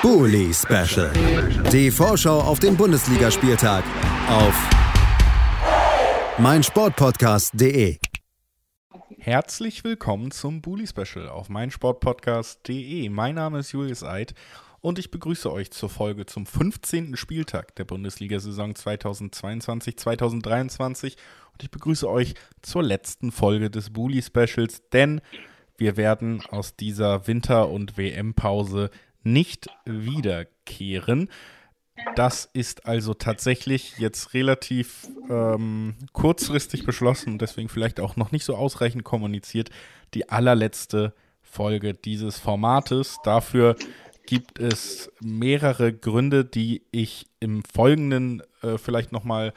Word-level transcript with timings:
Bully 0.00 0.54
Special. 0.54 1.10
Die 1.72 1.90
Vorschau 1.90 2.40
auf 2.40 2.60
den 2.60 2.76
Bundesligaspieltag 2.76 3.82
auf 4.28 4.54
meinsportpodcast.de. 6.38 7.98
Herzlich 9.18 9.82
willkommen 9.82 10.30
zum 10.30 10.62
Bully 10.62 10.86
Special 10.86 11.28
auf 11.28 11.48
meinsportpodcast.de. 11.48 13.08
Mein 13.08 13.34
Name 13.34 13.58
ist 13.58 13.72
Julius 13.72 14.04
Eid 14.04 14.34
und 14.80 15.00
ich 15.00 15.10
begrüße 15.10 15.50
euch 15.50 15.72
zur 15.72 15.88
Folge 15.88 16.26
zum 16.26 16.46
15. 16.46 17.16
Spieltag 17.16 17.74
der 17.74 17.84
Bundesliga-Saison 17.84 18.74
2022-2023 18.74 21.16
und 21.52 21.64
ich 21.64 21.72
begrüße 21.72 22.08
euch 22.08 22.34
zur 22.62 22.84
letzten 22.84 23.32
Folge 23.32 23.68
des 23.68 23.90
Bully 23.90 24.22
Specials, 24.22 24.80
denn 24.92 25.20
wir 25.76 25.96
werden 25.96 26.44
aus 26.50 26.76
dieser 26.76 27.26
Winter- 27.26 27.68
und 27.68 27.98
WM-Pause 27.98 28.90
nicht 29.32 29.68
wiederkehren. 29.84 31.28
Das 32.14 32.48
ist 32.52 32.86
also 32.86 33.14
tatsächlich 33.14 33.98
jetzt 33.98 34.34
relativ 34.34 35.08
ähm, 35.28 35.96
kurzfristig 36.12 36.84
beschlossen 36.84 37.32
und 37.32 37.42
deswegen 37.42 37.68
vielleicht 37.68 37.98
auch 37.98 38.16
noch 38.16 38.30
nicht 38.30 38.44
so 38.44 38.54
ausreichend 38.54 39.04
kommuniziert. 39.04 39.70
Die 40.14 40.28
allerletzte 40.28 41.12
Folge 41.42 41.94
dieses 41.94 42.38
Formates. 42.38 43.18
Dafür 43.24 43.76
gibt 44.26 44.58
es 44.58 45.10
mehrere 45.20 45.92
Gründe, 45.92 46.44
die 46.44 46.82
ich 46.92 47.26
im 47.40 47.62
Folgenden 47.64 48.42
äh, 48.62 48.78
vielleicht 48.78 49.10
nochmal 49.10 49.52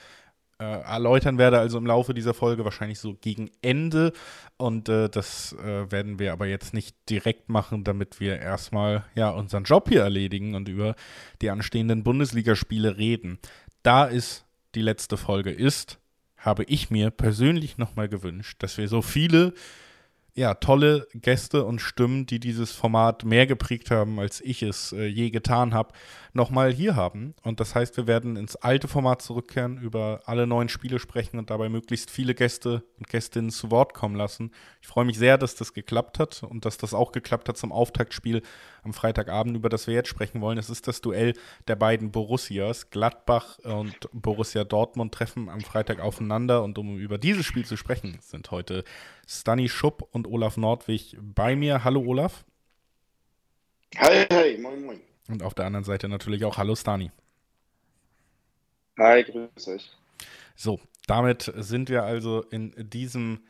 äh, 0.61 0.81
erläutern 0.83 1.39
werde, 1.39 1.57
also 1.57 1.79
im 1.79 1.87
Laufe 1.87 2.13
dieser 2.13 2.35
Folge, 2.35 2.63
wahrscheinlich 2.63 2.99
so 2.99 3.15
gegen 3.15 3.49
Ende. 3.63 4.13
Und 4.57 4.89
äh, 4.89 5.09
das 5.09 5.53
äh, 5.53 5.91
werden 5.91 6.19
wir 6.19 6.33
aber 6.33 6.45
jetzt 6.45 6.75
nicht 6.75 6.95
direkt 7.09 7.49
machen, 7.49 7.83
damit 7.83 8.19
wir 8.19 8.39
erstmal 8.39 9.03
ja 9.15 9.31
unseren 9.31 9.63
Job 9.63 9.89
hier 9.89 10.03
erledigen 10.03 10.53
und 10.53 10.69
über 10.69 10.95
die 11.41 11.49
anstehenden 11.49 12.03
Bundesligaspiele 12.03 12.97
reden. 12.97 13.39
Da 13.81 14.07
es 14.07 14.45
die 14.75 14.83
letzte 14.83 15.17
Folge 15.17 15.49
ist, 15.49 15.97
habe 16.37 16.63
ich 16.65 16.91
mir 16.91 17.09
persönlich 17.09 17.79
nochmal 17.79 18.07
gewünscht, 18.07 18.61
dass 18.61 18.77
wir 18.77 18.87
so 18.87 19.01
viele 19.01 19.53
ja, 20.33 20.53
tolle 20.53 21.07
Gäste 21.13 21.65
und 21.65 21.81
Stimmen, 21.81 22.25
die 22.25 22.39
dieses 22.39 22.71
Format 22.71 23.25
mehr 23.25 23.45
geprägt 23.47 23.91
haben, 23.91 24.17
als 24.17 24.39
ich 24.39 24.63
es 24.63 24.93
äh, 24.93 25.05
je 25.05 25.29
getan 25.29 25.73
habe, 25.73 25.93
nochmal 26.31 26.71
hier 26.71 26.95
haben. 26.95 27.35
Und 27.43 27.59
das 27.59 27.75
heißt, 27.75 27.97
wir 27.97 28.07
werden 28.07 28.37
ins 28.37 28.55
alte 28.55 28.87
Format 28.87 29.21
zurückkehren, 29.21 29.77
über 29.77 30.21
alle 30.25 30.47
neuen 30.47 30.69
Spiele 30.69 30.99
sprechen 30.99 31.37
und 31.37 31.49
dabei 31.49 31.67
möglichst 31.67 32.09
viele 32.09 32.33
Gäste 32.33 32.83
und 32.97 33.09
Gästinnen 33.09 33.49
zu 33.49 33.71
Wort 33.71 33.93
kommen 33.93 34.15
lassen. 34.15 34.51
Ich 34.81 34.87
freue 34.87 35.03
mich 35.03 35.17
sehr, 35.17 35.37
dass 35.37 35.55
das 35.55 35.73
geklappt 35.73 36.17
hat 36.17 36.43
und 36.43 36.63
dass 36.63 36.77
das 36.77 36.93
auch 36.93 37.11
geklappt 37.11 37.49
hat 37.49 37.57
zum 37.57 37.73
Auftaktspiel 37.73 38.41
am 38.83 38.93
Freitagabend, 38.93 39.55
über 39.55 39.69
das 39.69 39.87
wir 39.87 39.93
jetzt 39.93 40.09
sprechen 40.09 40.41
wollen. 40.41 40.57
Es 40.57 40.69
ist 40.69 40.87
das 40.87 41.01
Duell 41.01 41.33
der 41.67 41.75
beiden 41.75 42.11
Borussias. 42.11 42.89
Gladbach 42.89 43.59
und 43.59 44.09
Borussia 44.11 44.63
Dortmund 44.63 45.13
treffen 45.13 45.49
am 45.49 45.61
Freitag 45.61 45.99
aufeinander 45.99 46.63
und 46.63 46.77
um 46.77 46.97
über 46.97 47.17
dieses 47.17 47.45
Spiel 47.45 47.65
zu 47.65 47.77
sprechen, 47.77 48.17
sind 48.21 48.51
heute 48.51 48.83
Stani 49.27 49.69
Schupp 49.69 50.07
und 50.11 50.27
Olaf 50.27 50.57
Nordwig 50.57 51.17
bei 51.21 51.55
mir. 51.55 51.83
Hallo 51.83 52.01
Olaf. 52.01 52.43
Hi, 53.97 54.25
hi, 54.31 54.57
moin, 54.57 54.85
moin. 54.85 55.01
Und 55.27 55.43
auf 55.43 55.53
der 55.53 55.65
anderen 55.65 55.83
Seite 55.83 56.07
natürlich 56.07 56.45
auch 56.45 56.57
Hallo 56.57 56.75
Stani. 56.75 57.11
Hi, 58.97 59.23
grüß 59.23 59.67
euch. 59.67 59.91
So, 60.55 60.79
damit 61.07 61.51
sind 61.55 61.89
wir 61.89 62.03
also 62.03 62.41
in 62.51 62.73
diesem 62.77 63.41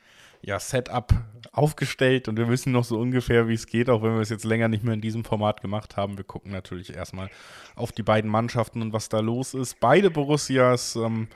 ja, 0.42 0.59
Setup 0.59 1.14
aufgestellt 1.52 2.28
und 2.28 2.38
wir 2.38 2.47
wissen 2.50 2.72
noch 2.72 2.84
so 2.84 3.00
ungefähr, 3.00 3.47
wie 3.47 3.53
es 3.53 3.67
geht, 3.67 3.89
auch 3.89 4.02
wenn 4.02 4.14
wir 4.14 4.22
es 4.22 4.30
jetzt 4.30 4.45
länger 4.45 4.67
nicht 4.67 4.83
mehr 4.83 4.94
in 4.94 5.02
diesem 5.02 5.23
Format 5.23 5.61
gemacht 5.61 5.98
haben. 5.98 6.17
Wir 6.17 6.23
gucken 6.23 6.52
natürlich 6.52 6.94
erstmal 6.94 7.30
auf 7.75 7.92
die 7.92 8.03
beiden 8.03 8.30
Mannschaften 8.30 8.81
und 8.81 8.94
was 8.94 9.09
da 9.09 9.20
los 9.20 9.53
ist. 9.53 9.80
Beide 9.80 10.09
Borussias 10.09 10.95
ähm, 10.95 11.28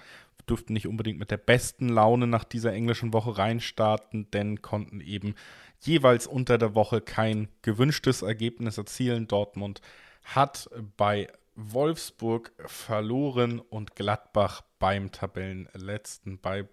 dürften 0.50 0.74
nicht 0.74 0.88
unbedingt 0.88 1.20
mit 1.20 1.32
der 1.32 1.38
besten 1.38 1.90
Laune 1.90 2.28
nach 2.28 2.44
dieser 2.44 2.74
englischen 2.74 3.14
Woche 3.14 3.38
reinstarten, 3.38 4.30
denn 4.32 4.62
konnten 4.62 5.02
eben 5.02 5.36
jeweils 5.82 6.28
unter 6.28 6.58
der 6.58 6.76
Woche 6.76 7.02
kein 7.02 7.50
gewünschtes 7.62 8.22
Ergebnis 8.22 8.78
erzielen. 8.78 9.28
Dortmund 9.28 9.82
hat 10.24 10.70
bei 10.98 11.28
Wolfsburg 11.56 12.52
verloren 12.66 13.60
und 13.60 13.96
Gladbach 13.96 14.62
beim 14.80 15.12
Tabellenletzten, 15.12 16.40
bei 16.40 16.68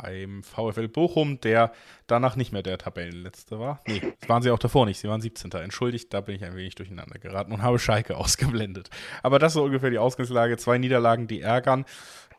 beim 0.00 0.42
VfL 0.42 0.88
Bochum, 0.88 1.40
der 1.40 1.72
danach 2.06 2.36
nicht 2.36 2.52
mehr 2.52 2.62
der 2.62 2.78
Tabellenletzte 2.78 3.58
war. 3.58 3.82
Nee, 3.86 4.00
das 4.20 4.28
waren 4.28 4.42
sie 4.42 4.50
auch 4.50 4.58
davor 4.58 4.86
nicht. 4.86 4.98
Sie 4.98 5.08
waren 5.08 5.20
17. 5.20 5.50
Entschuldigt, 5.52 6.14
da 6.14 6.20
bin 6.20 6.36
ich 6.36 6.44
ein 6.44 6.56
wenig 6.56 6.74
durcheinander 6.76 7.18
geraten 7.18 7.52
und 7.52 7.62
habe 7.62 7.78
Schalke 7.78 8.16
ausgeblendet. 8.16 8.90
Aber 9.22 9.38
das 9.38 9.54
ist 9.54 9.60
ungefähr 9.60 9.90
die 9.90 9.98
Ausgangslage. 9.98 10.56
Zwei 10.56 10.78
Niederlagen, 10.78 11.26
die 11.26 11.40
ärgern. 11.40 11.84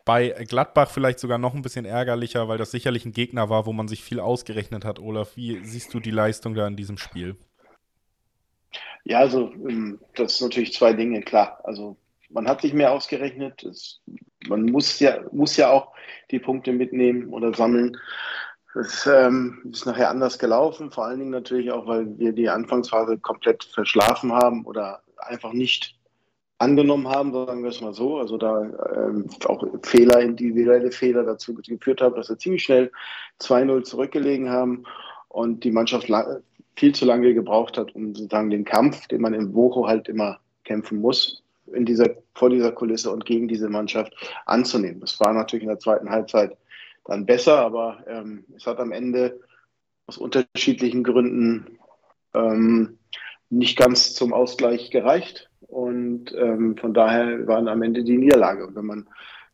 Bei 0.05 0.29
Gladbach 0.29 0.89
vielleicht 0.89 1.19
sogar 1.19 1.37
noch 1.37 1.53
ein 1.53 1.61
bisschen 1.61 1.85
ärgerlicher, 1.85 2.47
weil 2.47 2.57
das 2.57 2.71
sicherlich 2.71 3.05
ein 3.05 3.11
Gegner 3.11 3.49
war, 3.49 3.65
wo 3.65 3.73
man 3.73 3.87
sich 3.87 4.03
viel 4.03 4.19
ausgerechnet 4.19 4.85
hat. 4.85 4.99
Olaf, 4.99 5.35
wie 5.35 5.63
siehst 5.63 5.93
du 5.93 5.99
die 5.99 6.11
Leistung 6.11 6.55
da 6.55 6.65
in 6.65 6.75
diesem 6.75 6.97
Spiel? 6.97 7.35
Ja, 9.03 9.19
also 9.19 9.51
ähm, 9.51 9.99
das 10.15 10.37
sind 10.37 10.47
natürlich 10.47 10.73
zwei 10.73 10.93
Dinge, 10.93 11.21
klar. 11.21 11.59
Also 11.63 11.97
man 12.29 12.47
hat 12.47 12.61
sich 12.61 12.73
mehr 12.73 12.91
ausgerechnet. 12.91 13.63
Es, 13.63 14.01
man 14.47 14.63
muss 14.63 14.99
ja, 14.99 15.19
muss 15.31 15.57
ja 15.57 15.69
auch 15.71 15.93
die 16.31 16.39
Punkte 16.39 16.71
mitnehmen 16.71 17.29
oder 17.33 17.53
sammeln. 17.53 17.97
Es 18.75 19.07
ähm, 19.07 19.61
ist 19.71 19.85
nachher 19.85 20.09
anders 20.09 20.37
gelaufen, 20.37 20.91
vor 20.91 21.05
allen 21.05 21.19
Dingen 21.19 21.31
natürlich 21.31 21.71
auch, 21.71 21.87
weil 21.87 22.17
wir 22.19 22.33
die 22.33 22.49
Anfangsphase 22.49 23.17
komplett 23.17 23.63
verschlafen 23.63 24.31
haben 24.31 24.65
oder 24.65 25.01
einfach 25.17 25.53
nicht 25.53 25.99
angenommen 26.59 27.07
haben, 27.07 27.33
sagen 27.33 27.63
wir 27.63 27.69
es 27.69 27.81
mal 27.81 27.93
so. 27.93 28.17
Also 28.17 28.37
da 28.37 28.61
ähm, 28.95 29.27
auch 29.45 29.65
Fehler, 29.83 30.21
individuelle 30.21 30.91
Fehler 30.91 31.23
dazu 31.23 31.55
geführt 31.55 32.01
haben, 32.01 32.15
dass 32.15 32.29
wir 32.29 32.37
ziemlich 32.37 32.63
schnell 32.63 32.91
2-0 33.41 33.83
zurückgelegen 33.83 34.49
haben 34.49 34.83
und 35.29 35.63
die 35.63 35.71
Mannschaft 35.71 36.11
viel 36.75 36.93
zu 36.93 37.05
lange 37.05 37.33
gebraucht 37.33 37.77
hat, 37.77 37.95
um 37.95 38.13
sozusagen 38.13 38.49
den 38.49 38.65
Kampf, 38.65 39.07
den 39.07 39.21
man 39.21 39.33
in 39.33 39.51
Bocho 39.51 39.87
halt 39.87 40.07
immer 40.07 40.39
kämpfen 40.63 41.01
muss, 41.01 41.43
in 41.73 41.85
dieser, 41.85 42.09
vor 42.35 42.49
dieser 42.49 42.71
Kulisse 42.71 43.11
und 43.11 43.25
gegen 43.25 43.47
diese 43.47 43.69
Mannschaft 43.69 44.13
anzunehmen. 44.45 44.99
Das 45.01 45.19
war 45.19 45.33
natürlich 45.33 45.63
in 45.63 45.69
der 45.69 45.79
zweiten 45.79 46.09
Halbzeit 46.09 46.57
dann 47.05 47.25
besser, 47.25 47.59
aber 47.59 48.03
ähm, 48.07 48.45
es 48.55 48.65
hat 48.65 48.79
am 48.79 48.91
Ende 48.91 49.39
aus 50.07 50.17
unterschiedlichen 50.17 51.03
Gründen 51.03 51.79
ähm, 52.33 52.97
nicht 53.49 53.77
ganz 53.77 54.13
zum 54.13 54.33
Ausgleich 54.33 54.91
gereicht. 54.91 55.49
Und 55.61 56.33
ähm, 56.35 56.77
von 56.77 56.93
daher 56.93 57.47
waren 57.47 57.67
am 57.67 57.83
Ende 57.83 58.03
die 58.03 58.17
Niederlage. 58.17 58.65
Und 58.65 58.75
wenn 58.75 58.85
man 58.85 59.07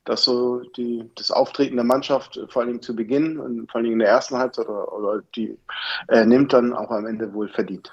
das 0.05 0.23
so 0.23 0.61
die, 0.77 1.09
das 1.15 1.31
Auftreten 1.31 1.75
der 1.75 1.83
Mannschaft 1.83 2.39
vor 2.49 2.61
allen 2.61 2.69
Dingen 2.69 2.81
zu 2.81 2.95
Beginn 2.95 3.37
und 3.39 3.69
vor 3.69 3.77
allen 3.77 3.85
Dingen 3.85 3.95
in 3.95 4.05
der 4.05 4.09
ersten 4.09 4.37
Halbzeit 4.37 4.69
oder, 4.69 4.93
oder 4.93 5.23
die 5.35 5.57
äh, 6.07 6.25
nimmt 6.25 6.53
dann 6.53 6.73
auch 6.73 6.91
am 6.91 7.05
Ende 7.05 7.33
wohl 7.33 7.49
verdient. 7.49 7.91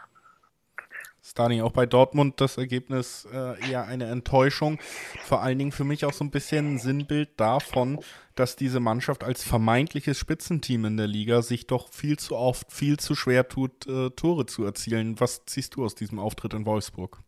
Stani, 1.25 1.63
auch 1.63 1.71
bei 1.71 1.87
Dortmund 1.87 2.41
das 2.41 2.59
Ergebnis 2.59 3.29
äh, 3.33 3.71
eher 3.71 3.85
eine 3.87 4.07
Enttäuschung. 4.07 4.79
Vor 5.23 5.41
allen 5.41 5.57
Dingen 5.57 5.71
für 5.71 5.85
mich 5.85 6.05
auch 6.05 6.13
so 6.13 6.25
ein 6.25 6.33
bisschen 6.33 6.75
ein 6.75 6.79
Sinnbild 6.79 7.31
davon, 7.37 8.01
dass 8.35 8.57
diese 8.57 8.81
Mannschaft 8.81 9.23
als 9.23 9.45
vermeintliches 9.45 10.19
Spitzenteam 10.19 10.85
in 10.85 10.97
der 10.97 11.07
Liga 11.07 11.43
sich 11.43 11.69
doch 11.69 11.91
viel 11.93 12.19
zu 12.19 12.37
oft, 12.37 12.73
viel 12.73 12.99
zu 12.99 13.15
schwer 13.15 13.49
tut, 13.49 13.87
äh, 13.87 14.11
Tore 14.11 14.47
zu 14.47 14.65
erzielen. 14.65 15.21
Was 15.21 15.47
ziehst 15.47 15.77
du 15.77 15.85
aus 15.85 15.95
diesem 15.95 16.19
Auftritt 16.19 16.55
in 16.55 16.67
Wolfsburg? 16.67 17.19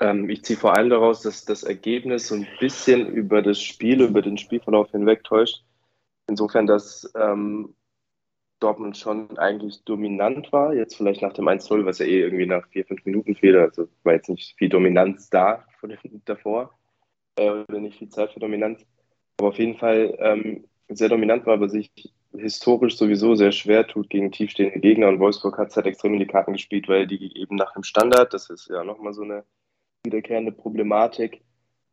Ähm, 0.00 0.28
ich 0.28 0.44
ziehe 0.44 0.58
vor 0.58 0.74
allem 0.74 0.90
daraus, 0.90 1.22
dass 1.22 1.44
das 1.44 1.62
Ergebnis 1.62 2.26
so 2.26 2.34
ein 2.34 2.48
bisschen 2.58 3.06
über 3.06 3.40
das 3.40 3.62
Spiel, 3.62 4.02
über 4.02 4.20
den 4.20 4.36
Spielverlauf 4.36 4.90
hinweg 4.90 5.22
täuscht. 5.22 5.62
Insofern, 6.26 6.66
dass 6.66 7.08
ähm, 7.14 7.74
Dortmund 8.60 8.96
schon 8.96 9.36
eigentlich 9.38 9.84
dominant 9.84 10.52
war, 10.52 10.74
jetzt 10.74 10.96
vielleicht 10.96 11.22
nach 11.22 11.32
dem 11.32 11.48
1-0, 11.48 11.84
was 11.84 11.98
ja 11.98 12.06
eh 12.06 12.20
irgendwie 12.20 12.46
nach 12.46 12.66
vier, 12.68 12.84
fünf 12.84 13.04
Minuten 13.04 13.34
fehlt, 13.34 13.56
also 13.56 13.88
war 14.04 14.12
jetzt 14.12 14.28
nicht 14.28 14.56
viel 14.56 14.68
Dominanz 14.68 15.30
da 15.30 15.64
von 15.80 15.90
dem, 15.90 15.98
davor, 16.24 16.78
äh, 17.36 17.50
oder 17.50 17.80
nicht 17.80 17.98
viel 17.98 18.10
Zeit 18.10 18.32
für 18.32 18.40
Dominanz, 18.40 18.86
aber 19.38 19.48
auf 19.48 19.58
jeden 19.58 19.76
Fall 19.76 20.16
ähm, 20.20 20.64
sehr 20.88 21.08
dominant 21.08 21.46
war, 21.46 21.54
aber 21.54 21.68
sich 21.68 21.90
historisch 22.36 22.96
sowieso 22.96 23.34
sehr 23.34 23.52
schwer 23.52 23.86
tut 23.86 24.08
gegen 24.08 24.30
tiefstehende 24.30 24.78
Gegner. 24.78 25.08
Und 25.08 25.18
Wolfsburg 25.18 25.58
hat 25.58 25.68
es 25.68 25.76
halt 25.76 25.86
extrem 25.86 26.14
in 26.14 26.20
die 26.20 26.26
Karten 26.26 26.52
gespielt, 26.52 26.88
weil 26.88 27.06
die 27.06 27.36
eben 27.36 27.56
nach 27.56 27.72
dem 27.72 27.82
Standard, 27.82 28.32
das 28.32 28.50
ist 28.50 28.68
ja 28.68 28.84
nochmal 28.84 29.12
so 29.12 29.22
eine 29.22 29.44
wiederkehrende 30.04 30.52
Problematik, 30.52 31.42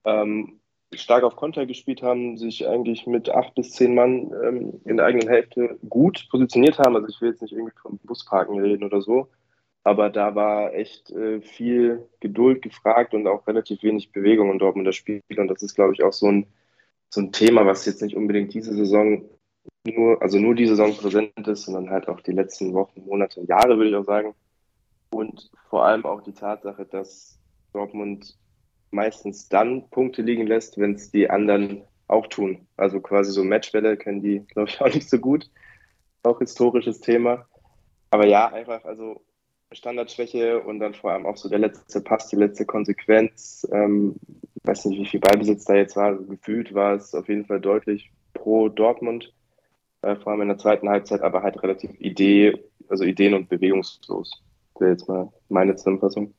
ähm, 0.06 0.60
stark 0.94 1.24
auf 1.24 1.36
Konter 1.36 1.66
gespielt 1.66 2.02
haben, 2.02 2.38
sich 2.38 2.68
eigentlich 2.68 3.08
mit 3.08 3.30
acht 3.30 3.56
bis 3.56 3.72
zehn 3.72 3.94
Mann 3.94 4.32
ähm, 4.44 4.82
in 4.86 4.98
der 4.98 5.06
eigenen 5.06 5.28
Hälfte 5.28 5.78
gut 5.90 6.28
positioniert 6.30 6.80
haben. 6.80 6.96
Also 6.96 7.08
ich 7.10 7.20
will 7.22 7.30
jetzt 7.30 7.42
nicht 7.42 7.54
irgendwie 7.54 7.74
vom 7.82 7.98
Busparken 8.04 8.60
reden 8.60 8.84
oder 8.84 9.02
so, 9.02 9.28
aber 9.84 10.10
da 10.10 10.36
war 10.36 10.74
echt 10.74 11.12
äh, 11.12 11.42
viel 11.42 12.08
Geduld 12.20 12.62
gefragt 12.62 13.14
und 13.14 13.28
auch 13.28 13.48
relativ 13.48 13.84
wenig 13.84 14.12
Bewegung 14.12 14.52
in 14.52 14.60
Dortmunder 14.60 14.94
Spiel. 14.94 15.22
Und 15.36 15.48
das 15.50 15.62
ist, 15.62 15.76
glaube 15.76 15.94
ich, 15.94 16.04
auch 16.04 16.14
so 16.14 16.28
ein, 16.28 16.48
so 17.10 17.22
ein 17.22 17.32
Thema, 17.32 17.66
was 17.66 17.86
jetzt 17.86 18.02
nicht 18.02 18.16
unbedingt 18.16 18.54
diese 18.54 18.74
Saison 18.74 19.24
nur, 19.86 20.22
also 20.22 20.40
nur 20.40 20.56
die 20.56 20.68
Saison 20.68 20.96
präsent 20.96 21.48
ist, 21.48 21.64
sondern 21.64 21.90
halt 21.90 22.08
auch 22.08 22.22
die 22.22 22.32
letzten 22.32 22.74
Wochen, 22.74 23.06
Monate, 23.06 23.42
Jahre, 23.42 23.78
würde 23.78 23.90
ich 23.90 23.96
auch 23.96 24.06
sagen. 24.06 24.34
und 25.12 25.50
vor 25.70 25.86
allem 25.86 26.06
auch 26.06 26.22
die 26.22 26.34
Tatsache, 26.34 26.86
dass 26.86 27.40
Dortmund 27.74 28.38
meistens 28.92 29.50
dann 29.50 29.90
Punkte 29.90 30.22
liegen 30.22 30.48
lässt, 30.48 30.78
wenn 30.78 30.96
es 30.96 31.12
die 31.12 31.30
anderen 31.30 31.84
auch 32.08 32.28
tun. 32.28 32.68
Also 32.78 33.00
quasi 33.02 33.32
so 33.32 33.44
Matchbälle 33.44 33.98
können 33.98 34.22
die, 34.22 34.40
glaube 34.48 34.70
ich, 34.70 34.82
auch 34.82 34.94
nicht 34.94 35.10
so 35.10 35.20
gut. 35.20 35.50
Auch 36.24 36.40
historisches 36.40 37.00
Thema. 37.02 37.48
Aber 38.10 38.26
ja, 38.26 38.48
einfach, 38.48 38.84
also 38.86 39.22
Standardschwäche 39.72 40.62
und 40.62 40.80
dann 40.80 40.94
vor 40.94 41.12
allem 41.12 41.26
auch 41.26 41.38
so 41.38 41.50
der 41.50 41.60
letzte 41.60 42.02
Pass, 42.02 42.30
die 42.30 42.38
letzte 42.38 42.66
Konsequenz. 42.66 43.68
Ähm, 43.72 44.16
weiß 44.64 44.86
nicht, 44.86 45.00
wie 45.00 45.06
viel 45.06 45.20
Ballbesitz 45.20 45.66
da 45.66 45.76
jetzt 45.76 45.96
war. 45.96 46.16
Gefühlt 46.16 46.74
war 46.74 46.94
es 46.94 47.14
auf 47.14 47.28
jeden 47.28 47.46
Fall 47.46 47.60
deutlich 47.60 48.12
pro 48.34 48.70
Dortmund, 48.70 49.34
äh, 50.02 50.16
vor 50.16 50.32
allem 50.32 50.42
in 50.42 50.48
der 50.50 50.58
zweiten 50.58 50.90
Halbzeit, 50.90 51.22
aber 51.22 51.44
halt 51.44 51.62
relativ 51.64 51.92
Idee, 52.00 52.64
also 52.88 53.04
ideen- 53.04 53.34
und 53.34 53.50
bewegungslos. 53.50 54.44
Das 54.74 54.82
wäre 54.82 54.92
jetzt 54.92 55.08
mal 55.10 55.32
meine 55.50 55.76
Zusammenfassung. 55.76 56.34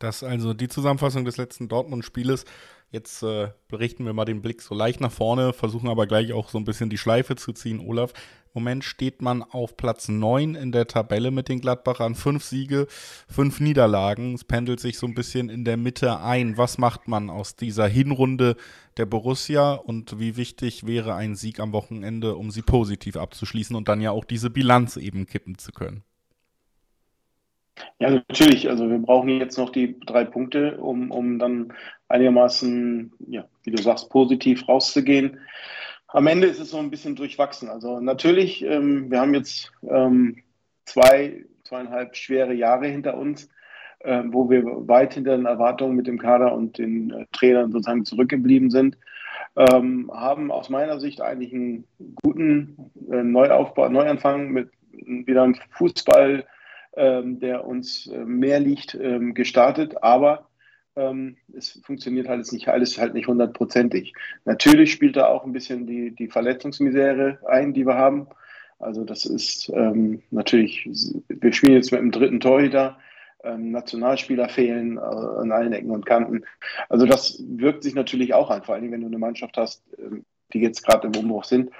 Das 0.00 0.24
also 0.24 0.54
die 0.54 0.68
Zusammenfassung 0.68 1.26
des 1.26 1.36
letzten 1.36 1.68
Dortmund-Spieles. 1.68 2.46
Jetzt 2.90 3.22
äh, 3.22 3.50
berichten 3.68 4.04
wir 4.06 4.14
mal 4.14 4.24
den 4.24 4.42
Blick 4.42 4.62
so 4.62 4.74
leicht 4.74 5.00
nach 5.00 5.12
vorne, 5.12 5.52
versuchen 5.52 5.88
aber 5.88 6.06
gleich 6.06 6.32
auch 6.32 6.48
so 6.48 6.58
ein 6.58 6.64
bisschen 6.64 6.90
die 6.90 6.98
Schleife 6.98 7.36
zu 7.36 7.52
ziehen. 7.52 7.80
Olaf, 7.80 8.12
im 8.46 8.62
Moment 8.62 8.82
steht 8.82 9.20
man 9.20 9.42
auf 9.42 9.76
Platz 9.76 10.08
9 10.08 10.54
in 10.54 10.72
der 10.72 10.86
Tabelle 10.86 11.30
mit 11.30 11.50
den 11.50 11.60
Gladbachern. 11.60 12.14
Fünf 12.14 12.44
Siege, 12.44 12.86
fünf 13.28 13.60
Niederlagen. 13.60 14.34
Es 14.34 14.42
pendelt 14.42 14.80
sich 14.80 14.98
so 14.98 15.06
ein 15.06 15.14
bisschen 15.14 15.50
in 15.50 15.66
der 15.66 15.76
Mitte 15.76 16.18
ein. 16.20 16.56
Was 16.56 16.78
macht 16.78 17.06
man 17.06 17.28
aus 17.28 17.54
dieser 17.54 17.86
Hinrunde 17.86 18.56
der 18.96 19.06
Borussia 19.06 19.74
und 19.74 20.18
wie 20.18 20.36
wichtig 20.36 20.86
wäre 20.86 21.14
ein 21.14 21.36
Sieg 21.36 21.60
am 21.60 21.72
Wochenende, 21.72 22.36
um 22.36 22.50
sie 22.50 22.62
positiv 22.62 23.16
abzuschließen 23.16 23.76
und 23.76 23.86
dann 23.86 24.00
ja 24.00 24.12
auch 24.12 24.24
diese 24.24 24.48
Bilanz 24.48 24.96
eben 24.96 25.26
kippen 25.26 25.58
zu 25.58 25.72
können? 25.72 26.02
Ja, 27.98 28.10
natürlich. 28.10 28.68
Also 28.68 28.88
wir 28.88 28.98
brauchen 28.98 29.28
jetzt 29.28 29.58
noch 29.58 29.70
die 29.70 29.98
drei 30.00 30.24
Punkte, 30.24 30.78
um, 30.78 31.10
um 31.10 31.38
dann 31.38 31.72
einigermaßen, 32.08 33.12
ja, 33.28 33.46
wie 33.62 33.70
du 33.70 33.82
sagst, 33.82 34.10
positiv 34.10 34.68
rauszugehen. 34.68 35.38
Am 36.08 36.26
Ende 36.26 36.48
ist 36.48 36.60
es 36.60 36.70
so 36.70 36.78
ein 36.78 36.90
bisschen 36.90 37.14
durchwachsen. 37.14 37.68
Also 37.68 38.00
natürlich, 38.00 38.64
ähm, 38.64 39.10
wir 39.10 39.20
haben 39.20 39.34
jetzt 39.34 39.72
ähm, 39.88 40.42
zwei, 40.84 41.44
zweieinhalb 41.64 42.16
schwere 42.16 42.52
Jahre 42.52 42.88
hinter 42.88 43.16
uns, 43.16 43.48
äh, 44.00 44.22
wo 44.26 44.50
wir 44.50 44.64
weit 44.88 45.14
hinter 45.14 45.36
den 45.36 45.46
Erwartungen 45.46 45.94
mit 45.94 46.06
dem 46.06 46.18
Kader 46.18 46.52
und 46.52 46.78
den 46.78 47.10
äh, 47.10 47.26
Trainern 47.32 47.70
sozusagen 47.70 48.04
zurückgeblieben 48.04 48.70
sind. 48.70 48.98
Ähm, 49.56 50.10
haben 50.12 50.50
aus 50.50 50.68
meiner 50.68 51.00
Sicht 51.00 51.20
eigentlich 51.20 51.52
einen 51.52 51.84
guten 52.22 52.90
äh, 53.10 53.22
Neuaufbau, 53.22 53.88
Neuanfang 53.88 54.50
mit 54.50 54.70
wieder 54.92 55.42
einem 55.42 55.56
Fußball 55.70 56.44
der 56.96 57.66
uns 57.66 58.06
äh, 58.08 58.18
mehr 58.18 58.60
liegt, 58.60 58.94
ähm, 58.94 59.34
gestartet, 59.34 60.02
aber 60.02 60.48
ähm, 60.96 61.36
es 61.56 61.80
funktioniert 61.84 62.28
halt 62.28 62.50
nicht 62.52 62.68
alles 62.68 62.98
halt 62.98 63.14
nicht 63.14 63.28
hundertprozentig. 63.28 64.12
Natürlich 64.44 64.92
spielt 64.92 65.16
da 65.16 65.26
auch 65.26 65.44
ein 65.44 65.52
bisschen 65.52 65.86
die, 65.86 66.10
die 66.10 66.28
Verletzungsmisere 66.28 67.38
ein, 67.46 67.72
die 67.72 67.86
wir 67.86 67.94
haben. 67.94 68.26
Also 68.78 69.04
das 69.04 69.26
ist 69.26 69.68
ähm, 69.74 70.22
natürlich, 70.30 70.88
wir 71.28 71.52
spielen 71.52 71.74
jetzt 71.74 71.92
mit 71.92 72.00
dem 72.00 72.10
dritten 72.10 72.40
Torhüter, 72.40 72.98
ähm, 73.44 73.70
Nationalspieler 73.70 74.48
fehlen 74.48 74.96
äh, 74.96 75.00
an 75.00 75.52
allen 75.52 75.72
Ecken 75.72 75.90
und 75.90 76.06
Kanten. 76.06 76.44
Also 76.88 77.06
das 77.06 77.42
wirkt 77.46 77.82
sich 77.82 77.94
natürlich 77.94 78.34
auch 78.34 78.50
an, 78.50 78.62
vor 78.62 78.74
allem 78.74 78.90
wenn 78.90 79.02
du 79.02 79.06
eine 79.06 79.18
Mannschaft 79.18 79.56
hast, 79.56 79.82
äh, 79.98 80.22
die 80.52 80.60
jetzt 80.60 80.84
gerade 80.84 81.06
im 81.06 81.16
Umbruch 81.16 81.44
sind. 81.44 81.70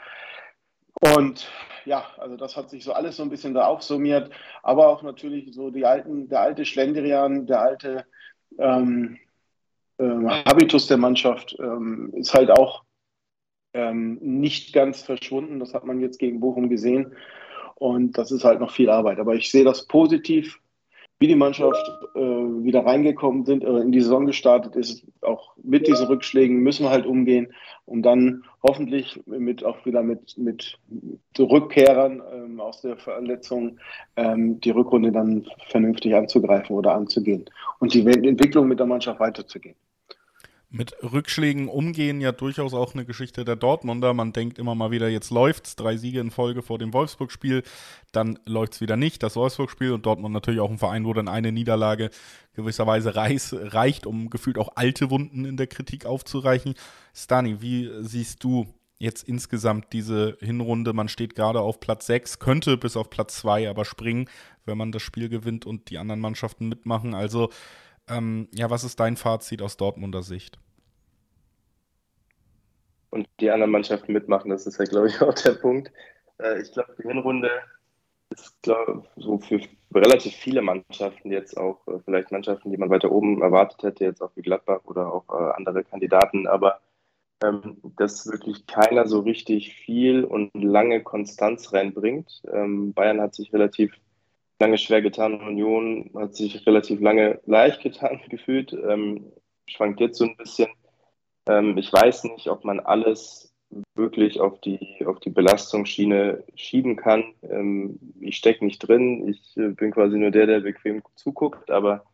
Und 1.01 1.49
ja, 1.85 2.05
also 2.19 2.37
das 2.37 2.57
hat 2.57 2.71
sich 2.71 2.85
so 2.85 2.93
alles 2.93 3.17
so 3.17 3.23
ein 3.23 3.31
bisschen 3.31 3.55
da 3.55 3.67
aufsummiert, 3.67 4.31
aber 4.63 4.89
auch 4.89 5.03
natürlich 5.03 5.55
so 5.55 5.71
die 5.71 5.87
alten, 5.87 6.29
der 6.29 6.41
alte 6.41 6.65
Schlendrian, 6.65 7.47
der 7.47 7.61
alte 7.61 8.07
ähm, 8.59 9.19
äh, 9.99 10.05
Habitus 10.05 10.87
der 10.87 10.99
Mannschaft 10.99 11.57
ähm, 11.59 12.13
ist 12.15 12.35
halt 12.35 12.51
auch 12.51 12.85
ähm, 13.73 14.19
nicht 14.21 14.73
ganz 14.73 15.03
verschwunden. 15.03 15.61
Das 15.61 15.75
hat 15.75 15.85
man 15.85 16.01
jetzt 16.01 16.19
gegen 16.19 16.41
Bochum 16.41 16.69
gesehen. 16.69 17.15
Und 17.77 18.19
das 18.19 18.31
ist 18.31 18.45
halt 18.45 18.61
noch 18.61 18.73
viel 18.73 18.91
Arbeit. 18.91 19.19
Aber 19.19 19.35
ich 19.35 19.51
sehe 19.51 19.65
das 19.65 19.87
positiv 19.87 20.61
wie 21.21 21.29
die 21.29 21.37
Mannschaft 21.37 21.87
äh, 22.15 22.19
wieder 22.19 22.87
reingekommen 22.87 23.45
sind, 23.45 23.63
äh, 23.63 23.79
in 23.79 23.93
die 23.93 24.01
Saison 24.01 24.25
gestartet 24.25 24.75
ist, 24.75 25.05
auch 25.21 25.53
mit 25.63 25.87
diesen 25.87 26.07
Rückschlägen 26.07 26.61
müssen 26.61 26.85
wir 26.85 26.91
halt 26.91 27.05
umgehen, 27.05 27.53
um 27.85 28.03
dann 28.03 28.45
hoffentlich 28.63 29.21
mit 29.27 29.63
auch 29.63 29.85
wieder 29.85 30.03
mit, 30.03 30.37
mit 30.39 30.79
Rückkehrern 31.39 32.23
ähm, 32.33 32.61
aus 32.61 32.81
der 32.81 32.97
Verletzung 32.97 33.79
ähm, 34.17 34.61
die 34.61 34.71
Rückrunde 34.71 35.13
dann 35.13 35.47
vernünftig 35.69 36.15
anzugreifen 36.15 36.75
oder 36.75 36.95
anzugehen 36.95 37.45
und 37.81 37.93
die 37.93 38.07
Entwicklung 38.07 38.67
mit 38.67 38.79
der 38.79 38.87
Mannschaft 38.87 39.21
weiterzugehen 39.21 39.77
mit 40.71 40.95
Rückschlägen 41.03 41.69
umgehen 41.69 42.21
ja 42.21 42.31
durchaus 42.31 42.75
auch 42.75 42.95
eine 42.95 43.05
Geschichte 43.05 43.45
der 43.45 43.57
Dortmunder. 43.57 44.15
Man 44.15 44.33
denkt 44.33 44.59
immer 44.59 44.77
mal 44.77 44.93
wieder, 44.93 45.09
jetzt 45.09 45.31
läuft's, 45.31 45.75
drei 45.75 45.97
Siege 45.97 46.21
in 46.21 46.31
Folge 46.31 46.63
vor 46.63 46.79
dem 46.79 46.93
Wolfsburg-Spiel, 46.93 47.65
dann 48.13 48.39
läuft's 48.47 48.81
wieder 48.81 48.97
nicht, 48.97 49.23
das 49.25 49.35
Wolfsburg-Spiel 49.35 49.93
und 49.93 50.07
Dortmund 50.07 50.33
natürlich 50.33 50.61
auch 50.61 50.71
ein 50.71 50.79
Verein, 50.79 51.05
wo 51.05 51.13
dann 51.13 51.27
eine 51.27 51.51
Niederlage 51.51 52.11
gewisserweise 52.55 53.17
reiß, 53.17 53.57
reicht, 53.59 54.07
um 54.07 54.31
gefühlt 54.31 54.59
auch 54.59 54.71
alte 54.77 55.11
Wunden 55.11 55.45
in 55.45 55.57
der 55.57 55.67
Kritik 55.67 56.07
aufzureichen. 56.07 56.75
Stani, 57.15 57.61
wie 57.61 57.91
siehst 58.03 58.45
du 58.45 58.67
jetzt 58.99 59.25
insgesamt 59.25 59.93
diese 59.93 60.39
Hinrunde? 60.41 60.93
Man 60.93 61.09
steht 61.09 61.35
gerade 61.35 61.61
auf 61.61 61.81
Platz 61.81 62.07
6, 62.07 62.39
könnte 62.39 62.77
bis 62.77 62.97
auf 62.97 63.11
Platz 63.11 63.39
2 63.39 63.69
aber 63.69 63.85
springen, 63.85 64.29
wenn 64.67 64.79
man 64.79 64.93
das 64.93 65.03
Spiel 65.03 65.29
gewinnt 65.29 65.67
und 65.67 65.91
die 65.91 65.99
anderen 65.99 66.21
Mannschaften 66.21 66.69
mitmachen. 66.69 67.15
Also 67.15 67.51
ähm, 68.11 68.49
ja, 68.53 68.71
was 68.71 68.85
ist 68.85 69.01
dein 69.01 69.17
Fazit 69.17 69.63
aus 69.63 69.77
Dortmunder 69.77 70.23
Sicht? 70.23 70.59
Und 73.11 73.27
die 73.41 73.51
anderen 73.51 73.73
Mannschaften 73.73 74.13
mitmachen, 74.13 74.51
das 74.51 74.67
ist 74.67 74.79
ja, 74.79 74.85
glaube 74.85 75.09
ich, 75.09 75.21
auch 75.21 75.35
der 75.35 75.53
Punkt. 75.53 75.91
Äh, 76.39 76.61
ich 76.63 76.73
glaube, 76.73 76.95
die 76.99 77.09
Hinrunde 77.09 77.51
ist, 78.31 78.55
glaube 78.63 79.05
so 79.17 79.39
für 79.39 79.61
relativ 79.93 80.35
viele 80.35 80.63
Mannschaften 80.63 81.33
jetzt 81.33 81.57
auch, 81.57 81.87
äh, 81.89 81.99
vielleicht 82.05 82.31
Mannschaften, 82.31 82.71
die 82.71 82.77
man 82.77 82.91
weiter 82.91 83.11
oben 83.11 83.43
erwartet 83.43 83.83
hätte, 83.83 84.05
jetzt 84.05 84.23
auch 84.23 84.31
wie 84.37 84.43
Gladbach 84.43 84.81
oder 84.85 85.13
auch 85.13 85.29
äh, 85.29 85.53
andere 85.57 85.83
Kandidaten, 85.83 86.47
aber 86.47 86.81
ähm, 87.43 87.79
dass 87.97 88.27
wirklich 88.27 88.67
keiner 88.67 89.07
so 89.07 89.21
richtig 89.21 89.75
viel 89.75 90.25
und 90.25 90.51
lange 90.55 91.03
Konstanz 91.03 91.73
reinbringt. 91.73 92.43
Ähm, 92.53 92.93
Bayern 92.93 93.21
hat 93.21 93.35
sich 93.35 93.53
relativ 93.53 93.93
lange 94.61 94.79
schwer 94.79 95.03
getan. 95.03 95.41
Union 95.41 96.11
hat 96.15 96.37
sich 96.37 96.67
relativ 96.67 97.01
lange 97.01 97.41
leicht 97.47 97.83
getan 97.83 98.21
gefühlt. 98.29 98.73
Ähm, 98.73 99.33
schwankt 99.67 100.01
jetzt 100.01 100.19
so 100.19 100.25
ein 100.25 100.37
bisschen. 100.37 100.69
Ähm, 101.49 101.77
ich 101.79 101.93
weiß 101.93 102.25
nicht, 102.25 102.49
ob 102.49 102.65
man 102.65 102.81
alles 102.81 103.53
wirklich 103.95 104.41
auf 104.41 104.61
die, 104.61 105.05
auf 105.07 105.21
die 105.21 105.31
Belastungsschiene 105.31 106.45
schieben 106.55 106.97
kann. 106.97 107.25
Ähm, 107.43 107.99
ich 108.21 108.37
stecke 108.37 108.65
nicht 108.65 108.81
drin. 108.81 109.29
Ich 109.29 109.57
äh, 109.57 109.69
bin 109.69 109.93
quasi 109.93 110.19
nur 110.19 110.31
der, 110.31 110.47
der 110.47 110.61
bequem 110.61 111.03
zuguckt. 111.17 111.71
Aber 111.71 112.05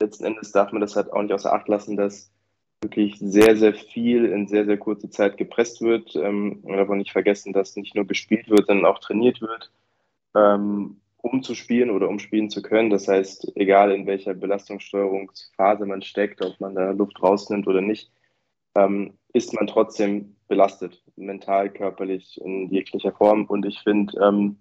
letzten 0.00 0.24
Endes 0.24 0.52
darf 0.52 0.72
man 0.72 0.80
das 0.80 0.96
halt 0.96 1.12
auch 1.12 1.22
nicht 1.22 1.32
außer 1.32 1.52
Acht 1.52 1.68
lassen, 1.68 1.96
dass 1.96 2.30
wirklich 2.82 3.18
sehr, 3.18 3.56
sehr 3.56 3.74
viel 3.74 4.26
in 4.26 4.46
sehr, 4.46 4.66
sehr 4.66 4.76
kurzer 4.76 5.10
Zeit 5.10 5.38
gepresst 5.38 5.80
wird. 5.80 6.14
Ähm, 6.14 6.60
und 6.62 6.78
aber 6.78 6.94
nicht 6.96 7.12
vergessen, 7.12 7.52
dass 7.52 7.76
nicht 7.76 7.94
nur 7.94 8.06
gespielt 8.06 8.48
wird, 8.48 8.66
sondern 8.66 8.86
auch 8.86 8.98
trainiert 8.98 9.40
wird. 9.40 9.72
Ähm, 10.36 11.00
um 11.26 11.42
zu 11.42 11.54
spielen 11.54 11.90
oder 11.90 12.08
um 12.08 12.18
spielen 12.18 12.50
zu 12.50 12.62
können. 12.62 12.90
Das 12.90 13.08
heißt, 13.08 13.52
egal 13.56 13.92
in 13.92 14.06
welcher 14.06 14.34
Belastungssteuerungsphase 14.34 15.86
man 15.86 16.02
steckt, 16.02 16.42
ob 16.42 16.58
man 16.60 16.74
da 16.74 16.90
Luft 16.92 17.22
rausnimmt 17.22 17.66
oder 17.66 17.80
nicht, 17.80 18.10
ähm, 18.74 19.14
ist 19.32 19.52
man 19.54 19.66
trotzdem 19.66 20.36
belastet, 20.48 21.02
mental, 21.16 21.70
körperlich, 21.70 22.40
in 22.40 22.70
jeglicher 22.70 23.12
Form. 23.12 23.44
Und 23.46 23.66
ich 23.66 23.80
finde, 23.80 24.18
ähm, 24.22 24.58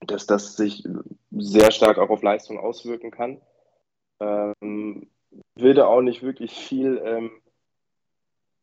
dass 0.00 0.26
das 0.26 0.56
sich 0.56 0.84
sehr 1.30 1.70
stark 1.70 1.98
auch 1.98 2.10
auf 2.10 2.22
Leistung 2.22 2.58
auswirken 2.58 3.10
kann. 3.10 3.40
Ähm, 4.20 5.08
will 5.54 5.74
da 5.74 5.86
auch 5.86 6.02
nicht 6.02 6.22
wirklich 6.22 6.52
viel, 6.52 7.00
ähm, 7.04 7.30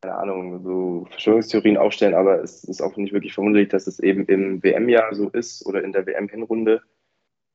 keine 0.00 0.16
Ahnung, 0.16 0.62
so 0.62 1.06
Verschwörungstheorien 1.10 1.76
aufstellen, 1.76 2.14
aber 2.14 2.42
es 2.42 2.64
ist 2.64 2.82
auch 2.82 2.96
nicht 2.96 3.12
wirklich 3.12 3.34
verwunderlich, 3.34 3.68
dass 3.68 3.86
es 3.86 4.00
eben 4.00 4.26
im 4.26 4.62
WM-Jahr 4.62 5.14
so 5.14 5.28
ist 5.28 5.64
oder 5.66 5.82
in 5.82 5.92
der 5.92 6.06
WM-Hinrunde 6.06 6.82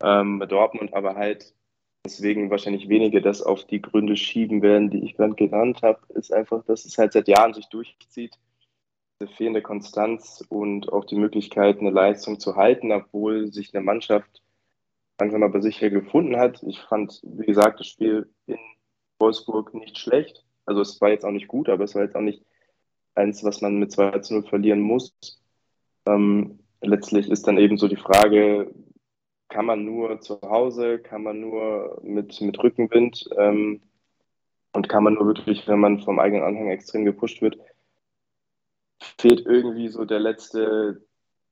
ähm, 0.03 0.43
Dortmund, 0.47 0.93
aber 0.93 1.15
halt 1.15 1.53
deswegen 2.05 2.49
wahrscheinlich 2.49 2.89
wenige 2.89 3.21
das 3.21 3.41
auf 3.41 3.65
die 3.65 3.81
Gründe 3.81 4.15
schieben 4.15 4.61
werden, 4.61 4.89
die 4.89 5.03
ich 5.03 5.15
gerade 5.15 5.35
genannt 5.35 5.81
habe, 5.81 5.99
ist 6.09 6.33
einfach, 6.33 6.63
dass 6.65 6.85
es 6.85 6.97
halt 6.97 7.13
seit 7.13 7.27
Jahren 7.27 7.53
sich 7.53 7.67
durchzieht. 7.67 8.37
Diese 9.19 9.31
fehlende 9.33 9.61
Konstanz 9.61 10.43
und 10.49 10.91
auch 10.93 11.05
die 11.05 11.17
Möglichkeit, 11.17 11.79
eine 11.79 11.89
Leistung 11.89 12.39
zu 12.39 12.55
halten, 12.55 12.91
obwohl 12.91 13.51
sich 13.51 13.73
eine 13.73 13.83
Mannschaft 13.83 14.41
langsam 15.19 15.43
aber 15.43 15.61
sicher 15.61 15.89
gefunden 15.89 16.37
hat. 16.37 16.63
Ich 16.63 16.79
fand, 16.79 17.19
wie 17.23 17.45
gesagt, 17.45 17.81
das 17.81 17.87
Spiel 17.87 18.29
in 18.45 18.57
Wolfsburg 19.19 19.73
nicht 19.73 19.97
schlecht. 19.97 20.45
Also 20.65 20.81
es 20.81 21.01
war 21.01 21.09
jetzt 21.09 21.25
auch 21.25 21.31
nicht 21.31 21.47
gut, 21.47 21.67
aber 21.67 21.83
es 21.83 21.95
war 21.95 22.03
jetzt 22.03 22.15
auch 22.15 22.21
nicht 22.21 22.43
eins, 23.15 23.43
was 23.43 23.61
man 23.61 23.77
mit 23.77 23.91
2 23.91 24.19
zu 24.19 24.35
0 24.35 24.43
verlieren 24.43 24.79
muss. 24.79 25.13
Ähm, 26.05 26.59
letztlich 26.81 27.29
ist 27.29 27.47
dann 27.47 27.57
eben 27.57 27.77
so 27.77 27.87
die 27.87 27.97
Frage, 27.97 28.73
kann 29.49 29.65
man 29.65 29.83
nur 29.83 30.21
zu 30.21 30.39
Hause, 30.41 30.99
kann 30.99 31.23
man 31.23 31.39
nur 31.39 31.99
mit, 32.03 32.39
mit 32.39 32.57
Rückenwind 32.63 33.29
ähm, 33.37 33.81
und 34.73 34.87
kann 34.87 35.03
man 35.03 35.15
nur 35.15 35.25
wirklich, 35.25 35.67
wenn 35.67 35.79
man 35.79 35.99
vom 36.01 36.19
eigenen 36.19 36.43
Anhang 36.43 36.69
extrem 36.69 37.03
gepusht 37.03 37.41
wird, 37.41 37.57
fehlt 39.17 39.45
irgendwie 39.45 39.89
so 39.89 40.05
der 40.05 40.19
letzte, 40.19 41.03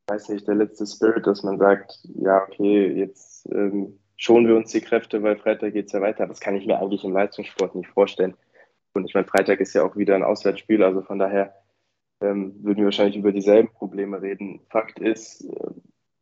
weiß 0.07 0.29
nicht, 0.29 0.47
der 0.47 0.55
letzte 0.55 0.85
Spirit, 0.85 1.25
dass 1.25 1.43
man 1.43 1.57
sagt, 1.57 1.99
ja, 2.15 2.43
okay, 2.43 2.87
jetzt 2.93 3.47
ähm, 3.51 3.99
schonen 4.15 4.47
wir 4.47 4.55
uns 4.55 4.71
die 4.71 4.81
Kräfte, 4.81 5.23
weil 5.23 5.37
Freitag 5.37 5.73
geht 5.73 5.87
es 5.87 5.91
ja 5.91 6.01
weiter. 6.01 6.27
Das 6.27 6.39
kann 6.39 6.55
ich 6.55 6.65
mir 6.65 6.79
eigentlich 6.79 7.03
im 7.03 7.13
Leistungssport 7.13 7.75
nicht 7.75 7.89
vorstellen. 7.89 8.35
Und 8.93 9.05
ich 9.05 9.13
meine, 9.13 9.27
Freitag 9.27 9.59
ist 9.59 9.73
ja 9.73 9.83
auch 9.83 9.95
wieder 9.95 10.15
ein 10.15 10.23
Auswärtsspiel, 10.23 10.83
also 10.83 11.01
von 11.01 11.19
daher 11.19 11.53
ähm, 12.21 12.55
würden 12.63 12.79
wir 12.79 12.85
wahrscheinlich 12.85 13.17
über 13.17 13.31
dieselben 13.31 13.69
Probleme 13.69 14.21
reden. 14.21 14.61
Fakt 14.69 14.99
ist, 14.99 15.47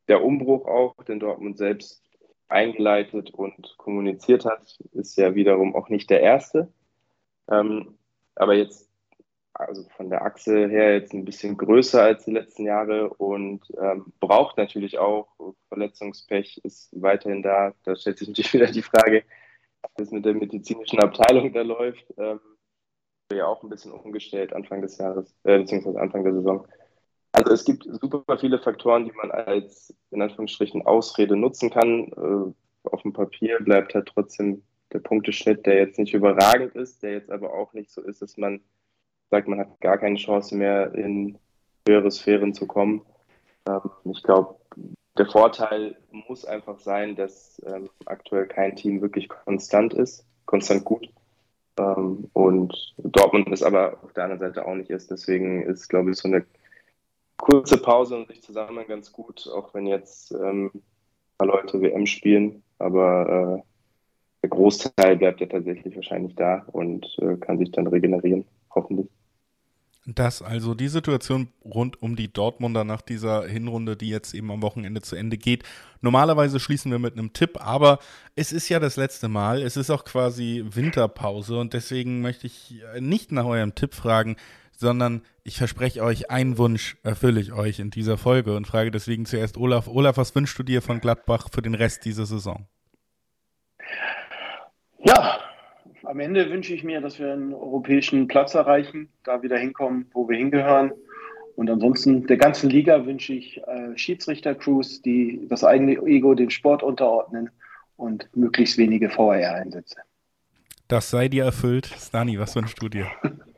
der 0.08 0.24
Umbruch 0.24 0.66
auch, 0.66 0.96
den 1.04 1.20
Dortmund 1.20 1.58
selbst 1.58 2.04
eingeleitet 2.48 3.32
und 3.32 3.76
kommuniziert 3.78 4.46
hat, 4.46 4.78
ist 4.92 5.16
ja 5.18 5.36
wiederum 5.36 5.76
auch 5.76 5.90
nicht 5.90 6.10
der 6.10 6.22
erste. 6.22 6.72
Ähm, 7.50 7.98
aber 8.36 8.54
jetzt, 8.54 8.90
also 9.54 9.84
von 9.96 10.10
der 10.10 10.24
Achse 10.24 10.68
her, 10.68 10.94
jetzt 10.94 11.14
ein 11.14 11.26
bisschen 11.26 11.58
größer 11.58 12.02
als 12.02 12.26
die 12.26 12.32
letzten 12.32 12.66
Jahre 12.66 13.10
und 13.10 13.66
ähm, 13.82 14.14
braucht 14.20 14.58
natürlich 14.58 15.00
auch, 15.00 15.28
Verletzungspech 15.70 16.62
ist 16.64 16.90
weiterhin 17.02 17.42
da. 17.42 17.74
Da 17.84 17.96
stellt 17.96 18.20
sich 18.20 18.28
natürlich 18.28 18.54
wieder 18.54 18.68
die 18.68 18.82
Frage, 18.82 19.24
was 19.98 20.12
mit 20.12 20.26
der 20.26 20.34
medizinischen 20.34 21.00
Abteilung 21.00 21.52
da 21.54 21.62
läuft. 21.62 22.06
Ähm, 22.18 22.40
ja 23.34 23.48
auch 23.48 23.64
ein 23.64 23.70
bisschen 23.70 23.92
umgestellt 23.92 24.54
Anfang 24.54 24.82
des 24.82 24.98
Jahres, 24.98 25.36
äh, 25.44 25.60
beziehungsweise 25.60 26.00
Anfang 26.00 26.24
der 26.24 26.34
Saison. 26.34 26.68
Also 27.36 27.52
es 27.52 27.66
gibt 27.66 27.84
super 27.84 28.38
viele 28.38 28.60
Faktoren, 28.60 29.06
die 29.06 29.12
man 29.12 29.32
als 29.32 29.94
in 30.12 30.22
Anführungsstrichen 30.22 30.86
Ausrede 30.86 31.36
nutzen 31.36 31.70
kann. 31.70 32.08
Äh, 32.12 32.90
auf 32.90 33.02
dem 33.02 33.14
Papier 33.14 33.60
bleibt 33.60 33.94
halt 33.94 34.08
trotzdem 34.14 34.64
der 34.94 35.00
Punkteschnitt, 35.00 35.66
der 35.66 35.76
jetzt 35.76 36.00
nicht 36.00 36.14
überragend 36.14 36.76
ist, 36.76 37.04
der 37.04 37.14
jetzt 37.14 37.30
aber 37.30 37.54
auch 37.54 37.74
nicht 37.74 37.92
so 37.92 38.02
ist, 38.02 38.22
dass 38.22 38.38
man 38.38 38.62
sagt, 39.32 39.48
man 39.48 39.60
hat 39.60 39.82
gar 39.82 39.98
keine 39.98 40.16
Chance 40.16 40.56
mehr 40.56 40.94
in 40.94 41.38
höhere 41.88 42.12
Sphären 42.12 42.54
zu 42.54 42.68
kommen. 42.68 43.02
Ähm, 43.68 43.82
ich 44.06 44.24
glaube, 44.24 44.56
der 45.18 45.26
Vorteil 45.26 45.98
muss 46.12 46.46
einfach 46.46 46.80
sein, 46.80 47.16
dass 47.16 47.62
ähm, 47.66 47.90
aktuell 48.06 48.48
kein 48.48 48.76
Team 48.76 49.02
wirklich 49.02 49.28
konstant 49.30 49.94
ist, 49.94 50.26
konstant 50.46 50.86
gut. 50.86 51.10
Ähm, 51.78 52.30
und 52.34 52.94
Dortmund 52.98 53.50
ist 53.50 53.64
aber 53.64 53.98
auf 54.04 54.14
der 54.14 54.26
anderen 54.26 54.40
Seite 54.40 54.66
auch 54.66 54.76
nicht 54.76 54.90
ist. 54.90 55.12
Deswegen 55.12 55.64
ist, 55.64 55.90
glaube 55.90 56.12
ich, 56.12 56.18
so 56.18 56.28
eine 56.28 56.46
kurze 57.38 57.78
Pause 57.78 58.18
und 58.18 58.28
sich 58.28 58.42
zusammen 58.42 58.86
ganz 58.88 59.12
gut, 59.12 59.48
auch 59.48 59.74
wenn 59.74 59.88
jetzt 59.88 60.32
ähm, 60.32 60.72
ein 60.74 60.82
paar 61.38 61.48
Leute 61.48 61.82
WM 61.82 62.06
spielen. 62.06 62.64
Aber 62.80 63.60
äh, 63.60 63.64
der 64.44 64.50
Großteil 64.50 65.18
bleibt 65.18 65.42
ja 65.42 65.48
tatsächlich 65.48 65.96
wahrscheinlich 65.96 66.36
da 66.36 66.66
und 66.72 67.18
äh, 67.20 67.36
kann 67.38 67.58
sich 67.58 67.72
dann 67.72 67.88
regenerieren, 67.88 68.46
hoffentlich. 68.74 69.08
Dass 70.08 70.44
also 70.44 70.76
die 70.76 70.88
Situation 70.88 71.48
rund 71.64 72.00
um 72.00 72.16
die 72.16 72.32
Dortmunder 72.32 72.84
nach 72.84 73.02
dieser 73.02 73.48
Hinrunde, 73.48 73.98
die 73.98 74.10
jetzt 74.10 74.36
eben 74.36 74.52
am 74.52 74.62
Wochenende 74.62 75.02
zu 75.02 75.16
Ende 75.16 75.36
geht, 75.36 75.64
normalerweise 76.02 76.60
schließen 76.60 76.92
wir 76.92 77.00
mit 77.00 77.14
einem 77.14 77.34
Tipp, 77.34 77.58
aber 77.60 77.98
es 78.36 78.52
ist 78.54 78.70
ja 78.70 78.80
das 78.80 78.98
letzte 78.98 79.30
Mal, 79.30 79.64
es 79.64 79.78
ist 79.78 79.90
auch 79.90 80.06
quasi 80.06 80.64
Winterpause 80.64 81.58
und 81.58 81.74
deswegen 81.74 82.22
möchte 82.22 82.46
ich 82.46 82.76
nicht 83.00 83.32
nach 83.32 83.46
eurem 83.46 83.74
Tipp 83.74 83.96
fragen, 83.96 84.36
sondern 84.80 85.22
ich 85.44 85.58
verspreche 85.58 86.04
euch, 86.04 86.30
einen 86.32 86.58
Wunsch 86.58 86.98
erfülle 87.04 87.40
ich 87.40 87.54
euch 87.54 87.80
in 87.80 87.90
dieser 87.90 88.18
Folge 88.18 88.56
und 88.56 88.68
frage 88.68 88.92
deswegen 88.92 89.26
zuerst 89.26 89.58
Olaf. 89.58 89.88
Olaf, 89.88 90.18
was 90.18 90.36
wünschst 90.36 90.58
du 90.58 90.64
dir 90.64 90.82
von 90.82 91.00
Gladbach 91.00 91.50
für 91.52 91.62
den 91.62 91.76
Rest 91.76 92.06
dieser 92.06 92.26
Saison? 92.26 92.66
Ja, 95.00 95.40
am 96.04 96.20
Ende 96.20 96.50
wünsche 96.50 96.74
ich 96.74 96.84
mir, 96.84 97.02
dass 97.02 97.20
wir 97.20 97.34
einen 97.34 97.54
europäischen 97.54 98.28
Platz 98.28 98.56
erreichen, 98.56 99.10
da 99.24 99.42
wieder 99.44 99.58
hinkommen, 99.58 100.08
wo 100.14 100.28
wir 100.28 100.38
hingehören. 100.38 100.92
Und 101.56 101.70
ansonsten 101.70 102.28
der 102.28 102.38
ganzen 102.38 102.70
Liga 102.70 103.06
wünsche 103.06 103.34
ich 103.34 103.62
äh, 103.66 103.98
Schiedsrichter-Crews, 103.98 105.02
die 105.02 105.48
das 105.48 105.64
eigene 105.64 105.94
Ego 106.06 106.34
dem 106.34 106.50
Sport 106.50 106.84
unterordnen 106.84 107.50
und 107.98 108.28
möglichst 108.36 108.78
wenige 108.78 109.10
VR-Einsätze. 109.10 109.96
Das 110.88 111.10
sei 111.10 111.30
dir 111.30 111.46
erfüllt. 111.46 111.86
Stani, 111.98 112.38
was 112.40 112.56
wünschst 112.56 112.82
du 112.82 112.90
dir? 112.90 113.08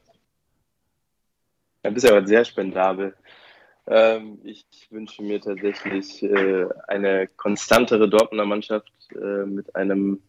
Ja, 1.88 1.94
bist 1.94 2.12
aber 2.12 2.28
sehr 2.28 2.44
spendabel. 2.44 3.16
Ähm, 3.88 4.40
ich 4.44 4.66
wünsche 4.90 5.24
mir 5.24 5.40
tatsächlich 5.40 6.22
äh, 6.22 6.66
eine 6.86 7.28
konstantere 7.38 8.10
Dortmunder 8.10 8.46
Mannschaft 8.46 8.92
äh, 9.16 9.46
mit 9.46 9.74
einem 9.74 10.22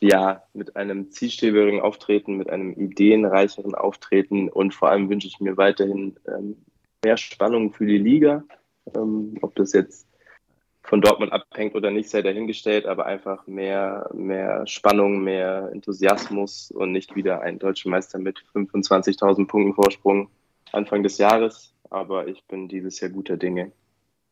ja, 0.00 0.44
mit 0.54 0.76
einem 0.76 1.10
zielstrebigeren 1.10 1.80
Auftreten, 1.80 2.36
mit 2.36 2.50
einem 2.50 2.72
ideenreicheren 2.72 3.74
Auftreten 3.74 4.48
und 4.48 4.72
vor 4.72 4.90
allem 4.90 5.10
wünsche 5.10 5.26
ich 5.26 5.40
mir 5.40 5.56
weiterhin 5.56 6.16
ähm, 6.28 6.64
mehr 7.04 7.16
Spannung 7.16 7.72
für 7.72 7.86
die 7.86 7.98
Liga. 7.98 8.44
Ähm, 8.94 9.38
ob 9.42 9.56
das 9.56 9.72
jetzt 9.72 10.06
von 10.84 11.00
Dortmund 11.00 11.32
abhängt 11.32 11.74
oder 11.74 11.90
nicht, 11.90 12.08
sei 12.10 12.22
dahingestellt, 12.22 12.86
aber 12.86 13.06
einfach 13.06 13.48
mehr, 13.48 14.08
mehr 14.14 14.64
Spannung, 14.68 15.24
mehr 15.24 15.68
Enthusiasmus 15.72 16.70
und 16.70 16.92
nicht 16.92 17.16
wieder 17.16 17.40
ein 17.40 17.58
deutscher 17.58 17.90
Meister 17.90 18.20
mit 18.20 18.38
25.000 18.54 19.48
Punkten 19.48 19.74
Vorsprung 19.74 20.30
Anfang 20.72 21.02
des 21.02 21.18
Jahres. 21.18 21.74
Aber 21.90 22.28
ich 22.28 22.44
bin 22.44 22.68
dieses 22.68 23.00
Jahr 23.00 23.10
guter 23.10 23.36
Dinge. 23.36 23.72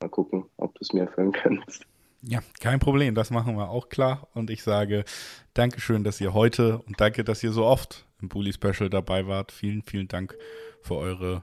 Mal 0.01 0.09
gucken, 0.09 0.45
ob 0.57 0.75
du 0.75 0.81
es 0.81 0.93
mir 0.93 1.03
erfüllen 1.03 1.33
kannst. 1.33 1.85
Ja, 2.23 2.41
kein 2.61 2.81
Problem, 2.81 3.15
das 3.15 3.31
machen 3.31 3.57
wir 3.57 3.71
auch 3.71 3.89
klar. 3.89 4.29
Und 4.35 4.51
ich 4.51 4.63
sage 4.63 5.05
Dankeschön, 5.55 6.05
dass 6.05 6.21
ihr 6.21 6.35
heute 6.35 6.79
und 6.87 7.01
danke, 7.01 7.25
dass 7.25 7.43
ihr 7.45 7.53
so 7.53 7.65
oft 7.65 8.07
im 8.21 8.29
Bully 8.29 8.53
Special 8.53 8.91
dabei 8.91 9.27
wart. 9.27 9.53
Vielen, 9.53 9.83
vielen 9.83 10.09
Dank 10.09 10.37
für 10.83 10.97
eure, 10.97 11.43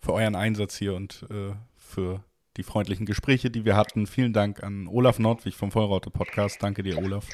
für 0.00 0.12
euren 0.12 0.34
Einsatz 0.34 0.76
hier 0.76 0.94
und 0.94 1.24
äh, 1.30 1.54
für 1.76 2.24
die 2.56 2.62
freundlichen 2.62 3.06
Gespräche, 3.06 3.50
die 3.50 3.64
wir 3.64 3.76
hatten. 3.76 4.06
Vielen 4.06 4.32
Dank 4.32 4.62
an 4.62 4.88
Olaf 4.88 5.18
Nordwig 5.18 5.54
vom 5.54 5.70
Vollraute 5.70 6.10
Podcast. 6.10 6.62
Danke 6.62 6.82
dir, 6.82 6.98
Olaf. 6.98 7.28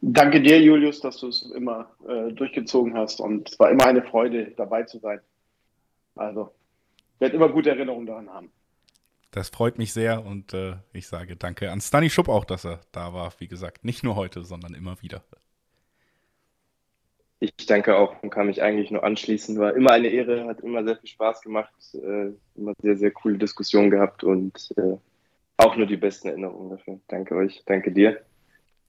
Danke 0.00 0.40
dir, 0.40 0.60
Julius, 0.60 1.00
dass 1.00 1.18
du 1.18 1.28
es 1.28 1.42
immer 1.42 1.88
äh, 2.08 2.32
durchgezogen 2.32 2.94
hast. 2.94 3.20
Und 3.20 3.50
es 3.50 3.58
war 3.58 3.70
immer 3.70 3.86
eine 3.86 4.02
Freude, 4.02 4.52
dabei 4.56 4.82
zu 4.82 4.98
sein. 4.98 5.20
Also, 6.14 6.52
ich 7.14 7.20
werde 7.20 7.36
immer 7.36 7.48
gute 7.48 7.70
Erinnerungen 7.70 8.06
daran 8.06 8.28
haben. 8.30 8.52
Das 9.30 9.48
freut 9.48 9.78
mich 9.78 9.94
sehr 9.94 10.24
und 10.26 10.52
äh, 10.52 10.74
ich 10.92 11.06
sage 11.06 11.36
danke 11.36 11.70
an 11.70 11.80
Stani 11.80 12.10
Schupp 12.10 12.28
auch, 12.28 12.44
dass 12.44 12.66
er 12.66 12.80
da 12.92 13.14
war. 13.14 13.32
Wie 13.38 13.48
gesagt, 13.48 13.84
nicht 13.84 14.04
nur 14.04 14.14
heute, 14.14 14.44
sondern 14.44 14.74
immer 14.74 15.00
wieder. 15.00 15.24
Ich 17.40 17.66
danke 17.66 17.96
auch 17.96 18.22
und 18.22 18.30
kann 18.30 18.46
mich 18.46 18.62
eigentlich 18.62 18.90
nur 18.90 19.02
anschließen. 19.02 19.58
War 19.58 19.74
immer 19.74 19.90
eine 19.90 20.08
Ehre, 20.08 20.46
hat 20.46 20.60
immer 20.60 20.84
sehr 20.84 20.96
viel 20.96 21.08
Spaß 21.08 21.40
gemacht, 21.40 21.72
äh, 21.94 22.30
immer 22.54 22.74
sehr, 22.82 22.96
sehr 22.96 23.10
coole 23.10 23.38
Diskussionen 23.38 23.90
gehabt 23.90 24.22
und 24.22 24.72
äh, 24.76 24.96
auch 25.56 25.76
nur 25.76 25.86
die 25.86 25.96
besten 25.96 26.28
Erinnerungen 26.28 26.70
dafür. 26.70 27.00
Danke 27.08 27.34
euch, 27.34 27.62
danke 27.66 27.90
dir. 27.90 28.20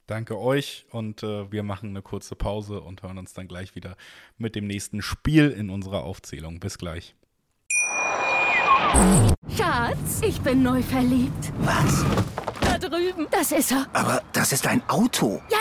Danke 0.08 0.38
euch 0.38 0.86
und 0.92 1.24
äh, 1.24 1.50
wir 1.52 1.64
machen 1.64 1.90
eine 1.90 2.02
kurze 2.02 2.36
Pause 2.36 2.82
und 2.82 3.04
hören 3.04 3.18
uns 3.18 3.34
dann 3.34 3.48
gleich 3.48 3.76
wieder 3.76 3.96
mit 4.38 4.56
dem 4.56 4.68
nächsten 4.68 5.02
Spiel 5.02 5.50
in 5.50 5.70
unserer 5.70 6.04
Aufzählung. 6.04 6.60
Bis 6.60 6.78
gleich. 6.78 7.16
Schatz, 9.58 10.22
ich 10.22 10.40
bin 10.42 10.62
neu 10.62 10.82
verliebt. 10.82 11.54
Was? 11.60 12.06
Da 12.62 12.78
drüben. 12.78 13.28
Das 13.32 13.52
ist 13.52 13.72
er. 13.72 13.88
Aber 13.94 14.22
das 14.34 14.52
ist 14.52 14.68
ein 14.68 14.88
Auto. 14.90 15.42
Ja, 15.50 15.58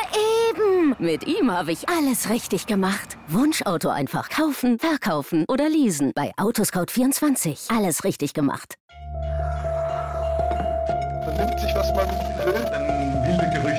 eben. 0.50 0.96
Mit 0.98 1.26
ihm 1.26 1.50
habe 1.50 1.72
ich 1.72 1.88
alles 1.88 2.28
richtig 2.28 2.66
gemacht. 2.66 3.16
Wunschauto 3.28 3.88
einfach 3.88 4.28
kaufen, 4.28 4.78
verkaufen 4.78 5.44
oder 5.48 5.68
leasen. 5.68 6.12
Bei 6.14 6.32
Autoscout24. 6.36 7.74
Alles 7.74 8.04
richtig 8.04 8.34
gemacht. 8.34 8.74
Vernimmt 11.24 11.60
sich, 11.60 11.74
was 11.74 11.94
man 11.94 12.21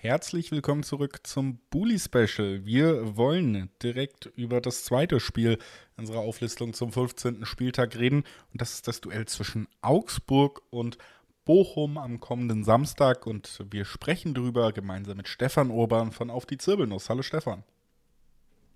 Herzlich 0.00 0.52
willkommen 0.52 0.84
zurück 0.84 1.26
zum 1.26 1.58
Bully 1.70 1.98
Special. 1.98 2.64
Wir 2.64 3.16
wollen 3.16 3.68
direkt 3.82 4.26
über 4.36 4.60
das 4.60 4.84
zweite 4.84 5.18
Spiel 5.18 5.58
unserer 5.96 6.20
Auflistung 6.20 6.72
zum 6.72 6.92
15. 6.92 7.44
Spieltag 7.44 7.96
reden. 7.96 8.22
Und 8.52 8.60
das 8.60 8.74
ist 8.74 8.86
das 8.86 9.00
Duell 9.00 9.26
zwischen 9.26 9.66
Augsburg 9.82 10.62
und 10.70 10.98
Bochum 11.44 11.98
am 11.98 12.20
kommenden 12.20 12.62
Samstag. 12.62 13.26
Und 13.26 13.64
wir 13.72 13.84
sprechen 13.84 14.34
darüber 14.34 14.70
gemeinsam 14.72 15.16
mit 15.16 15.26
Stefan 15.26 15.68
Urban 15.68 16.12
von 16.12 16.30
Auf 16.30 16.46
die 16.46 16.58
Zirbelnuss. 16.58 17.10
Hallo 17.10 17.22
Stefan. 17.22 17.64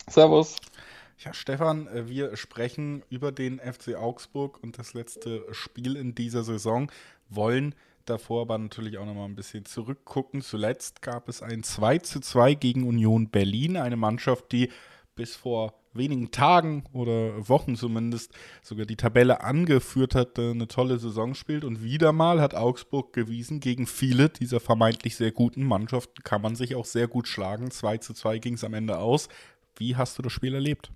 Servus. 0.09 0.57
Ja, 1.19 1.33
Stefan, 1.33 1.89
wir 2.09 2.37
sprechen 2.37 3.05
über 3.11 3.31
den 3.31 3.61
FC 3.61 3.95
Augsburg 3.95 4.61
und 4.61 4.77
das 4.77 4.93
letzte 4.93 5.47
Spiel 5.53 5.95
in 5.95 6.17
dieser 6.17 6.43
Saison, 6.43 6.91
wollen 7.29 7.77
davor 8.07 8.43
aber 8.43 8.59
natürlich 8.59 8.99
auch 8.99 9.07
nochmal 9.07 9.27
ein 9.27 9.35
bisschen 9.35 9.65
zurückgucken. 9.65 10.43
Zuletzt 10.43 11.03
gab 11.03 11.29
es 11.29 11.43
ein 11.43 11.63
2 11.63 11.99
zu 11.99 12.21
2 12.21 12.55
gegen 12.55 12.87
Union 12.87 13.31
Berlin, 13.31 13.77
eine 13.77 13.97
Mannschaft, 13.97 14.53
die 14.53 14.71
bis 15.15 15.37
vor 15.37 15.75
wenigen 15.95 16.31
Tagen 16.31 16.85
oder 16.93 17.49
Wochen 17.49 17.77
zumindest 17.77 18.33
sogar 18.63 18.87
die 18.87 18.97
Tabelle 18.97 19.43
angeführt 19.43 20.15
hat, 20.15 20.39
eine 20.39 20.69
tolle 20.69 20.99
Saison 20.99 21.35
spielt. 21.35 21.65
Und 21.65 21.83
wieder 21.83 22.13
mal 22.13 22.41
hat 22.41 22.55
Augsburg 22.55 23.13
gewiesen, 23.13 23.61
gegen 23.61 23.87
viele 23.87 24.29
dieser 24.29 24.61
vermeintlich 24.61 25.17
sehr 25.17 25.33
guten 25.33 25.65
Mannschaften 25.65 26.23
kann 26.23 26.43
man 26.43 26.57
sich 26.57 26.75
auch 26.75 26.87
sehr 26.87 27.09
gut 27.09 27.29
schlagen. 27.29 27.71
2 27.71 27.99
zu 27.99 28.15
2 28.15 28.39
ging 28.39 28.55
es 28.55 28.65
am 28.65 28.75
Ende 28.75 28.99
aus. 28.99 29.29
Wie 29.77 29.97
hast 29.97 30.19
du 30.19 30.23
das 30.23 30.33
Spiel 30.33 30.55
erlebt? 30.55 30.91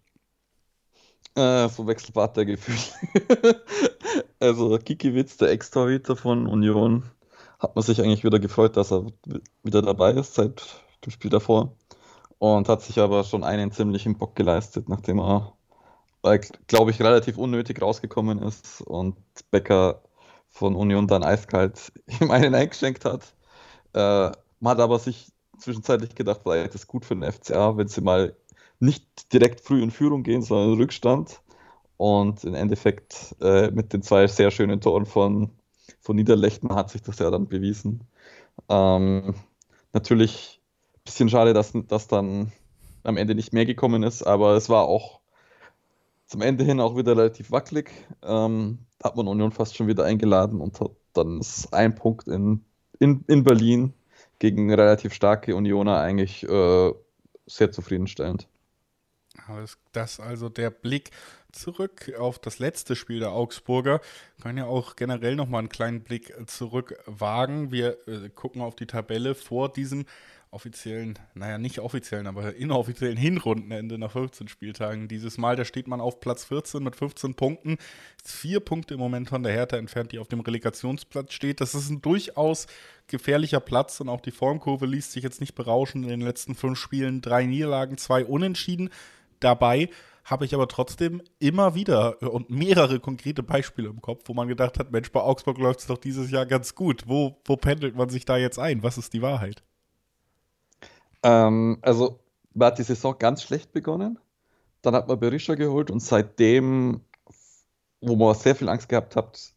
Äh, 1.35 1.69
so 1.69 1.87
Wechselbad 1.87 2.37
der 2.37 2.47
Gefühle. 2.47 3.63
also 4.41 4.79
Kikiewicz, 4.79 5.37
der 5.37 5.51
Ex-Torhüter 5.51 6.17
von 6.17 6.47
Union, 6.47 7.05
hat 7.59 7.75
man 7.75 7.85
sich 7.85 8.01
eigentlich 8.01 8.25
wieder 8.25 8.39
gefreut, 8.39 8.77
dass 8.77 8.93
er 8.93 9.07
wieder 9.63 9.83
dabei 9.83 10.13
ist 10.13 10.35
seit 10.35 10.63
dem 11.05 11.11
Spiel 11.11 11.31
davor. 11.31 11.75
Und 12.39 12.69
hat 12.69 12.83
sich 12.83 12.99
aber 12.99 13.25
schon 13.25 13.45
einen 13.45 13.73
ziemlichen 13.73 14.19
Bock 14.19 14.37
geleistet, 14.37 14.89
nachdem 14.91 15.21
er, 15.21 15.55
äh, 16.23 16.39
glaube 16.67 16.91
ich, 16.91 17.01
relativ 17.01 17.39
unnötig 17.39 17.81
rausgekommen 17.81 18.43
ist 18.43 18.83
und 18.83 19.17
Becker 19.51 20.03
von 20.49 20.75
Union 20.75 21.07
dann 21.07 21.25
eiskalt 21.25 21.93
ihm 22.21 22.31
einen 22.31 22.55
eingeschenkt 22.55 23.05
hat. 23.05 23.35
Äh, 23.95 24.33
man 24.61 24.73
hat 24.73 24.81
aber 24.81 24.99
sich 24.99 25.33
zwischenzeitlich 25.59 26.15
gedacht, 26.15 26.41
vielleicht 26.43 26.75
ist 26.75 26.83
es 26.83 26.87
gut 26.87 27.05
für 27.05 27.17
den 27.17 27.31
FCA, 27.31 27.77
wenn 27.77 27.89
sie 27.89 28.03
mal 28.03 28.37
nicht 28.79 29.33
direkt 29.33 29.61
früh 29.61 29.83
in 29.83 29.91
Führung 29.91 30.23
gehen, 30.23 30.43
sondern 30.43 30.73
in 30.73 30.79
Rückstand. 30.79 31.41
Und 31.97 32.45
im 32.45 32.55
Endeffekt 32.55 33.35
äh, 33.41 33.71
mit 33.71 33.93
den 33.93 34.03
zwei 34.03 34.27
sehr 34.27 34.51
schönen 34.51 34.81
Toren 34.81 35.07
von, 35.07 35.51
von 36.01 36.17
Niederlechner 36.17 36.75
hat 36.75 36.91
sich 36.91 37.03
das 37.03 37.19
ja 37.19 37.31
dann 37.31 37.49
bewiesen. 37.49 38.05
Ähm, 38.69 39.35
natürlich 39.93 40.61
ein 40.95 41.01
bisschen 41.05 41.29
schade, 41.29 41.55
dass, 41.55 41.73
dass 41.89 42.09
dann 42.09 42.53
am 43.03 43.17
Ende 43.17 43.35
nicht 43.35 43.53
mehr 43.53 43.65
gekommen 43.65 44.03
ist, 44.03 44.23
aber 44.23 44.57
es 44.57 44.69
war 44.69 44.87
auch 44.87 45.21
zum 46.27 46.43
Ende 46.43 46.65
hin 46.65 46.81
auch 46.81 46.97
wieder 46.97 47.17
relativ 47.17 47.51
wackelig. 47.51 47.91
Ähm, 48.23 48.79
hat 49.03 49.17
man 49.17 49.29
Union 49.29 49.53
fast 49.53 49.77
schon 49.77 49.87
wieder 49.87 50.05
eingeladen 50.05 50.61
und 50.61 50.81
hat 50.81 50.91
dann 51.13 51.41
ist 51.41 51.73
ein 51.73 51.95
Punkt 51.95 52.29
in, 52.29 52.65
in, 52.99 53.25
in 53.27 53.45
Berlin 53.45 53.95
gegen 54.39 54.73
relativ 54.73 55.15
starke 55.15 55.57
Unioner 55.57 55.99
eigentlich 55.99 56.43
äh, 56.49 56.93
sehr 57.47 57.73
zufriedenstellend. 57.73 58.49
Das 59.93 60.21
also 60.21 60.49
der 60.49 60.71
Blick 60.71 61.11
zurück 61.53 62.13
auf 62.19 62.39
das 62.39 62.59
letzte 62.59 62.97
Spiel 62.97 63.21
der 63.21 63.33
Augsburger. 63.33 64.01
Wir 64.37 64.43
können 64.43 64.59
ja 64.59 64.67
auch 64.67 64.97
generell 64.97 65.37
nochmal 65.37 65.61
einen 65.61 65.69
kleinen 65.69 66.03
Blick 66.03 66.35
zurück 66.47 66.99
wagen. 67.07 67.71
Wir 67.73 67.99
äh, 68.07 68.29
gucken 68.29 68.63
auf 68.63 68.77
die 68.77 68.87
Tabelle 68.87 69.35
vor 69.35 69.73
diesem 69.73 70.05
offiziellen, 70.51 71.19
naja, 71.35 71.59
nicht 71.59 71.81
offiziellen, 71.81 72.27
aber 72.27 72.55
inoffiziellen 72.55 73.17
Hinrundenende 73.17 73.99
nach 73.99 74.13
15 74.13 74.49
Spieltagen. 74.49 75.09
Dieses 75.09 75.39
Mal, 75.39 75.57
da 75.57 75.65
steht 75.65 75.87
man 75.89 76.01
auf 76.01 76.21
Platz 76.21 76.45
14 76.45 76.83
mit 76.83 76.97
15 76.97 77.35
Punkten. 77.35 77.77
Vier 78.25 78.61
Punkte 78.61 78.95
im 78.95 79.01
Moment 79.01 79.29
von 79.29 79.43
der 79.43 79.53
Hertha 79.53 79.77
entfernt, 79.77 80.13
die 80.13 80.19
auf 80.19 80.29
dem 80.29 80.41
Relegationsplatz 80.41 81.33
steht. 81.33 81.61
Das 81.61 81.75
ist 81.75 81.91
ein 81.91 82.01
durchaus 82.01 82.69
gefährlicher 83.07 83.61
Platz 83.61 84.01
und 84.01 84.09
auch 84.09 84.21
die 84.21 84.31
Formkurve 84.31 84.87
liest 84.87 85.13
sich 85.13 85.23
jetzt 85.23 85.41
nicht 85.41 85.55
berauschen 85.55 86.05
in 86.05 86.09
den 86.09 86.23
letzten 86.23 86.55
fünf 86.55 86.79
Spielen. 86.79 87.21
Drei 87.21 87.45
Niederlagen, 87.45 87.99
zwei 87.99 88.25
Unentschieden 88.25 88.91
dabei 89.41 89.91
habe 90.27 90.45
ich 90.45 90.55
aber 90.55 90.67
trotzdem 90.67 91.23
immer 91.39 91.77
wieder 91.77 92.21
und 92.21 92.51
mehrere 92.51 92.99
konkrete 92.99 93.45
Beispiele 93.45 93.89
im 93.89 94.03
Kopf, 94.03 94.25
wo 94.27 94.35
man 94.35 94.49
gedacht 94.49 94.79
hat, 94.79 94.91
Mensch, 94.91 95.13
bei 95.13 95.21
Augsburg 95.21 95.57
läuft 95.59 95.81
es 95.81 95.87
doch 95.87 95.99
dieses 95.99 96.33
Jahr 96.33 96.47
ganz 96.47 96.75
gut. 96.75 97.05
Wo, 97.07 97.37
wo 97.45 97.57
pendelt 97.57 97.95
man 97.95 98.09
sich 98.09 98.25
da 98.25 98.37
jetzt 98.37 98.59
ein? 98.59 98.83
Was 98.83 98.99
ist 98.99 99.13
die 99.13 99.23
Wahrheit? 99.23 99.63
Ähm, 101.23 101.79
also, 101.81 102.19
man 102.55 102.67
hat 102.67 102.79
die 102.79 102.83
Saison 102.83 103.15
ganz 103.17 103.45
schlecht 103.45 103.73
begonnen. 103.73 104.19
Dann 104.83 104.97
hat 104.97 105.07
man 105.07 105.19
Berisha 105.19 105.55
geholt 105.55 105.93
und 105.93 106.01
seitdem, 106.01 107.03
wo 108.01 108.17
man 108.17 108.35
sehr 108.35 108.57
viel 108.57 108.69
Angst 108.69 108.89
gehabt 108.89 109.15
hat, 109.15 109.55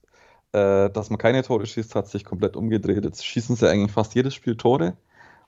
äh, 0.51 0.91
dass 0.91 1.10
man 1.10 1.17
keine 1.17 1.41
Tore 1.41 1.65
schießt, 1.65 1.95
hat 1.95 2.08
sich 2.08 2.23
komplett 2.23 2.55
umgedreht. 2.55 3.03
Jetzt 3.03 3.25
schießen 3.25 3.55
sie 3.55 3.67
eigentlich 3.67 3.91
fast 3.91 4.13
jedes 4.13 4.36
Spiel 4.36 4.55
Tore 4.55 4.95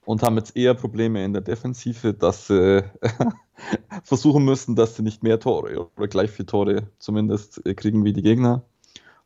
und 0.06 0.24
haben 0.24 0.38
jetzt 0.38 0.56
eher 0.56 0.74
Probleme 0.74 1.24
in 1.24 1.34
der 1.34 1.42
Defensive, 1.42 2.14
dass 2.14 2.48
sie 2.48 2.84
versuchen 4.04 4.44
müssen, 4.44 4.76
dass 4.76 4.96
sie 4.96 5.04
nicht 5.04 5.24
mehr 5.24 5.40
Tore 5.40 5.90
oder 5.96 6.08
gleich 6.08 6.32
viele 6.32 6.48
Tore 6.48 6.88
zumindest 7.00 7.66
äh, 7.66 7.74
kriegen 7.74 8.04
wie 8.04 8.14
die 8.14 8.24
Gegner. 8.24 8.64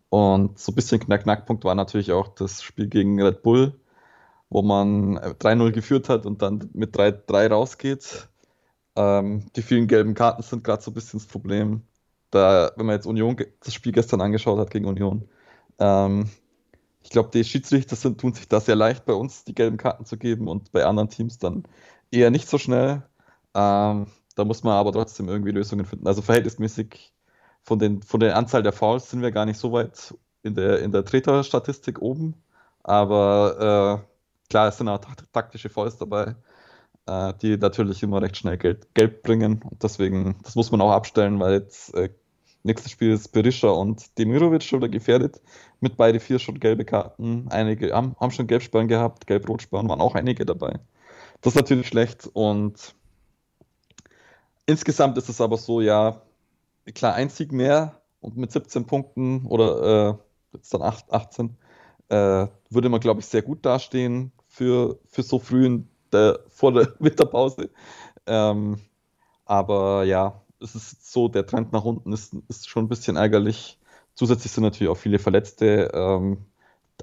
Und 0.09 0.59
so 0.59 0.71
ein 0.71 0.75
bisschen 0.75 0.99
Knack-Knackpunkt 0.99 1.63
war 1.63 1.75
natürlich 1.75 2.11
auch 2.11 2.29
das 2.29 2.61
Spiel 2.61 2.87
gegen 2.87 3.21
Red 3.21 3.41
Bull, 3.43 3.73
wo 4.49 4.61
man 4.61 5.17
3-0 5.17 5.67
äh, 5.67 5.71
geführt 5.71 6.09
hat 6.09 6.25
und 6.25 6.41
dann 6.41 6.69
mit 6.73 6.95
3-3 6.95 7.49
rausgeht. 7.49 8.29
Ähm, 8.95 9.45
die 9.55 9.61
vielen 9.61 9.87
gelben 9.87 10.13
Karten 10.13 10.43
sind 10.43 10.63
gerade 10.63 10.81
so 10.81 10.91
ein 10.91 10.93
bisschen 10.93 11.19
das 11.19 11.27
Problem. 11.27 11.81
Da, 12.31 12.71
wenn 12.75 12.85
man 12.85 12.95
jetzt 12.95 13.07
Union 13.07 13.37
das 13.63 13.73
Spiel 13.73 13.91
gestern 13.91 14.21
angeschaut 14.21 14.59
hat 14.59 14.71
gegen 14.71 14.85
Union, 14.85 15.27
ähm, 15.79 16.29
ich 17.05 17.11
glaube, 17.11 17.29
die 17.31 17.43
Schiedsrichter 17.43 17.95
sind, 17.95 18.19
tun 18.19 18.33
sich 18.33 18.47
da 18.47 18.59
sehr 18.59 18.75
leicht, 18.75 19.05
bei 19.05 19.13
uns 19.13 19.43
die 19.43 19.53
gelben 19.53 19.77
Karten 19.77 20.05
zu 20.05 20.17
geben 20.17 20.47
und 20.47 20.71
bei 20.71 20.85
anderen 20.85 21.07
Teams 21.09 21.37
dann 21.37 21.63
eher 22.09 22.31
nicht 22.31 22.49
so 22.49 22.57
schnell. 22.57 23.03
Ähm, 23.53 24.07
da 24.35 24.43
muss 24.43 24.63
man 24.63 24.73
aber 24.73 24.91
trotzdem 24.91 25.29
irgendwie 25.29 25.51
Lösungen 25.51 25.85
finden. 25.85 26.07
Also 26.07 26.23
verhältnismäßig 26.23 27.13
von, 27.61 27.77
den, 27.77 28.01
von 28.01 28.19
der 28.21 28.35
Anzahl 28.35 28.63
der 28.63 28.73
Fouls 28.73 29.11
sind 29.11 29.21
wir 29.21 29.31
gar 29.31 29.45
nicht 29.45 29.59
so 29.59 29.71
weit 29.71 30.15
in 30.41 30.55
der, 30.55 30.79
in 30.79 30.91
der 30.91 31.05
Treterstatistik 31.05 32.01
oben. 32.01 32.33
Aber 32.81 34.01
äh, 34.03 34.49
klar, 34.49 34.69
es 34.69 34.77
sind 34.77 34.89
auch 34.89 34.99
taktische 35.31 35.69
Fouls 35.69 35.97
dabei, 35.97 36.35
äh, 37.05 37.33
die 37.39 37.57
natürlich 37.57 38.01
immer 38.01 38.19
recht 38.19 38.37
schnell 38.37 38.57
Geld, 38.57 38.95
Geld 38.95 39.21
bringen. 39.21 39.61
Und 39.63 39.83
deswegen, 39.83 40.37
das 40.41 40.55
muss 40.55 40.71
man 40.71 40.81
auch 40.81 40.91
abstellen, 40.91 41.39
weil 41.39 41.53
jetzt 41.53 41.93
äh, 41.93 42.09
Nächstes 42.65 42.91
Spiel 42.91 43.11
ist 43.11 43.31
Berisha 43.31 43.69
und 43.69 44.17
Demirovic 44.17 44.63
schon 44.63 44.79
wieder 44.79 44.89
gefährdet. 44.89 45.39
Mit 45.81 45.97
beide 45.97 46.19
vier 46.19 46.39
schon 46.39 46.59
gelbe 46.59 46.83
Karten. 46.83 47.45
Einige 47.51 47.93
haben, 47.93 48.15
haben 48.19 48.31
schon 48.31 48.47
Gelbsperren 48.47 48.87
gehabt. 48.87 49.27
Gelb-Rot-Sperren 49.27 49.87
waren 49.87 50.01
auch 50.01 50.15
einige 50.15 50.47
dabei. 50.47 50.79
Das 51.41 51.53
ist 51.53 51.57
natürlich 51.57 51.87
schlecht. 51.87 52.27
Und 52.33 52.95
insgesamt 54.65 55.15
ist 55.19 55.29
es 55.29 55.41
aber 55.41 55.57
so, 55.57 55.79
ja, 55.79 56.23
klar, 56.95 57.13
ein 57.13 57.29
Sieg 57.29 57.51
mehr 57.51 58.01
und 58.19 58.35
mit 58.35 58.51
17 58.51 58.87
Punkten 58.87 59.45
oder 59.45 60.09
äh, 60.09 60.55
jetzt 60.57 60.73
dann 60.73 60.81
8, 60.81 61.13
18 61.13 61.55
äh, 62.09 62.47
würde 62.71 62.89
man, 62.89 62.99
glaube 62.99 63.19
ich, 63.19 63.27
sehr 63.27 63.43
gut 63.43 63.63
dastehen 63.63 64.31
für, 64.47 64.97
für 65.05 65.21
so 65.21 65.37
früh 65.37 65.67
in 65.67 65.87
der, 66.11 66.39
vor 66.47 66.71
der 66.71 66.95
Winterpause. 66.99 67.69
Ähm, 68.25 68.81
aber 69.45 70.03
ja, 70.05 70.41
es 70.65 70.75
ist 70.75 71.11
so, 71.11 71.27
der 71.27 71.45
Trend 71.45 71.71
nach 71.73 71.85
unten 71.85 72.11
ist, 72.13 72.35
ist 72.49 72.69
schon 72.69 72.85
ein 72.85 72.89
bisschen 72.89 73.15
ärgerlich. 73.15 73.79
Zusätzlich 74.15 74.51
sind 74.51 74.63
natürlich 74.63 74.89
auch 74.91 74.97
viele 74.97 75.19
Verletzte. 75.19 75.91
Ähm, 75.93 76.45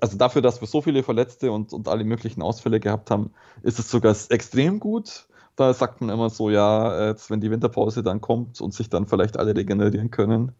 also 0.01 0.16
dafür, 0.16 0.42
dass 0.42 0.61
wir 0.61 0.68
so 0.68 0.83
viele 0.83 1.03
Verletzte 1.03 1.53
und, 1.53 1.72
und 1.72 1.88
alle 1.88 2.05
möglichen 2.05 2.42
Ausfälle 2.42 2.81
gehabt 2.81 3.11
haben, 3.11 3.33
ist 3.62 3.79
es 3.79 3.90
sogar 3.90 4.16
extrem 4.31 4.81
gut. 4.81 5.27
Da 5.57 5.75
sagt 5.75 6.01
man 6.01 6.11
immer 6.11 6.31
so, 6.31 6.51
ja, 6.51 7.09
jetzt, 7.09 7.31
wenn 7.31 7.40
die 7.40 7.51
Winterpause 7.51 8.03
dann 8.03 8.20
kommt 8.20 8.61
und 8.61 8.72
sich 8.75 8.88
dann 8.88 9.07
vielleicht 9.07 9.38
alle 9.38 9.55
regenerieren 9.55 10.11
können, 10.11 10.53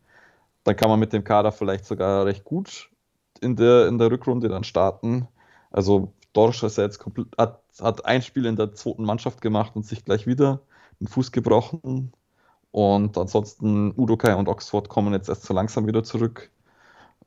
dann 0.65 0.77
kann 0.77 0.91
man 0.91 1.01
mit 1.01 1.13
dem 1.13 1.25
Kader 1.25 1.53
vielleicht 1.53 1.87
sogar 1.87 2.27
recht 2.27 2.45
gut 2.45 2.91
in 3.41 3.57
der, 3.57 3.89
in 3.89 3.99
der 3.99 4.11
Rückrunde 4.11 4.49
dann 4.49 4.65
starten. 4.65 5.29
Also 5.71 6.13
Dorsch 6.33 6.63
ist 6.63 6.79
ja 6.79 6.85
jetzt 6.85 6.99
komplett, 6.99 7.29
hat, 7.39 7.63
hat 7.81 8.07
ein 8.07 8.23
Spiel 8.23 8.47
in 8.47 8.57
der 8.57 8.75
zweiten 8.75 9.05
Mannschaft 9.05 9.41
gemacht 9.41 9.73
und 9.75 9.85
sich 9.85 10.05
gleich 10.05 10.27
wieder 10.27 10.61
den 11.01 11.09
Fuß 11.09 11.33
gebrochen. 11.33 12.13
Und 12.73 13.19
ansonsten 13.19 13.93
Udokai 13.97 14.35
und 14.35 14.49
Oxford 14.49 14.89
kommen 14.89 15.13
jetzt 15.13 15.29
erst 15.29 15.45
so 15.45 15.55
langsam 15.55 15.87
wieder 15.87 16.03
zurück. 16.03 16.51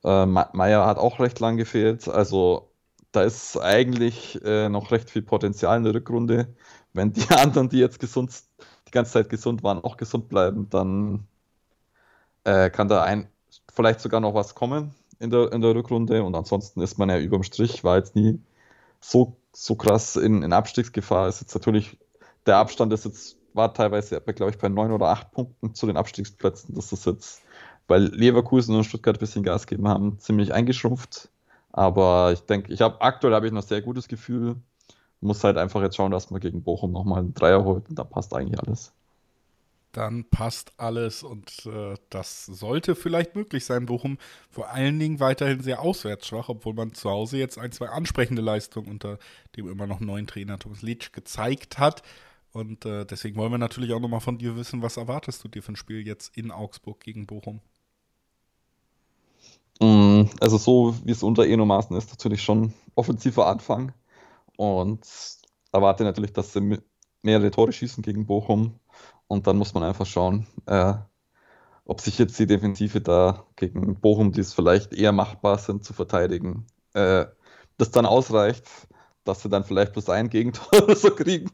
Äh, 0.04 0.26
Meier 0.26 0.86
hat 0.86 0.98
auch 0.98 1.20
recht 1.20 1.40
lang 1.40 1.58
gefehlt. 1.58 2.08
Also 2.08 2.70
da 3.12 3.24
ist 3.24 3.58
eigentlich 3.58 4.44
äh, 4.44 4.70
noch 4.70 4.92
recht 4.92 5.10
viel 5.10 5.22
Potenzial 5.22 5.78
in 5.78 5.84
der 5.84 5.94
Rückrunde. 5.94 6.54
Wenn 6.94 7.14
die 7.14 7.30
anderen, 7.38 7.70
die 7.70 7.80
jetzt 7.80 8.00
gesund, 8.00 8.32
die 8.88 8.92
ganze 8.92 9.14
Zeit 9.14 9.30
gesund 9.30 9.64
waren, 9.64 9.84
auch 9.84 9.98
gesund 9.98 10.30
bleiben, 10.30 10.68
dann 10.70 11.28
äh, 12.44 12.70
kann 12.70 12.88
da 12.88 13.04
ein, 13.04 13.28
vielleicht 13.74 14.02
sogar 14.02 14.22
noch 14.22 14.34
was 14.34 14.56
kommen 14.56 14.96
in 15.20 15.30
der, 15.30 15.52
in 15.52 15.62
der 15.62 15.76
Rückrunde. 15.76 16.24
Und 16.24 16.36
ansonsten 16.36 16.82
ist 16.82 16.98
man 16.98 17.10
ja 17.10 17.20
überm 17.20 17.44
Strich, 17.44 17.84
war 17.84 17.98
jetzt 17.98 18.16
nie 18.16 18.40
so, 19.00 19.38
so 19.54 19.76
krass 19.76 20.16
in, 20.16 20.42
in 20.44 20.54
Abstiegsgefahr. 20.54 21.28
Ist 21.28 21.42
jetzt 21.42 21.54
natürlich, 21.54 21.98
der 22.46 22.58
Abstand 22.58 22.94
ist 22.94 23.06
jetzt 23.06 23.35
war 23.56 23.74
teilweise, 23.74 24.22
glaube 24.22 24.52
ich, 24.52 24.58
bei 24.58 24.70
neun 24.70 24.91
oder 24.91 25.08
acht 25.10 25.32
Punkten 25.32 25.74
zu 25.74 25.88
den 25.88 25.98
Abstiegsplätzen. 25.98 26.76
Das 26.76 26.91
ist 26.94 27.06
jetzt, 27.06 27.44
weil 27.88 28.04
Leverkusen 28.04 28.76
und 28.76 28.84
Stuttgart 28.86 29.18
ein 29.18 29.20
bisschen 29.20 29.44
Gas 29.44 29.68
gegeben 29.68 29.88
haben, 29.88 30.20
ziemlich 30.20 30.54
eingeschrumpft. 30.54 31.30
Aber 31.72 32.32
ich 32.34 32.41
denke, 32.41 32.72
ich 32.74 32.82
habe 32.82 33.02
aktuell 33.02 33.34
habe 33.34 33.48
ich 33.48 33.54
noch 33.54 33.63
sehr 33.63 33.82
gutes 33.82 34.08
Gefühl. 34.08 34.58
Muss 35.22 35.44
halt 35.44 35.58
einfach 35.58 35.82
jetzt 35.82 35.96
schauen, 35.96 36.12
dass 36.12 36.30
man 36.32 36.41
gegen 36.41 36.63
Bochum 36.63 36.91
nochmal 36.91 37.20
einen 37.20 37.34
Dreier 37.34 37.63
holt 37.65 37.89
und 37.89 37.98
da 38.00 38.04
passt 38.04 38.34
eigentlich 38.34 38.60
alles. 38.62 38.94
dann 39.96 40.26
passt 40.26 40.74
alles 40.78 41.24
und 41.24 41.65
äh, 41.68 41.96
das 42.10 42.46
sollte 42.46 42.96
vielleicht 42.96 43.36
möglich 43.36 43.63
sein. 43.65 43.86
Bochum 43.86 44.18
vor 44.50 44.70
allen 44.70 45.00
Dingen 45.00 45.22
weiterhin 45.22 45.62
sehr 45.62 45.82
auswärtsschwach, 45.82 46.50
obwohl 46.50 46.74
man 46.74 46.94
zu 46.94 47.10
Hause 47.10 47.38
jetzt 47.38 47.58
ein, 47.58 47.72
zwei 47.72 47.88
ansprechende 47.88 48.41
Leistungen 48.41 48.89
unter 48.89 49.20
dem 49.56 49.70
immer 49.70 49.88
noch 49.88 50.02
neuen 50.02 50.28
Trainer 50.28 50.60
Thomas 50.60 50.82
Litsch 50.82 51.13
gezeigt 51.13 51.80
hat. 51.80 52.04
Und 52.56 52.86
äh, 52.86 53.06
deswegen 53.06 53.36
wollen 53.36 53.52
wir 53.52 53.58
natürlich 53.58 53.91
auch 53.91 54.00
nochmal 54.00 54.22
von 54.22 54.38
dir 54.38 54.56
wissen, 54.56 54.82
was 54.82 54.96
erwartest 54.96 55.44
du 55.44 55.50
dir 55.50 55.62
für 55.62 55.74
ein 55.74 55.76
Spiel 55.76 56.08
jetzt 56.08 56.38
in 56.38 56.52
Augsburg 56.52 57.02
gegen 57.02 57.28
Bochum? 57.28 57.60
Mm, 59.82 60.30
also 60.39 60.58
so 60.58 60.96
wie 61.04 61.12
es 61.12 61.22
unter 61.22 61.46
Eno 61.46 61.65
Maaßen 61.65 61.98
ist, 61.98 62.12
natürlich 62.12 62.41
schon 62.41 62.74
offensiver 62.96 63.48
Anfang. 63.48 63.91
Und 64.56 65.06
erwarte 65.74 66.06
natürlich, 66.06 66.32
dass 66.32 66.54
sie 66.54 66.80
mehrere 67.24 67.52
Tore 67.52 67.74
schießen 67.74 68.02
gegen 68.02 68.26
Bochum. 68.26 68.80
Und 69.28 69.48
dann 69.48 69.58
muss 69.58 69.74
man 69.74 69.84
einfach 69.84 70.06
schauen, 70.06 70.48
äh, 70.65 70.94
ob 71.84 72.00
sich 72.00 72.18
jetzt 72.18 72.39
die 72.39 72.48
Defensive 72.48 73.02
da 73.02 73.46
gegen 73.58 74.00
Bochum, 74.00 74.32
die 74.32 74.39
es 74.39 74.54
vielleicht 74.54 74.94
eher 74.94 75.12
machbar 75.12 75.58
sind 75.58 75.84
zu 75.84 75.91
verteidigen, 75.91 76.68
äh, 76.94 77.26
das 77.78 77.91
dann 77.91 78.06
ausreicht, 78.06 78.63
dass 79.26 79.41
sie 79.41 79.50
dann 79.50 79.65
vielleicht 79.65 79.91
plus 79.91 80.08
ein 80.08 80.30
Gegentor 80.30 80.70
oder 80.84 80.96
so 80.96 81.13
kriegen 81.13 81.50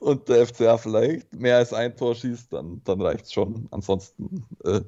und 0.00 0.28
der 0.28 0.46
FCA 0.46 0.78
vielleicht 0.78 1.32
mehr 1.34 1.56
als 1.56 1.72
ein 1.72 1.96
Tor 1.96 2.14
schießt, 2.14 2.52
dann, 2.52 2.82
dann 2.84 3.00
reicht 3.00 3.26
es 3.26 3.32
schon. 3.32 3.68
Ansonsten 3.70 4.44
äh, 4.64 4.80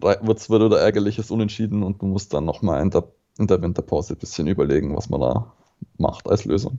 wird 0.00 0.38
es 0.38 0.50
wieder 0.50 0.80
ärgerliches 0.80 1.30
Unentschieden 1.30 1.82
und 1.82 2.02
man 2.02 2.10
muss 2.10 2.28
dann 2.28 2.44
nochmal 2.44 2.82
in 2.82 2.90
der, 2.90 3.04
in 3.38 3.46
der 3.46 3.62
Winterpause 3.62 4.14
ein 4.14 4.18
bisschen 4.18 4.46
überlegen, 4.48 4.96
was 4.96 5.08
man 5.08 5.20
da 5.20 5.52
macht 5.98 6.28
als 6.28 6.44
Lösung 6.44 6.78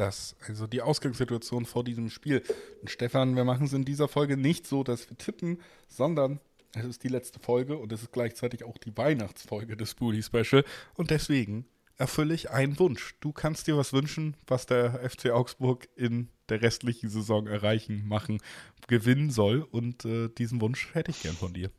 das, 0.00 0.34
also 0.48 0.66
die 0.66 0.80
Ausgangssituation 0.80 1.66
vor 1.66 1.84
diesem 1.84 2.08
Spiel. 2.08 2.42
Und 2.80 2.90
Stefan, 2.90 3.36
wir 3.36 3.44
machen 3.44 3.66
es 3.66 3.74
in 3.74 3.84
dieser 3.84 4.08
Folge 4.08 4.38
nicht 4.38 4.66
so, 4.66 4.82
dass 4.82 5.10
wir 5.10 5.18
tippen, 5.18 5.60
sondern 5.88 6.40
es 6.74 6.86
ist 6.86 7.04
die 7.04 7.08
letzte 7.08 7.38
Folge 7.38 7.76
und 7.76 7.92
es 7.92 8.02
ist 8.02 8.12
gleichzeitig 8.12 8.64
auch 8.64 8.78
die 8.78 8.96
Weihnachtsfolge 8.96 9.76
des 9.76 9.94
Bully 9.94 10.22
Special. 10.22 10.64
Und 10.94 11.10
deswegen 11.10 11.66
erfülle 12.00 12.34
ich 12.34 12.50
einen 12.50 12.78
Wunsch. 12.78 13.14
Du 13.20 13.32
kannst 13.32 13.66
dir 13.66 13.76
was 13.76 13.92
wünschen, 13.92 14.36
was 14.46 14.66
der 14.66 15.08
FC 15.08 15.30
Augsburg 15.30 15.88
in 15.96 16.28
der 16.48 16.62
restlichen 16.62 17.10
Saison 17.10 17.46
erreichen, 17.46 18.08
machen, 18.08 18.40
gewinnen 18.88 19.30
soll. 19.30 19.62
Und 19.62 20.04
äh, 20.04 20.28
diesen 20.28 20.60
Wunsch 20.60 20.94
hätte 20.94 21.10
ich 21.12 21.22
gern 21.22 21.36
von 21.36 21.52
dir. 21.52 21.70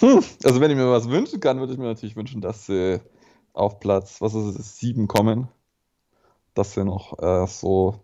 Hm, 0.00 0.22
also 0.42 0.60
wenn 0.60 0.70
ich 0.70 0.76
mir 0.76 0.90
was 0.90 1.08
wünschen 1.08 1.40
kann, 1.40 1.58
würde 1.58 1.72
ich 1.72 1.78
mir 1.78 1.86
natürlich 1.86 2.16
wünschen, 2.16 2.40
dass 2.40 2.66
sie 2.66 3.00
auf 3.52 3.80
Platz, 3.80 4.20
was 4.20 4.34
ist 4.34 4.58
es, 4.58 4.78
sieben 4.78 5.06
kommen 5.06 5.48
dass 6.54 6.74
sie 6.74 6.84
noch 6.84 7.18
äh, 7.18 7.46
so 7.46 8.00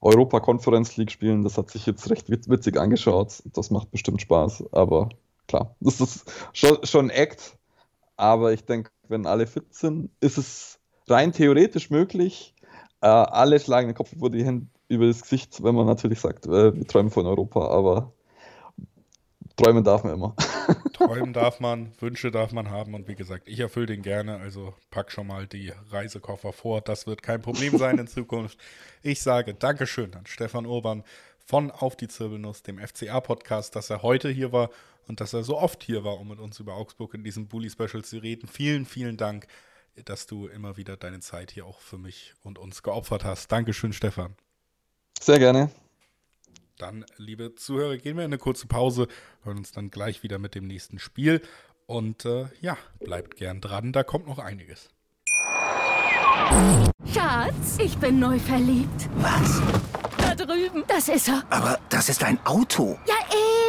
Europa 0.00 0.40
Conference 0.40 0.96
League 0.96 1.10
spielen. 1.10 1.42
Das 1.42 1.58
hat 1.58 1.70
sich 1.70 1.86
jetzt 1.86 2.10
recht 2.10 2.28
witzig 2.28 2.78
angeschaut. 2.78 3.42
Das 3.52 3.70
macht 3.70 3.90
bestimmt 3.90 4.20
Spaß. 4.20 4.64
Aber 4.72 5.10
klar, 5.46 5.76
das 5.80 6.00
ist 6.00 6.24
schon, 6.52 6.84
schon 6.84 7.06
ein 7.06 7.10
Act. 7.10 7.56
Aber 8.16 8.52
ich 8.52 8.64
denke, 8.64 8.90
wenn 9.08 9.26
alle 9.26 9.46
fit 9.46 9.74
sind, 9.74 10.10
ist 10.20 10.38
es 10.38 10.78
rein 11.08 11.32
theoretisch 11.32 11.90
möglich. 11.90 12.54
Äh, 13.00 13.06
alle 13.08 13.60
schlagen 13.60 13.88
den 13.88 13.94
Kopf 13.94 14.12
über, 14.12 14.30
die 14.30 14.44
Hände, 14.44 14.66
über 14.88 15.06
das 15.06 15.22
Gesicht, 15.22 15.62
wenn 15.62 15.74
man 15.74 15.86
natürlich 15.86 16.20
sagt, 16.20 16.46
äh, 16.46 16.74
wir 16.74 16.86
träumen 16.86 17.10
von 17.10 17.26
Europa. 17.26 17.68
Aber 17.68 18.12
träumen 19.56 19.84
darf 19.84 20.04
man 20.04 20.14
immer. 20.14 20.34
Träumen 20.92 21.32
darf 21.32 21.60
man, 21.60 21.92
Wünsche 22.00 22.30
darf 22.30 22.52
man 22.52 22.70
haben 22.70 22.94
und 22.94 23.06
wie 23.06 23.14
gesagt, 23.14 23.48
ich 23.48 23.60
erfülle 23.60 23.86
den 23.86 24.02
gerne, 24.02 24.38
also 24.38 24.74
pack 24.90 25.12
schon 25.12 25.26
mal 25.26 25.46
die 25.46 25.72
Reisekoffer 25.90 26.52
vor. 26.52 26.80
Das 26.80 27.06
wird 27.06 27.22
kein 27.22 27.42
Problem 27.42 27.76
sein 27.76 27.98
in 27.98 28.06
Zukunft. 28.06 28.58
Ich 29.02 29.20
sage 29.20 29.54
Dankeschön 29.54 30.14
an 30.14 30.26
Stefan 30.26 30.64
Urban 30.64 31.04
von 31.44 31.70
Auf 31.70 31.96
die 31.96 32.08
Zirbelnuss, 32.08 32.62
dem 32.62 32.78
FCA-Podcast, 32.78 33.76
dass 33.76 33.90
er 33.90 34.02
heute 34.02 34.30
hier 34.30 34.52
war 34.52 34.70
und 35.06 35.20
dass 35.20 35.32
er 35.32 35.42
so 35.42 35.58
oft 35.58 35.82
hier 35.82 36.04
war, 36.04 36.18
um 36.18 36.28
mit 36.28 36.38
uns 36.38 36.60
über 36.60 36.74
Augsburg 36.74 37.14
in 37.14 37.24
diesem 37.24 37.48
Bully-Special 37.48 38.04
zu 38.04 38.18
reden. 38.18 38.48
Vielen, 38.48 38.86
vielen 38.86 39.16
Dank, 39.16 39.46
dass 40.04 40.26
du 40.26 40.46
immer 40.46 40.76
wieder 40.76 40.96
deine 40.96 41.20
Zeit 41.20 41.50
hier 41.50 41.66
auch 41.66 41.80
für 41.80 41.98
mich 41.98 42.34
und 42.42 42.58
uns 42.58 42.82
geopfert 42.82 43.24
hast. 43.24 43.50
Dankeschön, 43.50 43.92
Stefan. 43.92 44.34
Sehr 45.20 45.38
gerne. 45.38 45.70
Dann, 46.78 47.06
liebe 47.16 47.54
Zuhörer, 47.54 47.96
gehen 47.96 48.16
wir 48.16 48.24
in 48.24 48.30
eine 48.30 48.38
kurze 48.38 48.66
Pause, 48.66 49.08
hören 49.44 49.58
uns 49.58 49.72
dann 49.72 49.90
gleich 49.90 50.22
wieder 50.22 50.38
mit 50.38 50.54
dem 50.54 50.66
nächsten 50.66 50.98
Spiel. 50.98 51.40
Und 51.86 52.24
äh, 52.24 52.48
ja, 52.60 52.76
bleibt 53.00 53.36
gern 53.36 53.60
dran, 53.60 53.92
da 53.92 54.02
kommt 54.02 54.26
noch 54.26 54.38
einiges. 54.38 54.90
Schatz, 57.12 57.78
ich 57.78 57.96
bin 57.96 58.18
neu 58.18 58.38
verliebt. 58.38 59.08
Was? 59.16 59.62
Da 60.18 60.34
drüben. 60.34 60.84
Das 60.86 61.08
ist 61.08 61.28
er. 61.28 61.44
Aber 61.50 61.78
das 61.88 62.08
ist 62.08 62.22
ein 62.22 62.38
Auto. 62.44 62.98
Ja, 63.06 63.14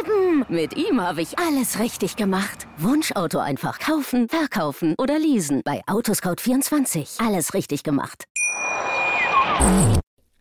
eben. 0.08 0.44
Mit 0.48 0.76
ihm 0.76 1.00
habe 1.00 1.22
ich 1.22 1.38
alles 1.38 1.78
richtig 1.78 2.16
gemacht. 2.16 2.66
Wunschauto 2.78 3.38
einfach 3.38 3.78
kaufen, 3.78 4.28
verkaufen 4.28 4.94
oder 4.98 5.18
leasen. 5.18 5.62
Bei 5.64 5.82
Autoscout24. 5.86 7.24
Alles 7.24 7.54
richtig 7.54 7.82
gemacht. 7.82 8.24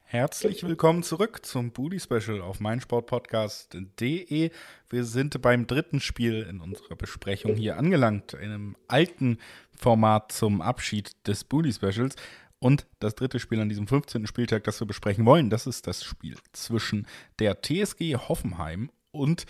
Herzlich 0.04 0.64
willkommen 0.64 1.04
zurück 1.04 1.46
zum 1.46 1.72
Booty 1.72 2.00
Special 2.00 2.42
auf 2.42 2.60
meinsportpodcast.de. 2.62 4.52
Wir 4.90 5.04
sind 5.04 5.42
beim 5.42 5.68
dritten 5.68 6.00
Spiel 6.00 6.48
in 6.50 6.62
unserer 6.62 6.96
Besprechung 6.96 7.56
hier 7.56 7.78
angelangt, 7.78 8.34
in 8.34 8.52
einem 8.52 8.76
alten 8.88 9.38
Format 9.78 10.32
zum 10.32 10.62
Abschied 10.62 11.12
des 11.28 11.44
Booty 11.44 11.74
Specials. 11.74 12.16
Und 12.60 12.88
das 13.00 13.14
dritte 13.16 13.40
Spiel 13.40 13.60
an 13.60 13.70
diesem 13.70 13.86
15. 13.86 14.26
Spieltag, 14.26 14.64
das 14.64 14.80
wir 14.80 14.88
besprechen 14.88 15.26
wollen, 15.26 15.50
das 15.52 15.68
ist 15.68 15.86
das 15.86 16.04
Spiel 16.04 16.38
zwischen 16.54 17.06
der 17.38 17.62
TSG 17.62 18.16
Hoffenheim 18.16 18.90
und 19.18 19.46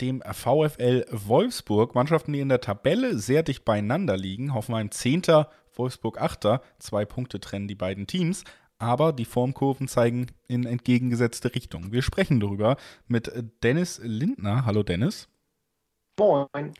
dem 0.00 0.22
VfL 0.22 1.04
Wolfsburg. 1.10 1.94
Mannschaften, 1.94 2.32
die 2.32 2.40
in 2.40 2.48
der 2.48 2.60
Tabelle 2.60 3.18
sehr 3.18 3.42
dicht 3.42 3.64
beieinander 3.64 4.16
liegen. 4.16 4.54
Hoffenheim 4.54 4.90
10., 4.90 5.22
Wolfsburg 5.76 6.20
8. 6.20 6.60
Zwei 6.78 7.04
Punkte 7.04 7.40
trennen 7.40 7.68
die 7.68 7.74
beiden 7.74 8.06
Teams 8.06 8.44
aber 8.78 9.12
die 9.12 9.24
Formkurven 9.24 9.88
zeigen 9.88 10.26
in 10.48 10.66
entgegengesetzte 10.66 11.54
Richtungen. 11.54 11.92
Wir 11.92 12.02
sprechen 12.02 12.40
darüber 12.40 12.76
mit 13.06 13.32
Dennis 13.62 14.00
Lindner. 14.02 14.66
Hallo 14.66 14.82
Dennis. 14.82 15.28
Moin. 16.18 16.74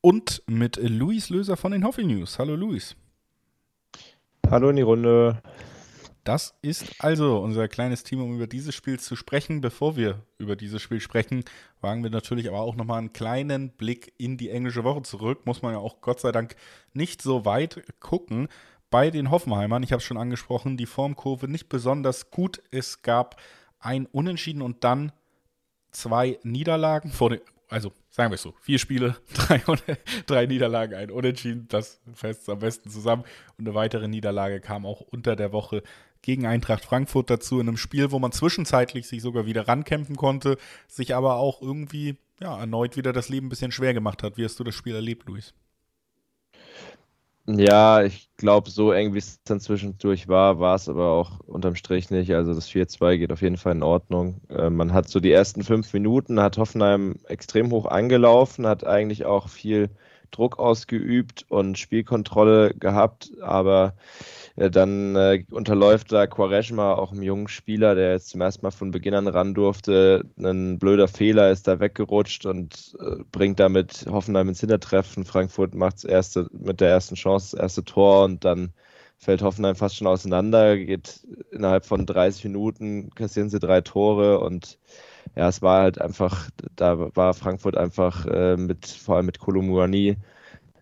Und 0.00 0.42
mit 0.46 0.76
Luis 0.76 1.28
Löser 1.28 1.56
von 1.56 1.72
den 1.72 1.84
Hoffi 1.84 2.04
News. 2.04 2.38
Hallo 2.38 2.54
Luis. 2.56 2.96
Hallo 4.48 4.70
in 4.70 4.76
die 4.76 4.82
Runde. 4.82 5.42
Das 6.28 6.58
ist 6.60 6.84
also 6.98 7.38
unser 7.38 7.68
kleines 7.68 8.02
Team, 8.02 8.20
um 8.20 8.34
über 8.34 8.46
dieses 8.46 8.74
Spiel 8.74 9.00
zu 9.00 9.16
sprechen. 9.16 9.62
Bevor 9.62 9.96
wir 9.96 10.26
über 10.36 10.56
dieses 10.56 10.82
Spiel 10.82 11.00
sprechen, 11.00 11.42
wagen 11.80 12.02
wir 12.02 12.10
natürlich 12.10 12.48
aber 12.48 12.60
auch 12.60 12.76
nochmal 12.76 12.98
einen 12.98 13.14
kleinen 13.14 13.70
Blick 13.70 14.12
in 14.18 14.36
die 14.36 14.50
englische 14.50 14.84
Woche 14.84 15.00
zurück. 15.00 15.46
Muss 15.46 15.62
man 15.62 15.72
ja 15.72 15.78
auch 15.78 16.02
Gott 16.02 16.20
sei 16.20 16.30
Dank 16.30 16.54
nicht 16.92 17.22
so 17.22 17.46
weit 17.46 17.82
gucken 17.98 18.48
bei 18.90 19.10
den 19.10 19.30
Hoffenheimern, 19.30 19.82
ich 19.82 19.92
habe 19.92 20.00
es 20.00 20.04
schon 20.04 20.18
angesprochen, 20.18 20.76
die 20.76 20.84
Formkurve 20.84 21.48
nicht 21.48 21.70
besonders 21.70 22.30
gut. 22.30 22.62
Es 22.70 23.00
gab 23.00 23.40
ein 23.78 24.04
Unentschieden 24.04 24.60
und 24.60 24.84
dann 24.84 25.12
zwei 25.92 26.38
Niederlagen 26.42 27.10
vor 27.10 27.30
also 27.68 27.92
sagen 28.10 28.30
wir 28.30 28.36
es 28.36 28.42
so, 28.42 28.54
vier 28.60 28.78
Spiele, 28.78 29.16
drei, 29.34 29.62
drei 30.26 30.46
Niederlagen, 30.46 30.94
ein 30.94 31.10
Unentschieden, 31.10 31.66
das 31.68 32.00
fest 32.14 32.48
am 32.48 32.60
besten 32.60 32.90
zusammen. 32.90 33.24
Und 33.58 33.66
eine 33.66 33.74
weitere 33.74 34.08
Niederlage 34.08 34.60
kam 34.60 34.86
auch 34.86 35.00
unter 35.00 35.36
der 35.36 35.52
Woche 35.52 35.82
gegen 36.22 36.46
Eintracht 36.46 36.84
Frankfurt 36.84 37.30
dazu, 37.30 37.60
in 37.60 37.68
einem 37.68 37.76
Spiel, 37.76 38.10
wo 38.10 38.18
man 38.18 38.32
zwischenzeitlich 38.32 39.06
sich 39.06 39.22
sogar 39.22 39.46
wieder 39.46 39.68
rankämpfen 39.68 40.16
konnte, 40.16 40.56
sich 40.88 41.14
aber 41.14 41.36
auch 41.36 41.62
irgendwie 41.62 42.16
ja, 42.40 42.58
erneut 42.58 42.96
wieder 42.96 43.12
das 43.12 43.28
Leben 43.28 43.46
ein 43.46 43.50
bisschen 43.50 43.72
schwer 43.72 43.94
gemacht 43.94 44.22
hat. 44.22 44.36
Wie 44.36 44.44
hast 44.44 44.58
du 44.58 44.64
das 44.64 44.74
Spiel 44.74 44.94
erlebt, 44.94 45.28
Luis? 45.28 45.54
Ja, 47.50 48.02
ich 48.02 48.28
glaube, 48.36 48.68
so 48.70 48.92
eng 48.92 49.14
wie 49.14 49.18
es 49.18 49.42
dann 49.42 49.58
zwischendurch 49.58 50.28
war, 50.28 50.60
war 50.60 50.74
es 50.74 50.86
aber 50.88 51.12
auch 51.12 51.40
unterm 51.40 51.76
Strich 51.76 52.10
nicht. 52.10 52.34
Also 52.34 52.52
das 52.54 52.68
4-2 52.68 53.16
geht 53.16 53.32
auf 53.32 53.40
jeden 53.40 53.56
Fall 53.56 53.72
in 53.72 53.82
Ordnung. 53.82 54.42
Äh, 54.50 54.68
man 54.68 54.92
hat 54.92 55.08
so 55.08 55.18
die 55.18 55.32
ersten 55.32 55.62
fünf 55.64 55.90
Minuten, 55.94 56.40
hat 56.40 56.58
Hoffenheim 56.58 57.16
extrem 57.26 57.70
hoch 57.70 57.86
angelaufen, 57.86 58.66
hat 58.66 58.86
eigentlich 58.86 59.24
auch 59.24 59.48
viel 59.48 59.88
Druck 60.30 60.58
ausgeübt 60.58 61.46
und 61.48 61.78
Spielkontrolle 61.78 62.74
gehabt, 62.74 63.30
aber 63.40 63.94
äh, 64.56 64.70
dann 64.70 65.14
äh, 65.16 65.44
unterläuft 65.50 66.12
da 66.12 66.26
Quaresma 66.26 66.94
auch 66.94 67.12
einem 67.12 67.22
jungen 67.22 67.48
Spieler, 67.48 67.94
der 67.94 68.12
jetzt 68.12 68.30
zum 68.30 68.40
ersten 68.40 68.66
Mal 68.66 68.70
von 68.70 68.90
Beginn 68.90 69.14
an 69.14 69.28
ran 69.28 69.54
durfte. 69.54 70.24
Ein 70.38 70.78
blöder 70.78 71.08
Fehler 71.08 71.50
ist 71.50 71.68
da 71.68 71.80
weggerutscht 71.80 72.46
und 72.46 72.96
äh, 73.00 73.22
bringt 73.30 73.60
damit 73.60 74.06
Hoffenheim 74.10 74.48
ins 74.48 74.60
Hintertreffen. 74.60 75.24
Frankfurt 75.24 75.74
macht 75.74 76.04
erste, 76.04 76.48
mit 76.52 76.80
der 76.80 76.88
ersten 76.90 77.14
Chance 77.14 77.56
das 77.56 77.62
erste 77.62 77.84
Tor 77.84 78.24
und 78.24 78.44
dann 78.44 78.72
fällt 79.18 79.42
Hoffenheim 79.42 79.76
fast 79.76 79.96
schon 79.96 80.06
auseinander, 80.06 80.76
geht 80.76 81.26
innerhalb 81.50 81.84
von 81.84 82.06
30 82.06 82.44
Minuten, 82.44 83.10
kassieren 83.10 83.50
sie 83.50 83.58
drei 83.58 83.80
Tore 83.80 84.40
und 84.40 84.78
ja, 85.36 85.48
es 85.48 85.60
war 85.60 85.82
halt 85.82 86.00
einfach, 86.00 86.48
da 86.76 87.14
war 87.14 87.34
Frankfurt 87.34 87.76
einfach 87.76 88.24
äh, 88.26 88.56
mit, 88.56 88.86
vor 88.86 89.16
allem 89.16 89.26
mit 89.26 89.38
Kolomouani 89.38 90.16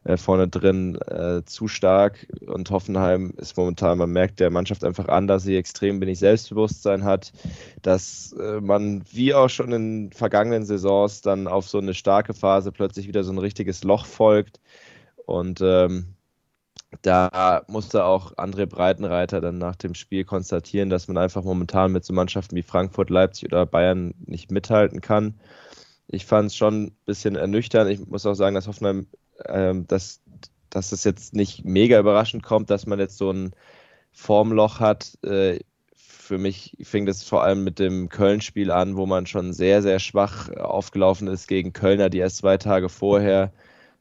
äh, 0.05 0.17
vorne 0.17 0.49
drin 0.49 0.97
äh, 1.07 1.43
zu 1.45 1.67
stark 1.67 2.27
und 2.47 2.71
Hoffenheim 2.71 3.33
ist 3.39 3.57
momentan, 3.57 3.99
man 3.99 4.11
merkt 4.11 4.39
der 4.39 4.51
Mannschaft 4.51 4.85
einfach 4.85 5.09
an, 5.09 5.27
dass 5.27 5.43
sie 5.43 5.57
extrem 5.57 6.01
wenig 6.01 6.19
Selbstbewusstsein 6.19 7.05
hat, 7.05 7.33
dass 7.83 8.33
äh, 8.39 8.61
man 8.61 9.03
wie 9.11 9.35
auch 9.35 9.49
schon 9.49 9.73
in 9.73 10.13
vergangenen 10.13 10.65
Saisons 10.65 11.23
dann 11.23 11.49
auf 11.49 11.69
so 11.69 11.79
eine 11.79 11.95
starke 11.95 12.35
Phase 12.35 12.71
plötzlich 12.71 13.09
wieder 13.09 13.25
so 13.25 13.33
ein 13.33 13.39
richtiges 13.39 13.83
Loch 13.83 14.07
folgt 14.07 14.61
und 15.25 15.61
ähm, 15.63 16.16
da 17.03 17.65
musste 17.69 18.05
auch 18.05 18.33
André 18.37 18.67
Breitenreiter 18.67 19.41
dann 19.41 19.59
nach 19.59 19.77
dem 19.77 19.95
Spiel 19.95 20.25
konstatieren, 20.25 20.91
dass 20.91 21.09
man 21.09 21.19
einfach 21.19 21.45
momentan 21.45 21.93
mit 21.93 22.05
so 22.05 22.13
Mannschaften 22.13 22.57
wie 22.57 22.63
Frankfurt, 22.63 23.11
Leipzig 23.11 23.53
oder 23.53 23.67
Bayern 23.67 24.15
nicht 24.27 24.51
mithalten 24.51 25.01
kann. 25.01 25.35
Ich 26.09 26.27
fand 26.27 26.49
es 26.49 26.57
schon 26.57 26.85
ein 26.85 26.97
bisschen 27.05 27.37
ernüchternd. 27.37 27.91
Ich 27.91 28.07
muss 28.07 28.27
auch 28.27 28.35
sagen, 28.35 28.55
dass 28.55 28.69
Hoffenheim 28.69 29.07
ähm, 29.45 29.87
dass, 29.87 30.23
dass 30.71 30.93
es 30.93 31.05
jetzt 31.05 31.35
nicht 31.35 31.65
mega 31.65 31.99
überraschend 31.99 32.43
kommt, 32.43 32.71
dass 32.71 32.87
man 32.87 32.99
jetzt 32.99 33.19
so 33.19 33.31
ein 33.31 33.53
Formloch 34.13 34.81
hat. 34.81 35.19
Äh, 35.23 35.61
für 35.95 36.39
mich 36.39 36.77
fing 36.83 37.07
das 37.07 37.23
vor 37.23 37.45
allem 37.45 37.63
mit 37.63 37.79
dem 37.79 38.09
Köln-Spiel 38.09 38.71
an, 38.71 38.97
wo 38.97 39.07
man 39.07 39.27
schon 39.27 39.53
sehr, 39.53 39.83
sehr 39.83 40.01
schwach 40.01 40.51
aufgelaufen 40.51 41.29
ist 41.29 41.47
gegen 41.47 41.73
Kölner, 41.73 42.11
die 42.11 42.19
erst 42.19 42.39
zwei 42.39 42.57
Tage 42.57 42.89
vorher 42.89 43.53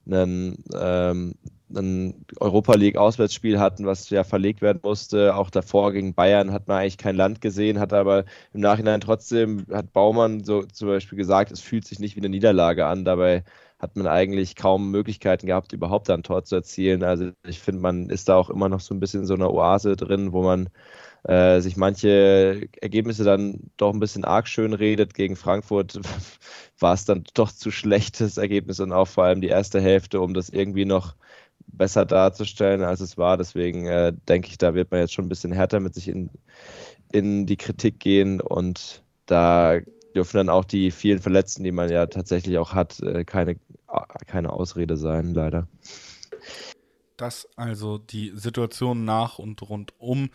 einen, 0.07 0.63
ähm, 0.73 1.35
ein 1.73 2.25
Europa 2.39 2.75
League 2.75 2.97
Auswärtsspiel 2.97 3.59
hatten, 3.59 3.85
was 3.85 4.09
ja 4.09 4.23
verlegt 4.23 4.61
werden 4.61 4.79
musste. 4.83 5.35
Auch 5.35 5.49
davor 5.49 5.93
gegen 5.93 6.13
Bayern 6.13 6.51
hat 6.51 6.67
man 6.67 6.77
eigentlich 6.77 6.97
kein 6.97 7.15
Land 7.15 7.41
gesehen, 7.41 7.79
hat 7.79 7.93
aber 7.93 8.25
im 8.53 8.61
Nachhinein 8.61 9.01
trotzdem, 9.01 9.65
hat 9.71 9.93
Baumann 9.93 10.43
so 10.43 10.63
zum 10.63 10.87
Beispiel 10.89 11.17
gesagt, 11.17 11.51
es 11.51 11.61
fühlt 11.61 11.85
sich 11.85 11.99
nicht 11.99 12.15
wie 12.15 12.21
eine 12.21 12.29
Niederlage 12.29 12.85
an. 12.85 13.05
Dabei 13.05 13.43
hat 13.79 13.95
man 13.95 14.07
eigentlich 14.07 14.55
kaum 14.55 14.91
Möglichkeiten 14.91 15.47
gehabt, 15.47 15.73
überhaupt 15.73 16.09
ein 16.09 16.23
Tor 16.23 16.43
zu 16.43 16.55
erzielen. 16.55 17.03
Also 17.03 17.31
ich 17.45 17.59
finde, 17.59 17.81
man 17.81 18.09
ist 18.09 18.29
da 18.29 18.35
auch 18.35 18.49
immer 18.49 18.69
noch 18.69 18.79
so 18.79 18.93
ein 18.93 18.99
bisschen 18.99 19.21
in 19.21 19.27
so 19.27 19.33
einer 19.33 19.51
Oase 19.51 19.95
drin, 19.95 20.33
wo 20.33 20.43
man 20.43 20.69
äh, 21.23 21.59
sich 21.59 21.75
manche 21.75 22.67
Ergebnisse 22.81 23.23
dann 23.23 23.71
doch 23.77 23.93
ein 23.93 23.99
bisschen 23.99 24.25
arg 24.25 24.47
schön 24.47 24.73
redet. 24.73 25.13
Gegen 25.13 25.35
Frankfurt 25.35 25.99
war 26.79 26.93
es 26.93 27.05
dann 27.05 27.25
doch 27.33 27.51
zu 27.51 27.71
schlechtes 27.71 28.37
Ergebnis 28.37 28.79
und 28.79 28.91
auch 28.91 29.07
vor 29.07 29.25
allem 29.25 29.41
die 29.41 29.47
erste 29.47 29.81
Hälfte, 29.81 30.21
um 30.21 30.33
das 30.33 30.49
irgendwie 30.49 30.85
noch 30.85 31.15
besser 31.67 32.05
darzustellen, 32.05 32.83
als 32.83 33.01
es 33.01 33.17
war. 33.17 33.37
Deswegen 33.37 33.87
äh, 33.87 34.13
denke 34.27 34.49
ich, 34.49 34.57
da 34.57 34.73
wird 34.73 34.91
man 34.91 35.01
jetzt 35.01 35.13
schon 35.13 35.25
ein 35.25 35.29
bisschen 35.29 35.51
härter 35.51 35.79
mit 35.79 35.93
sich 35.93 36.07
in, 36.07 36.29
in 37.11 37.45
die 37.45 37.57
Kritik 37.57 37.99
gehen 37.99 38.41
und 38.41 39.03
da 39.25 39.79
dürfen 40.15 40.37
dann 40.37 40.49
auch 40.49 40.65
die 40.65 40.91
vielen 40.91 41.19
Verletzten, 41.19 41.63
die 41.63 41.71
man 41.71 41.89
ja 41.89 42.05
tatsächlich 42.05 42.57
auch 42.57 42.73
hat, 42.73 42.99
äh, 43.01 43.25
keine, 43.25 43.57
keine 44.27 44.53
Ausrede 44.53 44.97
sein, 44.97 45.33
leider. 45.33 45.67
Das 47.17 47.47
also 47.55 47.97
die 47.97 48.31
Situation 48.35 49.05
nach 49.05 49.39
und 49.39 49.61
rund 49.61 49.93
um 49.99 50.29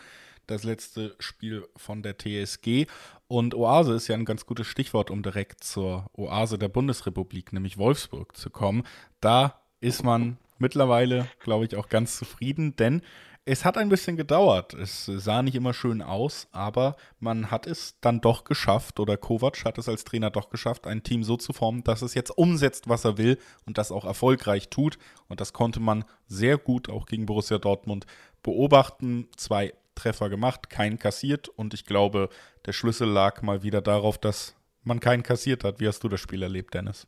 das 0.47 0.65
letzte 0.65 1.15
Spiel 1.19 1.67
von 1.77 2.03
der 2.03 2.17
TSG. 2.19 2.87
Und 3.29 3.55
Oase 3.55 3.95
ist 3.95 4.09
ja 4.09 4.17
ein 4.17 4.25
ganz 4.25 4.47
gutes 4.47 4.67
Stichwort, 4.67 5.11
um 5.11 5.23
direkt 5.23 5.63
zur 5.63 6.11
Oase 6.15 6.59
der 6.59 6.69
Bundesrepublik, 6.69 7.53
nämlich 7.53 7.79
Wolfsburg, 7.79 8.37
zu 8.37 8.51
kommen. 8.51 8.83
Da 9.21 9.60
ist 9.81 10.05
man 10.05 10.39
mittlerweile, 10.59 11.27
glaube 11.41 11.65
ich, 11.65 11.77
auch 11.77 11.89
ganz 11.89 12.17
zufrieden, 12.17 12.77
denn 12.77 13.03
es 13.47 13.65
hat 13.65 13.79
ein 13.79 13.89
bisschen 13.89 14.17
gedauert. 14.17 14.75
Es 14.75 15.07
sah 15.07 15.43
nicht 15.43 15.55
immer 15.55 15.73
schön 15.73 16.03
aus, 16.03 16.47
aber 16.53 16.97
man 17.19 17.51
hat 17.51 17.67
es 17.67 17.99
dann 18.01 18.21
doch 18.21 18.45
geschafft, 18.45 19.01
oder 19.01 19.17
Kovac 19.17 19.65
hat 19.65 19.79
es 19.79 19.89
als 19.89 20.05
Trainer 20.05 20.31
doch 20.31 20.51
geschafft, 20.51 20.87
ein 20.87 21.03
Team 21.03 21.25
so 21.25 21.37
zu 21.37 21.53
formen, 21.53 21.83
dass 21.83 22.03
es 22.03 22.15
jetzt 22.15 22.31
umsetzt, 22.31 22.89
was 22.89 23.05
er 23.05 23.19
will 23.19 23.39
und 23.67 23.79
das 23.79 23.93
auch 23.93 24.05
erfolgreich 24.05 24.69
tut. 24.69 24.99
Und 25.29 25.41
das 25.41 25.53
konnte 25.53 25.81
man 25.81 26.05
sehr 26.27 26.59
gut 26.59 26.91
auch 26.91 27.07
gegen 27.07 27.27
Borussia 27.27 27.59
Dortmund 27.59 28.07
beobachten. 28.43 29.29
Zwei 29.37 29.73
Treffer 29.95 30.29
gemacht, 30.29 30.71
keinen 30.71 30.99
kassiert 30.99 31.49
und 31.49 31.75
ich 31.75 31.85
glaube, 31.85 32.29
der 32.67 32.73
Schlüssel 32.73 33.09
lag 33.09 33.43
mal 33.43 33.63
wieder 33.63 33.81
darauf, 33.81 34.19
dass 34.19 34.55
man 34.83 35.01
keinen 35.01 35.23
kassiert 35.23 35.65
hat. 35.65 35.81
Wie 35.81 35.89
hast 35.89 36.05
du 36.05 36.09
das 36.09 36.21
Spiel 36.21 36.43
erlebt, 36.43 36.75
Dennis? 36.75 37.07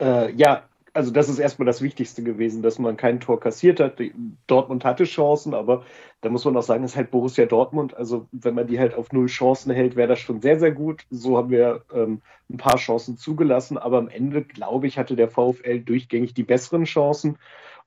Äh, 0.00 0.32
ja, 0.32 0.68
also 0.94 1.10
das 1.10 1.28
ist 1.28 1.40
erstmal 1.40 1.66
das 1.66 1.82
Wichtigste 1.82 2.22
gewesen, 2.22 2.62
dass 2.62 2.78
man 2.78 2.96
kein 2.96 3.18
Tor 3.18 3.40
kassiert 3.40 3.80
hat. 3.80 3.98
Dortmund 4.46 4.84
hatte 4.84 5.04
Chancen, 5.04 5.52
aber 5.52 5.84
da 6.20 6.28
muss 6.28 6.44
man 6.44 6.56
auch 6.56 6.62
sagen, 6.62 6.84
es 6.84 6.92
ist 6.92 6.96
halt 6.96 7.10
Borussia 7.10 7.46
Dortmund. 7.46 7.96
Also 7.96 8.28
wenn 8.30 8.54
man 8.54 8.68
die 8.68 8.78
halt 8.78 8.94
auf 8.94 9.10
null 9.12 9.26
Chancen 9.26 9.72
hält, 9.72 9.96
wäre 9.96 10.08
das 10.08 10.20
schon 10.20 10.40
sehr, 10.40 10.58
sehr 10.60 10.70
gut. 10.70 11.04
So 11.10 11.36
haben 11.36 11.50
wir 11.50 11.82
ähm, 11.92 12.22
ein 12.48 12.58
paar 12.58 12.76
Chancen 12.76 13.16
zugelassen, 13.16 13.76
aber 13.76 13.98
am 13.98 14.08
Ende, 14.08 14.44
glaube 14.44 14.86
ich, 14.86 14.96
hatte 14.96 15.16
der 15.16 15.28
VfL 15.28 15.80
durchgängig 15.80 16.32
die 16.32 16.44
besseren 16.44 16.84
Chancen. 16.84 17.38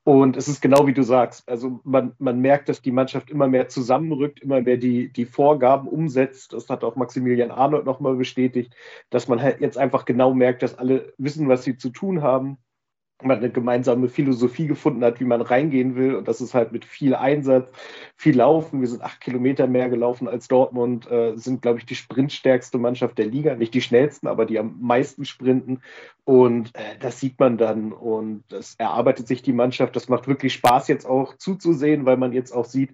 Und 0.03 0.35
es 0.35 0.49
ist 0.49 0.61
genau 0.61 0.85
wie 0.85 0.93
du 0.93 1.03
sagst. 1.03 1.47
Also 1.49 1.79
man, 1.85 2.13
man 2.19 2.39
merkt, 2.39 2.67
dass 2.67 2.81
die 2.81 2.91
Mannschaft 2.91 3.29
immer 3.29 3.47
mehr 3.47 3.69
zusammenrückt, 3.69 4.41
immer 4.41 4.61
mehr 4.61 4.77
die, 4.77 5.09
die 5.11 5.25
Vorgaben 5.25 5.87
umsetzt. 5.87 6.51
Das 6.53 6.69
hat 6.69 6.83
auch 6.83 6.97
Maximilian 6.97 7.51
Arnold 7.51 7.85
nochmal 7.85 8.15
bestätigt, 8.15 8.75
dass 9.09 9.29
man 9.29 9.41
halt 9.41 9.61
jetzt 9.61 9.77
einfach 9.77 10.05
genau 10.05 10.33
merkt, 10.33 10.61
dass 10.61 10.77
alle 10.77 11.13
wissen, 11.17 11.47
was 11.47 11.63
sie 11.63 11.77
zu 11.77 11.89
tun 11.89 12.21
haben 12.21 12.57
man 13.23 13.37
eine 13.37 13.49
gemeinsame 13.49 14.09
Philosophie 14.09 14.67
gefunden 14.67 15.03
hat, 15.03 15.19
wie 15.19 15.25
man 15.25 15.41
reingehen 15.41 15.95
will. 15.95 16.15
Und 16.15 16.27
das 16.27 16.39
ist 16.39 16.53
halt 16.53 16.71
mit 16.71 16.85
viel 16.85 17.15
Einsatz, 17.15 17.69
viel 18.15 18.37
Laufen. 18.37 18.81
Wir 18.81 18.87
sind 18.87 19.01
acht 19.01 19.21
Kilometer 19.21 19.65
mehr 19.67 19.89
gelaufen 19.89 20.27
als 20.27 20.47
Dortmund, 20.47 21.09
äh, 21.09 21.35
sind, 21.35 21.61
glaube 21.61 21.79
ich, 21.79 21.85
die 21.85 21.95
sprintstärkste 21.95 22.77
Mannschaft 22.77 23.17
der 23.17 23.25
Liga. 23.25 23.55
Nicht 23.55 23.73
die 23.73 23.81
schnellsten, 23.81 24.27
aber 24.27 24.45
die 24.45 24.59
am 24.59 24.77
meisten 24.79 25.25
sprinten. 25.25 25.81
Und 26.25 26.75
äh, 26.75 26.97
das 26.99 27.19
sieht 27.19 27.39
man 27.39 27.57
dann. 27.57 27.91
Und 27.91 28.43
das 28.49 28.75
erarbeitet 28.77 29.27
sich 29.27 29.41
die 29.41 29.53
Mannschaft. 29.53 29.95
Das 29.95 30.09
macht 30.09 30.27
wirklich 30.27 30.53
Spaß, 30.53 30.87
jetzt 30.87 31.05
auch 31.05 31.37
zuzusehen, 31.37 32.05
weil 32.05 32.17
man 32.17 32.33
jetzt 32.33 32.51
auch 32.51 32.65
sieht, 32.65 32.93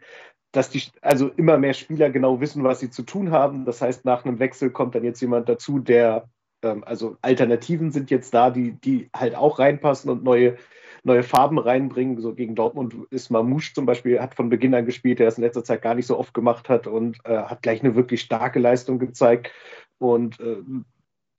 dass 0.53 0.69
die, 0.69 0.83
also 1.01 1.29
immer 1.29 1.57
mehr 1.57 1.73
Spieler 1.73 2.11
genau 2.11 2.39
wissen, 2.39 2.63
was 2.63 2.79
sie 2.79 2.91
zu 2.91 3.03
tun 3.03 3.31
haben. 3.31 3.65
Das 3.65 3.81
heißt, 3.81 4.05
nach 4.05 4.23
einem 4.23 4.39
Wechsel 4.39 4.69
kommt 4.69 4.95
dann 4.95 5.03
jetzt 5.03 5.19
jemand 5.19 5.49
dazu, 5.49 5.79
der 5.79 6.29
ähm, 6.63 6.83
also 6.83 7.17
Alternativen 7.21 7.91
sind 7.91 8.11
jetzt 8.11 8.33
da, 8.33 8.49
die, 8.49 8.73
die 8.73 9.09
halt 9.15 9.35
auch 9.35 9.59
reinpassen 9.59 10.09
und 10.09 10.23
neue, 10.23 10.57
neue 11.03 11.23
Farben 11.23 11.57
reinbringen. 11.57 12.19
So 12.19 12.33
gegen 12.33 12.55
Dortmund 12.55 12.95
ist 13.09 13.29
Mamouche 13.29 13.73
zum 13.73 13.85
Beispiel, 13.85 14.19
hat 14.19 14.35
von 14.35 14.49
Beginn 14.49 14.73
an 14.75 14.85
gespielt, 14.85 15.19
der 15.19 15.27
es 15.27 15.37
in 15.37 15.43
letzter 15.43 15.63
Zeit 15.63 15.81
gar 15.81 15.95
nicht 15.95 16.07
so 16.07 16.17
oft 16.17 16.33
gemacht 16.33 16.69
hat 16.69 16.87
und 16.87 17.17
äh, 17.25 17.37
hat 17.37 17.61
gleich 17.61 17.83
eine 17.83 17.95
wirklich 17.95 18.21
starke 18.21 18.59
Leistung 18.59 18.99
gezeigt. 18.99 19.51
Und 19.99 20.39
äh, 20.39 20.57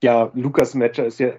ja, 0.03 0.31
Lukas 0.33 0.75
Matcher 0.75 1.05
ist 1.05 1.19
ja 1.19 1.33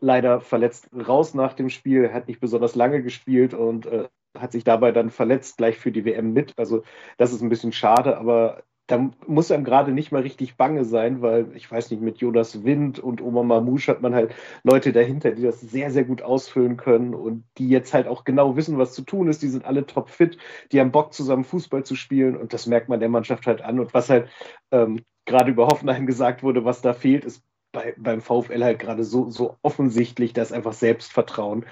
leider 0.00 0.40
verletzt 0.40 0.88
raus 0.92 1.34
nach 1.34 1.54
dem 1.54 1.70
Spiel, 1.70 2.12
hat 2.12 2.28
nicht 2.28 2.40
besonders 2.40 2.74
lange 2.74 3.02
gespielt 3.02 3.54
und 3.54 3.86
äh, 3.86 4.08
hat 4.36 4.52
sich 4.52 4.64
dabei 4.64 4.92
dann 4.92 5.10
verletzt, 5.10 5.58
gleich 5.58 5.78
für 5.78 5.92
die 5.92 6.04
WM 6.04 6.32
mit. 6.32 6.52
Also 6.58 6.82
das 7.16 7.32
ist 7.32 7.42
ein 7.42 7.48
bisschen 7.48 7.72
schade, 7.72 8.18
aber 8.18 8.62
da 8.88 9.10
muss 9.26 9.50
einem 9.50 9.64
gerade 9.64 9.92
nicht 9.92 10.12
mal 10.12 10.22
richtig 10.22 10.56
bange 10.56 10.84
sein, 10.84 11.20
weil 11.20 11.54
ich 11.54 11.70
weiß 11.70 11.90
nicht, 11.90 12.02
mit 12.02 12.18
Jonas 12.18 12.64
Wind 12.64 12.98
und 12.98 13.20
Oma 13.20 13.42
Mamouche 13.42 13.92
hat 13.92 14.00
man 14.00 14.14
halt 14.14 14.34
Leute 14.64 14.92
dahinter, 14.94 15.32
die 15.32 15.42
das 15.42 15.60
sehr, 15.60 15.90
sehr 15.90 16.04
gut 16.04 16.22
ausfüllen 16.22 16.78
können 16.78 17.14
und 17.14 17.44
die 17.58 17.68
jetzt 17.68 17.92
halt 17.92 18.06
auch 18.06 18.24
genau 18.24 18.56
wissen, 18.56 18.78
was 18.78 18.94
zu 18.94 19.02
tun 19.02 19.28
ist. 19.28 19.42
Die 19.42 19.48
sind 19.48 19.66
alle 19.66 19.84
topfit, 19.86 20.38
die 20.72 20.80
haben 20.80 20.90
Bock, 20.90 21.12
zusammen 21.12 21.44
Fußball 21.44 21.84
zu 21.84 21.96
spielen 21.96 22.34
und 22.34 22.54
das 22.54 22.66
merkt 22.66 22.88
man 22.88 22.98
der 22.98 23.10
Mannschaft 23.10 23.46
halt 23.46 23.60
an. 23.60 23.78
Und 23.78 23.92
was 23.92 24.08
halt 24.08 24.30
ähm, 24.70 25.02
gerade 25.26 25.50
über 25.50 25.66
Hoffenheim 25.66 26.06
gesagt 26.06 26.42
wurde, 26.42 26.64
was 26.64 26.80
da 26.80 26.94
fehlt, 26.94 27.26
ist 27.26 27.44
bei, 27.72 27.94
beim 27.98 28.22
VfL 28.22 28.64
halt 28.64 28.78
gerade 28.78 29.04
so, 29.04 29.28
so 29.28 29.56
offensichtlich, 29.60 30.32
dass 30.32 30.50
einfach 30.50 30.72
Selbstvertrauen 30.72 31.66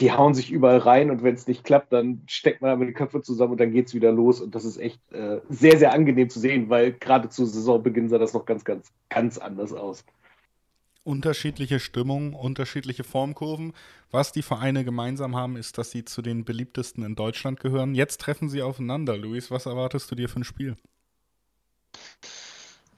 die 0.00 0.12
hauen 0.12 0.34
sich 0.34 0.50
überall 0.50 0.78
rein 0.78 1.10
und 1.10 1.22
wenn 1.22 1.34
es 1.34 1.46
nicht 1.46 1.62
klappt, 1.62 1.92
dann 1.92 2.22
steckt 2.26 2.62
man 2.62 2.70
aber 2.70 2.84
die 2.84 2.92
Köpfe 2.92 3.22
zusammen 3.22 3.52
und 3.52 3.60
dann 3.60 3.70
geht 3.70 3.86
es 3.86 3.94
wieder 3.94 4.10
los. 4.10 4.40
Und 4.40 4.54
das 4.54 4.64
ist 4.64 4.76
echt 4.76 5.00
äh, 5.12 5.40
sehr, 5.48 5.78
sehr 5.78 5.92
angenehm 5.92 6.28
zu 6.28 6.40
sehen, 6.40 6.68
weil 6.68 6.92
gerade 6.92 7.28
zu 7.28 7.46
Saisonbeginn 7.46 8.08
sah 8.08 8.18
das 8.18 8.34
noch 8.34 8.44
ganz, 8.44 8.64
ganz, 8.64 8.92
ganz 9.08 9.38
anders 9.38 9.72
aus. 9.72 10.04
Unterschiedliche 11.04 11.78
Stimmung, 11.78 12.32
unterschiedliche 12.32 13.04
Formkurven. 13.04 13.72
Was 14.10 14.32
die 14.32 14.42
Vereine 14.42 14.84
gemeinsam 14.84 15.36
haben, 15.36 15.56
ist, 15.56 15.78
dass 15.78 15.90
sie 15.90 16.04
zu 16.04 16.22
den 16.22 16.44
beliebtesten 16.44 17.04
in 17.04 17.14
Deutschland 17.14 17.60
gehören. 17.60 17.94
Jetzt 17.94 18.20
treffen 18.20 18.48
sie 18.48 18.62
aufeinander. 18.62 19.16
Luis, 19.16 19.50
was 19.50 19.66
erwartest 19.66 20.10
du 20.10 20.14
dir 20.14 20.28
für 20.28 20.40
ein 20.40 20.44
Spiel? 20.44 20.76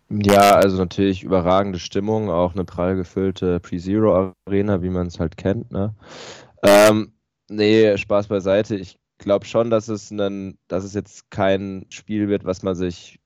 Ja, 0.08 0.52
also 0.52 0.76
natürlich 0.76 1.24
überragende 1.24 1.80
Stimmung, 1.80 2.30
auch 2.30 2.54
eine 2.54 2.64
prall 2.64 2.94
gefüllte 2.94 3.58
Pre-Zero-Arena, 3.58 4.80
wie 4.82 4.90
man 4.90 5.08
es 5.08 5.18
halt 5.18 5.36
kennt. 5.36 5.72
Ne? 5.72 5.94
Ähm, 6.66 7.12
nee, 7.48 7.96
Spaß 7.96 8.26
beiseite. 8.26 8.76
Ich 8.76 8.98
glaube 9.18 9.46
schon, 9.46 9.70
dass 9.70 9.88
es, 9.88 10.10
einen, 10.10 10.58
dass 10.66 10.84
es 10.84 10.94
jetzt 10.94 11.30
kein 11.30 11.86
Spiel 11.90 12.28
wird, 12.28 12.44
was 12.44 12.62
man 12.62 12.74
sich 12.74 13.20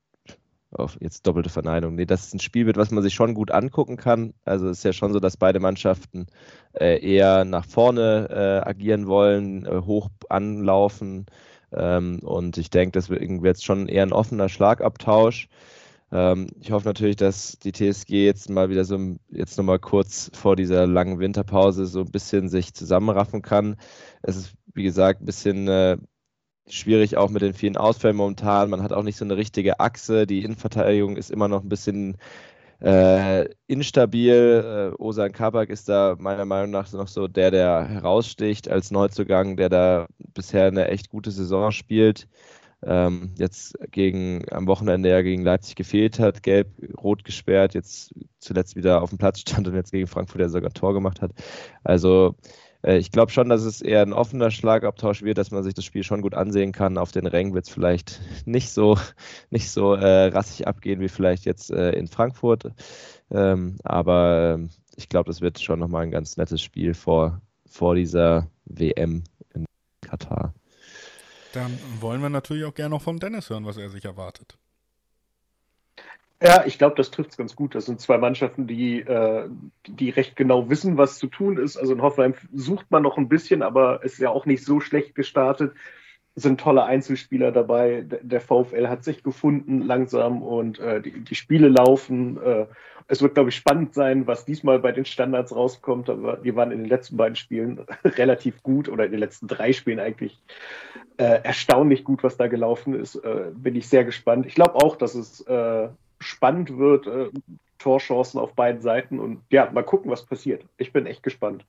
auf 0.73 0.97
jetzt 1.01 1.27
doppelte 1.27 1.49
Verneinung. 1.49 1.95
Nee, 1.95 2.05
dass 2.05 2.27
es 2.27 2.35
ein 2.35 2.39
Spiel 2.41 2.67
wird, 2.67 2.77
was 2.77 2.91
man 2.91 3.03
sich 3.03 3.15
schon 3.15 3.35
gut 3.35 3.51
angucken 3.51 3.97
kann. 3.97 4.35
Also 4.45 4.69
es 4.69 4.79
ist 4.79 4.85
ja 4.85 4.93
schon 4.93 5.13
so, 5.13 5.21
dass 5.21 5.37
beide 5.37 5.59
Mannschaften 5.59 6.27
äh, 6.79 7.01
eher 7.01 7.45
nach 7.45 7.65
vorne 7.65 8.29
äh, 8.31 8.69
agieren 8.69 9.07
wollen, 9.07 9.65
äh, 9.65 9.81
hoch 9.85 10.11
anlaufen. 10.29 11.27
Ähm, 11.73 12.21
und 12.21 12.59
ich 12.59 12.71
denke, 12.71 12.93
das 12.93 13.09
wird 13.09 13.23
jetzt 13.23 13.65
schon 13.65 13.89
eher 13.89 14.03
ein 14.03 14.13
offener 14.13 14.49
Schlagabtausch. 14.49 15.49
Ähm, 16.13 16.49
ich 16.61 16.73
hoffe 16.73 16.89
natürlich, 16.89 17.17
dass 17.17 17.59
die 17.59 17.73
TSG 17.73 18.25
jetzt 18.25 18.51
mal 18.51 18.69
wieder 18.69 18.85
so 18.85 18.99
jetzt 19.31 19.57
nochmal 19.59 19.79
kurz 19.79 20.31
vor 20.35 20.57
dieser 20.57 20.87
langen 20.87 21.19
Winterpause 21.21 21.87
so 21.87 22.01
ein 22.01 22.11
bisschen 22.11 22.49
sich 22.49 22.75
zusammenraffen 22.75 23.43
kann. 23.43 23.77
Es 24.23 24.37
ist, 24.37 24.55
wie 24.75 24.83
gesagt, 24.83 25.23
ein 25.23 25.27
bisschen 25.27 25.69
äh, 25.69 25.99
schwierig 26.69 27.17
auch 27.17 27.31
mit 27.31 27.43
den 27.43 27.55
vielen 27.55 27.77
Ausfällen 27.77 28.17
momentan. 28.17 28.71
Man 28.71 28.83
hat 28.83 28.93
auch 28.93 29.03
nicht 29.05 29.17
so 29.17 29.25
eine 29.25 29.37
richtige 29.37 29.81
Achse. 29.81 30.27
Die 30.27 30.43
Innenverteidigung 30.45 31.17
ist 31.17 31.31
immer 31.31 31.49
noch 31.49 31.63
ein 31.63 31.69
bisschen 31.69 32.17
äh, 32.81 33.49
instabil. 33.69 34.93
Äh, 34.93 35.03
Osan 35.03 35.33
Kabak 35.33 35.71
ist 35.71 35.89
da 35.89 36.17
meiner 36.19 36.45
Meinung 36.45 36.71
nach 36.71 36.93
noch 36.93 37.09
so 37.09 37.29
der, 37.29 37.51
der 37.51 37.85
heraussticht 37.87 38.69
als 38.69 38.91
Neuzugang, 38.91 39.57
der 39.57 39.69
da 39.69 40.07
bisher 40.35 40.67
eine 40.67 40.89
echt 40.89 41.09
gute 41.11 41.31
Saison 41.31 41.71
spielt 41.71 42.27
ähm, 42.83 43.35
jetzt 43.39 43.79
gegen 43.91 44.45
am 44.51 44.67
Wochenende 44.67 45.11
ja 45.11 45.23
gegen 45.23 45.43
Leipzig 45.43 45.77
gefehlt 45.77 46.19
hat, 46.19 46.43
gelb-rot 46.43 47.25
gesperrt, 47.25 47.75
jetzt 47.75 48.15
zuletzt 48.39 48.77
wieder 48.77 49.03
auf 49.03 49.11
dem 49.11 49.19
Platz 49.19 49.41
stand 49.41 49.69
und 49.69 49.75
jetzt 49.75 49.93
gegen 49.93 50.07
Frankfurt 50.07 50.41
ja 50.41 50.49
sogar 50.49 50.71
ein 50.71 50.75
Tor 50.75 50.95
gemacht 50.95 51.21
hat. 51.21 51.33
Also 51.85 52.37
äh, 52.83 52.99
ich 52.99 53.11
glaube 53.11 53.33
schon, 53.33 53.49
dass 53.49 53.63
es 53.63 53.83
eher 53.83 54.03
ein 54.03 54.13
offener 54.13 54.51
Schlagabtausch 54.51 55.23
wird, 55.23 55.39
dass 55.39 55.51
man 55.51 55.63
sich 55.63 55.75
das 55.75 55.85
Spiel 55.85 56.05
schon 56.05 56.23
gut 56.23 56.35
ansehen 56.35 56.73
kann. 56.73 56.99
Auf 56.99 57.13
den 57.13 57.27
Rängen 57.27 57.55
wird 57.55 57.67
es 57.67 57.73
vielleicht 57.73 58.21
nicht 58.47 58.71
so, 58.71 58.97
nicht 59.51 59.71
so 59.71 59.95
äh, 59.95 60.27
rassig 60.27 60.67
abgehen 60.67 61.01
wie 61.01 61.09
vielleicht 61.09 61.45
jetzt 61.45 61.71
äh, 61.71 61.93
in 61.93 62.09
Frankfurt. 62.09 62.73
Ähm, 63.31 63.77
aber 63.85 64.55
ähm, 64.55 64.71
ich 64.97 65.09
glaube, 65.09 65.29
das 65.29 65.41
wird 65.41 65.61
schon 65.61 65.79
nochmal 65.79 66.03
ein 66.05 66.11
ganz 66.11 66.37
nettes 66.37 66.63
Spiel 66.63 66.95
vor, 66.95 67.41
vor 67.67 67.95
dieser 67.95 68.49
WM 68.65 69.25
in 69.55 69.65
Katar. 70.03 70.55
Dann 71.53 71.79
wollen 72.01 72.23
wir 72.23 72.31
natürlich 72.31 72.65
auch 72.65 72.75
gerne 72.75 72.91
noch 72.91 73.03
von 73.03 73.19
Dennis 73.19 73.51
hören, 73.51 73.67
was 73.67 73.77
er 73.77 73.91
sich 73.91 74.05
erwartet. 74.05 74.57
Ja, 76.43 76.65
ich 76.65 76.79
glaube, 76.79 76.97
das 76.97 77.11
trifft 77.11 77.33
es 77.33 77.37
ganz 77.37 77.55
gut. 77.55 77.75
Das 77.75 77.85
sind 77.85 78.01
zwei 78.01 78.17
Mannschaften, 78.17 78.67
die, 78.67 79.01
äh, 79.01 79.47
die 79.87 80.09
recht 80.09 80.37
genau 80.37 80.71
wissen, 80.71 80.97
was 80.97 81.19
zu 81.19 81.27
tun 81.27 81.59
ist. 81.59 81.77
Also 81.77 81.93
in 81.93 82.01
Hoffenheim 82.01 82.35
sucht 82.55 82.91
man 82.91 83.03
noch 83.03 83.19
ein 83.19 83.29
bisschen, 83.29 83.63
aber 83.63 84.01
es 84.05 84.15
ist 84.15 84.21
ja 84.21 84.31
auch 84.31 84.47
nicht 84.47 84.65
so 84.65 84.81
schlecht 84.81 85.15
gestartet. 85.15 85.75
Es 86.35 86.45
sind 86.45 86.59
tolle 86.59 86.85
Einzelspieler 86.85 87.53
dabei. 87.53 88.07
Der 88.23 88.41
VfL 88.41 88.89
hat 88.89 89.05
sich 89.05 89.23
gefunden 89.23 89.83
langsam 89.83 90.43
und 90.43 90.79
äh, 90.79 91.03
die, 91.03 91.11
die, 91.21 91.35
Spiele 91.35 91.69
laufen. 91.69 92.43
Äh, 92.43 92.67
es 93.09 93.21
wird, 93.21 93.35
glaube 93.35 93.51
ich, 93.51 93.57
spannend 93.57 93.93
sein, 93.93 94.27
was 94.27 94.47
diesmal 94.47 94.79
bei 94.79 94.93
den 94.93 95.05
Standards 95.05 95.55
rauskommt. 95.55 96.09
Aber 96.09 96.39
die 96.39 96.57
waren 96.57 96.73
in 96.73 96.79
den 96.79 96.89
letzten 96.89 97.19
beiden 97.19 97.37
Spielen 97.37 97.85
relativ 98.05 98.63
gut 98.63 98.89
oder 98.89 99.05
in 99.05 99.11
den 99.11 99.21
letzten 99.21 99.47
drei 99.47 99.75
Spielen 99.75 100.01
eigentlich 100.01 100.41
äh, 101.21 101.43
erstaunlich 101.45 102.03
gut, 102.03 102.23
was 102.23 102.39
da 102.39 102.47
gelaufen 102.47 102.99
ist. 102.99 103.17
Äh, 103.17 103.51
bin 103.55 103.77
ich 103.77 103.89
sehr 103.89 104.05
gespannt. 104.05 104.47
Ich 104.47 104.55
glaube 104.55 104.77
auch, 104.77 104.97
dass 104.97 105.15
es 105.15 105.43
äh, 105.43 105.89
spannend 106.19 106.79
wird. 106.79 107.07
Äh, 107.07 107.29
Torchancen 107.79 108.39
auf 108.41 108.55
beiden 108.55 108.81
Seiten 108.81 109.19
und 109.19 109.43
ja, 109.51 109.71
mal 109.71 109.83
gucken, 109.83 110.11
was 110.11 110.25
passiert. 110.25 110.65
Ich 110.77 110.93
bin 110.93 111.07
echt 111.07 111.23
gespannt. 111.23 111.65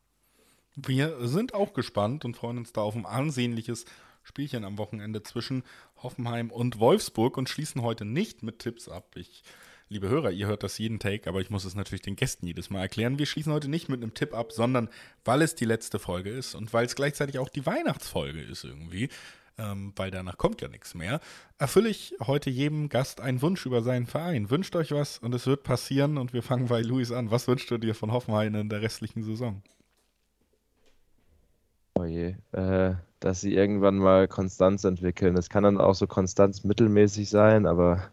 Wir 0.75 1.27
sind 1.27 1.53
auch 1.53 1.73
gespannt 1.73 2.25
und 2.25 2.35
freuen 2.35 2.57
uns 2.57 2.73
da 2.73 2.81
auf 2.81 2.95
ein 2.95 3.05
ansehnliches 3.05 3.85
Spielchen 4.23 4.63
am 4.65 4.77
Wochenende 4.77 5.23
zwischen 5.23 5.63
Hoffenheim 6.03 6.49
und 6.51 6.79
Wolfsburg 6.79 7.37
und 7.37 7.49
schließen 7.49 7.81
heute 7.81 8.05
nicht 8.05 8.43
mit 8.43 8.59
Tipps 8.59 8.87
ab. 8.87 9.15
Ich, 9.15 9.43
liebe 9.89 10.09
Hörer, 10.09 10.31
ihr 10.31 10.47
hört 10.47 10.63
das 10.63 10.77
jeden 10.77 10.99
Take, 10.99 11.29
aber 11.29 11.41
ich 11.41 11.49
muss 11.49 11.65
es 11.65 11.75
natürlich 11.75 12.03
den 12.03 12.15
Gästen 12.15 12.45
jedes 12.45 12.69
Mal 12.69 12.81
erklären. 12.81 13.19
Wir 13.19 13.25
schließen 13.25 13.51
heute 13.51 13.69
nicht 13.69 13.89
mit 13.89 14.01
einem 14.01 14.13
Tipp 14.13 14.33
ab, 14.33 14.51
sondern 14.51 14.89
weil 15.25 15.41
es 15.41 15.55
die 15.55 15.65
letzte 15.65 15.97
Folge 15.97 16.29
ist 16.29 16.55
und 16.55 16.73
weil 16.73 16.85
es 16.85 16.95
gleichzeitig 16.95 17.39
auch 17.39 17.49
die 17.49 17.65
Weihnachtsfolge 17.65 18.41
ist 18.41 18.63
irgendwie, 18.63 19.09
ähm, 19.61 19.93
weil 19.95 20.11
danach 20.11 20.37
kommt 20.37 20.61
ja 20.61 20.67
nichts 20.67 20.95
mehr, 20.95 21.19
erfülle 21.57 21.89
ich 21.89 22.15
heute 22.25 22.49
jedem 22.49 22.89
Gast 22.89 23.21
einen 23.21 23.41
Wunsch 23.41 23.65
über 23.65 23.81
seinen 23.81 24.07
Verein. 24.07 24.49
Wünscht 24.49 24.75
euch 24.75 24.91
was 24.91 25.19
und 25.19 25.33
es 25.35 25.45
wird 25.47 25.63
passieren 25.63 26.17
und 26.17 26.33
wir 26.33 26.43
fangen 26.43 26.67
bei 26.67 26.81
Luis 26.81 27.11
an. 27.11 27.31
Was 27.31 27.47
wünschst 27.47 27.69
du 27.71 27.77
dir 27.77 27.95
von 27.95 28.11
Hoffenheim 28.11 28.55
in 28.55 28.69
der 28.69 28.81
restlichen 28.81 29.23
Saison? 29.23 29.61
Oh 31.95 32.05
je, 32.05 32.35
äh, 32.53 32.95
dass 33.19 33.41
sie 33.41 33.53
irgendwann 33.53 33.97
mal 33.97 34.27
Konstanz 34.27 34.83
entwickeln. 34.83 35.35
Das 35.35 35.49
kann 35.49 35.63
dann 35.63 35.79
auch 35.79 35.93
so 35.93 36.07
Konstanz 36.07 36.63
mittelmäßig 36.63 37.29
sein, 37.29 37.67
aber 37.67 38.11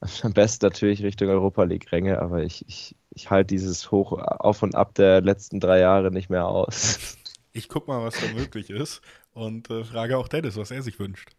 am 0.22 0.32
besten 0.32 0.66
natürlich 0.66 1.02
Richtung 1.02 1.28
Europa 1.28 1.62
League-Ränge, 1.62 2.20
aber 2.20 2.42
ich, 2.42 2.66
ich, 2.68 2.96
ich 3.10 3.30
halte 3.30 3.54
dieses 3.54 3.90
Hoch 3.90 4.12
auf 4.12 4.62
und 4.62 4.74
ab 4.74 4.94
der 4.94 5.20
letzten 5.20 5.60
drei 5.60 5.78
Jahre 5.78 6.10
nicht 6.10 6.28
mehr 6.28 6.46
aus. 6.46 7.16
Ich 7.54 7.68
guck 7.68 7.86
mal, 7.86 8.02
was 8.02 8.14
da 8.14 8.32
möglich 8.34 8.70
ist 8.70 9.02
und 9.34 9.70
äh, 9.70 9.84
frage 9.84 10.18
auch 10.18 10.28
Dennis, 10.28 10.56
was 10.56 10.70
er 10.70 10.82
sich 10.82 10.98
wünscht. 10.98 11.30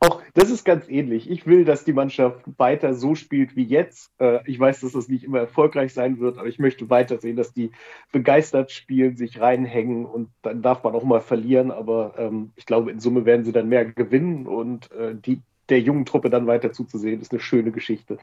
Auch 0.00 0.22
das 0.34 0.50
ist 0.50 0.64
ganz 0.64 0.88
ähnlich. 0.88 1.30
Ich 1.30 1.46
will, 1.46 1.64
dass 1.64 1.84
die 1.84 1.92
Mannschaft 1.92 2.42
weiter 2.58 2.94
so 2.94 3.14
spielt 3.14 3.56
wie 3.56 3.64
jetzt. 3.64 4.12
Äh, 4.20 4.40
ich 4.48 4.58
weiß, 4.58 4.80
dass 4.80 4.92
das 4.92 5.08
nicht 5.08 5.24
immer 5.24 5.40
erfolgreich 5.40 5.92
sein 5.92 6.20
wird, 6.20 6.38
aber 6.38 6.48
ich 6.48 6.58
möchte 6.58 6.90
weiter 6.90 7.18
sehen, 7.18 7.36
dass 7.36 7.52
die 7.52 7.72
begeistert 8.12 8.70
spielen, 8.70 9.16
sich 9.16 9.40
reinhängen 9.40 10.04
und 10.04 10.28
dann 10.42 10.62
darf 10.62 10.84
man 10.84 10.94
auch 10.94 11.04
mal 11.04 11.20
verlieren. 11.20 11.70
Aber 11.70 12.14
ähm, 12.18 12.52
ich 12.56 12.66
glaube, 12.66 12.90
in 12.90 13.00
Summe 13.00 13.24
werden 13.24 13.44
sie 13.44 13.52
dann 13.52 13.68
mehr 13.68 13.84
gewinnen 13.84 14.46
und 14.46 14.92
äh, 14.92 15.14
die, 15.14 15.40
der 15.68 15.80
jungen 15.80 16.04
Truppe 16.04 16.30
dann 16.30 16.46
weiter 16.46 16.72
zuzusehen, 16.72 17.20
ist 17.20 17.32
eine 17.32 17.40
schöne 17.40 17.72
Geschichte. 17.72 18.18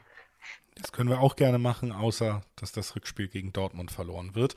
Das 0.76 0.92
können 0.92 1.10
wir 1.10 1.20
auch 1.20 1.36
gerne 1.36 1.58
machen, 1.58 1.92
außer 1.92 2.42
dass 2.56 2.72
das 2.72 2.96
Rückspiel 2.96 3.28
gegen 3.28 3.52
Dortmund 3.52 3.90
verloren 3.90 4.34
wird. 4.34 4.54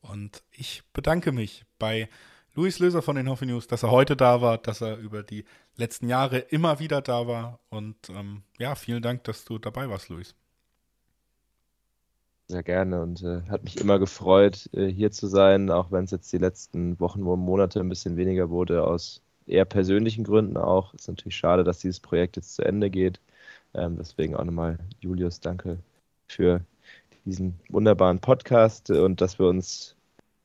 Und 0.00 0.42
ich 0.52 0.82
bedanke 0.92 1.32
mich 1.32 1.64
bei 1.78 2.08
Luis 2.54 2.78
Löser 2.78 3.02
von 3.02 3.16
den 3.16 3.28
Hoffe 3.28 3.46
News, 3.46 3.66
dass 3.66 3.82
er 3.82 3.90
heute 3.90 4.16
da 4.16 4.40
war, 4.40 4.58
dass 4.58 4.80
er 4.80 4.96
über 4.96 5.22
die 5.22 5.44
letzten 5.76 6.08
Jahre 6.08 6.38
immer 6.38 6.80
wieder 6.80 7.00
da 7.00 7.26
war. 7.26 7.60
Und 7.68 7.96
ähm, 8.10 8.42
ja, 8.58 8.74
vielen 8.74 9.02
Dank, 9.02 9.24
dass 9.24 9.44
du 9.44 9.58
dabei 9.58 9.88
warst, 9.88 10.08
Luis. 10.08 10.34
Sehr 12.48 12.62
gerne 12.62 13.02
und 13.02 13.22
äh, 13.22 13.42
hat 13.50 13.62
mich 13.62 13.76
immer 13.76 13.98
gefreut, 13.98 14.70
äh, 14.72 14.86
hier 14.86 15.10
zu 15.10 15.26
sein, 15.26 15.70
auch 15.70 15.92
wenn 15.92 16.04
es 16.04 16.10
jetzt 16.10 16.32
die 16.32 16.38
letzten 16.38 16.98
Wochen 16.98 17.22
und 17.22 17.40
Monate 17.40 17.78
ein 17.78 17.90
bisschen 17.90 18.16
weniger 18.16 18.48
wurde, 18.48 18.84
aus 18.84 19.20
eher 19.46 19.66
persönlichen 19.66 20.24
Gründen 20.24 20.56
auch. 20.56 20.94
Ist 20.94 21.08
natürlich 21.08 21.36
schade, 21.36 21.62
dass 21.62 21.80
dieses 21.80 22.00
Projekt 22.00 22.36
jetzt 22.36 22.54
zu 22.54 22.64
Ende 22.64 22.90
geht. 22.90 23.20
Ähm, 23.74 23.96
deswegen 23.98 24.34
auch 24.34 24.44
nochmal, 24.44 24.78
Julius, 25.00 25.40
danke 25.40 25.78
für 26.26 26.62
diesen 27.24 27.58
wunderbaren 27.68 28.20
Podcast 28.20 28.90
und 28.90 29.20
dass 29.20 29.38
wir 29.38 29.46
uns 29.46 29.96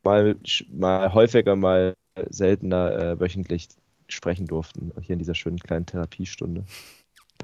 mal, 0.03 0.35
mal 0.71 1.13
häufiger, 1.13 1.55
mal 1.55 1.95
seltener 2.29 2.91
äh, 2.91 3.19
wöchentlich 3.19 3.69
sprechen 4.07 4.47
durften, 4.47 4.91
hier 5.01 5.13
in 5.13 5.19
dieser 5.19 5.35
schönen 5.35 5.59
kleinen 5.59 5.85
Therapiestunde. 5.85 6.65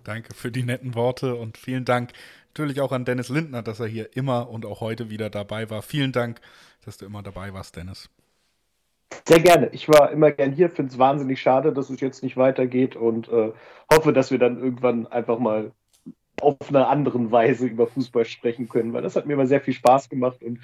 Danke 0.03 0.33
für 0.33 0.51
die 0.51 0.63
netten 0.63 0.95
Worte 0.95 1.35
und 1.35 1.57
vielen 1.57 1.85
Dank 1.85 2.13
natürlich 2.49 2.81
auch 2.81 2.91
an 2.91 3.05
Dennis 3.05 3.29
Lindner, 3.29 3.61
dass 3.61 3.79
er 3.79 3.87
hier 3.87 4.15
immer 4.15 4.49
und 4.49 4.65
auch 4.65 4.81
heute 4.81 5.09
wieder 5.09 5.29
dabei 5.29 5.69
war. 5.69 5.81
Vielen 5.81 6.11
Dank, 6.11 6.41
dass 6.85 6.97
du 6.97 7.05
immer 7.05 7.23
dabei 7.23 7.53
warst, 7.53 7.75
Dennis. 7.75 8.09
Sehr 9.27 9.39
gerne. 9.39 9.69
Ich 9.71 9.89
war 9.89 10.11
immer 10.11 10.31
gern 10.31 10.51
hier, 10.51 10.69
finde 10.69 10.91
es 10.91 10.99
wahnsinnig 10.99 11.41
schade, 11.41 11.73
dass 11.73 11.89
es 11.89 11.99
jetzt 11.99 12.23
nicht 12.23 12.37
weitergeht 12.37 12.95
und 12.95 13.27
äh, 13.29 13.51
hoffe, 13.91 14.13
dass 14.13 14.31
wir 14.31 14.39
dann 14.39 14.59
irgendwann 14.59 15.07
einfach 15.07 15.39
mal 15.39 15.71
auf 16.41 16.69
einer 16.69 16.89
anderen 16.89 17.31
Weise 17.31 17.67
über 17.67 17.87
Fußball 17.87 18.25
sprechen 18.25 18.69
können, 18.69 18.93
weil 18.93 19.01
das 19.01 19.15
hat 19.15 19.25
mir 19.25 19.33
immer 19.33 19.47
sehr 19.47 19.61
viel 19.61 19.73
Spaß 19.73 20.09
gemacht. 20.09 20.43
Und 20.43 20.59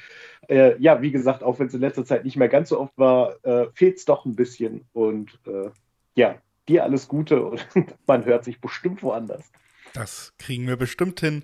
äh, 0.48 0.80
ja, 0.80 1.02
wie 1.02 1.12
gesagt, 1.12 1.44
auch 1.44 1.60
wenn 1.60 1.68
es 1.68 1.74
in 1.74 1.82
letzter 1.82 2.06
Zeit 2.06 2.26
nicht 2.26 2.38
mehr 2.38 2.50
ganz 2.50 2.70
so 2.70 2.80
oft 2.80 2.98
war, 2.98 3.36
äh, 3.44 3.68
fehlt 3.74 3.98
es 3.98 4.06
doch 4.06 4.26
ein 4.26 4.36
bisschen. 4.36 4.86
Und 4.94 5.40
äh, 5.48 5.70
ja, 6.16 6.36
dir 6.68 6.84
alles 6.84 7.08
Gute 7.08 7.44
und 7.46 7.66
man 8.08 8.26
hört 8.26 8.44
sich 8.44 8.60
bestimmt 8.60 9.04
woanders. 9.04 9.52
Das 9.94 10.34
kriegen 10.38 10.68
wir 10.68 10.78
bestimmt 10.78 11.20
hin. 11.20 11.44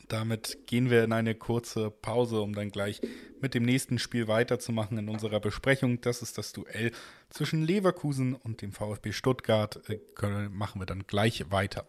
Und 0.00 0.12
damit 0.12 0.66
gehen 0.66 0.90
wir 0.90 1.04
in 1.04 1.12
eine 1.12 1.34
kurze 1.34 1.90
Pause, 1.90 2.40
um 2.40 2.54
dann 2.54 2.70
gleich 2.70 3.00
mit 3.40 3.54
dem 3.54 3.64
nächsten 3.64 3.98
Spiel 3.98 4.28
weiterzumachen 4.28 4.98
in 4.98 5.08
unserer 5.08 5.40
Besprechung. 5.40 6.00
Das 6.00 6.22
ist 6.22 6.38
das 6.38 6.52
Duell 6.52 6.92
zwischen 7.28 7.62
Leverkusen 7.62 8.34
und 8.34 8.62
dem 8.62 8.72
VfB 8.72 9.12
Stuttgart. 9.12 9.80
Äh, 9.88 10.00
machen 10.48 10.80
wir 10.80 10.86
dann 10.86 11.06
gleich 11.06 11.50
weiter. 11.50 11.88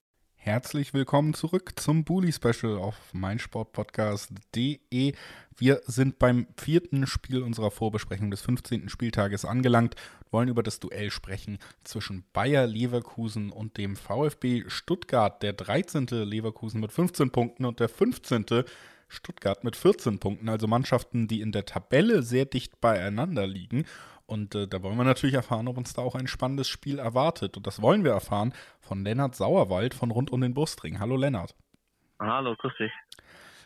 Herzlich 0.43 0.95
willkommen 0.95 1.35
zurück 1.35 1.73
zum 1.75 2.03
Bully 2.03 2.33
Special 2.33 2.75
auf 2.75 2.95
meinsportpodcast.de. 3.13 5.13
Wir 5.55 5.81
sind 5.85 6.17
beim 6.17 6.47
vierten 6.57 7.05
Spiel 7.05 7.43
unserer 7.43 7.69
Vorbesprechung 7.69 8.31
des 8.31 8.41
15. 8.41 8.89
Spieltages 8.89 9.45
angelangt 9.45 9.93
wollen 10.31 10.49
über 10.49 10.63
das 10.63 10.79
Duell 10.79 11.11
sprechen 11.11 11.59
zwischen 11.83 12.23
Bayer 12.33 12.65
Leverkusen 12.65 13.51
und 13.51 13.77
dem 13.77 13.95
VfB 13.95 14.63
Stuttgart. 14.65 15.43
Der 15.43 15.53
13. 15.53 16.07
Leverkusen 16.07 16.81
mit 16.81 16.91
15 16.91 17.29
Punkten 17.29 17.65
und 17.65 17.79
der 17.79 17.89
15. 17.89 18.63
Stuttgart 19.09 19.63
mit 19.63 19.75
14 19.75 20.17
Punkten. 20.17 20.49
Also 20.49 20.65
Mannschaften, 20.65 21.27
die 21.27 21.41
in 21.41 21.51
der 21.51 21.65
Tabelle 21.65 22.23
sehr 22.23 22.45
dicht 22.45 22.81
beieinander 22.81 23.45
liegen. 23.45 23.85
Und 24.31 24.55
äh, 24.55 24.65
da 24.65 24.81
wollen 24.81 24.95
wir 24.95 25.03
natürlich 25.03 25.35
erfahren, 25.35 25.67
ob 25.67 25.77
uns 25.77 25.93
da 25.93 26.01
auch 26.01 26.15
ein 26.15 26.27
spannendes 26.27 26.69
Spiel 26.69 26.99
erwartet. 26.99 27.57
Und 27.57 27.67
das 27.67 27.81
wollen 27.81 28.05
wir 28.05 28.11
erfahren 28.11 28.53
von 28.79 29.03
Lennart 29.03 29.35
Sauerwald 29.35 29.93
von 29.93 30.09
Rund 30.09 30.31
um 30.31 30.39
den 30.39 30.53
Brustring. 30.53 31.01
Hallo 31.01 31.17
Lennart. 31.17 31.53
Hallo, 32.17 32.55
grüß 32.55 32.71
dich. 32.79 32.91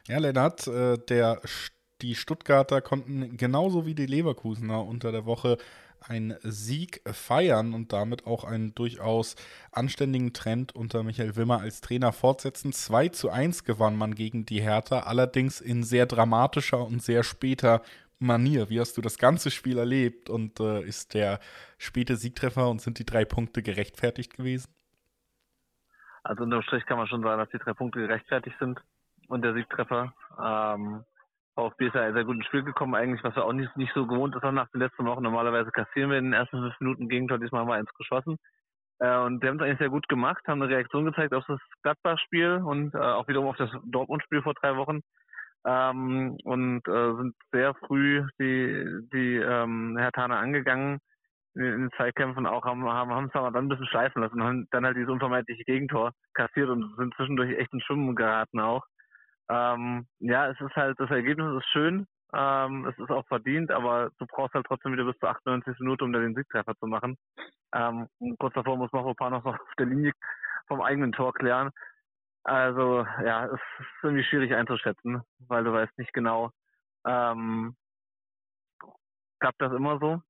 Ja, 0.07 0.17
Lennart, 0.17 0.65
äh, 0.65 0.97
der, 0.97 1.39
die 2.01 2.15
Stuttgarter 2.15 2.81
konnten 2.81 3.37
genauso 3.37 3.85
wie 3.85 3.93
die 3.93 4.07
Leverkusener 4.07 4.83
unter 4.83 5.11
der 5.11 5.27
Woche 5.27 5.59
einen 5.99 6.35
Sieg 6.41 7.01
feiern 7.11 7.73
und 7.73 7.93
damit 7.93 8.25
auch 8.25 8.43
einen 8.43 8.73
durchaus 8.73 9.35
anständigen 9.71 10.33
Trend 10.33 10.75
unter 10.75 11.03
Michael 11.03 11.35
Wimmer 11.35 11.59
als 11.59 11.81
Trainer 11.81 12.11
fortsetzen. 12.11 12.73
2 12.73 13.09
zu 13.09 13.29
1 13.29 13.65
gewann 13.65 13.95
man 13.95 14.15
gegen 14.15 14.45
die 14.45 14.61
Hertha, 14.61 15.01
allerdings 15.01 15.61
in 15.61 15.83
sehr 15.83 16.07
dramatischer 16.07 16.85
und 16.85 17.03
sehr 17.03 17.23
später 17.23 17.81
Manier. 18.19 18.69
Wie 18.69 18.79
hast 18.79 18.97
du 18.97 19.01
das 19.01 19.17
ganze 19.17 19.51
Spiel 19.51 19.77
erlebt 19.77 20.29
und 20.29 20.59
äh, 20.59 20.81
ist 20.81 21.13
der 21.13 21.39
späte 21.77 22.15
Siegtreffer 22.15 22.69
und 22.69 22.81
sind 22.81 22.99
die 22.99 23.05
drei 23.05 23.25
Punkte 23.25 23.61
gerechtfertigt 23.61 24.35
gewesen? 24.35 24.73
Also 26.23 26.43
unterm 26.43 26.63
Strich 26.63 26.85
kann 26.85 26.97
man 26.97 27.07
schon 27.07 27.21
sagen, 27.21 27.39
dass 27.39 27.49
die 27.49 27.59
drei 27.59 27.73
Punkte 27.73 27.99
gerechtfertigt 27.99 28.55
sind 28.59 28.79
und 29.27 29.43
der 29.43 29.53
Siegtreffer. 29.53 30.13
Ähm, 30.43 31.03
VfB 31.55 31.87
ist 31.87 31.95
ja 31.95 32.11
sehr 32.11 32.25
gut 32.25 32.35
ins 32.35 32.45
Spiel 32.47 32.63
gekommen, 32.63 32.95
eigentlich, 32.95 33.23
was 33.23 33.35
wir 33.35 33.45
auch 33.45 33.53
nicht, 33.53 33.75
nicht 33.77 33.93
so 33.93 34.05
gewohnt 34.05 34.35
ist 34.35 34.43
nach 34.43 34.69
den 34.71 34.81
letzten 34.81 35.05
Wochen. 35.05 35.23
Normalerweise 35.23 35.71
kassieren 35.71 36.09
wir 36.09 36.17
in 36.17 36.25
den 36.25 36.33
ersten 36.33 36.59
fünf 36.59 36.79
Minuten 36.79 37.09
Gegentor, 37.09 37.37
diesmal 37.37 37.61
haben 37.61 37.69
wir 37.69 37.75
eins 37.75 37.93
geschossen. 37.93 38.37
Äh, 38.99 39.17
und 39.19 39.41
die 39.41 39.47
haben 39.47 39.57
es 39.57 39.61
eigentlich 39.61 39.79
sehr 39.79 39.89
gut 39.89 40.07
gemacht, 40.07 40.45
haben 40.47 40.61
eine 40.61 40.71
Reaktion 40.71 41.05
gezeigt 41.05 41.33
auf 41.33 41.45
das 41.47 41.59
Gladbach-Spiel 41.83 42.61
und 42.65 42.93
äh, 42.93 42.97
auch 42.97 43.27
wiederum 43.27 43.47
auf 43.47 43.57
das 43.57 43.69
Dortmund-Spiel 43.85 44.41
vor 44.41 44.53
drei 44.53 44.75
Wochen 44.75 45.01
ähm, 45.65 46.37
und 46.43 46.87
äh, 46.87 47.15
sind 47.15 47.35
sehr 47.51 47.73
früh 47.75 48.23
die, 48.39 49.07
die 49.13 49.37
ähm, 49.37 49.97
Hertaner 49.97 50.37
angegangen 50.37 50.99
in, 51.55 51.63
den 51.63 51.91
Zweikämpfen 51.95 52.45
auch 52.45 52.65
haben 52.65 52.83
haben 52.85 53.13
haben 53.13 53.25
es 53.27 53.31
dann 53.31 53.55
ein 53.55 53.69
bisschen 53.69 53.87
schleifen 53.87 54.21
lassen 54.21 54.41
und 54.41 54.67
dann 54.71 54.85
halt 54.85 54.97
dieses 54.97 55.09
unvermeidliche 55.09 55.63
Gegentor 55.63 56.11
kassiert 56.33 56.69
und 56.69 56.95
sind 56.97 57.15
zwischendurch 57.15 57.57
echt 57.57 57.73
in 57.73 57.81
Schwimmen 57.81 58.15
geraten 58.15 58.59
auch. 58.59 58.83
Ähm, 59.49 60.05
ja, 60.19 60.49
es 60.49 60.59
ist 60.59 60.75
halt, 60.75 60.99
das 60.99 61.09
Ergebnis 61.11 61.57
ist 61.57 61.69
schön, 61.71 62.07
ähm, 62.33 62.85
es 62.85 62.97
ist 62.97 63.11
auch 63.11 63.25
verdient, 63.27 63.71
aber 63.71 64.09
du 64.19 64.25
brauchst 64.27 64.53
halt 64.53 64.65
trotzdem 64.67 64.91
wieder 64.91 65.05
bis 65.05 65.17
zur 65.19 65.29
98. 65.29 65.79
Minute, 65.79 66.03
um 66.03 66.11
da 66.11 66.19
den 66.19 66.35
Siegtreffer 66.35 66.75
zu 66.79 66.87
machen. 66.87 67.15
Ähm, 67.73 68.07
kurz 68.39 68.53
davor 68.55 68.77
muss 68.77 68.91
Machopar 68.91 69.29
noch 69.29 69.45
auf 69.45 69.57
der 69.77 69.85
Linie 69.85 70.11
vom 70.67 70.81
eigenen 70.81 71.11
Tor 71.11 71.33
klären. 71.33 71.69
Also 72.45 73.03
ja, 73.23 73.47
es 73.47 73.53
ist 73.53 74.03
irgendwie 74.03 74.23
schwierig 74.23 74.53
einzuschätzen, 74.53 75.21
weil 75.47 75.63
du 75.63 75.73
weißt 75.73 75.97
nicht 75.97 76.13
genau, 76.13 76.51
ähm, 77.03 77.75
klappt 79.39 79.59
das 79.59 79.73
immer 79.73 79.97
so, 79.99 80.21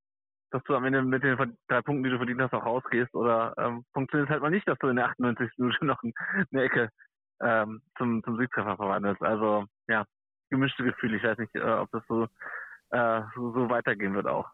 dass 0.51 0.63
du 0.63 0.76
am 0.76 0.86
Ende 0.86 1.01
mit 1.01 1.24
den 1.24 1.36
drei 1.68 1.82
Punkten, 1.82 2.05
die 2.05 2.09
du 2.09 2.18
verdient 2.18 2.41
hast, 2.41 2.53
auch 2.53 2.66
rausgehst 2.66 3.13
oder 3.16 3.53
ähm, 3.57 3.84
funktioniert 3.93 4.30
es 4.30 4.32
halt 4.32 4.41
mal 4.41 4.49
nicht, 4.49 4.66
dass 4.66 4.80
du 4.80 4.88
in 4.88 4.95
der 4.95 5.07
98. 5.07 5.49
Minute 5.57 5.86
noch 5.86 6.01
eine 6.01 6.63
Ecke 6.63 6.89
ähm, 7.41 7.82
zum, 7.97 8.24
zum 8.24 8.38
Siegtreffer 8.38 8.78
verwandelst. 8.78 9.22
Also 9.22 9.66
ja, 9.89 10.05
gemischte 10.49 10.86
Gefühle. 10.86 11.18
Ich 11.18 11.24
weiß 11.24 11.38
nicht, 11.38 11.53
äh, 11.55 11.59
ob 11.63 11.91
das 11.91 12.03
so, 12.07 12.30
äh, 12.91 13.22
so, 13.36 13.70
weitergehen 13.70 14.13
wird 14.13 14.28
auch 14.28 14.49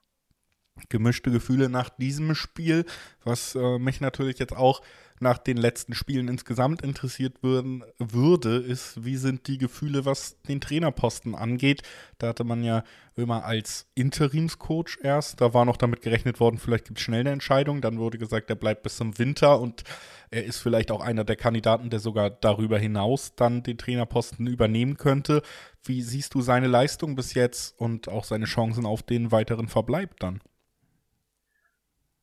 gemischte 0.89 1.31
Gefühle 1.31 1.69
nach 1.69 1.89
diesem 1.89 2.33
Spiel, 2.33 2.85
was 3.23 3.55
äh, 3.55 3.77
mich 3.77 4.01
natürlich 4.01 4.39
jetzt 4.39 4.55
auch 4.55 4.81
nach 5.21 5.37
den 5.37 5.57
letzten 5.57 5.93
Spielen 5.93 6.27
insgesamt 6.27 6.81
interessiert 6.81 7.43
würden, 7.43 7.83
würde, 7.97 8.57
ist, 8.57 9.05
wie 9.05 9.17
sind 9.17 9.47
die 9.47 9.57
Gefühle, 9.57 10.05
was 10.05 10.41
den 10.43 10.61
Trainerposten 10.61 11.35
angeht. 11.35 11.83
Da 12.17 12.29
hatte 12.29 12.43
man 12.43 12.63
ja 12.63 12.83
immer 13.15 13.45
als 13.45 13.87
Interimscoach 13.95 14.97
erst, 15.01 15.41
da 15.41 15.53
war 15.53 15.65
noch 15.65 15.77
damit 15.77 16.01
gerechnet 16.01 16.39
worden, 16.39 16.57
vielleicht 16.57 16.85
gibt 16.85 16.99
es 16.99 17.03
schnell 17.03 17.21
eine 17.21 17.31
Entscheidung. 17.31 17.81
Dann 17.81 17.99
wurde 17.99 18.17
gesagt, 18.17 18.49
er 18.49 18.55
bleibt 18.55 18.83
bis 18.83 18.97
zum 18.97 19.17
Winter 19.19 19.59
und 19.59 19.83
er 20.31 20.45
ist 20.45 20.59
vielleicht 20.59 20.91
auch 20.91 21.01
einer 21.01 21.23
der 21.23 21.35
Kandidaten, 21.35 21.89
der 21.89 21.99
sogar 21.99 22.29
darüber 22.29 22.79
hinaus 22.79 23.35
dann 23.35 23.63
den 23.63 23.77
Trainerposten 23.77 24.47
übernehmen 24.47 24.97
könnte. 24.97 25.41
Wie 25.83 26.01
siehst 26.01 26.33
du 26.33 26.41
seine 26.41 26.67
Leistung 26.67 27.15
bis 27.15 27.33
jetzt 27.33 27.77
und 27.79 28.07
auch 28.07 28.23
seine 28.23 28.45
Chancen 28.45 28.85
auf 28.85 29.03
den 29.03 29.31
weiteren 29.31 29.67
Verbleib 29.67 30.19
dann? 30.19 30.41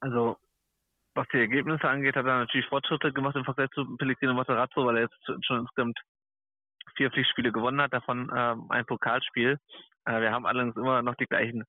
Also, 0.01 0.37
was 1.19 1.29
die 1.33 1.39
Ergebnisse 1.39 1.89
angeht, 1.89 2.15
hat 2.15 2.27
er 2.27 2.39
natürlich 2.39 2.67
Fortschritte 2.69 3.13
gemacht 3.13 3.35
im 3.35 3.45
Vergleich 3.45 3.71
zu 3.71 3.97
Pellegrino 3.97 4.35
Materazzo, 4.35 4.87
weil 4.87 4.99
er 4.99 5.03
jetzt 5.03 5.45
schon 5.45 5.61
insgesamt 5.61 5.99
vier 6.97 7.11
Pflichtspiele 7.11 7.51
gewonnen 7.51 7.81
hat, 7.81 7.93
davon 7.93 8.31
ähm, 8.35 8.67
ein 8.71 8.87
Pokalspiel. 8.87 9.59
Äh, 10.05 10.21
wir 10.21 10.31
haben 10.31 10.47
allerdings 10.47 10.77
immer 10.77 11.03
noch 11.03 11.17
die 11.17 11.27
gleichen 11.27 11.65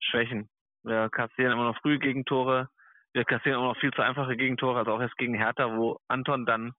Schwächen. 0.00 0.50
Wir 0.82 1.08
kassieren 1.08 1.52
immer 1.52 1.64
noch 1.64 1.80
frühe 1.80 1.98
Gegentore, 1.98 2.68
wir 3.14 3.24
kassieren 3.24 3.58
immer 3.58 3.68
noch 3.68 3.80
viel 3.80 3.92
zu 3.92 4.02
einfache 4.02 4.36
Gegentore, 4.36 4.78
also 4.80 4.92
auch 4.92 5.00
erst 5.00 5.16
gegen 5.16 5.34
Hertha, 5.34 5.76
wo 5.76 5.98
Anton 6.08 6.44
dann 6.44 6.72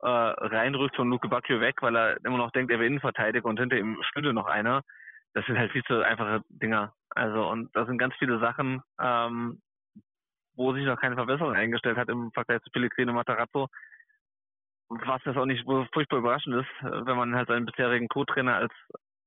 äh, 0.00 0.08
reinrückt 0.08 0.96
von 0.96 1.10
Luke 1.10 1.28
Bacchio 1.28 1.60
weg, 1.60 1.82
weil 1.82 1.96
er 1.96 2.24
immer 2.24 2.38
noch 2.38 2.50
denkt, 2.52 2.72
er 2.72 2.78
wäre 2.78 2.86
Innenverteidiger 2.86 3.46
und 3.46 3.60
hinter 3.60 3.76
ihm 3.76 3.98
stünde 4.02 4.32
noch 4.32 4.46
einer. 4.46 4.82
Das 5.34 5.44
sind 5.46 5.58
halt 5.58 5.72
viel 5.72 5.84
zu 5.84 6.02
einfache 6.02 6.42
Dinger. 6.48 6.94
Also 7.10 7.46
und 7.46 7.74
da 7.76 7.84
sind 7.84 7.98
ganz 7.98 8.14
viele 8.18 8.38
Sachen, 8.38 8.82
ähm, 8.98 9.60
wo 10.54 10.72
sich 10.74 10.84
noch 10.84 11.00
keine 11.00 11.16
Verbesserung 11.16 11.54
eingestellt 11.54 11.96
hat 11.96 12.08
im 12.08 12.30
Vergleich 12.32 12.60
zu 12.62 12.70
Pellegrino 12.70 13.12
Matarazzo. 13.12 13.68
Was 14.88 15.22
das 15.24 15.36
auch 15.36 15.46
nicht 15.46 15.64
furchtbar 15.64 16.18
überraschend 16.18 16.56
ist, 16.56 16.68
wenn 16.82 17.16
man 17.16 17.34
halt 17.34 17.48
seinen 17.48 17.64
bisherigen 17.66 18.08
Co-Trainer 18.08 18.56
als, 18.56 18.72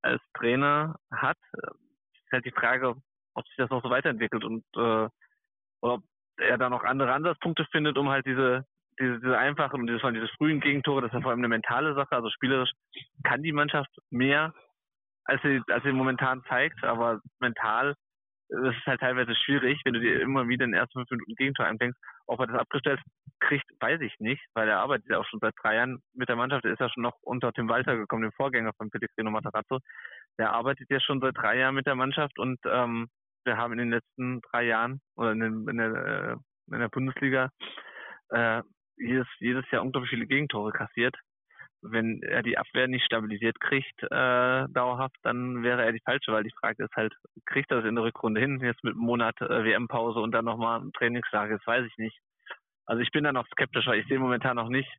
als 0.02 0.22
Trainer 0.38 0.96
hat, 1.12 1.38
ist 1.54 2.32
halt 2.32 2.46
die 2.46 2.52
Frage, 2.52 2.96
ob 3.34 3.48
sich 3.48 3.56
das 3.58 3.70
noch 3.72 3.82
so 3.82 3.90
weiterentwickelt 3.90 4.44
und 4.44 4.64
äh, 4.76 5.10
oder 5.82 5.96
ob 5.96 6.04
er 6.38 6.58
da 6.58 6.70
noch 6.70 6.84
andere 6.84 7.14
Ansatzpunkte 7.14 7.66
findet, 7.72 7.98
um 7.98 8.10
halt 8.10 8.26
diese 8.26 8.66
diese, 9.00 9.20
diese 9.20 9.38
einfachen 9.38 9.82
und 9.82 9.88
diese, 9.88 10.12
diese 10.14 10.28
frühen 10.38 10.60
Gegentore, 10.60 11.02
das 11.02 11.10
ist 11.10 11.16
ja 11.16 11.22
vor 11.22 11.32
allem 11.32 11.40
eine 11.40 11.48
mentale 11.48 11.94
Sache. 11.96 12.16
Also 12.16 12.30
spielerisch 12.30 12.72
kann 13.24 13.44
die 13.44 13.52
Mannschaft 13.52 13.90
mehr, 14.10 14.54
als 15.26 15.42
sie, 15.42 15.62
als 15.70 15.84
sie 15.84 15.92
momentan 15.92 16.44
zeigt, 16.48 16.84
aber 16.84 17.22
mental 17.40 17.96
das 18.50 18.76
ist 18.76 18.86
halt 18.86 19.00
teilweise 19.00 19.36
schwierig, 19.36 19.82
wenn 19.86 19.93
du 19.93 20.00
dir 20.00 20.22
immer 20.22 20.48
wieder 20.48 20.66
in 20.66 20.72
den 20.72 20.80
ersten 20.80 21.00
fünf 21.00 21.10
Minuten 21.12 21.36
Gegentor 21.36 21.66
eindenkst. 21.66 22.00
Ob 22.28 22.39
er 22.39 22.48
das 22.48 22.60
abgestellt 22.60 23.00
kriegt, 23.39 23.66
weiß 23.80 24.02
ich 24.02 24.14
nicht, 24.20 24.43
weil 24.54 24.70
er 24.70 24.80
arbeitet 24.80 25.10
ja 25.10 25.18
auch 25.18 25.26
schon 25.26 25.39
seit 25.39 25.54
drei 25.62 25.76
Jahren 25.76 26.00
mit 26.14 26.30
der 26.30 26.36
Mannschaft. 26.36 26.66
Er 26.66 26.74
ist 26.74 26.80
ja 26.80 26.89
schon 26.89 27.04
noch 27.04 27.18
unter 27.22 27.52
Tim 27.54 27.70
Walter 27.70 27.96
gekommen, 27.96 28.24
dem 28.24 28.32
Vorgänger 28.34 28.74
von 28.78 28.89
Pellegrino 28.89 29.32
Matarazzo. 29.32 29.80
Der 30.38 30.52
arbeitet 30.52 30.89
ja 30.89 31.00
schon 31.00 31.22
seit 31.22 31.38
drei 31.38 31.58
Jahren 31.58 31.76
mit 31.76 31.88
der 31.88 31.96
Mannschaft 31.96 32.38
und 32.39 32.60
ähm, 32.66 33.08
wir 33.46 33.58
haben 33.58 33.74
in 33.74 33.80
den 33.80 33.91
letzten 33.91 34.41
drei 34.41 34.64
Jahren 34.64 35.02
oder 35.16 35.32
in, 35.32 35.39
den, 35.39 35.68
in, 35.68 35.78
der, 35.78 35.89
äh, 35.96 36.36
in 36.74 36.80
der 36.80 36.89
Bundesliga 36.89 37.50
äh, 38.30 38.62
jedes, 38.98 39.28
jedes 39.39 39.70
Jahr 39.72 39.84
unglaublich 39.84 40.10
viele 40.10 40.28
Gegentore 40.28 40.72
kassiert 40.72 41.16
wenn 41.82 42.22
er 42.24 42.44
die 42.44 42.58
Abwehr 42.58 42.88
nicht 42.88 43.06
stabilisiert 43.06 43.60
kriegt, 43.60 44.02
äh, 44.04 44.68
dauerhaft, 44.70 45.18
dann 45.24 45.64
wäre 45.64 45.84
er 45.84 45.92
die 45.92 46.02
falsche, 46.04 46.32
weil 46.32 46.44
die 46.44 46.54
Frage 46.60 46.84
ist 46.84 46.96
halt, 46.96 47.14
kriegt 47.46 47.72
er 47.72 47.78
das 47.78 47.86
in 47.86 47.96
der 47.96 48.04
Rückrunde 48.04 48.42
hin, 48.42 48.60
jetzt 48.62 48.84
mit 48.84 48.94
einem 48.94 49.04
Monat 49.04 49.40
äh, 49.42 49.64
WM-Pause 49.64 50.20
und 50.20 50.32
dann 50.32 50.46
nochmal 50.46 50.82
ein 50.82 50.94
Trainingstag, 50.94 51.52
das 51.52 51.66
weiß 51.66 51.86
ich 51.86 51.98
nicht. 51.98 52.18
Also 52.86 53.02
ich 53.02 53.12
bin 53.12 53.24
da 53.24 53.32
noch 53.32 53.48
skeptischer, 53.48 53.96
ich 53.96 54.08
sehe 54.08 54.20
momentan 54.20 54.56
noch 54.56 54.70
nicht, 54.70 54.90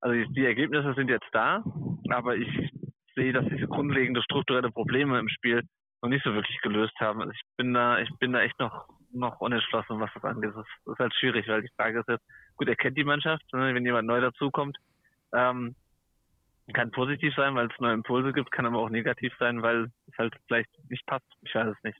also 0.00 0.14
die, 0.14 0.32
die 0.34 0.46
Ergebnisse 0.46 0.94
sind 0.94 1.08
jetzt 1.08 1.28
da, 1.32 1.64
aber 2.10 2.36
ich 2.36 2.48
sehe, 3.14 3.32
dass 3.32 3.46
diese 3.46 3.66
grundlegende 3.66 4.22
strukturelle 4.22 4.70
Probleme 4.70 5.18
im 5.18 5.28
Spiel 5.28 5.62
noch 6.02 6.10
nicht 6.10 6.24
so 6.24 6.34
wirklich 6.34 6.60
gelöst 6.60 6.94
haben. 7.00 7.20
Also 7.20 7.32
ich 7.32 7.40
bin 7.56 7.72
da, 7.72 7.98
ich 7.98 8.10
bin 8.18 8.32
da 8.32 8.42
echt 8.42 8.58
noch, 8.58 8.86
noch 9.12 9.40
unentschlossen, 9.40 10.00
was 10.00 10.10
das 10.14 10.24
angeht. 10.24 10.52
Das, 10.54 10.66
ist 10.92 10.98
halt 10.98 11.14
schwierig, 11.14 11.48
weil 11.48 11.62
die 11.62 11.72
Frage 11.76 12.00
ist 12.00 12.08
jetzt, 12.08 12.24
gut, 12.56 12.68
er 12.68 12.76
kennt 12.76 12.98
die 12.98 13.04
Mannschaft, 13.04 13.42
ne, 13.52 13.74
wenn 13.74 13.84
jemand 13.84 14.06
neu 14.06 14.20
dazukommt, 14.20 14.76
ähm, 15.32 15.74
kann 16.72 16.90
positiv 16.90 17.34
sein, 17.36 17.54
weil 17.54 17.66
es 17.66 17.80
neue 17.80 17.94
Impulse 17.94 18.32
gibt, 18.32 18.50
kann 18.50 18.66
aber 18.66 18.78
auch 18.78 18.88
negativ 18.88 19.32
sein, 19.38 19.62
weil 19.62 19.90
es 20.10 20.18
halt 20.18 20.34
vielleicht 20.46 20.70
nicht 20.88 21.04
passt. 21.06 21.26
Ich 21.42 21.54
weiß 21.54 21.68
es 21.68 21.84
nicht. 21.84 21.98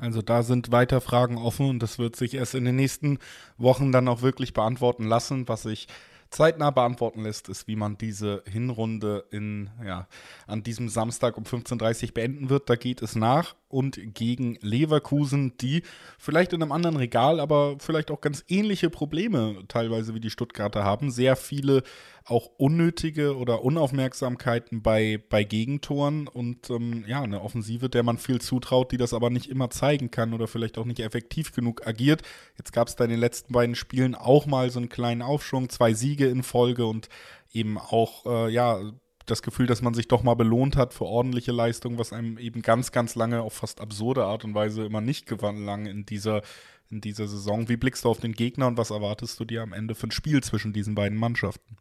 Also 0.00 0.22
da 0.22 0.42
sind 0.42 0.72
weiter 0.72 1.00
Fragen 1.00 1.36
offen 1.36 1.68
und 1.68 1.82
das 1.82 1.98
wird 1.98 2.16
sich 2.16 2.34
erst 2.34 2.54
in 2.54 2.64
den 2.64 2.76
nächsten 2.76 3.18
Wochen 3.58 3.92
dann 3.92 4.08
auch 4.08 4.22
wirklich 4.22 4.54
beantworten 4.54 5.04
lassen. 5.04 5.48
Was 5.48 5.64
sich 5.64 5.88
zeitnah 6.30 6.70
beantworten 6.70 7.22
lässt, 7.22 7.48
ist, 7.48 7.68
wie 7.68 7.76
man 7.76 7.98
diese 7.98 8.42
Hinrunde 8.46 9.24
in, 9.30 9.70
ja, 9.84 10.06
an 10.46 10.62
diesem 10.62 10.88
Samstag 10.88 11.36
um 11.36 11.44
15.30 11.44 12.08
Uhr 12.08 12.14
beenden 12.14 12.50
wird. 12.50 12.70
Da 12.70 12.76
geht 12.76 13.02
es 13.02 13.16
nach 13.16 13.54
und 13.70 13.98
gegen 14.14 14.58
Leverkusen, 14.60 15.56
die 15.58 15.82
vielleicht 16.18 16.52
in 16.52 16.62
einem 16.62 16.72
anderen 16.72 16.96
Regal, 16.96 17.40
aber 17.40 17.76
vielleicht 17.78 18.10
auch 18.10 18.20
ganz 18.20 18.44
ähnliche 18.48 18.90
Probleme 18.90 19.62
teilweise 19.68 20.14
wie 20.14 20.20
die 20.20 20.30
Stuttgarter 20.30 20.84
haben. 20.84 21.10
Sehr 21.10 21.36
viele 21.36 21.82
auch 22.24 22.50
unnötige 22.58 23.36
oder 23.36 23.64
Unaufmerksamkeiten 23.64 24.82
bei, 24.82 25.22
bei 25.30 25.44
Gegentoren 25.44 26.28
und 26.28 26.68
ähm, 26.70 27.04
ja, 27.06 27.22
eine 27.22 27.40
Offensive, 27.42 27.88
der 27.88 28.02
man 28.02 28.18
viel 28.18 28.40
zutraut, 28.40 28.92
die 28.92 28.98
das 28.98 29.14
aber 29.14 29.30
nicht 29.30 29.48
immer 29.48 29.70
zeigen 29.70 30.10
kann 30.10 30.34
oder 30.34 30.46
vielleicht 30.46 30.78
auch 30.78 30.84
nicht 30.84 31.00
effektiv 31.00 31.52
genug 31.52 31.86
agiert. 31.86 32.22
Jetzt 32.58 32.72
gab 32.72 32.88
es 32.88 32.96
da 32.96 33.04
in 33.04 33.10
den 33.10 33.20
letzten 33.20 33.52
beiden 33.52 33.74
Spielen 33.74 34.14
auch 34.14 34.46
mal 34.46 34.70
so 34.70 34.78
einen 34.78 34.88
kleinen 34.88 35.22
Aufschwung, 35.22 35.68
zwei 35.70 35.94
Siege 35.94 36.26
in 36.26 36.42
Folge 36.42 36.86
und 36.86 37.08
eben 37.52 37.78
auch, 37.78 38.26
äh, 38.26 38.52
ja, 38.52 38.80
das 39.26 39.42
Gefühl, 39.42 39.66
dass 39.66 39.82
man 39.82 39.94
sich 39.94 40.08
doch 40.08 40.22
mal 40.22 40.34
belohnt 40.34 40.76
hat 40.76 40.94
für 40.94 41.04
ordentliche 41.04 41.52
Leistung, 41.52 41.98
was 41.98 42.12
einem 42.12 42.38
eben 42.38 42.62
ganz, 42.62 42.92
ganz 42.92 43.14
lange 43.14 43.42
auf 43.42 43.54
fast 43.54 43.80
absurde 43.80 44.24
Art 44.24 44.44
und 44.44 44.54
Weise 44.54 44.84
immer 44.84 45.00
nicht 45.00 45.26
gewann 45.26 45.86
in 45.86 46.04
dieser, 46.06 46.42
in 46.90 47.00
dieser 47.00 47.26
Saison. 47.26 47.68
Wie 47.68 47.76
blickst 47.76 48.04
du 48.04 48.10
auf 48.10 48.20
den 48.20 48.32
Gegner 48.32 48.66
und 48.66 48.78
was 48.78 48.90
erwartest 48.90 49.38
du 49.40 49.44
dir 49.44 49.62
am 49.62 49.72
Ende 49.72 49.94
für 49.94 50.08
ein 50.08 50.10
Spiel 50.10 50.42
zwischen 50.42 50.72
diesen 50.72 50.94
beiden 50.94 51.18
Mannschaften? 51.18 51.76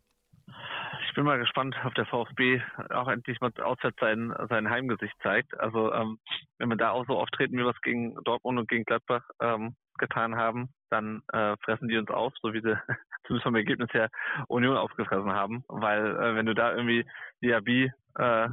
Ich 1.08 1.16
bin 1.16 1.26
mal 1.26 1.40
gespannt, 1.40 1.76
ob 1.84 1.96
der 1.96 2.06
VfB 2.06 2.62
auch 2.92 3.08
endlich 3.08 3.42
mal 3.42 3.52
auswärts 3.62 3.98
sein, 4.00 4.34
sein 4.48 4.70
Heimgesicht 4.70 5.16
zeigt. 5.24 5.60
Also 5.60 5.92
ähm, 5.92 6.20
wenn 6.60 6.70
wir 6.70 6.78
da 6.78 6.92
auch 6.92 7.06
so 7.08 7.18
auftreten, 7.18 7.58
wie 7.58 7.68
es 7.68 7.82
gegen 7.82 8.16
Dortmund 8.24 8.60
und 8.60 8.70
gegen 8.70 8.86
Gladbach 8.86 9.24
ähm, 9.42 9.76
getan 10.00 10.36
haben, 10.36 10.70
dann 10.90 11.22
äh, 11.32 11.56
fressen 11.64 11.88
die 11.88 11.98
uns 11.98 12.10
auf, 12.10 12.34
so 12.42 12.54
wie 12.54 12.62
sie 12.62 12.78
zumindest 13.26 13.44
vom 13.44 13.56
Ergebnis 13.56 13.94
her 13.94 14.10
Union 14.48 14.78
aufgefressen 14.78 15.32
haben. 15.32 15.64
Weil 15.68 16.16
äh, 16.16 16.36
wenn 16.36 16.46
du 16.46 16.54
da 16.54 16.74
irgendwie 16.74 17.06
Diaby 17.42 17.92
äh, 18.18 18.48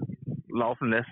laufen 0.49 0.91
lässt, 0.91 1.11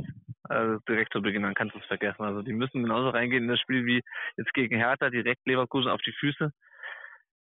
äh, 0.51 0.79
direkt 0.89 1.13
zu 1.13 1.23
Beginn, 1.23 1.43
dann 1.43 1.55
kannst 1.55 1.75
du 1.75 1.79
es 1.79 1.87
vergessen. 1.87 2.23
Also 2.23 2.43
die 2.43 2.53
müssen 2.53 2.83
genauso 2.83 3.11
reingehen 3.11 3.45
in 3.45 3.49
das 3.49 3.61
Spiel 3.61 3.87
wie 3.87 4.03
jetzt 4.37 4.53
gegen 4.53 4.77
Hertha, 4.77 5.11
direkt 5.11 5.47
Leverkusen 5.47 5.91
auf 5.91 6.03
die 6.03 6.13
Füße. 6.13 6.53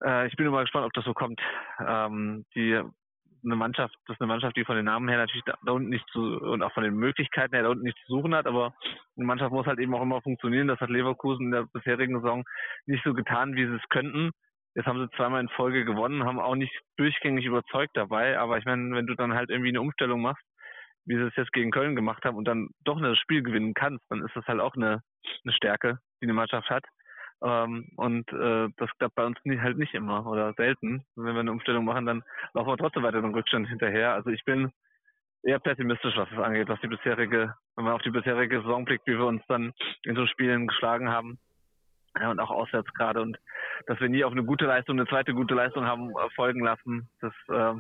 Äh, 0.04 0.28
ich 0.28 0.36
bin 0.36 0.46
immer 0.46 0.62
gespannt, 0.62 0.86
ob 0.86 0.94
das 0.94 1.06
so 1.06 1.14
kommt. 1.14 1.42
Ähm, 1.80 2.46
die 2.56 2.82
eine 3.44 3.56
Mannschaft, 3.56 3.96
das 4.08 4.16
ist 4.16 4.22
eine 4.22 4.28
Mannschaft, 4.28 4.56
die 4.56 4.66
von 4.66 4.76
den 4.76 4.86
Namen 4.86 5.10
her 5.10 5.18
natürlich 5.18 5.44
da, 5.46 5.56
unten 5.72 5.90
nicht 5.90 6.08
zu 6.12 6.20
und 6.22 6.62
auch 6.64 6.74
von 6.74 6.84
den 6.84 6.96
Möglichkeiten 6.96 7.54
her 7.54 7.64
da 7.64 7.70
unten 7.70 7.84
nicht 7.84 7.98
zu 8.06 8.14
suchen 8.16 8.36
hat, 8.36 8.48
aber 8.48 8.74
eine 9.18 9.26
Mannschaft 9.26 9.52
muss 9.52 9.66
halt 9.66 9.80
eben 9.80 9.94
auch 9.96 10.02
immer 10.02 10.22
funktionieren. 10.22 10.68
Das 10.68 10.80
hat 10.80 10.90
Leverkusen 10.90 11.48
in 11.48 11.52
der 11.52 11.66
bisherigen 11.74 12.22
Saison 12.22 12.44
nicht 12.86 13.04
so 13.04 13.14
getan, 13.14 13.56
wie 13.56 13.66
sie 13.66 13.76
es 13.76 13.90
könnten. 13.90 14.32
Jetzt 14.76 14.86
haben 14.86 15.00
sie 15.00 15.16
zweimal 15.18 15.42
in 15.42 15.50
Folge 15.50 15.84
gewonnen, 15.84 16.24
haben 16.24 16.40
auch 16.40 16.56
nicht 16.56 16.74
durchgängig 16.98 17.46
überzeugt 17.46 17.96
dabei, 17.96 18.40
aber 18.40 18.58
ich 18.58 18.66
meine, 18.66 18.96
wenn 18.96 19.08
du 19.08 19.16
dann 19.16 19.34
halt 19.34 19.50
irgendwie 19.50 19.70
eine 19.70 19.82
Umstellung 19.82 20.22
machst, 20.22 20.44
wie 21.06 21.16
sie 21.16 21.24
es 21.24 21.36
jetzt 21.36 21.52
gegen 21.52 21.72
Köln 21.72 21.96
gemacht 21.96 22.24
haben 22.24 22.38
und 22.38 22.48
dann 22.48 22.70
doch 22.84 22.98
ein 22.98 23.16
Spiel 23.16 23.44
gewinnen 23.44 23.74
kannst, 23.74 24.04
dann 24.10 24.24
ist 24.24 24.36
das 24.36 24.46
halt 24.46 24.62
auch 24.62 24.76
eine, 24.76 25.02
eine 25.44 25.54
Stärke, 25.54 25.98
die 26.22 26.26
eine 26.26 26.34
Mannschaft 26.34 26.70
hat. 26.70 26.86
Ähm, 27.44 27.90
und 27.96 28.32
äh, 28.34 28.70
das 28.78 28.90
klappt 28.98 29.16
bei 29.16 29.26
uns 29.26 29.38
nie, 29.44 29.60
halt 29.60 29.78
nicht 29.78 29.94
immer 29.94 30.26
oder 30.28 30.54
selten. 30.54 31.04
Wenn 31.16 31.34
wir 31.34 31.40
eine 31.40 31.52
Umstellung 31.52 31.86
machen, 31.86 32.06
dann 32.06 32.24
laufen 32.54 32.70
wir 32.70 32.78
trotzdem 32.78 33.04
weiter 33.04 33.22
den 33.22 33.34
Rückstand 33.34 33.68
hinterher. 33.68 34.14
Also 34.14 34.30
ich 34.30 34.44
bin 34.46 34.72
eher 35.44 35.60
pessimistisch, 35.60 36.16
was 36.16 36.30
das 36.30 36.40
angeht, 36.40 36.70
was 36.70 36.80
die 36.82 36.88
bisherige, 36.88 37.56
wenn 37.76 37.86
man 37.86 37.94
auf 37.94 38.02
die 38.04 38.12
bisherige 38.12 38.62
Saison 38.62 38.86
blickt, 38.86 39.08
wie 39.08 39.18
wir 39.18 39.26
uns 39.26 39.42
dann 39.48 39.74
in 40.04 40.16
so 40.16 40.28
Spielen 40.28 40.68
geschlagen 40.68 41.10
haben. 41.10 41.40
Ja, 42.20 42.30
und 42.30 42.40
auch 42.40 42.52
auswärts 42.52 42.94
gerade. 42.94 43.22
Und 43.22 43.38
dass 43.88 44.00
wir 44.00 44.10
nie 44.10 44.24
auf 44.24 44.34
eine 44.34 44.44
gute 44.44 44.66
Leistung, 44.66 45.00
eine 45.00 45.08
zweite 45.08 45.34
gute 45.34 45.56
Leistung 45.56 45.86
haben 45.86 46.10
äh, 46.10 46.30
folgen 46.36 46.64
lassen, 46.64 47.10
das 47.22 47.34
äh, 47.50 47.74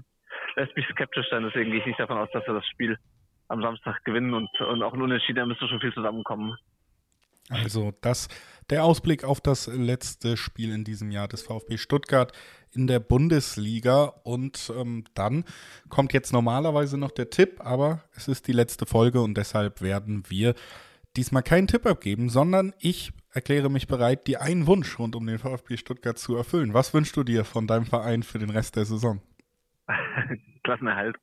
lässt 0.56 0.76
mich 0.76 0.88
skeptisch 0.88 1.30
sein. 1.30 1.44
Deswegen 1.44 1.70
gehe 1.70 1.82
ich 1.82 1.86
nicht 1.86 2.00
davon 2.00 2.18
aus, 2.18 2.30
dass 2.32 2.48
wir 2.48 2.54
das 2.54 2.66
Spiel 2.68 2.98
am 3.50 3.62
Samstag 3.62 4.04
gewinnen 4.06 4.34
und, 4.34 4.50
und 4.62 4.82
auch 4.82 4.94
ein 4.94 5.02
Unentschieden, 5.02 5.40
da 5.40 5.46
müsste 5.46 5.68
schon 5.68 5.82
viel 5.82 5.94
zusammenkommen. 5.94 6.56
Also 7.50 7.92
das 8.02 8.30
der 8.72 8.84
Ausblick 8.84 9.24
auf 9.24 9.42
das 9.42 9.68
letzte 9.68 10.38
Spiel 10.38 10.74
in 10.74 10.84
diesem 10.84 11.12
Jahr 11.12 11.28
des 11.28 11.44
VfB 11.44 11.78
Stuttgart 11.78 12.32
in 12.72 12.88
der 12.88 13.00
Bundesliga. 13.00 14.06
Und 14.24 14.74
ähm, 14.76 15.04
dann 15.14 15.44
kommt 15.90 16.14
jetzt 16.14 16.34
normalerweise 16.34 16.98
noch 16.98 17.12
der 17.12 17.30
Tipp, 17.30 17.60
aber 17.60 18.04
es 18.16 18.28
ist 18.28 18.48
die 18.48 18.54
letzte 18.54 18.86
Folge 18.86 19.22
und 19.22 19.36
deshalb 19.36 19.82
werden 19.82 20.24
wir 20.30 20.56
diesmal 21.18 21.44
keinen 21.44 21.68
Tipp 21.68 21.86
abgeben, 21.86 22.30
sondern 22.30 22.74
ich 22.80 23.12
erkläre 23.34 23.70
mich 23.70 23.88
bereit, 23.88 24.28
dir 24.28 24.42
einen 24.42 24.68
Wunsch 24.68 24.98
rund 24.98 25.16
um 25.16 25.28
den 25.28 25.40
VfB 25.40 25.78
Stuttgart 25.78 26.18
zu 26.18 26.36
erfüllen. 26.36 26.74
Was 26.74 26.94
wünschst 26.94 27.16
du 27.18 27.24
dir 27.24 27.44
von 27.44 27.68
deinem 27.68 27.86
Verein 27.86 28.24
für 28.24 28.40
den 28.40 28.50
Rest 28.50 28.78
der 28.78 28.86
Saison? 28.86 29.22
Klassenerhalt. 30.64 31.18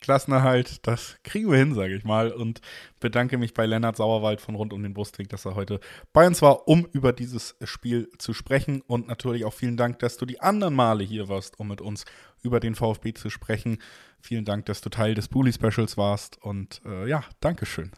Klassenerhalt, 0.00 0.86
das 0.86 1.18
kriegen 1.22 1.50
wir 1.50 1.58
hin, 1.58 1.74
sage 1.74 1.94
ich 1.94 2.04
mal. 2.04 2.32
Und 2.32 2.60
bedanke 3.00 3.38
mich 3.38 3.54
bei 3.54 3.66
Lennart 3.66 3.96
Sauerwald 3.96 4.40
von 4.40 4.54
Rund 4.54 4.72
um 4.72 4.82
den 4.82 4.94
Brustring, 4.94 5.28
dass 5.28 5.44
er 5.44 5.54
heute 5.54 5.80
bei 6.12 6.26
uns 6.26 6.42
war, 6.42 6.68
um 6.68 6.86
über 6.92 7.12
dieses 7.12 7.56
Spiel 7.64 8.08
zu 8.18 8.32
sprechen. 8.34 8.82
Und 8.82 9.08
natürlich 9.08 9.44
auch 9.44 9.52
vielen 9.52 9.76
Dank, 9.76 9.98
dass 9.98 10.16
du 10.16 10.26
die 10.26 10.40
anderen 10.40 10.74
Male 10.74 11.04
hier 11.04 11.28
warst, 11.28 11.58
um 11.58 11.68
mit 11.68 11.80
uns 11.80 12.04
über 12.42 12.60
den 12.60 12.74
VfB 12.74 13.14
zu 13.14 13.30
sprechen. 13.30 13.78
Vielen 14.20 14.44
Dank, 14.44 14.66
dass 14.66 14.80
du 14.80 14.88
Teil 14.90 15.14
des 15.14 15.28
Bully 15.28 15.52
Specials 15.52 15.96
warst. 15.96 16.42
Und 16.42 16.80
äh, 16.84 17.08
ja, 17.08 17.24
Dankeschön. 17.40 17.92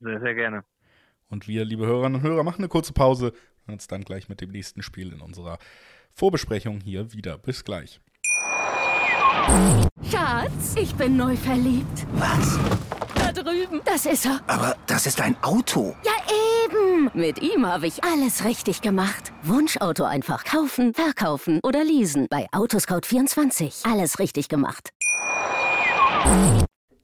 Sehr, 0.00 0.20
sehr 0.20 0.34
gerne. 0.34 0.64
Und 1.28 1.48
wir, 1.48 1.64
liebe 1.64 1.86
Hörerinnen 1.86 2.20
und 2.20 2.22
Hörer, 2.22 2.44
machen 2.44 2.60
eine 2.60 2.68
kurze 2.68 2.92
Pause 2.92 3.32
und 3.66 3.74
uns 3.74 3.86
dann 3.86 4.04
gleich 4.04 4.28
mit 4.28 4.40
dem 4.40 4.50
nächsten 4.50 4.82
Spiel 4.82 5.12
in 5.12 5.20
unserer 5.20 5.58
Vorbesprechung 6.12 6.80
hier 6.80 7.12
wieder. 7.12 7.38
Bis 7.38 7.64
gleich. 7.64 8.00
Schatz, 10.10 10.74
ich 10.76 10.94
bin 10.94 11.16
neu 11.16 11.36
verliebt. 11.36 12.06
Was? 12.14 12.58
Da 13.14 13.32
drüben. 13.32 13.80
Das 13.84 14.06
ist 14.06 14.26
er. 14.26 14.40
Aber 14.46 14.76
das 14.86 15.06
ist 15.06 15.20
ein 15.20 15.36
Auto. 15.42 15.94
Ja, 16.04 16.12
eben. 16.64 17.10
Mit 17.14 17.42
ihm 17.42 17.66
habe 17.66 17.86
ich 17.86 18.02
alles 18.04 18.44
richtig 18.44 18.80
gemacht. 18.80 19.32
Wunschauto 19.42 20.04
einfach 20.04 20.44
kaufen, 20.44 20.94
verkaufen 20.94 21.60
oder 21.62 21.84
leasen. 21.84 22.26
Bei 22.30 22.46
Autoscout24. 22.52 23.90
Alles 23.90 24.18
richtig 24.18 24.48
gemacht. 24.48 24.90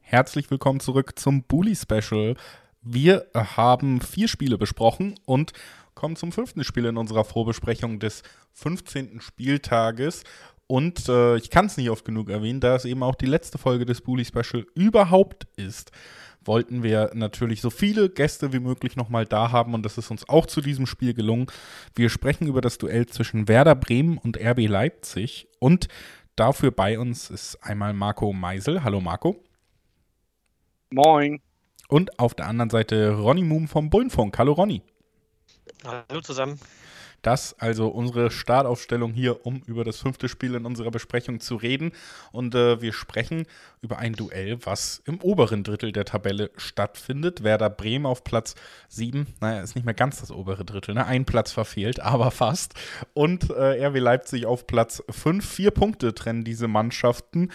Herzlich 0.00 0.50
willkommen 0.50 0.80
zurück 0.80 1.18
zum 1.18 1.42
Bully 1.44 1.76
Special. 1.76 2.36
Wir 2.82 3.26
haben 3.34 4.00
vier 4.00 4.28
Spiele 4.28 4.56
besprochen 4.56 5.18
und 5.26 5.52
kommen 5.94 6.16
zum 6.16 6.32
fünften 6.32 6.64
Spiel 6.64 6.86
in 6.86 6.96
unserer 6.96 7.24
Vorbesprechung 7.24 7.98
des 7.98 8.22
15. 8.54 9.20
Spieltages. 9.20 10.24
Und 10.70 11.08
äh, 11.08 11.36
ich 11.36 11.50
kann 11.50 11.66
es 11.66 11.76
nicht 11.76 11.90
oft 11.90 12.04
genug 12.04 12.30
erwähnen, 12.30 12.60
da 12.60 12.76
es 12.76 12.84
eben 12.84 13.02
auch 13.02 13.16
die 13.16 13.26
letzte 13.26 13.58
Folge 13.58 13.84
des 13.84 14.02
Bully 14.02 14.24
Special 14.24 14.64
überhaupt 14.76 15.48
ist, 15.56 15.90
wollten 16.44 16.84
wir 16.84 17.10
natürlich 17.12 17.60
so 17.60 17.70
viele 17.70 18.08
Gäste 18.08 18.52
wie 18.52 18.60
möglich 18.60 18.94
nochmal 18.94 19.26
da 19.26 19.50
haben 19.50 19.74
und 19.74 19.84
das 19.84 19.98
ist 19.98 20.12
uns 20.12 20.28
auch 20.28 20.46
zu 20.46 20.60
diesem 20.60 20.86
Spiel 20.86 21.12
gelungen. 21.12 21.48
Wir 21.96 22.08
sprechen 22.08 22.46
über 22.46 22.60
das 22.60 22.78
Duell 22.78 23.06
zwischen 23.06 23.48
Werder 23.48 23.74
Bremen 23.74 24.16
und 24.16 24.38
RB 24.40 24.68
Leipzig 24.68 25.48
und 25.58 25.88
dafür 26.36 26.70
bei 26.70 27.00
uns 27.00 27.30
ist 27.30 27.56
einmal 27.64 27.92
Marco 27.92 28.32
Meisel. 28.32 28.84
Hallo 28.84 29.00
Marco. 29.00 29.42
Moin. 30.90 31.40
Und 31.88 32.16
auf 32.20 32.34
der 32.34 32.46
anderen 32.46 32.70
Seite 32.70 33.16
Ronny 33.16 33.42
Moom 33.42 33.66
vom 33.66 33.90
Bullenfunk. 33.90 34.38
Hallo 34.38 34.52
Ronny. 34.52 34.82
Hallo 35.84 36.20
zusammen. 36.20 36.60
Das 37.22 37.58
also 37.58 37.88
unsere 37.88 38.30
Startaufstellung 38.30 39.12
hier, 39.12 39.44
um 39.44 39.62
über 39.66 39.84
das 39.84 39.98
fünfte 39.98 40.28
Spiel 40.28 40.54
in 40.54 40.66
unserer 40.66 40.90
Besprechung 40.90 41.40
zu 41.40 41.56
reden. 41.56 41.92
Und 42.32 42.54
äh, 42.54 42.80
wir 42.80 42.92
sprechen 42.92 43.46
über 43.82 43.98
ein 43.98 44.14
Duell, 44.14 44.58
was 44.64 45.02
im 45.06 45.20
oberen 45.20 45.64
Drittel 45.64 45.92
der 45.92 46.04
Tabelle 46.04 46.50
stattfindet. 46.56 47.42
Werder 47.42 47.70
Bremen 47.70 48.06
auf 48.06 48.24
Platz 48.24 48.54
7. 48.88 49.26
Naja, 49.40 49.62
ist 49.62 49.74
nicht 49.74 49.84
mehr 49.84 49.94
ganz 49.94 50.20
das 50.20 50.30
obere 50.30 50.64
Drittel, 50.64 50.94
ne? 50.94 51.06
Ein 51.06 51.24
Platz 51.24 51.52
verfehlt, 51.52 52.00
aber 52.00 52.30
fast. 52.30 52.74
Und 53.14 53.50
äh, 53.50 53.86
RW 53.86 53.98
Leipzig 53.98 54.46
auf 54.46 54.66
Platz 54.66 55.02
5. 55.10 55.46
Vier 55.46 55.70
Punkte 55.70 56.14
trennen 56.14 56.44
diese 56.44 56.68
Mannschaften. 56.68 57.50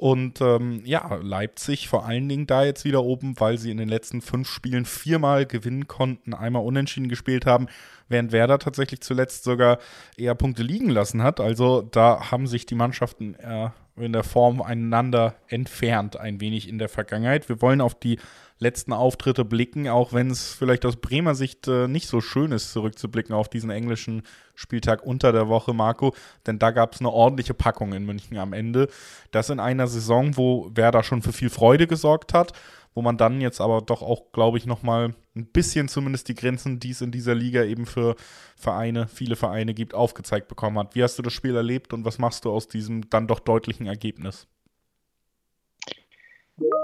Und 0.00 0.40
ähm, 0.40 0.82
ja, 0.84 1.16
Leipzig 1.16 1.88
vor 1.88 2.06
allen 2.06 2.28
Dingen 2.28 2.46
da 2.46 2.62
jetzt 2.62 2.84
wieder 2.84 3.02
oben, 3.02 3.34
weil 3.40 3.58
sie 3.58 3.72
in 3.72 3.78
den 3.78 3.88
letzten 3.88 4.22
fünf 4.22 4.48
Spielen 4.48 4.84
viermal 4.84 5.44
gewinnen 5.44 5.88
konnten, 5.88 6.34
einmal 6.34 6.62
unentschieden 6.62 7.08
gespielt 7.08 7.46
haben, 7.46 7.66
während 8.08 8.30
Werder 8.30 8.60
tatsächlich 8.60 9.00
zuletzt 9.00 9.42
sogar 9.42 9.80
eher 10.16 10.36
Punkte 10.36 10.62
liegen 10.62 10.88
lassen 10.88 11.24
hat. 11.24 11.40
Also 11.40 11.82
da 11.82 12.30
haben 12.30 12.46
sich 12.46 12.64
die 12.64 12.76
Mannschaften 12.76 13.34
äh, 13.40 13.70
in 13.96 14.12
der 14.12 14.22
Form 14.22 14.62
einander 14.62 15.34
entfernt, 15.48 16.16
ein 16.16 16.40
wenig 16.40 16.68
in 16.68 16.78
der 16.78 16.88
Vergangenheit. 16.88 17.48
Wir 17.48 17.60
wollen 17.60 17.80
auf 17.80 17.98
die 17.98 18.20
letzten 18.58 18.92
Auftritte 18.92 19.44
blicken, 19.44 19.88
auch 19.88 20.12
wenn 20.12 20.30
es 20.30 20.52
vielleicht 20.52 20.84
aus 20.84 20.96
Bremer 20.96 21.34
Sicht 21.34 21.68
äh, 21.68 21.88
nicht 21.88 22.08
so 22.08 22.20
schön 22.20 22.52
ist, 22.52 22.72
zurückzublicken 22.72 23.34
auf 23.34 23.48
diesen 23.48 23.70
englischen 23.70 24.22
Spieltag 24.54 25.04
unter 25.04 25.32
der 25.32 25.48
Woche, 25.48 25.72
Marco. 25.72 26.14
Denn 26.46 26.58
da 26.58 26.70
gab 26.70 26.94
es 26.94 27.00
eine 27.00 27.10
ordentliche 27.10 27.54
Packung 27.54 27.92
in 27.92 28.04
München 28.04 28.36
am 28.38 28.52
Ende. 28.52 28.88
Das 29.30 29.50
in 29.50 29.60
einer 29.60 29.86
Saison, 29.86 30.36
wo 30.36 30.70
Werder 30.74 31.02
schon 31.02 31.22
für 31.22 31.32
viel 31.32 31.50
Freude 31.50 31.86
gesorgt 31.86 32.34
hat, 32.34 32.52
wo 32.94 33.02
man 33.02 33.16
dann 33.16 33.40
jetzt 33.40 33.60
aber 33.60 33.80
doch 33.80 34.02
auch, 34.02 34.32
glaube 34.32 34.58
ich, 34.58 34.66
nochmal 34.66 35.14
ein 35.36 35.46
bisschen 35.46 35.86
zumindest 35.86 36.28
die 36.28 36.34
Grenzen, 36.34 36.80
die 36.80 36.90
es 36.90 37.00
in 37.00 37.12
dieser 37.12 37.34
Liga 37.34 37.62
eben 37.62 37.86
für 37.86 38.16
Vereine, 38.56 39.06
viele 39.06 39.36
Vereine 39.36 39.72
gibt, 39.72 39.94
aufgezeigt 39.94 40.48
bekommen 40.48 40.78
hat. 40.78 40.96
Wie 40.96 41.04
hast 41.04 41.16
du 41.16 41.22
das 41.22 41.32
Spiel 41.32 41.54
erlebt 41.54 41.92
und 41.92 42.04
was 42.04 42.18
machst 42.18 42.44
du 42.44 42.50
aus 42.50 42.66
diesem 42.66 43.08
dann 43.08 43.28
doch 43.28 43.38
deutlichen 43.38 43.86
Ergebnis? 43.86 44.48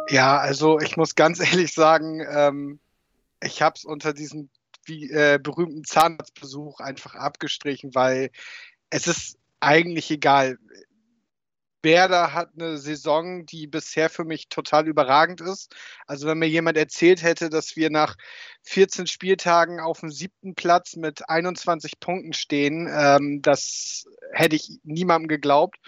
Ja, 0.09 0.39
also 0.39 0.81
ich 0.81 0.97
muss 0.97 1.15
ganz 1.15 1.41
ehrlich 1.53 1.73
sagen, 1.73 2.25
ähm, 2.29 2.81
ich 3.43 3.63
habe 3.63 3.75
es 3.77 3.85
unter 3.85 4.13
diesem 4.13 4.51
wie, 4.87 5.11
äh, 5.11 5.39
berühmten 5.43 5.85
Zahnarztbesuch 5.85 6.81
einfach 6.81 7.15
abgestrichen, 7.15 7.95
weil 7.95 8.31
es 8.91 9.07
ist 9.07 9.39
eigentlich 9.61 10.11
egal. 10.11 10.59
Werder 11.83 12.33
hat 12.33 12.51
eine 12.55 12.79
Saison, 12.79 13.45
die 13.45 13.67
bisher 13.67 14.09
für 14.09 14.25
mich 14.25 14.49
total 14.49 14.89
überragend 14.89 15.43
ist. 15.43 15.75
Also 16.07 16.27
wenn 16.27 16.39
mir 16.39 16.49
jemand 16.49 16.79
erzählt 16.79 17.23
hätte, 17.23 17.51
dass 17.51 17.77
wir 17.77 17.91
nach 17.91 18.17
14 18.63 19.07
Spieltagen 19.07 19.81
auf 19.81 20.01
dem 20.01 20.11
siebten 20.11 20.55
Platz 20.55 20.97
mit 20.97 21.29
21 21.29 22.01
Punkten 22.01 22.33
stehen, 22.33 22.89
ähm, 22.91 23.43
das 23.43 24.07
hätte 24.33 24.57
ich 24.57 24.81
niemandem 24.83 25.29
geglaubt. 25.29 25.79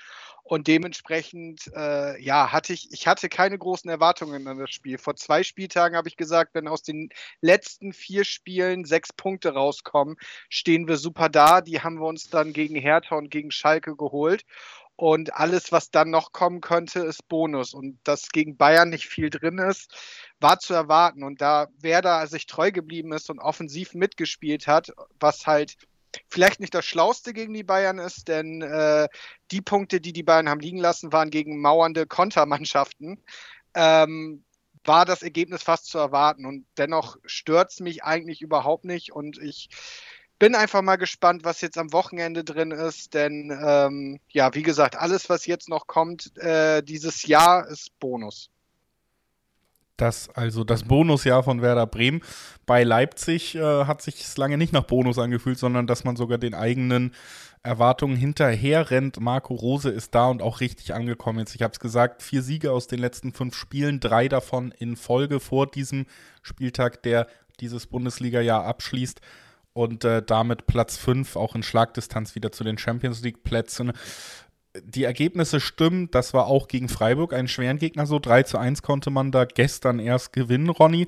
Und 0.49 0.69
dementsprechend, 0.69 1.73
äh, 1.75 2.23
ja, 2.23 2.53
hatte 2.53 2.73
ich, 2.73 2.93
ich 2.93 3.09
hatte 3.09 3.29
keine 3.29 3.59
großen 3.59 3.91
Erwartungen 3.91 4.47
an 4.47 4.59
das 4.59 4.71
Spiel. 4.71 4.97
Vor 4.97 5.17
zwei 5.17 5.43
Spieltagen 5.43 5.97
habe 5.97 6.09
ich 6.09 6.17
gesagt, 6.17 6.55
wenn 6.55 6.69
aus 6.69 6.83
den 6.83 7.09
letzten 7.41 7.93
vier 7.93 8.25
Spielen 8.25 8.85
sechs 8.85 9.13
Punkte 9.13 9.55
rauskommen, 9.55 10.17
stehen 10.49 10.87
wir 10.87 10.99
super 10.99 11.29
da. 11.29 11.61
Die 11.63 11.81
haben 11.81 11.97
wir 11.99 12.07
uns 12.07 12.31
dann 12.31 12.53
gegen 12.53 12.77
Hertha 12.77 13.17
und 13.17 13.29
gegen 13.29 13.51
Schalke 13.51 13.97
geholt. 13.97 14.45
Und 14.95 15.35
alles, 15.35 15.73
was 15.73 15.91
dann 15.91 16.11
noch 16.11 16.31
kommen 16.31 16.61
könnte, 16.61 17.01
ist 17.01 17.27
Bonus. 17.29 17.75
Und 17.75 17.99
dass 18.05 18.29
gegen 18.29 18.57
Bayern 18.57 18.91
nicht 18.91 19.09
viel 19.09 19.31
drin 19.31 19.59
ist, 19.59 19.93
war 20.39 20.61
zu 20.61 20.75
erwarten. 20.75 21.25
Und 21.25 21.41
da 21.41 21.67
Werder 21.81 22.25
sich 22.29 22.47
treu 22.47 22.71
geblieben 22.71 23.13
ist 23.13 23.31
und 23.31 23.41
offensiv 23.41 23.95
mitgespielt 23.95 24.69
hat, 24.69 24.93
was 25.19 25.45
halt 25.49 25.77
vielleicht 26.29 26.61
nicht 26.61 26.75
das 26.75 26.85
Schlauste 26.85 27.33
gegen 27.33 27.55
die 27.55 27.65
Bayern 27.65 27.99
ist, 27.99 28.29
denn 28.29 28.63
äh, 28.63 29.09
die 29.51 29.63
Punkte, 29.63 30.01
die 30.01 30.13
die 30.13 30.23
Bayern 30.23 30.49
haben 30.49 30.61
liegen 30.61 30.79
lassen, 30.79 31.13
waren 31.13 31.31
gegen 31.31 31.61
mauernde 31.61 32.07
Kontermannschaften. 32.07 33.23
Ähm, 33.75 34.45
war 34.85 35.05
das 35.05 35.23
Ergebnis 35.23 35.63
fast 35.63 35.87
zu 35.87 35.99
erwarten. 35.99 36.47
Und 36.47 36.67
dennoch 36.79 37.17
stört 37.25 37.73
es 37.73 37.81
mich 37.81 38.05
eigentlich 38.05 38.41
überhaupt 38.41 38.85
nicht. 38.85 39.13
Und 39.13 39.39
ich 39.39 39.69
bin 40.39 40.55
einfach 40.55 40.83
mal 40.83 40.97
gespannt, 40.97 41.45
was 41.45 41.61
jetzt 41.61 41.79
am 41.79 41.93
Wochenende 41.93 42.45
drin 42.45 42.71
ist, 42.71 43.15
denn 43.15 43.57
ähm, 43.63 44.21
ja, 44.29 44.55
wie 44.55 44.63
gesagt, 44.63 44.97
alles, 44.97 45.29
was 45.29 45.47
jetzt 45.47 45.69
noch 45.69 45.87
kommt, 45.87 46.37
äh, 46.37 46.83
dieses 46.83 47.25
Jahr 47.27 47.67
ist 47.69 47.99
Bonus. 47.99 48.51
Das, 49.97 50.29
also 50.35 50.63
das 50.63 50.83
Bonusjahr 50.83 51.43
von 51.43 51.63
Werder 51.63 51.87
Bremen. 51.87 52.21
Bei 52.67 52.83
Leipzig 52.85 53.55
äh, 53.55 53.85
hat 53.85 54.03
sich 54.03 54.37
lange 54.37 54.59
nicht 54.59 54.73
nach 54.73 54.85
Bonus 54.85 55.19
angefühlt, 55.19 55.59
sondern 55.59 55.87
dass 55.87 56.05
man 56.05 56.17
sogar 56.17 56.37
den 56.39 56.55
eigenen 56.55 57.13
Erwartungen 57.63 58.17
hinterher 58.17 58.91
rennt. 58.91 59.21
Marco 59.21 59.55
Rose 59.55 59.89
ist 59.89 60.15
da 60.15 60.29
und 60.29 60.43
auch 60.43 60.61
richtig 60.61 60.95
angekommen 60.95 61.41
jetzt. 61.41 61.55
Ich 61.55 61.63
habe 61.63 61.73
es 61.73 61.81
gesagt, 61.81 62.23
vier 62.23 62.43
Siege 62.43 62.73
aus 62.73 62.87
den 62.87 62.99
letzten 62.99 63.33
fünf 63.33 63.57
Spielen, 63.57 63.99
drei 64.01 64.29
davon 64.29 64.73
in 64.79 64.97
Folge 64.97 65.41
vor 65.41 65.67
diesem 65.67 66.07
Spieltag, 66.43 67.03
der 67.03 67.27
dieses 67.61 67.87
Bundesliga-Jahr 67.87 68.65
abschließt 68.65 69.21
und 69.77 70.05
äh, 70.05 70.23
damit 70.23 70.67
Platz 70.67 70.97
5 70.97 71.37
auch 71.37 71.55
in 71.55 71.63
Schlagdistanz 71.63 72.35
wieder 72.35 72.51
zu 72.51 72.65
den 72.65 72.79
Champions 72.79 73.23
League 73.23 73.43
Plätzen. 73.43 73.93
Die 74.85 75.05
Ergebnisse 75.05 75.61
stimmen, 75.61 76.11
das 76.11 76.35
war 76.35 76.47
auch 76.47 76.69
gegen 76.69 76.89
Freiburg 76.89 77.33
ein 77.33 77.49
schweren 77.49 77.79
Gegner 77.79 78.07
so. 78.07 78.19
3 78.19 78.43
zu 78.45 78.59
1 78.59 78.83
konnte 78.83 79.11
man 79.11 79.33
da 79.33 79.45
gestern 79.45 79.99
erst 79.99 80.33
gewinnen, 80.33 80.69
Ronny. 80.69 81.07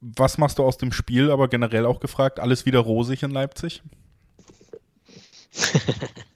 Was 0.00 0.38
machst 0.38 0.58
du 0.58 0.64
aus 0.64 0.78
dem 0.78 0.92
Spiel, 0.92 1.30
aber 1.30 1.48
generell 1.48 1.86
auch 1.86 2.00
gefragt, 2.00 2.38
alles 2.38 2.66
wieder 2.66 2.80
rosig 2.80 3.22
in 3.22 3.30
Leipzig? 3.30 3.82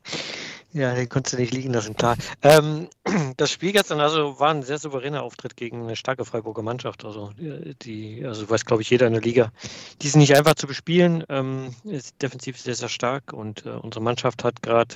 Ja, 0.74 0.94
den 0.94 1.08
konntest 1.08 1.34
du 1.34 1.40
nicht 1.40 1.52
liegen 1.52 1.74
lassen, 1.74 1.94
klar. 1.94 2.16
Ähm, 2.40 2.88
das 3.36 3.50
Spiel 3.50 3.72
gestern 3.72 4.00
also 4.00 4.40
war 4.40 4.50
ein 4.50 4.62
sehr 4.62 4.78
souveräner 4.78 5.22
Auftritt 5.22 5.54
gegen 5.54 5.82
eine 5.82 5.96
starke 5.96 6.24
Freiburger 6.24 6.62
Mannschaft. 6.62 7.04
Also 7.04 7.30
die, 7.36 8.24
also 8.24 8.48
weiß 8.48 8.64
glaube 8.64 8.80
ich 8.80 8.88
jeder 8.88 9.06
in 9.06 9.12
der 9.12 9.22
Liga. 9.22 9.52
Die 10.00 10.08
sind 10.08 10.20
nicht 10.20 10.34
einfach 10.34 10.54
zu 10.54 10.66
bespielen, 10.66 11.24
ähm, 11.28 11.74
ist 11.84 12.22
defensiv 12.22 12.58
sehr, 12.58 12.74
sehr 12.74 12.88
stark 12.88 13.34
und 13.34 13.66
äh, 13.66 13.70
unsere 13.70 14.02
Mannschaft 14.02 14.44
hat 14.44 14.62
gerade 14.62 14.94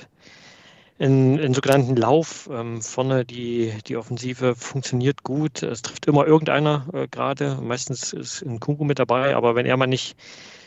in, 0.99 1.37
in 1.37 1.53
sogenannten 1.53 1.95
Lauf 1.95 2.49
ähm, 2.51 2.81
vorne 2.81 3.23
die, 3.25 3.73
die 3.87 3.97
Offensive 3.97 4.55
funktioniert 4.55 5.23
gut. 5.23 5.61
Es 5.61 5.81
trifft 5.81 6.07
immer 6.07 6.25
irgendeiner 6.25 6.87
äh, 6.93 7.07
gerade. 7.07 7.59
Meistens 7.61 8.13
ist 8.13 8.41
ein 8.41 8.59
Kunku 8.59 8.83
mit 8.83 8.99
dabei, 8.99 9.35
aber 9.35 9.55
wenn 9.55 9.65
er 9.65 9.77
mal 9.77 9.87
nicht 9.87 10.15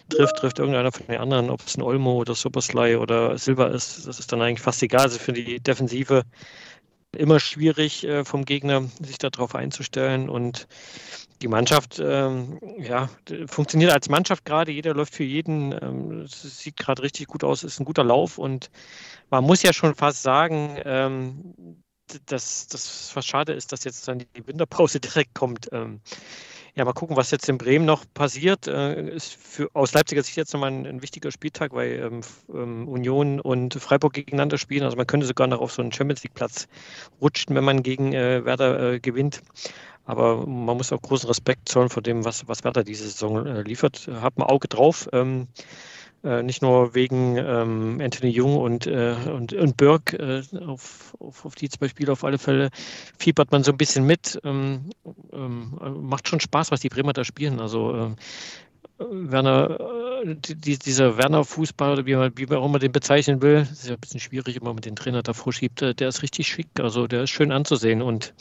trifft, 0.08 0.36
trifft 0.36 0.58
irgendeiner 0.58 0.92
von 0.92 1.06
den 1.06 1.20
anderen, 1.20 1.50
ob 1.50 1.60
es 1.66 1.76
ein 1.76 1.82
Olmo 1.82 2.14
oder 2.14 2.34
Supersly 2.34 2.96
oder 2.96 3.38
Silva 3.38 3.68
ist, 3.68 4.06
das 4.06 4.18
ist 4.18 4.32
dann 4.32 4.42
eigentlich 4.42 4.60
fast 4.60 4.82
egal. 4.82 5.02
Also 5.02 5.18
für 5.18 5.32
die 5.32 5.60
Defensive 5.60 6.24
immer 7.16 7.40
schwierig 7.40 8.04
äh, 8.04 8.24
vom 8.24 8.44
Gegner, 8.44 8.88
sich 9.00 9.18
darauf 9.18 9.54
einzustellen. 9.54 10.28
Und 10.28 10.68
die 11.42 11.48
Mannschaft 11.48 11.98
ähm, 11.98 12.58
ja, 12.78 13.08
funktioniert 13.46 13.92
als 13.92 14.08
Mannschaft 14.08 14.44
gerade, 14.44 14.72
jeder 14.72 14.94
läuft 14.94 15.14
für 15.14 15.24
jeden, 15.24 15.72
ähm, 15.72 16.26
sieht 16.26 16.76
gerade 16.76 17.02
richtig 17.02 17.28
gut 17.28 17.44
aus, 17.44 17.64
ist 17.64 17.80
ein 17.80 17.84
guter 17.84 18.04
Lauf. 18.04 18.38
Und 18.38 18.70
man 19.30 19.44
muss 19.44 19.62
ja 19.62 19.72
schon 19.72 19.94
fast 19.94 20.22
sagen, 20.22 20.78
ähm, 20.84 21.82
dass 22.26 22.66
das 22.66 23.10
was 23.14 23.24
schade 23.24 23.52
ist, 23.52 23.72
dass 23.72 23.84
jetzt 23.84 24.06
dann 24.08 24.18
die 24.18 24.46
Winterpause 24.46 25.00
direkt 25.00 25.34
kommt. 25.34 25.68
Ähm, 25.72 26.00
ja, 26.80 26.84
mal 26.86 26.94
gucken, 26.94 27.14
was 27.14 27.30
jetzt 27.30 27.46
in 27.50 27.58
Bremen 27.58 27.84
noch 27.84 28.06
passiert. 28.14 28.66
Äh, 28.66 29.10
ist 29.10 29.34
für, 29.34 29.68
aus 29.74 29.92
Leipziger 29.92 30.22
Sicht 30.22 30.38
jetzt 30.38 30.54
nochmal 30.54 30.70
ein, 30.70 30.86
ein 30.86 31.02
wichtiger 31.02 31.30
Spieltag, 31.30 31.74
weil 31.74 31.92
ähm, 31.92 32.20
ähm, 32.54 32.88
Union 32.88 33.38
und 33.38 33.74
Freiburg 33.74 34.14
gegeneinander 34.14 34.56
spielen. 34.56 34.84
Also 34.84 34.96
man 34.96 35.06
könnte 35.06 35.26
sogar 35.26 35.46
noch 35.46 35.60
auf 35.60 35.72
so 35.72 35.82
einen 35.82 35.92
Champions 35.92 36.22
League-Platz 36.22 36.68
rutschen, 37.20 37.54
wenn 37.54 37.64
man 37.64 37.82
gegen 37.82 38.14
äh, 38.14 38.46
Werder 38.46 38.94
äh, 38.94 38.98
gewinnt. 38.98 39.42
Aber 40.06 40.46
man 40.46 40.78
muss 40.78 40.90
auch 40.90 41.02
großen 41.02 41.28
Respekt 41.28 41.68
zollen 41.68 41.90
vor 41.90 42.02
dem, 42.02 42.24
was, 42.24 42.48
was 42.48 42.64
Werder 42.64 42.82
diese 42.82 43.04
Saison 43.04 43.46
äh, 43.46 43.60
liefert. 43.60 44.08
Hat 44.22 44.38
ein 44.38 44.42
Auge 44.42 44.66
drauf. 44.66 45.06
Ähm, 45.12 45.48
äh, 45.58 45.64
nicht 46.22 46.60
nur 46.60 46.94
wegen 46.94 47.36
ähm, 47.36 48.00
Anthony 48.02 48.30
Jung 48.30 48.58
und, 48.58 48.86
äh, 48.86 49.14
und, 49.32 49.52
und 49.52 49.76
Burke, 49.76 50.18
äh, 50.18 50.58
auf, 50.64 51.16
auf, 51.18 51.46
auf, 51.46 51.54
die 51.54 51.68
zwei 51.68 51.88
Spiele 51.88 52.12
auf 52.12 52.24
alle 52.24 52.38
Fälle 52.38 52.70
fiebert 53.18 53.50
man 53.52 53.62
so 53.62 53.72
ein 53.72 53.78
bisschen 53.78 54.04
mit. 54.04 54.38
Ähm, 54.44 54.90
ähm, 55.32 55.78
macht 56.02 56.28
schon 56.28 56.40
Spaß, 56.40 56.70
was 56.70 56.80
die 56.80 56.90
Bremer 56.90 57.14
da 57.14 57.24
spielen. 57.24 57.58
Also 57.60 57.94
ähm, 57.94 58.16
Werner, 59.00 60.22
äh, 60.24 60.36
die, 60.36 60.78
dieser 60.78 61.16
Werner-Fußball, 61.16 61.92
oder 61.92 62.06
wie 62.06 62.14
man, 62.14 62.32
wie 62.36 62.46
man 62.46 62.58
auch 62.58 62.66
immer 62.66 62.78
den 62.78 62.92
bezeichnen 62.92 63.40
will, 63.40 63.66
ist 63.70 63.88
ja 63.88 63.94
ein 63.94 64.00
bisschen 64.00 64.20
schwierig, 64.20 64.56
immer 64.56 64.74
mit 64.74 64.84
den 64.84 64.96
Trainer 64.96 65.22
davor 65.22 65.52
schiebt, 65.52 65.82
äh, 65.82 65.94
der 65.94 66.08
ist 66.08 66.22
richtig 66.22 66.48
schick, 66.48 66.68
also 66.78 67.06
der 67.06 67.22
ist 67.22 67.30
schön 67.30 67.50
anzusehen 67.50 68.02
und 68.02 68.34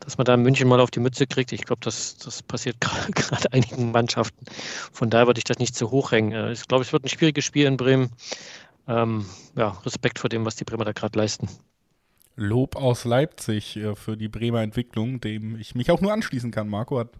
dass 0.00 0.18
man 0.18 0.24
da 0.24 0.34
in 0.34 0.42
München 0.42 0.68
mal 0.68 0.80
auf 0.80 0.90
die 0.90 1.00
Mütze 1.00 1.26
kriegt, 1.26 1.52
ich 1.52 1.64
glaube, 1.64 1.80
das, 1.84 2.16
das 2.16 2.42
passiert 2.42 2.80
gerade 2.80 3.52
einigen 3.52 3.92
Mannschaften. 3.92 4.44
Von 4.92 5.10
daher 5.10 5.26
würde 5.26 5.38
ich 5.38 5.44
das 5.44 5.58
nicht 5.58 5.76
zu 5.76 5.90
hoch 5.90 6.12
hängen. 6.12 6.32
Äh, 6.32 6.52
ich 6.52 6.66
glaube, 6.66 6.82
es 6.82 6.92
wird 6.92 7.04
ein 7.04 7.08
schwieriges 7.08 7.44
Spiel 7.44 7.66
in 7.66 7.76
Bremen. 7.76 8.10
Ähm, 8.86 9.24
ja, 9.56 9.68
Respekt 9.84 10.18
vor 10.18 10.28
dem, 10.28 10.44
was 10.44 10.56
die 10.56 10.64
Bremer 10.64 10.84
da 10.84 10.92
gerade 10.92 11.18
leisten. 11.18 11.48
Lob 12.36 12.76
aus 12.76 13.04
Leipzig 13.04 13.76
äh, 13.76 13.94
für 13.94 14.16
die 14.16 14.28
Bremer 14.28 14.62
Entwicklung, 14.62 15.20
dem 15.20 15.56
ich 15.58 15.74
mich 15.74 15.90
auch 15.90 16.00
nur 16.00 16.12
anschließen 16.12 16.50
kann. 16.50 16.68
Marco 16.68 16.98
hat 16.98 17.10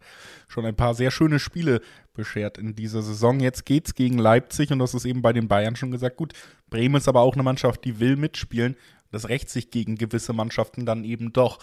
schon 0.49 0.67
ein 0.67 0.77
paar 0.77 0.95
sehr 0.95 1.11
schöne 1.11 1.39
Spiele 1.39 1.81
beschert 2.15 2.59
in 2.59 2.75
dieser 2.75 3.03
Saison. 3.03 3.41
Jetzt 3.41 3.65
geht's 3.65 3.95
gegen 3.95 4.19
Leipzig 4.19 4.73
und 4.73 4.79
das 4.79 4.95
ist 4.95 5.05
eben 5.05 5.23
bei 5.23 5.33
den 5.33 5.49
Bayern 5.49 5.77
schon 5.77 5.91
gesagt. 5.91 6.17
Gut, 6.17 6.33
Bremen 6.71 6.97
ist 6.97 7.09
aber 7.09 7.21
auch 7.21 7.35
eine 7.35 7.43
Mannschaft, 7.43 7.85
die 7.85 8.01
will 8.01 8.17
mitspielen. 8.17 8.77
Das 9.12 9.29
rächt 9.29 9.49
sich 9.49 9.71
gegen 9.71 9.97
gewisse 9.97 10.33
Mannschaften 10.33 10.87
dann 10.87 11.05
eben 11.05 11.33
doch. 11.33 11.61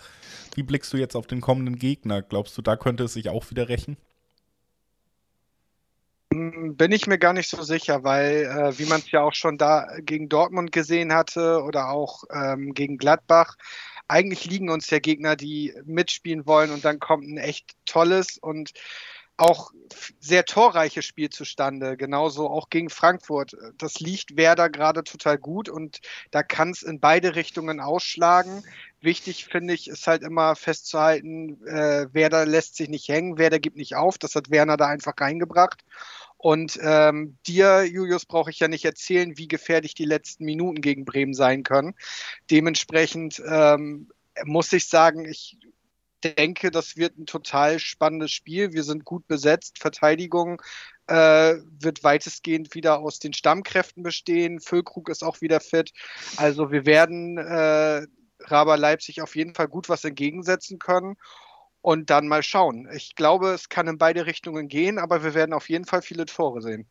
Wie 0.55 0.63
blickst 0.63 0.93
du 0.93 0.97
jetzt 0.97 1.15
auf 1.15 1.27
den 1.27 1.41
kommenden 1.41 1.77
Gegner? 1.77 2.21
Glaubst 2.21 2.57
du, 2.57 2.61
da 2.61 2.77
könnte 2.77 3.03
es 3.03 3.13
sich 3.13 3.27
auch 3.27 3.49
wieder 3.49 3.67
rächen? 3.67 3.97
Bin 6.33 6.91
ich 6.93 7.07
mir 7.07 7.17
gar 7.17 7.33
nicht 7.33 7.49
so 7.49 7.61
sicher, 7.61 8.05
weil, 8.05 8.45
äh, 8.45 8.79
wie 8.79 8.85
man 8.85 9.01
es 9.01 9.11
ja 9.11 9.21
auch 9.21 9.33
schon 9.33 9.57
da 9.57 9.87
gegen 9.99 10.29
Dortmund 10.29 10.71
gesehen 10.71 11.13
hatte 11.13 11.61
oder 11.61 11.89
auch 11.89 12.23
ähm, 12.31 12.73
gegen 12.73 12.97
Gladbach, 12.97 13.57
eigentlich 14.07 14.45
liegen 14.45 14.69
uns 14.69 14.89
ja 14.89 14.99
Gegner, 14.99 15.35
die 15.35 15.73
mitspielen 15.83 16.45
wollen 16.45 16.71
und 16.71 16.85
dann 16.85 16.99
kommt 16.99 17.27
ein 17.27 17.37
echt 17.37 17.75
tolles 17.85 18.37
und 18.37 18.71
auch 19.37 19.71
sehr 20.19 20.45
torreiches 20.45 21.03
Spiel 21.03 21.29
zustande. 21.29 21.97
Genauso 21.97 22.47
auch 22.49 22.69
gegen 22.69 22.89
Frankfurt. 22.89 23.57
Das 23.77 23.99
liegt 23.99 24.37
Werder 24.37 24.69
gerade 24.69 25.03
total 25.03 25.37
gut 25.37 25.67
und 25.67 25.99
da 26.29 26.43
kann 26.43 26.69
es 26.69 26.83
in 26.83 26.99
beide 26.99 27.35
Richtungen 27.35 27.79
ausschlagen. 27.79 28.63
Wichtig 28.99 29.45
finde 29.45 29.73
ich, 29.73 29.89
ist 29.89 30.05
halt 30.05 30.21
immer 30.21 30.55
festzuhalten, 30.55 31.65
äh, 31.65 32.07
Werder 32.13 32.45
lässt 32.45 32.75
sich 32.75 32.87
nicht 32.87 33.07
hängen, 33.07 33.39
Werder 33.39 33.59
gibt 33.59 33.77
nicht 33.77 33.95
auf. 33.95 34.19
Das 34.19 34.35
hat 34.35 34.51
Werner 34.51 34.77
da 34.77 34.87
einfach 34.87 35.13
reingebracht. 35.19 35.83
Und 36.41 36.79
ähm, 36.81 37.37
dir, 37.45 37.83
Julius, 37.83 38.25
brauche 38.25 38.49
ich 38.49 38.57
ja 38.57 38.67
nicht 38.67 38.83
erzählen, 38.83 39.37
wie 39.37 39.47
gefährlich 39.47 39.93
die 39.93 40.05
letzten 40.05 40.43
Minuten 40.43 40.81
gegen 40.81 41.05
Bremen 41.05 41.35
sein 41.35 41.61
können. 41.61 41.93
Dementsprechend 42.49 43.39
ähm, 43.47 44.09
muss 44.43 44.73
ich 44.73 44.87
sagen, 44.87 45.25
ich 45.25 45.59
denke, 46.23 46.71
das 46.71 46.97
wird 46.97 47.19
ein 47.19 47.27
total 47.27 47.77
spannendes 47.77 48.31
Spiel. 48.31 48.73
Wir 48.73 48.81
sind 48.81 49.05
gut 49.05 49.27
besetzt. 49.27 49.77
Verteidigung 49.77 50.63
äh, 51.05 51.57
wird 51.79 52.03
weitestgehend 52.03 52.73
wieder 52.73 52.97
aus 52.97 53.19
den 53.19 53.33
Stammkräften 53.33 54.01
bestehen. 54.01 54.59
Füllkrug 54.59 55.09
ist 55.09 55.23
auch 55.23 55.41
wieder 55.41 55.59
fit. 55.59 55.93
Also 56.37 56.71
wir 56.71 56.87
werden 56.87 57.37
äh, 57.37 58.07
Raber 58.39 58.77
Leipzig 58.77 59.21
auf 59.21 59.35
jeden 59.35 59.53
Fall 59.53 59.67
gut 59.67 59.89
was 59.89 60.03
entgegensetzen 60.05 60.79
können. 60.79 61.17
Und 61.81 62.09
dann 62.09 62.27
mal 62.27 62.43
schauen. 62.43 62.87
Ich 62.93 63.15
glaube, 63.15 63.49
es 63.49 63.69
kann 63.69 63.87
in 63.87 63.97
beide 63.97 64.25
Richtungen 64.25 64.67
gehen, 64.67 64.99
aber 64.99 65.23
wir 65.23 65.33
werden 65.33 65.53
auf 65.53 65.69
jeden 65.69 65.85
Fall 65.85 66.01
viele 66.01 66.25
Tore 66.25 66.61
sehen. 66.61 66.87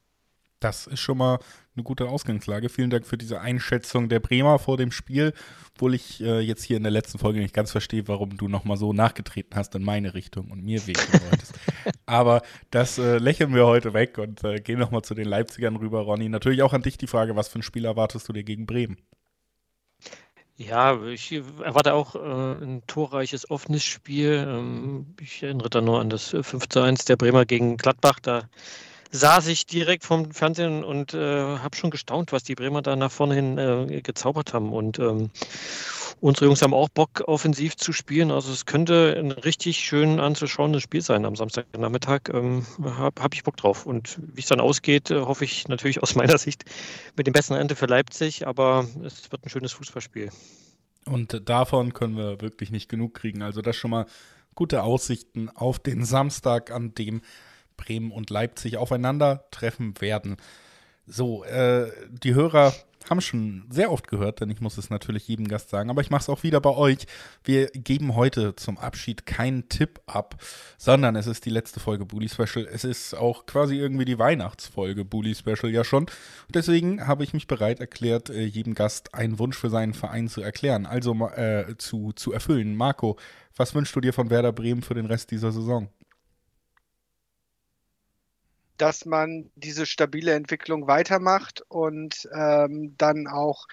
Das 0.61 0.87
ist 0.87 1.01
schon 1.01 1.17
mal 1.17 1.39
eine 1.75 1.85
gute 1.85 2.07
Ausgangslage. 2.09 2.69
Vielen 2.69 2.91
Dank 2.91 3.07
für 3.07 3.17
diese 3.17 3.41
Einschätzung 3.41 4.11
der 4.11 4.21
Bremer 4.21 4.59
vor 4.59 4.77
dem 4.77 4.93
Spiel, 4.93 5.33
obwohl 5.75 5.95
ich 5.95 6.21
äh, 6.21 6.41
jetzt 6.41 6.65
hier 6.65 6.77
in 6.77 6.83
der 6.83 6.93
letzten 6.93 7.19
Folge 7.19 7.41
nicht 7.41 7.55
ganz 7.55 7.71
verstehe, 7.71 8.07
warum 8.09 8.37
du 8.37 8.47
nochmal 8.47 8.77
so 8.77 8.93
nachgetreten 8.93 9.57
hast 9.57 9.75
in 9.75 9.83
meine 9.83 10.13
Richtung 10.13 10.51
und 10.51 10.63
mir 10.63 10.87
wehtun 10.87 11.21
wolltest. 11.31 11.55
Aber 12.07 12.43
das 12.71 12.99
äh, 12.99 13.17
lächeln 13.17 13.55
wir 13.55 13.67
heute 13.67 13.95
weg 13.95 14.19
und 14.19 14.45
äh, 14.45 14.61
gehen 14.61 14.79
nochmal 14.79 15.03
zu 15.03 15.15
den 15.15 15.27
Leipzigern 15.27 15.77
rüber, 15.77 16.01
Ronny. 16.01 16.29
Natürlich 16.29 16.63
auch 16.63 16.75
an 16.75 16.83
dich 16.83 16.99
die 16.99 17.07
Frage, 17.07 17.37
was 17.37 17.49
für 17.49 17.61
ein 17.61 17.63
Spiel 17.63 17.87
erwartest 17.87 18.29
du 18.29 18.35
dir 18.35 18.45
gegen 18.45 18.67
Bremen? 18.67 18.99
Ja, 20.61 21.03
ich 21.05 21.33
erwarte 21.33 21.95
auch 21.95 22.15
äh, 22.15 22.63
ein 22.63 22.83
torreiches, 22.87 23.51
offenes 23.51 23.83
Spiel. 23.83 24.45
Ähm, 24.47 25.15
ich 25.19 25.43
erinnere 25.43 25.71
da 25.71 25.81
nur 25.81 26.01
an 26.01 26.11
das 26.11 26.37
5 26.39 26.69
zu 26.69 26.81
1 26.83 27.07
der 27.07 27.17
Bremer 27.17 27.47
gegen 27.47 27.79
Gladbach. 27.79 28.21
Da 28.21 28.43
saß 29.11 29.49
ich 29.49 29.67
direkt 29.67 30.05
vom 30.05 30.31
Fernsehen 30.33 30.85
und 30.85 31.15
äh, 31.15 31.59
habe 31.59 31.77
schon 31.77 31.91
gestaunt, 31.91 32.33
was 32.33 32.45
die 32.45 32.55
Bremer 32.55 32.83
da 32.83 32.97
nach 32.97 33.11
vorne 33.11 33.35
hin 33.35 33.59
äh, 33.59 34.01
gezaubert 34.03 34.55
haben. 34.55 34.73
Und 34.73 34.99
ähm, 34.99 35.31
unsere 36.21 36.47
Jungs 36.47 36.63
haben 36.63 36.75
auch 36.75 36.89
Bock, 36.89 37.23
offensiv 37.27 37.77
zu 37.77 37.93
spielen. 37.93 38.31
Also 38.31 38.53
es 38.53 38.67
könnte 38.67 39.17
ein 39.19 39.33
richtig 39.33 39.79
schön 39.79 40.21
anzuschauendes 40.21 40.83
Spiel 40.83 41.03
sein 41.03 41.25
am 41.25 41.35
Samstagnachmittag. 41.35 42.29
Ähm, 42.33 42.65
habe 42.83 43.23
hab 43.23 43.35
ich 43.35 43.43
Bock 43.43 43.57
drauf. 43.57 43.85
Und 43.85 44.19
wie 44.21 44.41
es 44.41 44.47
dann 44.47 44.61
ausgeht, 44.61 45.11
äh, 45.11 45.21
hoffe 45.21 45.45
ich 45.45 45.67
natürlich 45.67 46.03
aus 46.03 46.15
meiner 46.17 46.39
Sicht 46.39 46.65
mit 47.17 47.27
dem 47.27 47.33
besten 47.33 47.55
Ende 47.55 47.75
für 47.75 47.87
Leipzig. 47.87 48.47
Aber 48.47 48.87
es 49.05 49.31
wird 49.33 49.45
ein 49.45 49.51
schönes 49.51 49.73
Fußballspiel. 49.73 50.31
Und 51.07 51.49
davon 51.49 51.95
können 51.95 52.17
wir 52.17 52.41
wirklich 52.41 52.71
nicht 52.71 52.89
genug 52.89 53.15
kriegen. 53.15 53.43
Also 53.43 53.63
das 53.63 53.75
schon 53.75 53.91
mal 53.91 54.07
gute 54.55 54.83
Aussichten 54.83 55.49
auf 55.49 55.79
den 55.79 56.05
Samstag, 56.05 56.71
an 56.71 56.95
dem 56.95 57.23
Bremen 57.81 58.13
und 58.13 58.31
Leipzig 58.31 58.77
aufeinandertreffen 58.77 60.01
werden. 60.01 60.37
So, 61.07 61.45
äh, 61.45 61.91
die 62.11 62.35
Hörer 62.35 62.73
haben 63.09 63.21
schon 63.21 63.65
sehr 63.71 63.91
oft 63.91 64.09
gehört, 64.09 64.41
denn 64.41 64.51
ich 64.51 64.61
muss 64.61 64.77
es 64.77 64.91
natürlich 64.91 65.27
jedem 65.27 65.49
Gast 65.49 65.71
sagen, 65.71 65.91
aber 65.91 66.03
ich 66.03 66.11
mache 66.11 66.23
es 66.23 66.29
auch 66.29 66.43
wieder 66.43 66.61
bei 66.61 66.71
euch. 66.71 67.07
Wir 67.43 67.67
geben 67.69 68.15
heute 68.15 68.55
zum 68.57 68.79
Abschied 68.79 69.25
keinen 69.27 69.69
Tipp 69.69 70.01
ab, 70.07 70.37
sondern 70.77 71.17
es 71.17 71.27
ist 71.27 71.47
die 71.47 71.51
letzte 71.51 71.81
Folge 71.81 72.05
Bully 72.05 72.29
Special. 72.29 72.69
Es 72.71 72.85
ist 72.85 73.15
auch 73.15 73.47
quasi 73.47 73.77
irgendwie 73.77 74.05
die 74.05 74.19
Weihnachtsfolge 74.19 75.05
Bully 75.05 75.35
Special 75.35 75.73
ja 75.73 75.83
schon. 75.83 76.07
deswegen 76.49 77.07
habe 77.07 77.25
ich 77.25 77.33
mich 77.33 77.47
bereit 77.47 77.81
erklärt, 77.81 78.31
äh, 78.31 78.45
jedem 78.45 78.75
Gast 78.75 79.15
einen 79.15 79.39
Wunsch 79.39 79.57
für 79.57 79.71
seinen 79.71 79.95
Verein 79.95 80.29
zu 80.29 80.43
erklären, 80.43 80.87
also 80.87 81.15
äh, 81.29 81.77
zu, 81.79 82.13
zu 82.13 82.33
erfüllen. 82.33 82.77
Marco, 82.77 83.17
was 83.57 83.75
wünschst 83.75 83.97
du 83.97 84.01
dir 84.01 84.13
von 84.13 84.31
Werder 84.31 84.53
Bremen 84.53 84.83
für 84.83 84.95
den 84.95 85.07
Rest 85.07 85.31
dieser 85.31 85.53
Saison? 85.53 85.89
Dass 88.81 89.05
man 89.05 89.51
diese 89.57 89.85
stabile 89.85 90.33
Entwicklung 90.33 90.87
weitermacht 90.87 91.63
und 91.69 92.29
ähm, 92.35 92.95
dann 92.97 93.27
auch 93.27 93.67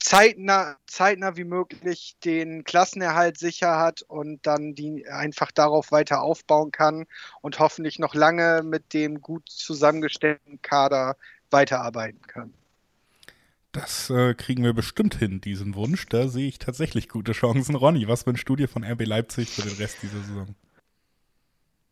zeitnah, 0.00 0.76
zeitnah 0.86 1.36
wie 1.36 1.44
möglich 1.44 2.16
den 2.24 2.64
Klassenerhalt 2.64 3.38
sicher 3.38 3.78
hat 3.78 4.02
und 4.02 4.44
dann 4.46 4.74
die 4.74 5.06
einfach 5.06 5.52
darauf 5.52 5.92
weiter 5.92 6.22
aufbauen 6.22 6.72
kann 6.72 7.06
und 7.42 7.58
hoffentlich 7.58 7.98
noch 7.98 8.14
lange 8.14 8.62
mit 8.64 8.92
dem 8.92 9.20
gut 9.20 9.48
zusammengestellten 9.48 10.60
Kader 10.62 11.16
weiterarbeiten 11.50 12.22
kann. 12.26 12.54
Das 13.72 14.10
äh, 14.10 14.34
kriegen 14.34 14.64
wir 14.64 14.72
bestimmt 14.72 15.14
hin, 15.14 15.40
diesen 15.40 15.76
Wunsch. 15.76 16.06
Da 16.06 16.26
sehe 16.26 16.48
ich 16.48 16.58
tatsächlich 16.58 17.08
gute 17.08 17.32
Chancen. 17.32 17.76
Ronny, 17.76 18.08
was 18.08 18.26
wünschst 18.26 18.48
du 18.48 18.56
dir 18.56 18.68
von 18.68 18.82
RB 18.82 19.06
Leipzig 19.06 19.48
für 19.48 19.62
den 19.62 19.76
Rest 19.76 19.98
dieser 20.02 20.20
Saison? 20.22 20.56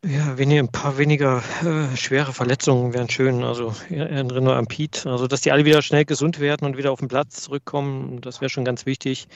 Ja, 0.05 0.39
wenig, 0.39 0.61
ein 0.61 0.69
paar 0.71 0.97
weniger 0.97 1.43
äh, 1.65 1.97
schwere 1.97 2.33
Verletzungen 2.33 2.95
wären 2.95 3.11
schön. 3.11 3.43
Also 3.43 3.75
erinnere 3.91 4.41
nur 4.41 4.55
an 4.55 4.69
Pete. 4.69 5.11
Also 5.11 5.27
dass 5.27 5.41
die 5.41 5.51
alle 5.51 5.65
wieder 5.65 5.83
schnell 5.83 6.05
gesund 6.05 6.39
werden 6.39 6.67
und 6.67 6.77
wieder 6.77 6.93
auf 6.93 7.01
den 7.01 7.09
Platz 7.09 7.43
zurückkommen, 7.43 8.21
das 8.21 8.41
wäre 8.41 8.49
schon 8.49 8.65
ganz 8.65 8.87
wichtig. 8.87 9.27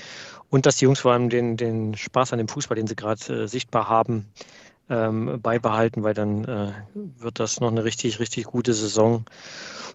Und 0.51 0.65
dass 0.65 0.77
die 0.77 0.85
Jungs 0.85 1.01
vor 1.01 1.13
allem 1.13 1.31
den, 1.31 1.57
den 1.57 1.97
Spaß 1.97 2.33
an 2.33 2.39
dem 2.39 2.47
Fußball, 2.47 2.77
den 2.77 2.87
sie 2.87 2.95
gerade 2.95 3.43
äh, 3.43 3.49
sichtbar 3.49 3.89
haben, 3.89 4.29
ähm, 4.89 5.41
beibehalten, 5.43 6.05
weil 6.05 6.15
dann 6.15 6.45
äh, 6.45 6.73
wird 6.95 7.41
das 7.41 7.59
noch 7.59 7.71
eine 7.71 7.83
richtig, 7.83 8.21
richtig 8.21 8.45
gute 8.45 8.73
Saison. 8.73 9.25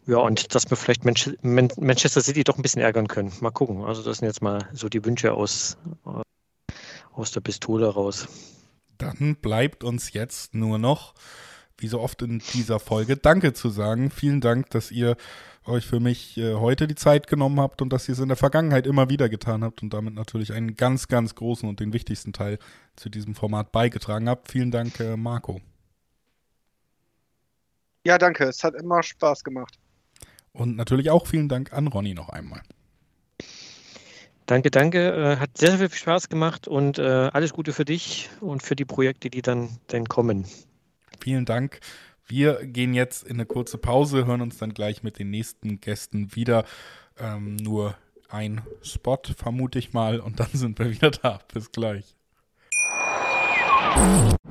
Ja, 0.05 0.17
und 0.17 0.53
dass 0.53 0.69
wir 0.69 0.75
vielleicht 0.75 1.05
Manch 1.05 1.31
Manchester 1.43 2.19
City 2.19 2.43
doch 2.43 2.57
ein 2.57 2.61
bisschen 2.61 2.81
ärgern 2.81 3.07
können. 3.07 3.31
Mal 3.39 3.51
gucken. 3.51 3.85
Also 3.85 4.03
das 4.03 4.17
sind 4.17 4.27
jetzt 4.27 4.41
mal 4.41 4.67
so 4.73 4.89
die 4.89 5.05
Wünsche 5.05 5.33
aus, 5.33 5.77
aus 7.13 7.31
der 7.31 7.39
Pistole 7.39 7.87
raus. 7.87 8.27
Dann 8.97 9.35
bleibt 9.35 9.83
uns 9.83 10.13
jetzt 10.13 10.53
nur 10.53 10.77
noch, 10.77 11.13
wie 11.77 11.87
so 11.87 11.99
oft 11.99 12.21
in 12.21 12.39
dieser 12.53 12.79
Folge, 12.79 13.17
Danke 13.17 13.53
zu 13.53 13.69
sagen. 13.69 14.09
Vielen 14.09 14.41
Dank, 14.41 14.69
dass 14.71 14.91
ihr 14.91 15.15
euch 15.65 15.85
für 15.85 15.99
mich 15.99 16.37
äh, 16.37 16.55
heute 16.55 16.87
die 16.87 16.95
Zeit 16.95 17.27
genommen 17.27 17.59
habt 17.59 17.81
und 17.81 17.91
dass 17.91 18.07
ihr 18.07 18.13
es 18.13 18.19
in 18.19 18.29
der 18.29 18.37
Vergangenheit 18.37 18.87
immer 18.87 19.09
wieder 19.09 19.29
getan 19.29 19.63
habt 19.63 19.83
und 19.83 19.93
damit 19.93 20.13
natürlich 20.13 20.53
einen 20.53 20.75
ganz, 20.75 21.07
ganz 21.07 21.35
großen 21.35 21.67
und 21.67 21.79
den 21.79 21.93
wichtigsten 21.93 22.33
Teil 22.33 22.57
zu 22.95 23.09
diesem 23.09 23.35
Format 23.35 23.71
beigetragen 23.71 24.29
habt. 24.29 24.51
Vielen 24.51 24.71
Dank, 24.71 24.99
äh, 24.99 25.17
Marco. 25.17 25.61
Ja, 28.05 28.17
danke. 28.17 28.45
Es 28.45 28.63
hat 28.63 28.75
immer 28.75 29.03
Spaß 29.03 29.43
gemacht. 29.43 29.77
Und 30.53 30.75
natürlich 30.75 31.11
auch 31.11 31.27
vielen 31.27 31.49
Dank 31.49 31.73
an 31.73 31.87
Ronny 31.87 32.13
noch 32.13 32.29
einmal. 32.29 32.61
Danke, 34.47 34.71
danke. 34.71 35.13
Äh, 35.13 35.37
hat 35.37 35.57
sehr, 35.57 35.77
sehr 35.77 35.89
viel 35.89 35.99
Spaß 35.99 36.29
gemacht 36.29 36.67
und 36.69 36.99
äh, 36.99 37.03
alles 37.03 37.53
Gute 37.53 37.73
für 37.73 37.83
dich 37.83 38.29
und 38.39 38.63
für 38.63 38.77
die 38.77 38.85
Projekte, 38.85 39.29
die 39.29 39.41
dann, 39.41 39.77
dann 39.87 40.05
kommen. 40.05 40.45
Vielen 41.19 41.45
Dank. 41.45 41.81
Wir 42.25 42.65
gehen 42.65 42.93
jetzt 42.93 43.23
in 43.23 43.35
eine 43.35 43.45
kurze 43.45 43.77
Pause, 43.77 44.25
hören 44.25 44.41
uns 44.41 44.57
dann 44.57 44.73
gleich 44.73 45.03
mit 45.03 45.19
den 45.19 45.29
nächsten 45.29 45.81
Gästen 45.81 46.33
wieder. 46.35 46.63
Ähm, 47.19 47.57
nur 47.57 47.95
ein 48.29 48.61
Spot, 48.81 49.19
vermute 49.37 49.79
ich 49.79 49.93
mal, 49.93 50.19
und 50.21 50.39
dann 50.39 50.49
sind 50.53 50.79
wir 50.79 50.89
wieder 50.91 51.11
da. 51.11 51.39
Bis 51.53 51.71
gleich. 51.71 52.15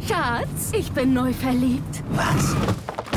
Schatz, 0.06 0.72
ich 0.72 0.90
bin 0.92 1.14
neu 1.14 1.32
verliebt. 1.32 2.02
Was? 2.10 2.54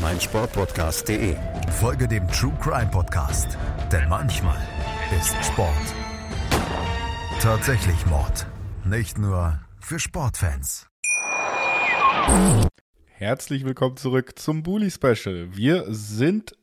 meinsportpodcast.de. 0.00 1.36
Folge 1.80 2.08
dem 2.08 2.26
True 2.28 2.56
Crime 2.60 2.90
Podcast, 2.90 3.58
denn 3.92 4.08
manchmal 4.08 4.58
ist 5.18 5.34
Sport 5.44 5.94
tatsächlich 7.40 8.04
Mord. 8.06 8.46
Nicht 8.84 9.16
nur 9.16 9.60
für 9.80 10.00
Sportfans. 10.00 10.88
Herzlich 13.06 13.64
willkommen 13.64 13.96
zurück 13.96 14.38
zum 14.38 14.62
Bully 14.62 14.90
Special. 14.90 15.56
Wir 15.56 15.84
sind 15.88 16.56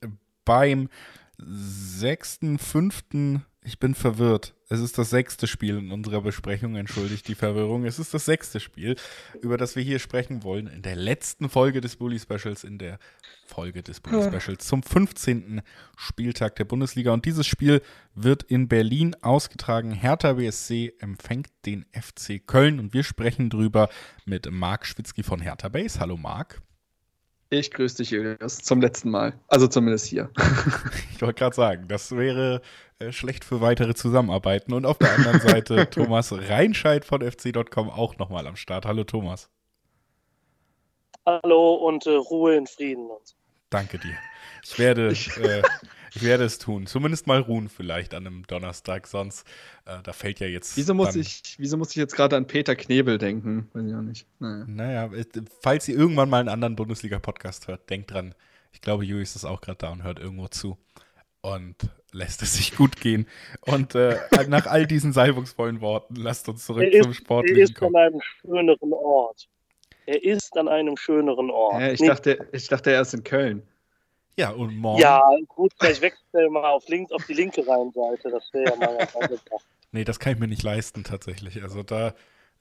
beim 0.44 0.90
sechsten, 1.38 2.60
fünften, 2.60 3.46
ich 3.66 3.80
bin 3.80 3.95
verwirrt. 3.95 4.53
Es 4.70 4.80
ist 4.80 4.97
das 4.97 5.09
sechste 5.09 5.47
Spiel 5.47 5.78
in 5.78 5.91
unserer 5.91 6.22
Besprechung, 6.22 6.76
entschuldigt 6.76 7.28
die 7.28 7.36
Verwirrung. 7.36 7.86
Es 7.86 7.97
ist 7.97 8.13
das 8.13 8.26
sechste 8.26 8.59
Spiel, 8.59 8.95
über 9.41 9.57
das 9.57 9.76
wir 9.76 9.84
hier 9.84 9.99
sprechen 9.99 10.43
wollen. 10.43 10.68
In 10.68 10.84
der 10.84 10.95
letzten 10.95 11.49
Folge 11.49 11.82
des 11.82 11.95
Bully 11.95 12.20
Specials, 12.20 12.63
in 12.63 12.78
der 12.78 12.99
Folge 13.45 13.82
des 13.82 13.99
Bully 13.99 14.22
Specials 14.24 14.68
zum 14.68 14.84
15. 14.84 15.61
Spieltag 15.97 16.55
der 16.55 16.66
Bundesliga. 16.66 17.11
Und 17.11 17.26
dieses 17.26 17.47
Spiel 17.47 17.82
wird 18.13 18.43
in 18.43 18.68
Berlin 18.68 19.16
ausgetragen. 19.22 19.91
Hertha 19.91 20.34
BSC 20.34 20.93
empfängt 20.99 21.47
den 21.66 21.86
FC 21.91 22.45
Köln 22.45 22.80
und 22.80 22.93
wir 22.93 23.03
sprechen 23.03 23.49
drüber 23.49 23.89
mit 24.26 24.49
Marc 24.51 24.86
Schwitzky 24.86 25.24
von 25.24 25.41
Hertha 25.41 25.70
Base. 25.70 25.99
Hallo 25.99 26.18
Marc. 26.18 26.61
Ich 27.50 27.72
grüße 27.72 27.98
dich, 27.98 28.10
Julius, 28.10 28.58
zum 28.58 28.82
letzten 28.82 29.12
Mal. 29.12 29.34
Also 29.48 29.68
zumindest 29.68 30.08
hier. 30.08 30.30
ich 31.14 31.22
wollte 31.22 31.36
gerade 31.36 31.56
sagen, 31.56 31.88
das 31.88 32.16
wäre 32.16 32.62
äh, 33.00 33.12
schlecht 33.12 33.46
für 33.46 33.62
weitere 33.62 33.93
Zusammenarbeiten. 33.93 34.74
Und 34.74 34.86
auf 34.86 34.98
der 34.98 35.14
anderen 35.14 35.39
Seite 35.39 35.89
Thomas 35.91 36.32
Reinscheid 36.32 37.06
von 37.06 37.22
fc.com 37.22 37.89
auch 37.89 38.18
nochmal 38.18 38.48
am 38.48 38.56
Start. 38.56 38.86
Hallo 38.86 39.04
Thomas. 39.04 39.50
Hallo 41.26 41.76
und 41.76 42.06
äh, 42.08 42.12
Ruhe 42.12 42.56
in 42.56 42.68
Frieden. 42.68 43.10
Danke 43.70 44.00
dir. 44.00 44.18
Ich 44.64 44.80
werde, 44.80 45.10
äh, 45.10 45.62
Ich 46.16 46.24
werde 46.24 46.45
es 46.45 46.57
tun. 46.59 46.88
Zumindest 46.88 47.28
mal 47.28 47.39
ruhen 47.39 47.68
vielleicht 47.68 48.13
an 48.13 48.26
einem 48.26 48.47
Donnerstag, 48.47 49.07
sonst 49.07 49.45
äh, 49.86 49.97
da 50.03 50.13
fällt 50.13 50.39
ja 50.39 50.47
jetzt. 50.47 50.78
Wieso 50.78 50.93
muss, 50.93 51.16
ich, 51.16 51.55
wieso 51.57 51.78
muss 51.78 51.89
ich 51.89 51.97
jetzt 51.97 52.16
gerade 52.16 52.38
an 52.38 52.47
Peter 52.47 52.76
Knebel 52.76 53.18
denken? 53.18 53.70
Weiß 53.74 53.86
ich 53.86 53.93
auch 53.93 54.01
nicht. 54.01 54.26
Naja. 54.39 54.66
naja, 54.68 55.09
falls 55.61 55.88
ihr 55.88 55.97
irgendwann 55.97 56.30
mal 56.30 56.39
einen 56.39 56.49
anderen 56.49 56.76
Bundesliga-Podcast 56.76 57.68
hört, 57.68 57.89
denkt 57.89 58.11
dran. 58.11 58.34
Ich 58.72 58.82
glaube, 58.82 59.03
Julius 59.05 59.36
ist 59.36 59.45
auch 59.45 59.61
gerade 59.61 59.78
da 59.78 59.91
und 59.91 60.03
hört 60.03 60.20
irgendwo 60.20 60.47
zu. 60.47 60.78
Und 61.41 61.76
lässt 62.11 62.41
es 62.41 62.53
sich 62.55 62.76
gut 62.76 62.99
gehen. 62.99 63.28
Und 63.61 63.93
äh, 63.93 64.18
nach 64.47 64.66
all 64.68 64.88
diesen 64.88 65.13
salbungsvollen 65.13 65.82
Worten, 65.82 66.16
lasst 66.16 66.47
uns 66.49 66.66
zurück 66.66 66.88
er 66.91 67.01
zum 67.01 67.11
ist, 67.11 67.18
Sportlichen 67.18 67.59
Er 67.59 67.63
ist 67.66 67.76
kommen. 67.76 67.95
an 67.95 68.01
einem 68.03 68.22
schöneren 68.22 68.93
Ort. 68.93 69.47
Er 70.07 70.24
ist 70.24 70.57
an 70.57 70.68
einem 70.68 70.97
schöneren 70.97 71.49
Ort. 71.49 71.82
Ja, 71.82 71.91
ich, 71.91 71.99
dachte, 71.99 72.47
ich 72.51 72.68
dachte, 72.68 72.91
er 72.91 73.01
ist 73.01 73.13
in 73.13 73.24
Köln. 73.24 73.63
Ja, 74.38 74.52
und 74.52 74.76
morgen. 74.76 75.00
ja, 75.00 75.22
gut, 75.48 75.72
vielleicht 75.80 76.02
wechselt 76.02 76.26
er 76.34 76.50
mal 76.50 76.70
auf 76.70 76.88
links, 76.90 77.12
auf 77.12 77.26
die 77.26 77.34
linke 77.34 77.66
Rheinseite. 77.66 78.30
Das 78.30 78.54
wäre 78.54 78.72
ja 78.72 78.76
mal. 78.76 79.08
Nee, 79.92 80.04
das 80.04 80.20
kann 80.20 80.34
ich 80.34 80.40
mir 80.40 80.48
nicht 80.48 80.64
leisten, 80.64 81.06
tatsächlich. 81.06 81.64
Also 81.64 81.82
da 81.82 82.14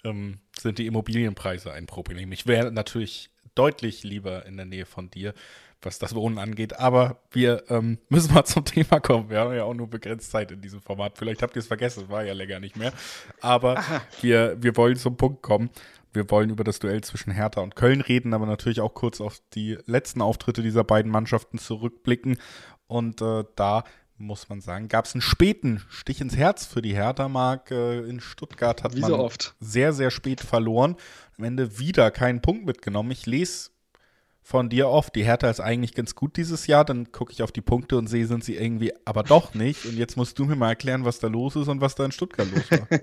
ähm, 0.04 0.38
sind 0.56 0.78
die 0.78 0.86
Immobilienpreise 0.86 1.72
ein 1.72 1.86
Problem. 1.86 2.30
Ich 2.30 2.46
wäre 2.46 2.70
natürlich 2.70 3.30
deutlich 3.54 4.04
lieber 4.04 4.46
in 4.46 4.56
der 4.56 4.66
Nähe 4.66 4.86
von 4.86 5.10
dir, 5.10 5.34
was 5.82 5.98
das 5.98 6.14
Wohnen 6.14 6.38
angeht. 6.38 6.78
Aber 6.78 7.20
wir 7.30 7.64
ähm, 7.70 7.98
müssen 8.08 8.32
mal 8.34 8.44
zum 8.44 8.64
Thema 8.64 9.00
kommen. 9.00 9.30
Wir 9.30 9.40
haben 9.40 9.54
ja 9.54 9.64
auch 9.64 9.74
nur 9.74 9.88
begrenzt 9.88 10.30
Zeit 10.30 10.50
in 10.52 10.60
diesem 10.60 10.80
Format. 10.80 11.18
Vielleicht 11.18 11.42
habt 11.42 11.56
ihr 11.56 11.60
es 11.60 11.66
vergessen, 11.66 12.04
es 12.04 12.08
war 12.08 12.24
ja 12.24 12.34
länger 12.34 12.60
nicht 12.60 12.76
mehr. 12.76 12.92
Aber 13.40 13.82
wir, 14.20 14.62
wir 14.62 14.76
wollen 14.76 14.96
zum 14.96 15.16
Punkt 15.16 15.42
kommen. 15.42 15.70
Wir 16.14 16.30
wollen 16.30 16.50
über 16.50 16.64
das 16.64 16.78
Duell 16.78 17.02
zwischen 17.02 17.32
Hertha 17.32 17.60
und 17.60 17.76
Köln 17.76 18.00
reden, 18.00 18.34
aber 18.34 18.46
natürlich 18.46 18.80
auch 18.80 18.94
kurz 18.94 19.20
auf 19.20 19.40
die 19.54 19.76
letzten 19.86 20.22
Auftritte 20.22 20.62
dieser 20.62 20.84
beiden 20.84 21.10
Mannschaften 21.10 21.58
zurückblicken. 21.58 22.38
Und 22.86 23.20
äh, 23.20 23.44
da 23.56 23.84
muss 24.16 24.48
man 24.48 24.60
sagen, 24.60 24.88
gab 24.88 25.06
es 25.06 25.14
einen 25.14 25.22
späten 25.22 25.82
Stich 25.88 26.20
ins 26.20 26.36
Herz 26.36 26.66
für 26.66 26.82
die 26.82 26.94
Hertha, 26.94 27.28
Marc. 27.28 27.70
Äh, 27.70 28.00
in 28.08 28.20
Stuttgart 28.20 28.84
hat 28.84 28.94
Wie 28.94 29.00
man 29.00 29.10
so 29.10 29.18
oft. 29.18 29.54
sehr, 29.60 29.92
sehr 29.92 30.10
spät 30.10 30.40
verloren. 30.40 30.96
Am 31.36 31.44
Ende 31.44 31.78
wieder 31.78 32.10
keinen 32.10 32.40
Punkt 32.40 32.64
mitgenommen. 32.64 33.10
Ich 33.10 33.26
lese 33.26 33.70
von 34.40 34.68
dir 34.68 34.88
oft, 34.88 35.14
die 35.16 35.24
Hertha 35.24 35.48
ist 35.48 35.60
eigentlich 35.60 35.94
ganz 35.94 36.14
gut 36.14 36.36
dieses 36.36 36.66
Jahr. 36.66 36.84
Dann 36.84 37.10
gucke 37.10 37.32
ich 37.32 37.42
auf 37.42 37.50
die 37.50 37.62
Punkte 37.62 37.96
und 37.96 38.06
sehe, 38.06 38.26
sind 38.26 38.44
sie 38.44 38.56
irgendwie 38.56 38.92
aber 39.04 39.22
doch 39.24 39.54
nicht. 39.54 39.86
Und 39.86 39.96
jetzt 39.96 40.16
musst 40.16 40.38
du 40.38 40.44
mir 40.44 40.54
mal 40.54 40.68
erklären, 40.68 41.04
was 41.04 41.18
da 41.18 41.26
los 41.26 41.56
ist 41.56 41.68
und 41.68 41.80
was 41.80 41.94
da 41.94 42.04
in 42.04 42.12
Stuttgart 42.12 42.48
los 42.54 42.70
war. 42.70 42.86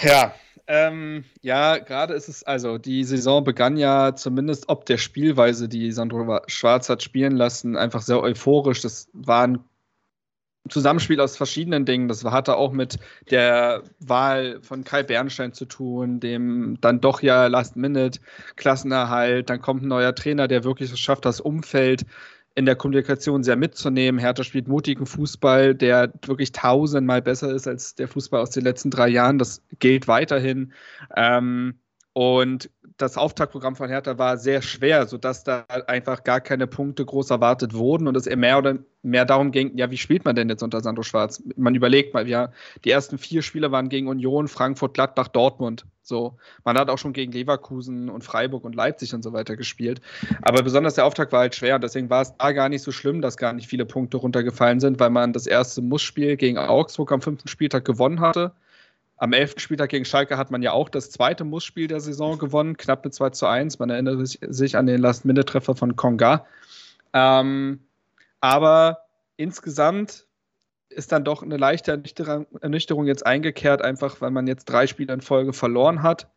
Ja, 0.00 0.34
ähm, 0.66 1.24
ja, 1.40 1.78
gerade 1.78 2.14
ist 2.14 2.28
es, 2.28 2.42
also 2.42 2.78
die 2.78 3.04
Saison 3.04 3.42
begann 3.42 3.76
ja 3.78 4.14
zumindest 4.14 4.68
ob 4.68 4.84
der 4.84 4.98
Spielweise, 4.98 5.68
die 5.68 5.92
Sandro 5.92 6.40
Schwarz 6.46 6.88
hat 6.88 7.02
spielen 7.02 7.36
lassen, 7.36 7.76
einfach 7.76 8.02
sehr 8.02 8.20
euphorisch. 8.20 8.82
Das 8.82 9.08
war 9.14 9.46
ein 9.46 9.64
Zusammenspiel 10.68 11.20
aus 11.20 11.36
verschiedenen 11.36 11.86
Dingen. 11.86 12.08
Das 12.08 12.22
hatte 12.24 12.56
auch 12.56 12.72
mit 12.72 12.98
der 13.30 13.82
Wahl 13.98 14.60
von 14.60 14.84
Kai 14.84 15.02
Bernstein 15.02 15.54
zu 15.54 15.64
tun, 15.64 16.20
dem 16.20 16.76
dann 16.82 17.00
doch 17.00 17.22
ja 17.22 17.46
Last-Minute-Klassenerhalt. 17.46 19.48
Dann 19.48 19.62
kommt 19.62 19.82
ein 19.82 19.88
neuer 19.88 20.14
Trainer, 20.14 20.48
der 20.48 20.64
wirklich 20.64 20.92
es 20.92 21.00
schafft, 21.00 21.24
das 21.24 21.40
Umfeld 21.40 22.04
in 22.58 22.66
der 22.66 22.74
Kommunikation 22.74 23.44
sehr 23.44 23.54
mitzunehmen. 23.54 24.18
Hertha 24.18 24.42
spielt 24.42 24.66
mutigen 24.66 25.06
Fußball, 25.06 25.76
der 25.76 26.12
wirklich 26.26 26.50
tausendmal 26.50 27.22
besser 27.22 27.54
ist 27.54 27.68
als 27.68 27.94
der 27.94 28.08
Fußball 28.08 28.40
aus 28.40 28.50
den 28.50 28.64
letzten 28.64 28.90
drei 28.90 29.08
Jahren. 29.08 29.38
Das 29.38 29.62
gilt 29.78 30.08
weiterhin. 30.08 30.72
Ähm, 31.16 31.78
und 32.14 32.68
das 32.98 33.16
Auftaktprogramm 33.16 33.76
von 33.76 33.88
Hertha 33.88 34.18
war 34.18 34.36
sehr 34.36 34.60
schwer, 34.60 35.06
sodass 35.06 35.44
da 35.44 35.64
einfach 35.86 36.24
gar 36.24 36.40
keine 36.40 36.66
Punkte 36.66 37.04
groß 37.04 37.30
erwartet 37.30 37.72
wurden 37.72 38.08
und 38.08 38.16
es 38.16 38.26
eher 38.26 38.36
mehr 38.36 38.58
oder 38.58 38.78
mehr 39.02 39.24
darum 39.24 39.52
ging, 39.52 39.76
ja, 39.78 39.90
wie 39.90 39.96
spielt 39.96 40.24
man 40.24 40.34
denn 40.34 40.48
jetzt 40.48 40.62
unter 40.62 40.80
Sandro 40.80 41.04
Schwarz? 41.04 41.42
Man 41.56 41.76
überlegt 41.76 42.12
mal, 42.12 42.28
ja, 42.28 42.52
die 42.84 42.90
ersten 42.90 43.16
vier 43.16 43.42
Spiele 43.42 43.70
waren 43.70 43.88
gegen 43.88 44.08
Union, 44.08 44.48
Frankfurt, 44.48 44.94
Gladbach, 44.94 45.28
Dortmund. 45.28 45.86
So, 46.02 46.36
man 46.64 46.76
hat 46.76 46.90
auch 46.90 46.98
schon 46.98 47.12
gegen 47.12 47.30
Leverkusen 47.30 48.08
und 48.08 48.24
Freiburg 48.24 48.64
und 48.64 48.74
Leipzig 48.74 49.14
und 49.14 49.22
so 49.22 49.32
weiter 49.32 49.56
gespielt. 49.56 50.00
Aber 50.42 50.62
besonders 50.62 50.94
der 50.94 51.06
Auftakt 51.06 51.32
war 51.32 51.40
halt 51.40 51.54
schwer 51.54 51.76
und 51.76 51.84
deswegen 51.84 52.10
war 52.10 52.22
es 52.22 52.34
da 52.36 52.52
gar 52.52 52.68
nicht 52.68 52.82
so 52.82 52.90
schlimm, 52.90 53.20
dass 53.20 53.36
gar 53.36 53.52
nicht 53.52 53.68
viele 53.68 53.86
Punkte 53.86 54.16
runtergefallen 54.16 54.80
sind, 54.80 54.98
weil 54.98 55.10
man 55.10 55.32
das 55.32 55.46
erste 55.46 55.82
Mussspiel 55.82 56.36
gegen 56.36 56.58
Augsburg 56.58 57.12
am 57.12 57.20
fünften 57.20 57.48
Spieltag 57.48 57.84
gewonnen 57.84 58.20
hatte. 58.20 58.52
Am 59.18 59.32
elften 59.32 59.58
Spieltag 59.58 59.90
gegen 59.90 60.04
Schalke 60.04 60.38
hat 60.38 60.50
man 60.50 60.62
ja 60.62 60.72
auch 60.72 60.88
das 60.88 61.10
zweite 61.10 61.44
Mussspiel 61.44 61.88
der 61.88 62.00
Saison 62.00 62.38
gewonnen, 62.38 62.76
knapp 62.76 63.04
mit 63.04 63.14
2 63.14 63.30
zu 63.30 63.46
1. 63.46 63.78
Man 63.80 63.90
erinnert 63.90 64.26
sich, 64.26 64.76
an 64.76 64.86
den 64.86 65.00
Last-Minute-Treffer 65.00 65.74
von 65.74 65.96
Konga. 65.96 66.46
Ähm, 67.12 67.80
aber 68.40 68.98
insgesamt 69.36 70.26
ist 70.88 71.10
dann 71.10 71.24
doch 71.24 71.42
eine 71.42 71.56
leichte 71.56 71.90
Ernüchterung, 71.90 72.46
Ernüchterung 72.60 73.06
jetzt 73.06 73.26
eingekehrt, 73.26 73.82
einfach 73.82 74.20
weil 74.20 74.30
man 74.30 74.46
jetzt 74.46 74.66
drei 74.66 74.86
Spiele 74.86 75.12
in 75.12 75.20
Folge 75.20 75.52
verloren 75.52 76.02
hat. 76.02 76.28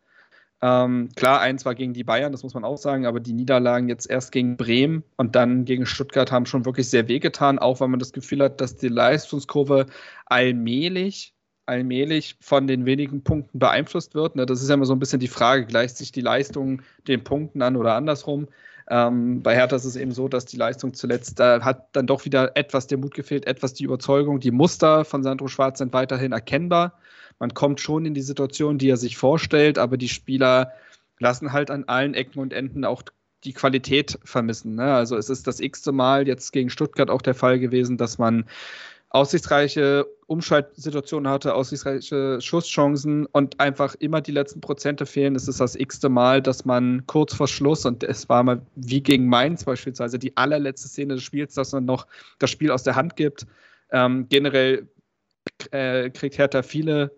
Ähm, 0.63 1.09
klar, 1.15 1.39
eins 1.39 1.65
war 1.65 1.73
gegen 1.73 1.93
die 1.93 2.03
Bayern, 2.03 2.31
das 2.31 2.43
muss 2.43 2.53
man 2.53 2.63
auch 2.63 2.77
sagen, 2.77 3.05
aber 3.05 3.19
die 3.19 3.33
Niederlagen 3.33 3.89
jetzt 3.89 4.09
erst 4.09 4.31
gegen 4.31 4.57
Bremen 4.57 5.03
und 5.17 5.35
dann 5.35 5.65
gegen 5.65 5.85
Stuttgart 5.85 6.31
haben 6.31 6.45
schon 6.45 6.65
wirklich 6.65 6.89
sehr 6.89 7.07
wehgetan, 7.07 7.57
auch 7.57 7.79
weil 7.79 7.87
man 7.87 7.99
das 7.99 8.13
Gefühl 8.13 8.43
hat, 8.43 8.61
dass 8.61 8.75
die 8.75 8.87
Leistungskurve 8.87 9.87
allmählich 10.25 11.33
allmählich 11.71 12.35
von 12.41 12.67
den 12.67 12.85
wenigen 12.85 13.23
Punkten 13.23 13.57
beeinflusst 13.57 14.13
wird. 14.13 14.35
Ne? 14.35 14.45
Das 14.45 14.61
ist 14.61 14.67
ja 14.67 14.75
immer 14.75 14.85
so 14.85 14.93
ein 14.93 14.99
bisschen 14.99 15.21
die 15.21 15.29
Frage, 15.29 15.65
gleicht 15.65 15.95
sich 15.95 16.11
die 16.11 16.19
Leistung 16.19 16.81
den 17.07 17.23
Punkten 17.23 17.61
an 17.61 17.77
oder 17.77 17.93
andersrum? 17.95 18.49
Ähm, 18.89 19.41
bei 19.41 19.55
Hertha 19.55 19.77
ist 19.77 19.85
es 19.85 19.95
eben 19.95 20.11
so, 20.11 20.27
dass 20.27 20.43
die 20.43 20.57
Leistung 20.57 20.93
zuletzt, 20.93 21.39
da 21.39 21.63
hat 21.63 21.87
dann 21.93 22.07
doch 22.07 22.25
wieder 22.25 22.57
etwas 22.57 22.87
der 22.87 22.97
Mut 22.97 23.13
gefehlt, 23.13 23.47
etwas 23.47 23.73
die 23.73 23.85
Überzeugung. 23.85 24.41
Die 24.41 24.51
Muster 24.51 25.05
von 25.05 25.23
Sandro 25.23 25.47
Schwarz 25.47 25.77
sind 25.77 25.93
weiterhin 25.93 26.33
erkennbar. 26.33 26.99
Man 27.39 27.53
kommt 27.53 27.79
schon 27.79 28.05
in 28.05 28.13
die 28.13 28.21
Situation, 28.21 28.77
die 28.77 28.89
er 28.89 28.97
sich 28.97 29.15
vorstellt, 29.15 29.77
aber 29.77 29.95
die 29.95 30.09
Spieler 30.09 30.73
lassen 31.19 31.53
halt 31.53 31.71
an 31.71 31.85
allen 31.85 32.15
Ecken 32.15 32.39
und 32.39 32.51
Enden 32.51 32.83
auch 32.83 33.03
die 33.45 33.53
Qualität 33.53 34.19
vermissen. 34.25 34.75
Ne? 34.75 34.93
Also 34.93 35.15
es 35.15 35.29
ist 35.29 35.47
das 35.47 35.61
x-te 35.61 35.93
Mal 35.93 36.27
jetzt 36.27 36.51
gegen 36.51 36.69
Stuttgart 36.69 37.09
auch 37.09 37.21
der 37.21 37.33
Fall 37.33 37.59
gewesen, 37.59 37.95
dass 37.95 38.17
man 38.17 38.43
aussichtsreiche 39.11 40.07
Umschaltsituationen 40.27 41.29
hatte, 41.29 41.53
aussichtsreiche 41.53 42.39
Schusschancen 42.39 43.25
und 43.25 43.59
einfach 43.59 43.93
immer 43.95 44.21
die 44.21 44.31
letzten 44.31 44.61
Prozente 44.61 45.05
fehlen. 45.05 45.35
Es 45.35 45.49
ist 45.49 45.59
das 45.59 45.75
x-te 45.75 46.07
Mal, 46.07 46.41
dass 46.41 46.63
man 46.63 47.05
kurz 47.07 47.33
vor 47.33 47.49
Schluss, 47.49 47.85
und 47.85 48.03
es 48.03 48.29
war 48.29 48.41
mal 48.43 48.61
wie 48.75 49.01
gegen 49.03 49.27
Mainz 49.27 49.65
beispielsweise, 49.65 50.17
die 50.17 50.35
allerletzte 50.37 50.87
Szene 50.87 51.15
des 51.15 51.23
Spiels, 51.23 51.53
dass 51.55 51.73
man 51.73 51.83
noch 51.83 52.07
das 52.39 52.49
Spiel 52.49 52.71
aus 52.71 52.83
der 52.83 52.95
Hand 52.95 53.17
gibt. 53.17 53.45
Ähm, 53.91 54.27
generell 54.29 54.87
äh, 55.71 56.09
kriegt 56.09 56.37
Hertha 56.37 56.61
viele 56.61 57.11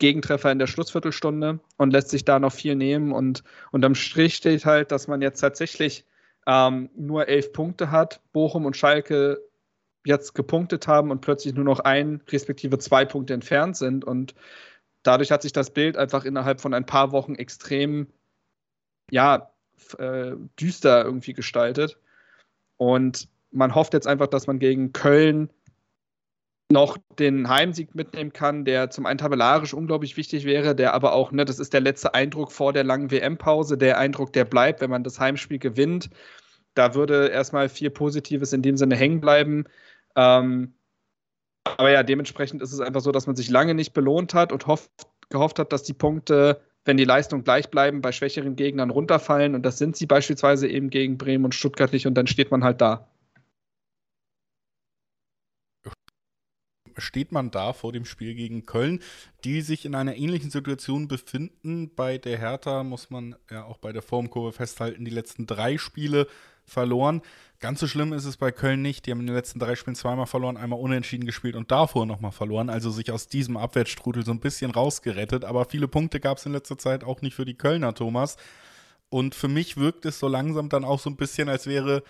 Gegentreffer 0.00 0.50
in 0.50 0.58
der 0.58 0.66
Schlussviertelstunde 0.66 1.60
und 1.76 1.92
lässt 1.92 2.10
sich 2.10 2.24
da 2.24 2.40
noch 2.40 2.52
viel 2.52 2.74
nehmen. 2.74 3.12
Und 3.12 3.44
unterm 3.70 3.94
Strich 3.94 4.34
steht 4.34 4.64
halt, 4.64 4.90
dass 4.90 5.06
man 5.06 5.22
jetzt 5.22 5.38
tatsächlich 5.38 6.04
ähm, 6.48 6.90
nur 6.96 7.28
elf 7.28 7.52
Punkte 7.52 7.92
hat. 7.92 8.20
Bochum 8.32 8.66
und 8.66 8.76
Schalke 8.76 9.40
jetzt 10.06 10.34
gepunktet 10.34 10.86
haben 10.86 11.10
und 11.10 11.20
plötzlich 11.20 11.54
nur 11.54 11.64
noch 11.64 11.80
ein, 11.80 12.22
respektive 12.28 12.78
zwei 12.78 13.04
Punkte 13.04 13.34
entfernt 13.34 13.76
sind. 13.76 14.04
Und 14.04 14.34
dadurch 15.02 15.30
hat 15.30 15.42
sich 15.42 15.52
das 15.52 15.70
Bild 15.70 15.96
einfach 15.96 16.24
innerhalb 16.24 16.60
von 16.60 16.74
ein 16.74 16.86
paar 16.86 17.12
Wochen 17.12 17.34
extrem, 17.34 18.06
ja, 19.10 19.50
äh, 19.98 20.32
düster 20.58 21.04
irgendwie 21.04 21.34
gestaltet. 21.34 21.98
Und 22.76 23.28
man 23.50 23.74
hofft 23.74 23.94
jetzt 23.94 24.06
einfach, 24.06 24.26
dass 24.26 24.46
man 24.46 24.58
gegen 24.58 24.92
Köln 24.92 25.50
noch 26.70 26.98
den 27.18 27.48
Heimsieg 27.48 27.94
mitnehmen 27.94 28.32
kann, 28.32 28.64
der 28.64 28.90
zum 28.90 29.06
einen 29.06 29.18
tabellarisch 29.18 29.72
unglaublich 29.72 30.16
wichtig 30.16 30.44
wäre, 30.44 30.74
der 30.74 30.94
aber 30.94 31.12
auch, 31.12 31.30
ne, 31.30 31.44
das 31.44 31.60
ist 31.60 31.72
der 31.72 31.80
letzte 31.80 32.14
Eindruck 32.14 32.50
vor 32.50 32.72
der 32.72 32.82
langen 32.82 33.10
WM-Pause, 33.10 33.78
der 33.78 33.98
Eindruck, 33.98 34.32
der 34.32 34.44
bleibt, 34.44 34.80
wenn 34.80 34.90
man 34.90 35.04
das 35.04 35.20
Heimspiel 35.20 35.58
gewinnt. 35.58 36.10
Da 36.74 36.94
würde 36.94 37.28
erstmal 37.28 37.68
viel 37.68 37.90
Positives 37.90 38.52
in 38.52 38.62
dem 38.62 38.76
Sinne 38.76 38.96
hängen 38.96 39.20
bleiben. 39.20 39.64
Ähm, 40.16 40.74
aber 41.76 41.90
ja, 41.90 42.02
dementsprechend 42.02 42.62
ist 42.62 42.72
es 42.72 42.80
einfach 42.80 43.00
so, 43.00 43.12
dass 43.12 43.26
man 43.26 43.36
sich 43.36 43.50
lange 43.50 43.74
nicht 43.74 43.92
belohnt 43.92 44.34
hat 44.34 44.52
und 44.52 44.66
hofft, 44.66 44.90
gehofft 45.28 45.58
hat, 45.58 45.72
dass 45.72 45.82
die 45.82 45.94
Punkte, 45.94 46.60
wenn 46.84 46.96
die 46.96 47.04
Leistungen 47.04 47.44
gleich 47.44 47.70
bleiben, 47.70 48.00
bei 48.00 48.12
schwächeren 48.12 48.56
Gegnern 48.56 48.90
runterfallen. 48.90 49.54
Und 49.54 49.62
das 49.64 49.78
sind 49.78 49.96
sie 49.96 50.06
beispielsweise 50.06 50.68
eben 50.68 50.90
gegen 50.90 51.18
Bremen 51.18 51.44
und 51.44 51.54
Stuttgart 51.54 51.92
nicht. 51.92 52.06
Und 52.06 52.14
dann 52.14 52.26
steht 52.26 52.50
man 52.50 52.64
halt 52.64 52.80
da. 52.80 53.08
steht 56.98 57.32
man 57.32 57.50
da 57.50 57.72
vor 57.72 57.92
dem 57.92 58.04
Spiel 58.04 58.34
gegen 58.34 58.64
Köln, 58.64 59.00
die 59.44 59.60
sich 59.60 59.84
in 59.84 59.94
einer 59.94 60.16
ähnlichen 60.16 60.50
Situation 60.50 61.08
befinden. 61.08 61.94
Bei 61.94 62.18
der 62.18 62.38
Hertha 62.38 62.84
muss 62.84 63.10
man 63.10 63.36
ja 63.50 63.64
auch 63.64 63.78
bei 63.78 63.92
der 63.92 64.02
Formkurve 64.02 64.52
festhalten, 64.52 65.04
die 65.04 65.10
letzten 65.10 65.46
drei 65.46 65.78
Spiele 65.78 66.26
verloren. 66.66 67.22
Ganz 67.58 67.80
so 67.80 67.86
schlimm 67.86 68.12
ist 68.12 68.26
es 68.26 68.36
bei 68.36 68.52
Köln 68.52 68.82
nicht. 68.82 69.06
Die 69.06 69.10
haben 69.10 69.20
in 69.20 69.26
den 69.26 69.34
letzten 69.34 69.58
drei 69.58 69.76
Spielen 69.76 69.94
zweimal 69.96 70.26
verloren, 70.26 70.58
einmal 70.58 70.78
unentschieden 70.78 71.24
gespielt 71.24 71.56
und 71.56 71.70
davor 71.70 72.04
nochmal 72.04 72.32
verloren. 72.32 72.68
Also 72.68 72.90
sich 72.90 73.10
aus 73.10 73.28
diesem 73.28 73.56
Abwärtsstrudel 73.56 74.24
so 74.24 74.32
ein 74.32 74.40
bisschen 74.40 74.70
rausgerettet. 74.70 75.44
Aber 75.44 75.64
viele 75.64 75.88
Punkte 75.88 76.20
gab 76.20 76.38
es 76.38 76.46
in 76.46 76.52
letzter 76.52 76.76
Zeit 76.76 77.02
auch 77.02 77.22
nicht 77.22 77.34
für 77.34 77.46
die 77.46 77.56
Kölner, 77.56 77.94
Thomas. 77.94 78.36
Und 79.08 79.34
für 79.34 79.48
mich 79.48 79.76
wirkt 79.76 80.04
es 80.04 80.18
so 80.18 80.28
langsam 80.28 80.68
dann 80.68 80.84
auch 80.84 81.00
so 81.00 81.08
ein 81.08 81.16
bisschen, 81.16 81.48
als 81.48 81.66
wäre 81.66 82.02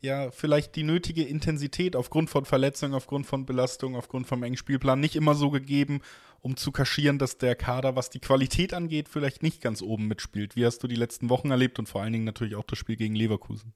ja 0.00 0.30
vielleicht 0.30 0.76
die 0.76 0.84
nötige 0.84 1.24
Intensität 1.24 1.96
aufgrund 1.96 2.30
von 2.30 2.44
Verletzungen, 2.44 2.94
aufgrund 2.94 3.26
von 3.26 3.46
Belastung, 3.46 3.96
aufgrund 3.96 4.26
vom 4.26 4.42
engen 4.42 4.56
Spielplan 4.56 5.00
nicht 5.00 5.16
immer 5.16 5.34
so 5.34 5.50
gegeben, 5.50 6.00
um 6.40 6.56
zu 6.56 6.70
kaschieren, 6.70 7.18
dass 7.18 7.38
der 7.38 7.56
Kader, 7.56 7.96
was 7.96 8.10
die 8.10 8.20
Qualität 8.20 8.72
angeht, 8.72 9.08
vielleicht 9.08 9.42
nicht 9.42 9.60
ganz 9.60 9.82
oben 9.82 10.06
mitspielt. 10.06 10.56
Wie 10.56 10.64
hast 10.64 10.82
du 10.82 10.88
die 10.88 10.94
letzten 10.94 11.28
Wochen 11.30 11.50
erlebt 11.50 11.78
und 11.78 11.88
vor 11.88 12.02
allen 12.02 12.12
Dingen 12.12 12.24
natürlich 12.24 12.54
auch 12.54 12.64
das 12.64 12.78
Spiel 12.78 12.96
gegen 12.96 13.14
Leverkusen? 13.14 13.74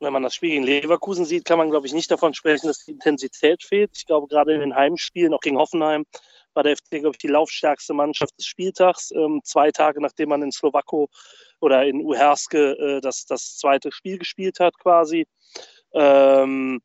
Wenn 0.00 0.12
man 0.12 0.22
das 0.22 0.34
Spiel 0.34 0.50
gegen 0.50 0.64
Leverkusen 0.64 1.24
sieht, 1.24 1.44
kann 1.44 1.58
man, 1.58 1.70
glaube 1.70 1.86
ich, 1.86 1.92
nicht 1.92 2.10
davon 2.10 2.34
sprechen, 2.34 2.68
dass 2.68 2.84
die 2.84 2.92
Intensität 2.92 3.62
fehlt. 3.62 3.90
Ich 3.96 4.06
glaube, 4.06 4.28
gerade 4.28 4.54
in 4.54 4.60
den 4.60 4.74
Heimspielen, 4.74 5.34
auch 5.34 5.40
gegen 5.40 5.58
Hoffenheim, 5.58 6.04
war 6.54 6.62
der 6.62 6.76
FC, 6.76 6.90
glaube 7.00 7.10
ich, 7.10 7.18
die 7.18 7.28
laufstärkste 7.28 7.94
Mannschaft 7.94 8.36
des 8.38 8.46
Spieltags. 8.46 9.10
Ähm, 9.12 9.40
zwei 9.44 9.70
Tage 9.70 10.00
nachdem 10.00 10.30
man 10.30 10.42
in 10.42 10.52
Slowako 10.52 11.08
oder 11.60 11.84
in 11.84 12.00
Uherske 12.02 12.72
äh, 12.72 13.00
das, 13.00 13.26
das 13.26 13.56
zweite 13.56 13.92
Spiel 13.92 14.18
gespielt 14.18 14.60
hat, 14.60 14.78
quasi. 14.78 15.26
Ähm, 15.92 16.80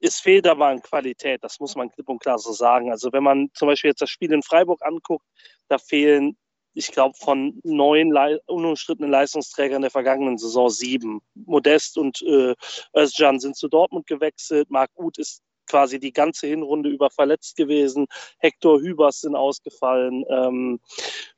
es 0.00 0.18
fehlt 0.18 0.48
aber 0.48 0.66
an 0.66 0.82
Qualität, 0.82 1.44
das 1.44 1.60
muss 1.60 1.76
man 1.76 1.88
klipp 1.90 2.08
und 2.08 2.20
klar 2.20 2.38
so 2.38 2.52
sagen. 2.52 2.90
Also 2.90 3.12
wenn 3.12 3.22
man 3.22 3.50
zum 3.54 3.68
Beispiel 3.68 3.90
jetzt 3.90 4.02
das 4.02 4.10
Spiel 4.10 4.32
in 4.32 4.42
Freiburg 4.42 4.82
anguckt, 4.82 5.24
da 5.68 5.78
fehlen, 5.78 6.36
ich 6.74 6.92
glaube, 6.92 7.16
von 7.18 7.60
neun 7.64 8.10
Le 8.10 8.40
unumstrittenen 8.46 9.10
Leistungsträgern 9.10 9.82
der 9.82 9.90
vergangenen 9.90 10.38
Saison 10.38 10.70
sieben. 10.70 11.20
Modest 11.34 11.98
und 11.98 12.22
äh, 12.22 12.54
Özcan 12.96 13.40
sind 13.40 13.56
zu 13.56 13.68
Dortmund 13.68 14.06
gewechselt, 14.06 14.70
Marc 14.70 14.90
Uth 14.96 15.18
ist 15.18 15.42
quasi 15.66 15.98
die 15.98 16.12
ganze 16.12 16.46
Hinrunde 16.46 16.90
über 16.90 17.10
verletzt 17.10 17.56
gewesen. 17.56 18.06
Hector 18.38 18.80
Hübers 18.80 19.20
sind 19.20 19.36
ausgefallen. 19.36 20.24
Ähm, 20.28 20.80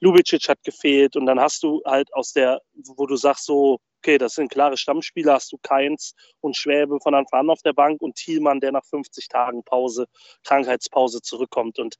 Lubicic 0.00 0.48
hat 0.48 0.62
gefehlt. 0.64 1.16
Und 1.16 1.26
dann 1.26 1.40
hast 1.40 1.62
du 1.62 1.82
halt 1.84 2.12
aus 2.14 2.32
der, 2.32 2.60
wo 2.96 3.06
du 3.06 3.16
sagst 3.16 3.46
so, 3.46 3.78
okay, 3.98 4.18
das 4.18 4.34
sind 4.34 4.50
klare 4.50 4.76
Stammspieler, 4.76 5.34
hast 5.34 5.52
du 5.52 5.58
Keins 5.62 6.14
und 6.40 6.56
Schwäbe 6.56 6.98
von 7.00 7.14
Anfang 7.14 7.40
an 7.40 7.50
auf 7.50 7.62
der 7.62 7.72
Bank 7.72 8.02
und 8.02 8.16
Thielmann, 8.16 8.60
der 8.60 8.72
nach 8.72 8.84
50 8.84 9.28
Tagen 9.28 9.62
Pause, 9.64 10.06
Krankheitspause 10.42 11.22
zurückkommt. 11.22 11.78
Und 11.78 11.96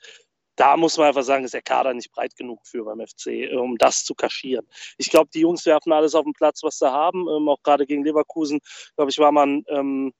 da 0.56 0.76
muss 0.76 0.96
man 0.96 1.08
einfach 1.08 1.22
sagen, 1.22 1.44
ist 1.44 1.54
der 1.54 1.62
Kader 1.62 1.94
nicht 1.94 2.12
breit 2.12 2.36
genug 2.36 2.60
für 2.64 2.84
beim 2.84 3.00
FC, 3.00 3.50
um 3.56 3.76
das 3.78 4.04
zu 4.04 4.14
kaschieren. 4.14 4.66
Ich 4.98 5.10
glaube, 5.10 5.30
die 5.34 5.40
Jungs 5.40 5.66
werfen 5.66 5.92
alles 5.92 6.14
auf 6.14 6.24
den 6.24 6.32
Platz, 6.32 6.62
was 6.62 6.78
sie 6.78 6.90
haben. 6.90 7.26
Ähm, 7.28 7.48
auch 7.48 7.62
gerade 7.62 7.86
gegen 7.86 8.04
Leverkusen, 8.04 8.60
glaube 8.96 9.10
ich, 9.10 9.18
war 9.18 9.32
man 9.32 9.64
ähm, 9.68 10.12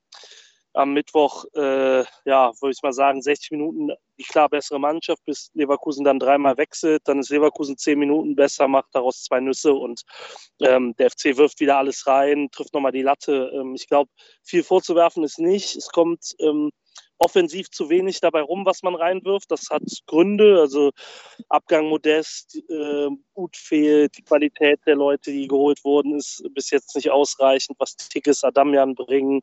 am 0.75 0.93
Mittwoch, 0.93 1.45
äh, 1.55 2.05
ja, 2.25 2.53
würde 2.61 2.73
ich 2.73 2.83
mal 2.83 2.93
sagen, 2.93 3.23
60 3.23 3.53
Minuten 3.53 3.93
die 4.19 4.25
klar 4.25 4.49
bessere 4.49 4.79
Mannschaft, 4.79 5.25
bis 5.25 5.51
Leverkusen 5.55 6.05
dann 6.05 6.19
dreimal 6.19 6.57
wechselt. 6.57 7.03
Dann 7.05 7.21
ist 7.21 7.31
Leverkusen 7.31 7.77
zehn 7.77 7.99
Minuten 7.99 8.37
besser, 8.37 8.69
macht 8.69 8.89
daraus 8.93 9.23
zwei 9.23 9.41
Nüsse 9.41 9.73
und 9.73 10.03
ähm, 10.61 10.95
der 10.97 11.11
FC 11.11 11.37
wirft 11.37 11.61
wieder 11.61 11.79
alles 11.79 12.07
rein, 12.07 12.49
trifft 12.53 12.75
nochmal 12.75 12.93
die 12.93 13.03
Latte. 13.03 13.51
Ähm, 13.55 13.75
ich 13.75 13.89
glaube, 13.89 14.11
viel 14.43 14.63
vorzuwerfen 14.63 15.25
ist 15.25 15.39
nicht. 15.39 15.77
Es 15.77 15.89
kommt 15.89 16.35
ähm, 16.39 16.71
offensiv 17.19 17.71
zu 17.71 17.89
wenig 17.89 18.21
dabei 18.21 18.43
rum, 18.43 18.67
was 18.67 18.83
man 18.83 18.95
reinwirft. 18.95 19.51
Das 19.51 19.71
hat 19.71 19.83
Gründe, 20.07 20.61
also 20.61 20.91
Abgang 21.49 21.89
Modest, 21.89 22.57
äh, 22.69 23.09
gut 23.35 23.57
fehlt, 23.57 24.17
die 24.19 24.23
Qualität 24.23 24.81
der 24.87 24.97
Leute, 24.97 25.31
die 25.31 25.49
geholt 25.49 25.85
wurden, 25.85 26.17
ist 26.17 26.43
bis 26.55 26.71
jetzt 26.71 26.95
nicht 26.97 27.11
ausreichend, 27.11 27.79
was 27.79 27.97
Tigges 27.97 28.45
Adamian 28.45 28.95
bringen. 28.95 29.41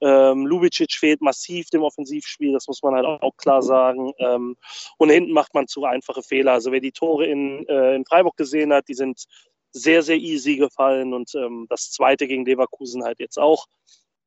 Ähm, 0.00 0.46
Lubicic 0.46 0.92
fehlt 0.92 1.20
massiv 1.20 1.68
dem 1.70 1.82
Offensivspiel, 1.82 2.52
das 2.52 2.68
muss 2.68 2.82
man 2.82 2.94
halt 2.94 3.06
auch 3.06 3.36
klar 3.36 3.62
sagen. 3.62 4.12
Ähm, 4.18 4.56
und 4.98 5.10
hinten 5.10 5.32
macht 5.32 5.54
man 5.54 5.66
zu 5.66 5.84
einfache 5.84 6.22
Fehler. 6.22 6.52
Also 6.52 6.72
wer 6.72 6.80
die 6.80 6.92
Tore 6.92 7.26
in, 7.26 7.66
äh, 7.68 7.94
in 7.94 8.04
Freiburg 8.04 8.36
gesehen 8.36 8.72
hat, 8.72 8.88
die 8.88 8.94
sind 8.94 9.24
sehr, 9.72 10.02
sehr 10.02 10.16
easy 10.16 10.56
gefallen 10.56 11.12
und 11.12 11.34
ähm, 11.34 11.66
das 11.68 11.90
zweite 11.90 12.26
gegen 12.26 12.46
Leverkusen 12.46 13.04
halt 13.04 13.20
jetzt 13.20 13.38
auch. 13.38 13.66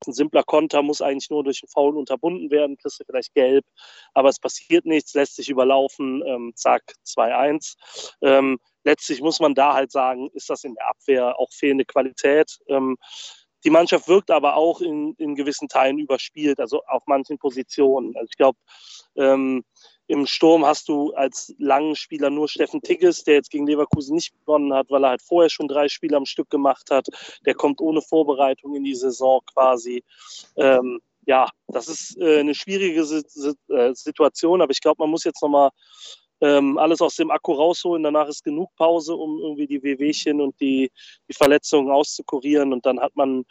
Ein 0.07 0.13
simpler 0.13 0.43
Konter 0.43 0.81
muss 0.81 1.01
eigentlich 1.01 1.29
nur 1.29 1.43
durch 1.43 1.61
einen 1.61 1.69
Foul 1.69 1.97
unterbunden 1.97 2.51
werden, 2.51 2.77
kriegst 2.77 2.99
du 2.99 3.03
vielleicht 3.05 3.33
gelb, 3.33 3.65
aber 4.13 4.29
es 4.29 4.39
passiert 4.39 4.85
nichts, 4.85 5.13
lässt 5.13 5.35
sich 5.35 5.49
überlaufen, 5.49 6.23
ähm, 6.25 6.53
zack, 6.55 6.93
2-1. 7.05 7.75
Ähm, 8.21 8.59
letztlich 8.83 9.21
muss 9.21 9.39
man 9.39 9.55
da 9.55 9.73
halt 9.73 9.91
sagen, 9.91 10.29
ist 10.33 10.49
das 10.49 10.63
in 10.63 10.75
der 10.75 10.87
Abwehr 10.87 11.37
auch 11.37 11.51
fehlende 11.51 11.85
Qualität. 11.85 12.59
Ähm, 12.67 12.97
die 13.65 13.69
Mannschaft 13.69 14.07
wirkt 14.07 14.31
aber 14.31 14.55
auch 14.55 14.79
in, 14.79 15.15
in 15.17 15.35
gewissen 15.35 15.67
Teilen 15.67 15.99
überspielt, 15.99 16.59
also 16.59 16.81
auf 16.85 17.03
manchen 17.05 17.37
Positionen. 17.37 18.15
Also 18.15 18.27
ich 18.29 18.37
glaube, 18.37 18.57
ähm, 19.17 19.65
im 20.09 20.25
Sturm 20.25 20.65
hast 20.65 20.89
du 20.89 21.13
als 21.13 21.53
langen 21.59 21.95
Spieler 21.95 22.31
nur 22.31 22.49
Steffen 22.49 22.81
Tigges, 22.81 23.23
der 23.23 23.35
jetzt 23.35 23.51
gegen 23.51 23.67
Leverkusen 23.67 24.15
nicht 24.15 24.33
begonnen 24.33 24.73
hat, 24.73 24.89
weil 24.89 25.03
er 25.03 25.11
halt 25.11 25.21
vorher 25.21 25.51
schon 25.51 25.67
drei 25.67 25.87
Spiele 25.87 26.17
am 26.17 26.25
Stück 26.25 26.49
gemacht 26.49 26.89
hat. 26.89 27.05
Der 27.45 27.53
kommt 27.53 27.79
ohne 27.79 28.01
Vorbereitung 28.01 28.75
in 28.75 28.83
die 28.83 28.95
Saison 28.95 29.41
quasi. 29.53 30.03
Ähm, 30.57 30.99
ja, 31.27 31.47
das 31.67 31.87
ist 31.87 32.17
äh, 32.19 32.39
eine 32.39 32.55
schwierige 32.55 33.01
äh, 33.01 33.93
Situation, 33.93 34.63
aber 34.63 34.71
ich 34.71 34.81
glaube, 34.81 35.03
man 35.03 35.11
muss 35.11 35.25
jetzt 35.25 35.43
nochmal 35.43 35.69
ähm, 36.41 36.79
alles 36.79 37.01
aus 37.01 37.15
dem 37.15 37.29
Akku 37.29 37.53
rausholen. 37.53 38.01
Danach 38.01 38.27
ist 38.29 38.43
genug 38.43 38.75
Pause, 38.77 39.13
um 39.13 39.37
irgendwie 39.37 39.67
die 39.67 39.83
Wehwehchen 39.83 40.41
und 40.41 40.59
die, 40.59 40.91
die 41.27 41.33
Verletzungen 41.35 41.91
auszukurieren. 41.91 42.73
Und 42.73 42.83
dann 42.87 42.99
hat 42.99 43.15
man 43.15 43.45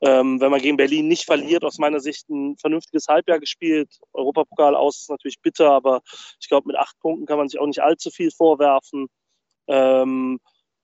ähm, 0.00 0.40
wenn 0.40 0.50
man 0.50 0.60
gegen 0.60 0.76
Berlin 0.76 1.08
nicht 1.08 1.24
verliert, 1.24 1.64
aus 1.64 1.78
meiner 1.78 2.00
Sicht 2.00 2.28
ein 2.28 2.56
vernünftiges 2.58 3.08
Halbjahr 3.08 3.40
gespielt. 3.40 3.98
Europapokal 4.12 4.74
aus 4.74 5.00
ist 5.00 5.10
natürlich 5.10 5.40
bitter, 5.40 5.70
aber 5.70 6.02
ich 6.40 6.48
glaube, 6.48 6.68
mit 6.68 6.76
acht 6.76 6.98
Punkten 7.00 7.26
kann 7.26 7.38
man 7.38 7.48
sich 7.48 7.58
auch 7.58 7.66
nicht 7.66 7.82
allzu 7.82 8.10
viel 8.10 8.30
vorwerfen. 8.30 9.06
Ähm, 9.68 10.38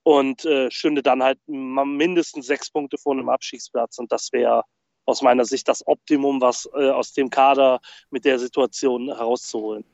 und 0.05 0.45
äh, 0.45 0.71
stünde 0.71 1.03
dann 1.03 1.23
halt 1.23 1.39
mindestens 1.47 2.47
sechs 2.47 2.71
Punkte 2.71 2.99
vor 2.99 3.13
einem 3.13 3.29
Abstiegsplatz. 3.29 3.99
Und 3.99 4.11
das 4.11 4.33
wäre 4.33 4.65
aus 5.05 5.23
meiner 5.23 5.45
Sicht 5.45 5.69
das 5.69 5.87
Optimum, 5.87 6.41
was 6.41 6.69
äh, 6.75 6.91
aus 6.91 7.13
dem 7.13 7.31
Kader 7.31 7.81
mit 8.11 8.25
der 8.25 8.39
Situation 8.39 9.07
herauszuholen. 9.07 9.85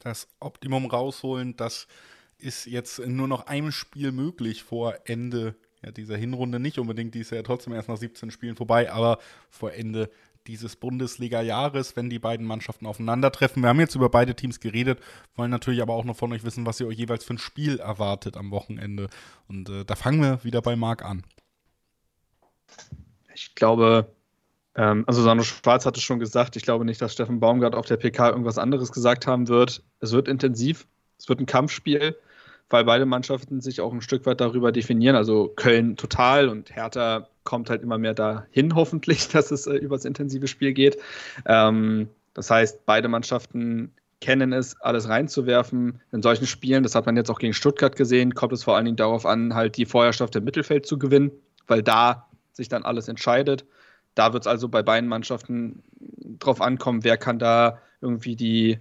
Das 0.00 0.28
Optimum 0.40 0.86
rausholen, 0.86 1.56
das 1.56 1.86
ist 2.38 2.66
jetzt 2.66 2.98
nur 2.98 3.28
noch 3.28 3.46
einem 3.46 3.70
Spiel 3.70 4.12
möglich 4.12 4.62
vor 4.62 4.94
Ende 5.04 5.54
ja, 5.84 5.90
dieser 5.90 6.16
Hinrunde 6.16 6.60
nicht 6.60 6.78
unbedingt, 6.78 7.14
die 7.14 7.20
ist 7.20 7.30
ja 7.30 7.42
trotzdem 7.42 7.72
erst 7.72 7.88
nach 7.88 7.96
17 7.96 8.30
Spielen 8.30 8.56
vorbei, 8.56 8.90
aber 8.92 9.18
vor 9.50 9.72
Ende 9.72 10.10
dieses 10.46 10.76
Bundesliga-Jahres, 10.76 11.96
wenn 11.96 12.10
die 12.10 12.18
beiden 12.18 12.46
Mannschaften 12.46 12.86
aufeinandertreffen. 12.86 13.62
Wir 13.62 13.68
haben 13.68 13.80
jetzt 13.80 13.94
über 13.94 14.08
beide 14.08 14.34
Teams 14.34 14.60
geredet, 14.60 14.98
wollen 15.36 15.50
natürlich 15.50 15.82
aber 15.82 15.94
auch 15.94 16.04
noch 16.04 16.16
von 16.16 16.32
euch 16.32 16.44
wissen, 16.44 16.66
was 16.66 16.80
ihr 16.80 16.86
euch 16.86 16.98
jeweils 16.98 17.24
für 17.24 17.34
ein 17.34 17.38
Spiel 17.38 17.78
erwartet 17.78 18.36
am 18.36 18.50
Wochenende. 18.50 19.08
Und 19.48 19.68
äh, 19.68 19.84
da 19.84 19.94
fangen 19.94 20.20
wir 20.20 20.42
wieder 20.44 20.60
bei 20.60 20.74
Marc 20.74 21.04
an. 21.04 21.22
Ich 23.34 23.54
glaube, 23.54 24.12
ähm, 24.74 25.04
also 25.06 25.22
Sandro 25.22 25.44
Schwarz 25.44 25.86
hatte 25.86 26.00
schon 26.00 26.18
gesagt, 26.18 26.56
ich 26.56 26.64
glaube 26.64 26.84
nicht, 26.84 27.00
dass 27.00 27.12
Steffen 27.12 27.40
Baumgart 27.40 27.74
auf 27.74 27.86
der 27.86 27.96
PK 27.96 28.30
irgendwas 28.30 28.58
anderes 28.58 28.92
gesagt 28.92 29.26
haben 29.26 29.48
wird. 29.48 29.82
Es 30.00 30.12
wird 30.12 30.28
intensiv, 30.28 30.86
es 31.18 31.28
wird 31.28 31.40
ein 31.40 31.46
Kampfspiel 31.46 32.16
weil 32.72 32.84
beide 32.84 33.06
Mannschaften 33.06 33.60
sich 33.60 33.80
auch 33.80 33.92
ein 33.92 34.00
Stück 34.00 34.26
weit 34.26 34.40
darüber 34.40 34.72
definieren. 34.72 35.16
Also 35.16 35.52
Köln 35.54 35.96
total 35.96 36.48
und 36.48 36.74
Hertha 36.74 37.28
kommt 37.44 37.70
halt 37.70 37.82
immer 37.82 37.98
mehr 37.98 38.14
dahin, 38.14 38.74
hoffentlich, 38.74 39.28
dass 39.28 39.50
es 39.50 39.66
äh, 39.66 39.74
über 39.74 39.96
das 39.96 40.04
intensive 40.04 40.48
Spiel 40.48 40.72
geht. 40.72 40.98
Ähm, 41.46 42.08
das 42.34 42.50
heißt, 42.50 42.86
beide 42.86 43.08
Mannschaften 43.08 43.92
kennen 44.20 44.52
es, 44.52 44.80
alles 44.80 45.08
reinzuwerfen. 45.08 46.00
In 46.12 46.22
solchen 46.22 46.46
Spielen, 46.46 46.82
das 46.82 46.94
hat 46.94 47.06
man 47.06 47.16
jetzt 47.16 47.30
auch 47.30 47.40
gegen 47.40 47.52
Stuttgart 47.52 47.96
gesehen, 47.96 48.34
kommt 48.34 48.52
es 48.52 48.64
vor 48.64 48.76
allen 48.76 48.84
Dingen 48.84 48.96
darauf 48.96 49.26
an, 49.26 49.54
halt 49.54 49.76
die 49.76 49.84
Vorherrschaft 49.84 50.36
im 50.36 50.44
Mittelfeld 50.44 50.86
zu 50.86 50.98
gewinnen, 50.98 51.32
weil 51.66 51.82
da 51.82 52.28
sich 52.52 52.68
dann 52.68 52.84
alles 52.84 53.08
entscheidet. 53.08 53.66
Da 54.14 54.32
wird 54.32 54.44
es 54.44 54.46
also 54.46 54.68
bei 54.68 54.82
beiden 54.82 55.08
Mannschaften 55.08 55.82
drauf 56.38 56.60
ankommen, 56.60 57.04
wer 57.04 57.16
kann 57.16 57.38
da 57.38 57.78
irgendwie 58.00 58.36
die 58.36 58.78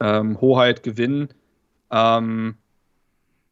ähm, 0.00 0.40
Hoheit 0.40 0.82
gewinnen. 0.82 1.28
Ähm, 1.90 2.56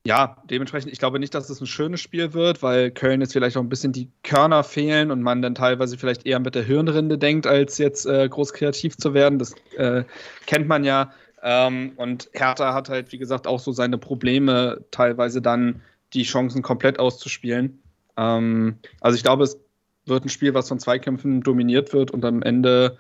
ja, 0.07 0.37
dementsprechend, 0.45 0.93
ich 0.93 0.99
glaube 0.99 1.19
nicht, 1.19 1.35
dass 1.35 1.51
es 1.51 1.61
ein 1.61 1.67
schönes 1.67 2.01
Spiel 2.01 2.33
wird, 2.33 2.63
weil 2.63 2.91
Köln 2.91 3.21
jetzt 3.21 3.35
vielleicht 3.35 3.57
auch 3.57 3.63
ein 3.63 3.69
bisschen 3.69 3.93
die 3.93 4.11
Körner 4.23 4.65
fehlen 4.65 5.11
und 5.11 5.23
man 5.23 5.43
dann 5.43 5.55
teilweise 5.55 5.99
vielleicht 5.99 6.25
eher 6.25 6.41
mit 6.41 6.55
der 6.55 6.63
Hirnrinde 6.63 7.19
denkt, 7.19 7.47
als 7.47 7.77
jetzt 7.77 8.07
äh, 8.07 8.27
groß 8.29 8.55
kreativ 8.55 8.97
zu 8.97 9.13
werden. 9.13 9.39
Das 9.39 9.55
äh, 9.77 10.05
kennt 10.47 10.69
man 10.69 10.85
ja. 10.85 11.13
Ähm, 11.43 11.93
und 11.97 12.31
Hertha 12.33 12.73
hat 12.73 12.89
halt, 12.89 13.13
wie 13.13 13.19
gesagt, 13.19 13.47
auch 13.47 13.61
so 13.61 13.73
seine 13.73 13.99
Probleme, 13.99 14.85
teilweise 14.91 15.43
dann 15.43 15.83
die 16.15 16.23
Chancen 16.23 16.63
komplett 16.63 16.99
auszuspielen. 16.99 17.83
Ähm, 18.17 18.79
also 19.01 19.17
ich 19.17 19.23
glaube, 19.23 19.45
es 19.45 19.59
wird 20.07 20.25
ein 20.25 20.31
Spiel, 20.31 20.55
was 20.55 20.69
von 20.69 20.79
Zweikämpfen 20.79 21.43
dominiert 21.43 21.93
wird 21.93 22.11
und 22.11 22.25
am 22.25 22.43
Ende 22.43 22.99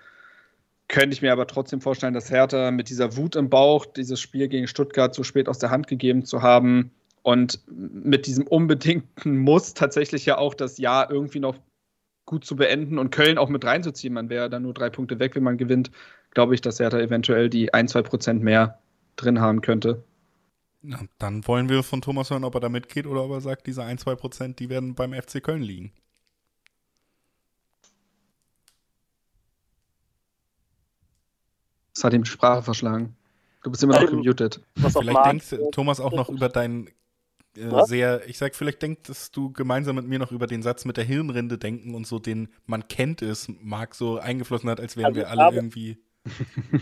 könnte 0.90 1.14
ich 1.14 1.22
mir 1.22 1.32
aber 1.32 1.46
trotzdem 1.46 1.80
vorstellen, 1.80 2.14
dass 2.14 2.30
Hertha 2.30 2.70
mit 2.72 2.90
dieser 2.90 3.16
Wut 3.16 3.36
im 3.36 3.48
Bauch 3.48 3.86
dieses 3.86 4.20
Spiel 4.20 4.48
gegen 4.48 4.66
Stuttgart 4.66 5.14
so 5.14 5.22
spät 5.22 5.48
aus 5.48 5.58
der 5.58 5.70
Hand 5.70 5.86
gegeben 5.86 6.24
zu 6.24 6.42
haben 6.42 6.90
und 7.22 7.60
mit 7.68 8.26
diesem 8.26 8.46
unbedingten 8.46 9.38
Muss 9.38 9.74
tatsächlich 9.74 10.26
ja 10.26 10.36
auch 10.36 10.54
das 10.54 10.78
Jahr 10.78 11.10
irgendwie 11.10 11.40
noch 11.40 11.56
gut 12.26 12.44
zu 12.44 12.56
beenden 12.56 12.98
und 12.98 13.10
Köln 13.10 13.38
auch 13.38 13.48
mit 13.48 13.64
reinzuziehen. 13.64 14.14
Man 14.14 14.28
wäre 14.28 14.50
dann 14.50 14.62
nur 14.62 14.74
drei 14.74 14.90
Punkte 14.90 15.18
weg, 15.18 15.36
wenn 15.36 15.42
man 15.42 15.58
gewinnt. 15.58 15.90
Glaube 16.32 16.54
ich, 16.54 16.60
dass 16.60 16.80
Hertha 16.80 16.98
eventuell 16.98 17.48
die 17.48 17.72
ein, 17.72 17.88
zwei 17.88 18.02
Prozent 18.02 18.42
mehr 18.42 18.80
drin 19.16 19.40
haben 19.40 19.60
könnte. 19.60 20.02
Ja, 20.82 21.00
dann 21.18 21.46
wollen 21.46 21.68
wir 21.68 21.82
von 21.82 22.00
Thomas 22.00 22.30
hören, 22.30 22.44
ob 22.44 22.54
er 22.54 22.60
da 22.60 22.68
mitgeht 22.68 23.06
oder 23.06 23.24
ob 23.24 23.30
er 23.32 23.40
sagt, 23.40 23.66
diese 23.66 23.84
1, 23.84 24.00
2 24.02 24.14
Prozent, 24.14 24.60
die 24.60 24.70
werden 24.70 24.94
beim 24.94 25.12
FC 25.12 25.42
Köln 25.42 25.62
liegen. 25.62 25.92
Das 32.00 32.04
hat 32.06 32.14
ihm 32.14 32.22
die 32.24 32.30
Sprache 32.30 32.62
verschlagen. 32.62 33.14
Du 33.62 33.70
bist 33.70 33.82
immer 33.82 34.00
noch 34.00 34.10
Ähm, 34.10 34.22
gemutet. 34.22 34.62
Vielleicht 34.74 35.26
denkst 35.26 35.50
du, 35.50 35.70
Thomas 35.70 36.00
auch 36.00 36.12
noch 36.12 36.30
über 36.30 36.48
deinen 36.48 36.88
äh, 37.58 37.84
sehr, 37.84 38.26
ich 38.26 38.38
sag, 38.38 38.54
vielleicht 38.54 38.80
denkst 38.80 39.30
du 39.32 39.52
gemeinsam 39.52 39.96
mit 39.96 40.06
mir 40.06 40.18
noch 40.18 40.32
über 40.32 40.46
den 40.46 40.62
Satz 40.62 40.86
mit 40.86 40.96
der 40.96 41.04
Hirnrinde 41.04 41.58
denken 41.58 41.94
und 41.94 42.06
so, 42.06 42.18
den 42.18 42.48
man 42.64 42.88
kennt 42.88 43.20
es, 43.20 43.48
Marc 43.60 43.94
so 43.94 44.18
eingeflossen 44.18 44.70
hat, 44.70 44.80
als 44.80 44.96
wären 44.96 45.08
Also 45.08 45.20
wir 45.20 45.28
alle 45.28 45.54
irgendwie 45.54 45.98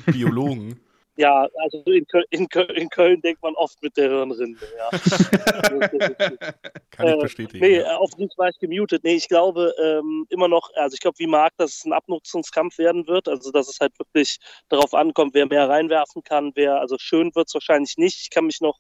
Biologen. 0.07 0.79
Ja, 1.19 1.49
also 1.64 1.83
in 1.87 2.07
Köln, 2.07 2.25
in, 2.31 2.49
Köln, 2.49 2.71
in 2.77 2.89
Köln 2.91 3.21
denkt 3.23 3.43
man 3.43 3.57
oft 3.57 3.83
mit 3.83 3.97
der 3.97 4.09
Hirnrinde, 4.09 4.61
ja. 4.77 4.89
Kann 6.91 7.09
ich 7.09 7.14
Äh, 7.14 7.16
bestätigen. 7.16 7.59
Nee, 7.59 7.79
ja. 7.79 7.95
äh, 7.95 7.97
auf 7.97 8.11
dich 8.14 8.31
war 8.37 8.51
ich 8.51 8.59
gemutet. 8.61 9.03
Nee, 9.03 9.16
ich 9.16 9.27
glaube 9.27 9.75
ähm, 9.83 10.27
immer 10.29 10.47
noch, 10.47 10.71
also 10.77 10.95
ich 10.95 11.01
glaube 11.01 11.19
wie 11.19 11.27
Marc, 11.27 11.57
dass 11.57 11.79
es 11.79 11.85
ein 11.85 11.93
Abnutzungskampf 11.93 12.79
werden 12.79 13.09
wird. 13.09 13.27
Also 13.27 13.51
dass 13.51 13.69
es 13.69 13.81
halt 13.81 13.99
wirklich 13.99 14.39
darauf 14.69 14.95
ankommt, 14.95 15.35
wer 15.35 15.47
mehr 15.47 15.69
reinwerfen 15.69 16.23
kann, 16.23 16.53
wer, 16.55 16.79
also 16.81 16.97
schön 17.01 17.35
wird 17.35 17.49
es 17.49 17.55
wahrscheinlich 17.55 17.97
nicht. 17.97 18.21
Ich 18.21 18.31
kann 18.31 18.47
mich 18.47 18.61
noch 18.61 18.79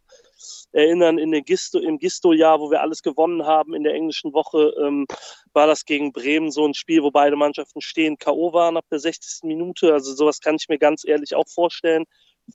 erinnern, 0.70 1.18
in 1.18 1.32
den 1.32 1.44
Gisto, 1.44 1.80
im 1.80 1.98
Gisto-Jahr, 1.98 2.60
wo 2.60 2.70
wir 2.70 2.82
alles 2.82 3.02
gewonnen 3.02 3.46
haben 3.46 3.74
in 3.74 3.82
der 3.82 3.94
englischen 3.94 4.32
Woche, 4.32 4.72
ähm, 4.80 5.08
war 5.52 5.66
das 5.66 5.84
gegen 5.84 6.12
Bremen 6.12 6.52
so 6.52 6.64
ein 6.64 6.74
Spiel, 6.74 7.02
wo 7.02 7.10
beide 7.10 7.34
Mannschaften 7.34 7.80
stehen 7.80 8.16
K.O. 8.16 8.52
waren 8.52 8.76
ab 8.76 8.84
der 8.92 9.00
60. 9.00 9.42
Minute. 9.42 9.92
Also 9.92 10.14
sowas 10.14 10.38
kann 10.40 10.54
ich 10.54 10.68
mir 10.68 10.78
ganz 10.78 11.04
ehrlich 11.04 11.34
auch 11.34 11.48
vorstellen 11.48 12.04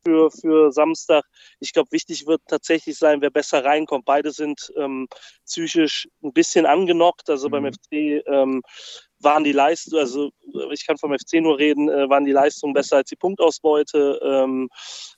für, 0.03 0.31
für 0.31 0.71
Samstag. 0.71 1.25
Ich 1.59 1.73
glaube, 1.73 1.91
wichtig 1.91 2.25
wird 2.27 2.41
tatsächlich 2.47 2.97
sein, 2.97 3.21
wer 3.21 3.29
besser 3.29 3.63
reinkommt. 3.63 4.05
Beide 4.05 4.31
sind 4.31 4.71
ähm, 4.77 5.07
psychisch 5.45 6.07
ein 6.23 6.33
bisschen 6.33 6.65
angenockt. 6.65 7.29
Also 7.29 7.49
beim 7.49 7.65
FC 7.65 8.23
ähm, 8.25 8.61
waren 9.19 9.43
die 9.43 9.51
Leistungen, 9.51 10.01
also 10.01 10.31
ich 10.71 10.85
kann 10.85 10.97
vom 10.97 11.13
FC 11.17 11.35
nur 11.35 11.57
reden, 11.57 11.89
äh, 11.89 12.09
waren 12.09 12.25
die 12.25 12.31
Leistungen 12.31 12.73
besser 12.73 12.97
als 12.97 13.09
die 13.09 13.15
Punktausbeute. 13.15 14.19
Ähm, 14.21 14.69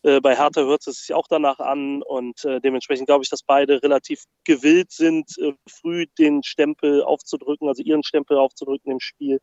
äh, 0.03 0.21
bei 0.21 0.35
Hertha 0.35 0.61
hört 0.61 0.85
es 0.87 0.99
sich 0.99 1.13
auch 1.13 1.27
danach 1.27 1.59
an 1.59 2.01
und 2.03 2.43
äh, 2.45 2.61
dementsprechend 2.61 3.07
glaube 3.07 3.23
ich, 3.23 3.29
dass 3.29 3.43
beide 3.43 3.81
relativ 3.81 4.23
gewillt 4.43 4.91
sind, 4.91 5.37
äh, 5.39 5.53
früh 5.67 6.05
den 6.19 6.43
Stempel 6.43 7.03
aufzudrücken, 7.03 7.67
also 7.67 7.81
ihren 7.81 8.03
Stempel 8.03 8.37
aufzudrücken 8.37 8.91
im 8.91 8.99
Spiel. 8.99 9.39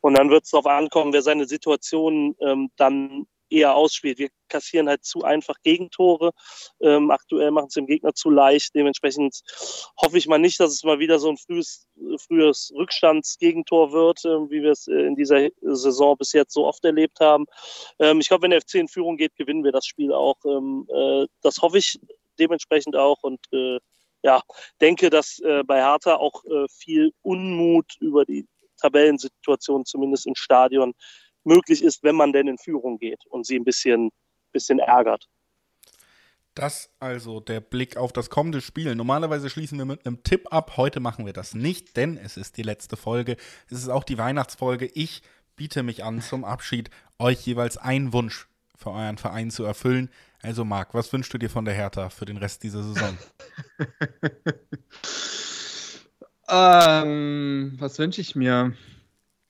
Und 0.00 0.14
dann 0.14 0.30
wird 0.30 0.44
es 0.44 0.50
darauf 0.50 0.66
ankommen, 0.66 1.12
wer 1.12 1.22
seine 1.22 1.46
Situation 1.46 2.34
ähm, 2.40 2.70
dann 2.76 3.26
eher 3.52 3.74
ausspielt. 3.74 4.18
Wir 4.18 4.28
kassieren 4.48 4.88
halt 4.88 5.04
zu 5.04 5.22
einfach 5.22 5.56
Gegentore. 5.62 6.32
Ähm, 6.80 7.10
aktuell 7.10 7.50
machen 7.50 7.68
es 7.68 7.74
dem 7.74 7.86
Gegner 7.86 8.14
zu 8.14 8.30
leicht. 8.30 8.74
Dementsprechend 8.74 9.40
hoffe 10.00 10.18
ich 10.18 10.26
mal 10.26 10.38
nicht, 10.38 10.60
dass 10.60 10.72
es 10.72 10.84
mal 10.84 10.98
wieder 10.98 11.18
so 11.18 11.28
ein 11.30 11.36
frühes, 11.36 11.86
frühes 12.18 12.72
Rückstandsgegentor 12.74 13.92
wird, 13.92 14.24
äh, 14.24 14.50
wie 14.50 14.62
wir 14.62 14.72
es 14.72 14.88
äh, 14.88 15.06
in 15.06 15.16
dieser 15.16 15.48
Saison 15.60 16.16
bis 16.16 16.32
jetzt 16.32 16.52
so 16.52 16.66
oft 16.66 16.84
erlebt 16.84 17.20
haben. 17.20 17.46
Ähm, 17.98 18.20
ich 18.20 18.28
glaube, 18.28 18.42
wenn 18.42 18.50
der 18.50 18.60
FC 18.60 18.76
in 18.76 18.88
Führung 18.88 19.16
geht, 19.16 19.36
gewinnen 19.36 19.64
wir 19.64 19.72
das 19.72 19.86
Spiel 19.86 20.12
auch. 20.12 20.36
Ähm, 20.44 20.86
äh, 20.88 21.26
das 21.42 21.58
hoffe 21.62 21.78
ich 21.78 22.00
dementsprechend 22.38 22.96
auch 22.96 23.22
und 23.22 23.40
äh, 23.52 23.78
ja, 24.22 24.40
denke, 24.80 25.10
dass 25.10 25.40
äh, 25.40 25.64
bei 25.64 25.82
Hertha 25.82 26.16
auch 26.16 26.44
äh, 26.44 26.66
viel 26.68 27.12
Unmut 27.22 27.96
über 28.00 28.24
die 28.24 28.46
Tabellensituation 28.80 29.84
zumindest 29.84 30.26
im 30.26 30.34
Stadion 30.34 30.94
möglich 31.44 31.82
ist, 31.82 32.02
wenn 32.02 32.16
man 32.16 32.32
denn 32.32 32.48
in 32.48 32.58
Führung 32.58 32.98
geht 32.98 33.26
und 33.26 33.46
sie 33.46 33.56
ein 33.56 33.64
bisschen, 33.64 34.10
bisschen 34.52 34.78
ärgert. 34.78 35.28
Das 36.54 36.92
also 37.00 37.40
der 37.40 37.60
Blick 37.60 37.96
auf 37.96 38.12
das 38.12 38.28
kommende 38.28 38.60
Spiel. 38.60 38.94
Normalerweise 38.94 39.48
schließen 39.48 39.78
wir 39.78 39.86
mit 39.86 40.06
einem 40.06 40.22
Tipp 40.22 40.52
ab. 40.52 40.76
Heute 40.76 41.00
machen 41.00 41.24
wir 41.24 41.32
das 41.32 41.54
nicht, 41.54 41.96
denn 41.96 42.18
es 42.18 42.36
ist 42.36 42.58
die 42.58 42.62
letzte 42.62 42.96
Folge. 42.96 43.36
Es 43.70 43.78
ist 43.78 43.88
auch 43.88 44.04
die 44.04 44.18
Weihnachtsfolge. 44.18 44.86
Ich 44.92 45.22
biete 45.56 45.82
mich 45.82 46.04
an 46.04 46.20
zum 46.20 46.44
Abschied, 46.44 46.90
euch 47.18 47.46
jeweils 47.46 47.78
einen 47.78 48.12
Wunsch 48.12 48.48
für 48.76 48.90
euren 48.90 49.16
Verein 49.16 49.50
zu 49.50 49.64
erfüllen. 49.64 50.10
Also 50.42 50.64
Marc, 50.64 50.92
was 50.92 51.12
wünschst 51.12 51.32
du 51.32 51.38
dir 51.38 51.48
von 51.48 51.64
der 51.64 51.74
Hertha 51.74 52.10
für 52.10 52.26
den 52.26 52.36
Rest 52.36 52.64
dieser 52.64 52.82
Saison? 52.82 53.16
Ähm, 56.48 57.76
was 57.78 57.98
wünsche 57.98 58.20
ich 58.20 58.36
mir? 58.36 58.74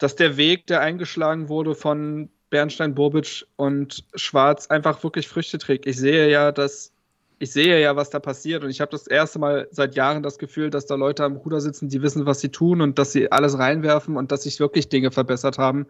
Dass 0.03 0.17
der 0.17 0.37
Weg, 0.37 0.67
der 0.67 0.81
eingeschlagen 0.81 1.49
wurde 1.49 1.77
von 1.77 2.29
Bernstein, 2.51 2.93
Bobic 2.93 3.47
und 3.55 4.05
Schwarz, 4.17 4.67
einfach 4.67 5.03
wirklich 5.05 5.29
Früchte 5.29 5.59
trägt. 5.59 5.87
Ich 5.87 5.97
sehe 5.97 6.29
ja, 6.29 6.51
dass 6.51 6.93
ich 7.39 7.53
sehe 7.53 7.81
ja, 7.81 7.95
was 7.95 8.11
da 8.11 8.19
passiert 8.19 8.65
und 8.65 8.71
ich 8.71 8.81
habe 8.81 8.91
das 8.91 9.07
erste 9.07 9.39
Mal 9.39 9.69
seit 9.71 9.95
Jahren 9.95 10.25
das 10.25 10.39
Gefühl, 10.39 10.71
dass 10.71 10.87
da 10.87 10.97
Leute 10.97 11.25
am 11.25 11.37
Ruder 11.37 11.61
sitzen, 11.61 11.89
die 11.89 12.03
wissen, 12.03 12.27
was 12.27 12.41
sie 12.41 12.51
tun 12.51 12.81
und 12.81 12.99
dass 12.99 13.13
sie 13.13 13.31
alles 13.31 13.59
reinwerfen 13.59 14.17
und 14.17 14.33
dass 14.33 14.43
sich 14.43 14.59
wirklich 14.59 14.89
Dinge 14.89 15.13
verbessert 15.13 15.59
haben 15.59 15.87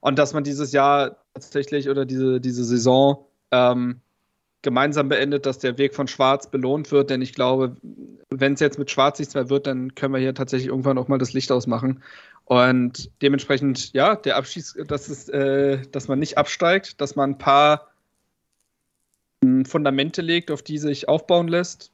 und 0.00 0.18
dass 0.18 0.32
man 0.32 0.42
dieses 0.42 0.72
Jahr 0.72 1.16
tatsächlich 1.34 1.88
oder 1.88 2.04
diese, 2.04 2.40
diese 2.40 2.64
Saison 2.64 3.26
ähm, 3.52 4.00
gemeinsam 4.62 5.08
beendet, 5.08 5.46
dass 5.46 5.58
der 5.58 5.78
Weg 5.78 5.94
von 5.94 6.08
Schwarz 6.08 6.50
belohnt 6.50 6.90
wird, 6.90 7.10
denn 7.10 7.22
ich 7.22 7.32
glaube, 7.32 7.76
wenn 8.30 8.54
es 8.54 8.60
jetzt 8.60 8.78
mit 8.78 8.90
Schwarz 8.90 9.18
nichts 9.18 9.34
mehr 9.34 9.48
wird, 9.48 9.66
dann 9.66 9.94
können 9.94 10.12
wir 10.12 10.20
hier 10.20 10.34
tatsächlich 10.34 10.68
irgendwann 10.68 10.98
auch 10.98 11.08
mal 11.08 11.18
das 11.18 11.32
Licht 11.32 11.52
ausmachen. 11.52 12.02
Und 12.46 13.10
dementsprechend, 13.22 13.92
ja, 13.92 14.14
der 14.14 14.36
Abschieß, 14.36 14.78
dass, 14.86 15.08
es, 15.08 15.28
äh, 15.28 15.82
dass 15.90 16.06
man 16.06 16.20
nicht 16.20 16.38
absteigt, 16.38 17.00
dass 17.00 17.16
man 17.16 17.30
ein 17.30 17.38
paar 17.38 17.90
mh, 19.42 19.64
Fundamente 19.68 20.22
legt, 20.22 20.52
auf 20.52 20.62
die 20.62 20.78
sich 20.78 21.08
aufbauen 21.08 21.48
lässt, 21.48 21.90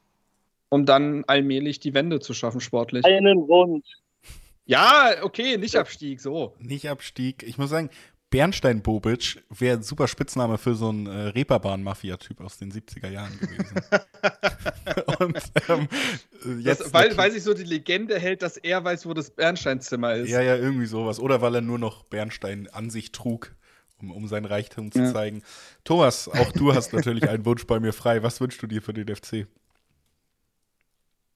um 0.69 0.85
dann 0.85 1.23
allmählich 1.25 1.79
die 1.79 1.95
Wende 1.95 2.19
zu 2.19 2.35
schaffen, 2.35 2.61
sportlich. 2.61 3.03
Einen 3.03 3.47
Wunsch. 3.47 3.87
Ja, 4.65 5.15
okay, 5.23 5.57
nicht 5.57 5.75
Abstieg, 5.75 6.21
so. 6.21 6.53
Nicht 6.59 6.87
Abstieg. 6.87 7.41
Ich 7.41 7.57
muss 7.57 7.71
sagen, 7.71 7.89
Bernstein 8.33 8.81
Bobic 8.81 9.43
wäre 9.51 9.77
ein 9.77 9.83
super 9.83 10.07
Spitzname 10.07 10.57
für 10.57 10.73
so 10.73 10.89
einen 10.89 11.05
äh, 11.05 11.27
Reeperbahn-Mafia-Typ 11.27 12.41
aus 12.41 12.57
den 12.57 12.71
70er 12.71 13.07
Jahren 13.07 13.39
gewesen. 13.39 13.75
Und 15.19 15.37
ähm, 15.69 15.87
jetzt 16.59 16.81
das, 16.81 16.93
weil, 16.93 17.15
weil 17.15 17.31
sich 17.31 17.43
so 17.43 17.53
die 17.53 17.63
Legende 17.63 18.17
hält, 18.17 18.41
dass 18.41 18.57
er 18.57 18.83
weiß, 18.83 19.05
wo 19.05 19.13
das 19.13 19.29
Bernsteinzimmer 19.29 20.15
ist. 20.15 20.31
Ja, 20.31 20.41
ja, 20.41 20.55
irgendwie 20.55 20.87
sowas. 20.87 21.19
Oder 21.19 21.43
weil 21.43 21.53
er 21.53 21.61
nur 21.61 21.77
noch 21.77 22.05
Bernstein 22.05 22.67
an 22.71 22.89
sich 22.89 23.11
trug, 23.11 23.53
um, 24.01 24.09
um 24.09 24.27
sein 24.27 24.45
Reichtum 24.45 24.91
zu 24.91 24.97
Ja. 25.01 25.13
zeigen. 25.13 25.43
Thomas, 25.83 26.27
auch 26.27 26.51
du 26.53 26.73
hast 26.73 26.91
natürlich 26.91 27.29
einen 27.29 27.45
Wunsch 27.45 27.67
bei 27.67 27.79
mir 27.79 27.93
frei. 27.93 28.23
Was 28.23 28.41
wünschst 28.41 28.63
du 28.63 28.65
dir 28.65 28.81
für 28.81 28.93
den 28.95 29.15
FC? 29.15 29.45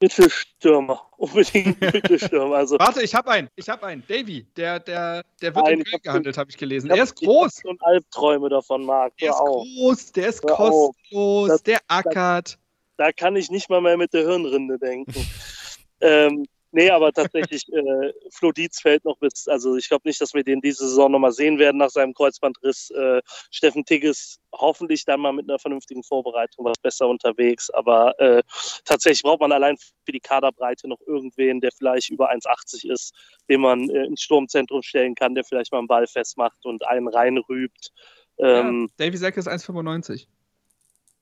Mittelstürmer. 0.01 1.01
Unbedingt 1.17 1.79
Mittelstürmer. 1.93 2.55
Also, 2.57 2.77
Warte, 2.79 3.01
ich 3.03 3.13
habe 3.15 3.31
einen. 3.31 3.49
Ich 3.55 3.69
habe 3.69 3.85
einen. 3.85 4.03
Davy, 4.07 4.45
der, 4.55 4.79
der, 4.79 5.23
der 5.41 5.55
wird 5.55 5.65
Nein, 5.65 5.73
im 5.75 5.79
ich 5.81 5.91
Köln 5.91 6.01
gehandelt, 6.03 6.37
habe 6.37 6.49
ich 6.49 6.57
gelesen. 6.57 6.89
Er 6.89 7.03
ist 7.03 7.15
groß. 7.15 7.61
schon 7.61 7.77
Albträume 7.81 8.49
davon, 8.49 8.85
Marc. 8.85 9.17
Der 9.17 9.31
ist 9.31 9.35
auf. 9.37 9.63
groß, 9.63 10.11
der 10.13 10.27
ist 10.29 10.43
Hör 10.43 10.55
kostenlos, 10.55 11.47
Das- 11.49 11.63
der 11.63 11.79
ackert. 11.87 12.57
Da 12.97 13.11
kann 13.11 13.35
ich 13.35 13.51
nicht 13.51 13.69
mal 13.69 13.79
mehr 13.81 13.95
mit 13.95 14.11
der 14.13 14.23
Hirnrinde 14.27 14.79
denken. 14.79 15.13
ähm, 16.01 16.45
nee, 16.77 16.91
aber 16.91 17.11
tatsächlich, 17.11 17.67
äh, 17.73 18.13
Flo 18.31 18.51
Dietz 18.51 18.79
fällt 18.79 19.03
noch 19.03 19.17
bis, 19.17 19.47
also 19.47 19.75
ich 19.75 19.89
glaube 19.89 20.07
nicht, 20.07 20.21
dass 20.21 20.33
wir 20.33 20.43
den 20.43 20.61
diese 20.61 20.87
Saison 20.87 21.11
nochmal 21.11 21.31
sehen 21.31 21.57
werden 21.57 21.77
nach 21.77 21.89
seinem 21.89 22.13
Kreuzbandriss. 22.13 22.91
Äh, 22.91 23.21
Steffen 23.49 23.83
Tigges 23.83 24.39
hoffentlich 24.53 25.03
dann 25.03 25.19
mal 25.19 25.33
mit 25.33 25.49
einer 25.49 25.57
vernünftigen 25.57 26.03
Vorbereitung 26.03 26.65
was 26.65 26.77
besser 26.77 27.07
unterwegs. 27.07 27.69
Aber 27.71 28.17
äh, 28.19 28.43
tatsächlich 28.85 29.23
braucht 29.23 29.41
man 29.41 29.51
allein 29.51 29.75
für 30.05 30.11
die 30.11 30.19
Kaderbreite 30.19 30.87
noch 30.87 31.01
irgendwen, 31.05 31.59
der 31.61 31.71
vielleicht 31.71 32.11
über 32.11 32.31
1,80 32.31 32.91
ist, 32.91 33.13
den 33.49 33.61
man 33.61 33.89
äh, 33.89 34.05
ins 34.05 34.21
Sturmzentrum 34.21 34.83
stellen 34.83 35.15
kann, 35.15 35.33
der 35.33 35.43
vielleicht 35.43 35.71
mal 35.71 35.79
einen 35.79 35.87
Ball 35.87 36.05
festmacht 36.05 36.63
und 36.63 36.85
einen 36.87 37.07
reinrübt. 37.07 37.91
Ähm, 38.37 38.87
ja, 38.99 39.05
Davy 39.05 39.17
Sack 39.17 39.37
ist 39.37 39.47
1,95. 39.47 40.27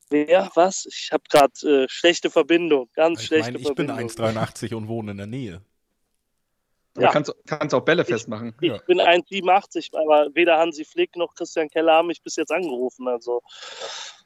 Wer? 0.09 0.51
Was? 0.55 0.85
Ich 0.85 1.09
habe 1.11 1.23
gerade 1.29 1.83
äh, 1.83 1.87
schlechte 1.89 2.29
Verbindung. 2.29 2.89
Ganz 2.93 3.21
Ich 3.21 3.27
schlechte 3.27 3.53
meine, 3.53 3.57
ich 3.57 3.75
bin 3.75 3.87
Verbindung. 3.87 4.09
1,83 4.09 4.75
und 4.75 4.87
wohne 4.87 5.11
in 5.11 5.17
der 5.17 5.27
Nähe. 5.27 5.61
Aber 6.95 7.05
Ja. 7.05 7.11
kannst, 7.11 7.33
kannst 7.45 7.73
auch 7.75 7.81
Bälle 7.81 8.05
festmachen. 8.05 8.55
Ich 8.61 8.81
bin 8.83 9.01
1,87, 9.01 9.89
aber 9.97 10.33
weder 10.33 10.57
Hansi 10.57 10.85
Flick 10.85 11.15
noch 11.15 11.33
Christian 11.35 11.69
Keller 11.69 11.93
haben 11.93 12.07
mich 12.07 12.21
bis 12.21 12.35
jetzt 12.37 12.51
angerufen. 12.51 13.07
Also 13.07 13.41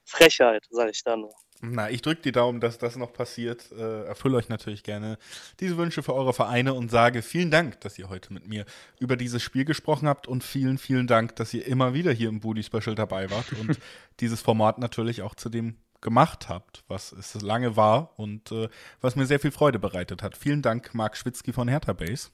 Frechheit, 0.06 0.66
sage 0.70 0.92
ich 0.92 1.04
dann. 1.04 1.26
Na, 1.62 1.90
ich 1.90 2.02
drücke 2.02 2.22
die 2.22 2.32
Daumen, 2.32 2.62
dass 2.62 2.78
das 2.78 2.96
noch 2.96 3.12
passiert. 3.12 3.70
Äh, 3.74 4.06
erfülle 4.06 4.38
euch 4.38 4.48
natürlich 4.48 4.82
gerne 4.84 5.18
diese 5.60 5.78
Wünsche 5.78 6.02
für 6.02 6.14
eure 6.14 6.34
Vereine 6.34 6.74
und 6.74 6.90
sage 6.90 7.22
vielen 7.22 7.52
Dank, 7.52 7.82
dass 7.82 8.00
ihr 8.00 8.08
heute 8.08 8.34
mit 8.34 8.48
mir 8.48 8.66
über 9.00 9.18
dieses 9.18 9.44
Spiel 9.44 9.66
gesprochen 9.66 10.08
habt 10.08 10.26
und 10.28 10.44
vielen, 10.44 10.78
vielen 10.78 11.06
Dank, 11.06 11.36
dass 11.36 11.54
ihr 11.54 11.68
immer 11.68 11.94
wieder 11.94 12.14
hier 12.14 12.30
im 12.30 12.40
Bully 12.40 12.64
Special 12.64 12.96
dabei 12.96 13.30
wart 13.30 13.52
und 13.60 13.78
dieses 14.22 14.42
Format 14.42 14.80
natürlich 14.80 15.22
auch 15.22 15.36
zu 15.36 15.50
dem 15.50 15.76
gemacht 16.02 16.48
habt, 16.48 16.86
was 16.88 17.12
es 17.12 17.42
lange 17.42 17.76
war 17.76 18.18
und 18.18 18.54
äh, 18.54 18.70
was 19.02 19.18
mir 19.18 19.26
sehr 19.26 19.42
viel 19.42 19.52
Freude 19.52 19.80
bereitet 19.80 20.24
hat. 20.24 20.38
Vielen 20.38 20.62
Dank, 20.62 20.94
Marc 20.94 21.18
Schwitzky 21.18 21.52
von 21.52 21.68
Hertha 21.68 21.92
Base. 21.92 22.30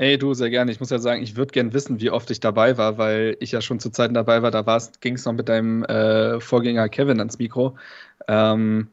Ey, 0.00 0.16
du, 0.16 0.32
sehr 0.32 0.48
gerne. 0.48 0.70
Ich 0.70 0.78
muss 0.78 0.90
ja 0.90 1.00
sagen, 1.00 1.22
ich 1.24 1.34
würde 1.34 1.50
gerne 1.50 1.72
wissen, 1.72 2.00
wie 2.00 2.10
oft 2.10 2.30
ich 2.30 2.38
dabei 2.38 2.78
war, 2.78 2.98
weil 2.98 3.36
ich 3.40 3.50
ja 3.50 3.60
schon 3.60 3.80
zu 3.80 3.90
Zeiten 3.90 4.14
dabei 4.14 4.42
war. 4.42 4.52
Da 4.52 4.78
ging 5.00 5.14
es 5.14 5.24
noch 5.24 5.32
mit 5.32 5.48
deinem 5.48 5.82
äh, 5.84 6.40
Vorgänger 6.40 6.88
Kevin 6.88 7.18
ans 7.18 7.40
Mikro. 7.40 7.76
Ähm, 8.28 8.86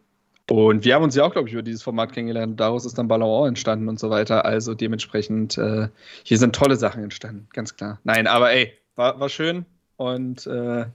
und 0.50 0.84
wir 0.84 0.96
haben 0.96 1.04
uns 1.04 1.16
ja 1.16 1.24
auch, 1.24 1.32
glaube 1.32 1.48
ich, 1.48 1.54
über 1.54 1.62
dieses 1.62 1.84
Format 1.84 2.12
kennengelernt. 2.12 2.60
Daraus 2.60 2.88
ist 2.88 2.98
dann 2.98 3.08
Ballon 3.08 3.48
entstanden 3.50 3.88
und 3.88 4.00
so 4.00 4.10
weiter. 4.10 4.46
Also 4.46 4.74
dementsprechend, 4.74 5.60
äh, 5.60 5.90
hier 6.24 6.40
sind 6.40 6.56
tolle 6.56 6.76
Sachen 6.76 7.04
entstanden, 7.04 7.48
ganz 7.54 7.76
klar. 7.76 8.00
Nein, 8.04 8.26
aber 8.26 8.52
ey, 8.52 8.74
war, 8.96 9.20
war 9.20 9.30
schön 9.30 9.66
und 9.98 10.48
äh, 10.48 10.86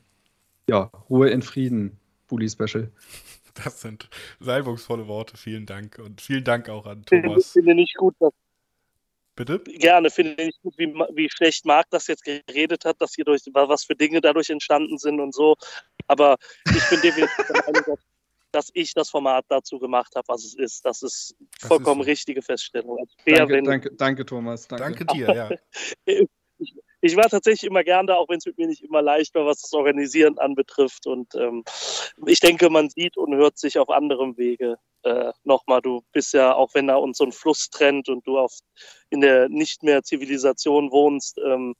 ja, 0.68 0.90
Ruhe 1.08 1.30
in 1.30 1.42
Frieden, 1.42 1.98
Bully 2.26 2.48
Special. 2.48 2.90
Das 3.64 3.80
sind 3.80 4.08
salbungsvolle 4.38 5.08
Worte. 5.08 5.36
Vielen 5.36 5.66
Dank. 5.66 6.00
Und 6.02 6.20
vielen 6.20 6.44
Dank 6.44 6.68
auch 6.68 6.86
an 6.86 7.04
Thomas. 7.04 7.46
Ich 7.46 7.52
finde 7.52 7.74
nicht 7.74 7.96
gut, 7.96 8.14
dass 8.20 8.32
Bitte? 9.40 9.58
Gerne, 9.60 10.10
finde 10.10 10.42
ich 10.42 10.60
gut, 10.60 10.74
wie, 10.76 10.92
wie 11.14 11.30
schlecht 11.30 11.64
Marc 11.64 11.88
das 11.88 12.08
jetzt 12.08 12.24
geredet 12.24 12.84
hat, 12.84 13.00
dass 13.00 13.14
hier 13.14 13.24
durch, 13.24 13.40
was 13.54 13.84
für 13.84 13.96
Dinge 13.96 14.20
dadurch 14.20 14.50
entstanden 14.50 14.98
sind 14.98 15.18
und 15.18 15.32
so. 15.34 15.56
Aber 16.08 16.36
ich 16.66 16.90
bin 16.90 17.00
definitiv 17.00 17.46
der 17.48 17.64
Meinung, 17.64 17.98
dass, 18.52 18.68
ich 18.74 18.92
das 18.92 19.08
Format 19.08 19.46
dazu 19.48 19.78
gemacht 19.78 20.14
habe, 20.14 20.28
was 20.28 20.44
es 20.44 20.54
ist. 20.54 20.84
Das 20.84 21.02
ist 21.02 21.34
das 21.58 21.68
vollkommen 21.68 22.02
ist 22.02 22.06
so. 22.06 22.10
richtige 22.10 22.42
Feststellung. 22.42 22.98
Danke, 23.24 23.62
danke, 23.62 23.90
danke, 23.92 24.26
Thomas. 24.26 24.68
Danke, 24.68 25.06
danke 25.06 25.06
dir, 25.06 25.34
ja. 25.34 25.50
ich, 26.58 26.74
ich 27.00 27.16
war 27.16 27.30
tatsächlich 27.30 27.64
immer 27.64 27.82
gern 27.82 28.06
da, 28.06 28.16
auch 28.16 28.28
wenn 28.28 28.36
es 28.36 28.44
mit 28.44 28.58
mir 28.58 28.66
nicht 28.66 28.84
immer 28.84 29.00
leicht 29.00 29.34
war, 29.34 29.46
was 29.46 29.62
das 29.62 29.72
Organisieren 29.72 30.36
anbetrifft. 30.36 31.06
Und 31.06 31.34
ähm, 31.34 31.64
ich 32.26 32.40
denke, 32.40 32.68
man 32.68 32.90
sieht 32.90 33.16
und 33.16 33.34
hört 33.36 33.56
sich 33.56 33.78
auf 33.78 33.88
anderem 33.88 34.36
Wege 34.36 34.76
äh, 35.02 35.32
nochmal. 35.44 35.80
Du 35.80 36.02
bist 36.12 36.32
ja, 36.32 36.54
auch 36.54 36.74
wenn 36.74 36.86
da 36.86 36.96
uns 36.96 37.18
so 37.18 37.24
ein 37.24 37.32
Fluss 37.32 37.70
trennt 37.70 38.08
und 38.08 38.26
du 38.26 38.38
auf, 38.38 38.52
in 39.10 39.20
der 39.20 39.48
nicht 39.48 39.82
mehr 39.82 40.02
Zivilisation 40.02 40.90
wohnst, 40.90 41.38
ähm, 41.38 41.74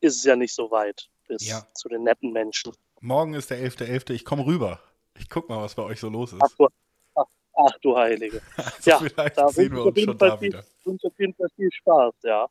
ist 0.00 0.16
es 0.16 0.24
ja 0.24 0.36
nicht 0.36 0.54
so 0.54 0.70
weit 0.70 1.08
bis 1.28 1.46
ja. 1.46 1.66
zu 1.74 1.88
den 1.88 2.02
netten 2.02 2.32
Menschen. 2.32 2.72
Morgen 3.00 3.34
ist 3.34 3.50
der 3.50 3.58
11.11. 3.58 4.06
.11. 4.06 4.10
Ich 4.12 4.24
komme 4.24 4.46
rüber. 4.46 4.80
Ich 5.18 5.28
guck 5.28 5.48
mal, 5.48 5.62
was 5.62 5.74
bei 5.74 5.82
euch 5.82 6.00
so 6.00 6.08
los 6.08 6.32
ist. 6.32 6.40
Ach, 6.42 6.56
du, 6.56 6.68
ach, 7.14 7.24
ach, 7.54 7.78
du 7.82 7.96
Heilige. 7.96 8.40
also 8.56 8.90
ja, 8.90 8.98
vielleicht 8.98 9.38
da 9.38 9.48
sehen 9.48 9.74
wir 9.74 9.84
uns 9.84 10.00
schon 10.00 10.18
da 10.18 10.36
viel, 10.36 10.48
wieder. 10.48 10.64
wünsche 10.84 11.06
auf 11.06 11.18
jeden 11.18 11.34
Fall 11.34 11.48
viel 11.56 11.70
Spaß, 11.72 12.14
ja. 12.22 12.48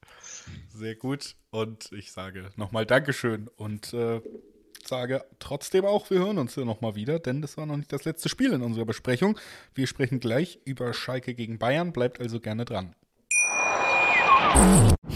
Sehr 0.69 0.95
gut. 0.95 1.35
Und 1.51 1.91
ich 1.91 2.11
sage 2.11 2.51
nochmal 2.55 2.85
Dankeschön 2.85 3.49
und 3.55 3.93
äh, 3.93 4.21
sage 4.87 5.23
trotzdem 5.39 5.85
auch, 5.85 6.09
wir 6.09 6.19
hören 6.19 6.37
uns 6.37 6.55
hier 6.55 6.65
nochmal 6.65 6.95
wieder, 6.95 7.19
denn 7.19 7.41
das 7.41 7.57
war 7.57 7.65
noch 7.65 7.77
nicht 7.77 7.91
das 7.91 8.05
letzte 8.05 8.29
Spiel 8.29 8.53
in 8.53 8.61
unserer 8.61 8.85
Besprechung. 8.85 9.37
Wir 9.73 9.87
sprechen 9.87 10.19
gleich 10.19 10.59
über 10.65 10.93
Schalke 10.93 11.33
gegen 11.33 11.57
Bayern, 11.57 11.91
bleibt 11.91 12.19
also 12.19 12.39
gerne 12.39 12.65
dran. 12.65 12.95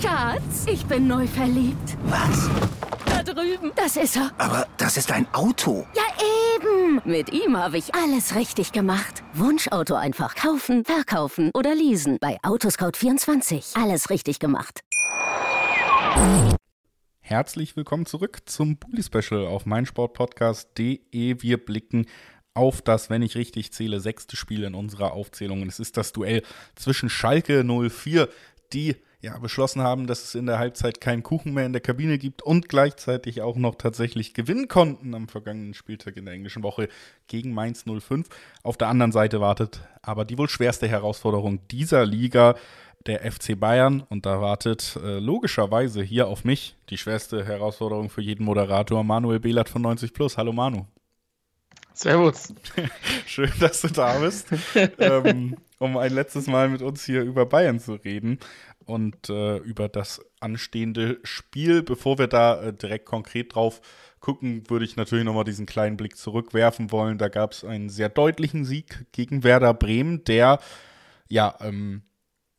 Schatz, 0.01 0.65
ich 0.67 0.85
bin 0.85 1.07
neu 1.07 1.27
verliebt. 1.27 1.97
Was? 2.05 2.49
Da 3.05 3.23
drüben. 3.23 3.71
Das 3.75 3.97
ist 3.97 4.15
er. 4.15 4.31
Aber 4.37 4.67
das 4.77 4.97
ist 4.97 5.11
ein 5.11 5.27
Auto. 5.33 5.85
Ja, 5.95 6.03
eben. 6.55 7.01
Mit 7.05 7.31
ihm 7.33 7.57
habe 7.57 7.77
ich 7.77 7.93
alles 7.93 8.35
richtig 8.35 8.71
gemacht. 8.71 9.23
Wunschauto 9.33 9.95
einfach 9.95 10.35
kaufen, 10.35 10.85
verkaufen 10.85 11.51
oder 11.53 11.75
leasen. 11.75 12.17
Bei 12.21 12.37
Autoscout24. 12.43 13.81
Alles 13.81 14.09
richtig 14.09 14.39
gemacht. 14.39 14.81
Herzlich 17.27 17.75
willkommen 17.75 18.05
zurück 18.05 18.41
zum 18.45 18.77
Bully 18.77 19.01
Special 19.01 19.47
auf 19.47 19.65
meinsportpodcast.de. 19.65 21.41
Wir 21.41 21.57
blicken 21.57 22.05
auf 22.53 22.83
das, 22.83 23.09
wenn 23.09 23.23
ich 23.23 23.33
richtig 23.35 23.73
zähle, 23.73 23.99
sechste 23.99 24.35
Spiel 24.37 24.63
in 24.63 24.75
unserer 24.75 25.13
Aufzählung. 25.13 25.67
Es 25.67 25.79
ist 25.79 25.97
das 25.97 26.13
Duell 26.13 26.43
zwischen 26.75 27.09
Schalke 27.09 27.63
04, 27.63 28.29
die 28.73 28.95
ja 29.21 29.39
beschlossen 29.39 29.81
haben, 29.81 30.05
dass 30.05 30.23
es 30.23 30.35
in 30.35 30.45
der 30.45 30.59
Halbzeit 30.59 31.01
keinen 31.01 31.23
Kuchen 31.23 31.55
mehr 31.55 31.65
in 31.65 31.73
der 31.73 31.81
Kabine 31.81 32.19
gibt 32.19 32.43
und 32.43 32.69
gleichzeitig 32.69 33.41
auch 33.41 33.55
noch 33.55 33.73
tatsächlich 33.73 34.35
gewinnen 34.35 34.67
konnten 34.67 35.15
am 35.15 35.27
vergangenen 35.27 35.73
Spieltag 35.73 36.17
in 36.17 36.25
der 36.25 36.35
englischen 36.35 36.61
Woche 36.61 36.89
gegen 37.25 37.55
Mainz 37.55 37.85
05. 37.85 38.27
Auf 38.61 38.77
der 38.77 38.89
anderen 38.89 39.11
Seite 39.11 39.41
wartet 39.41 39.81
aber 40.03 40.25
die 40.25 40.37
wohl 40.37 40.47
schwerste 40.47 40.87
Herausforderung 40.87 41.67
dieser 41.69 42.05
Liga 42.05 42.53
der 43.05 43.31
FC 43.31 43.59
Bayern 43.59 44.01
und 44.01 44.25
da 44.25 44.41
wartet 44.41 44.97
äh, 45.03 45.19
logischerweise 45.19 46.01
hier 46.01 46.27
auf 46.27 46.43
mich 46.43 46.75
die 46.89 46.97
schwerste 46.97 47.45
Herausforderung 47.45 48.09
für 48.09 48.21
jeden 48.21 48.43
Moderator, 48.43 49.03
Manuel 49.03 49.39
Behlert 49.39 49.69
von 49.69 49.81
90 49.81 50.13
Plus. 50.13 50.37
Hallo 50.37 50.51
Manu. 50.51 50.85
Servus. 51.93 52.53
Schön, 53.25 53.51
dass 53.59 53.81
du 53.81 53.87
da 53.87 54.19
bist, 54.19 54.47
ähm, 54.99 55.55
um 55.79 55.95
ein 55.97 56.13
letztes 56.13 56.47
Mal 56.47 56.67
mit 56.67 56.81
uns 56.81 57.05
hier 57.05 57.21
über 57.21 57.45
Bayern 57.45 57.79
zu 57.79 57.93
reden 57.93 58.39
und 58.85 59.29
äh, 59.29 59.57
über 59.57 59.87
das 59.87 60.21
anstehende 60.41 61.19
Spiel. 61.23 61.83
Bevor 61.83 62.17
wir 62.17 62.27
da 62.27 62.61
äh, 62.61 62.73
direkt 62.73 63.05
konkret 63.05 63.55
drauf 63.55 63.79
gucken, 64.19 64.69
würde 64.69 64.83
ich 64.83 64.97
natürlich 64.97 65.23
nochmal 65.23 65.45
diesen 65.45 65.65
kleinen 65.65 65.95
Blick 65.95 66.17
zurückwerfen 66.17 66.91
wollen. 66.91 67.17
Da 67.17 67.29
gab 67.29 67.53
es 67.53 67.63
einen 67.63 67.89
sehr 67.89 68.09
deutlichen 68.09 68.65
Sieg 68.65 69.05
gegen 69.13 69.43
Werder 69.43 69.73
Bremen, 69.73 70.23
der 70.25 70.59
ja 71.29 71.55
ähm, 71.61 72.03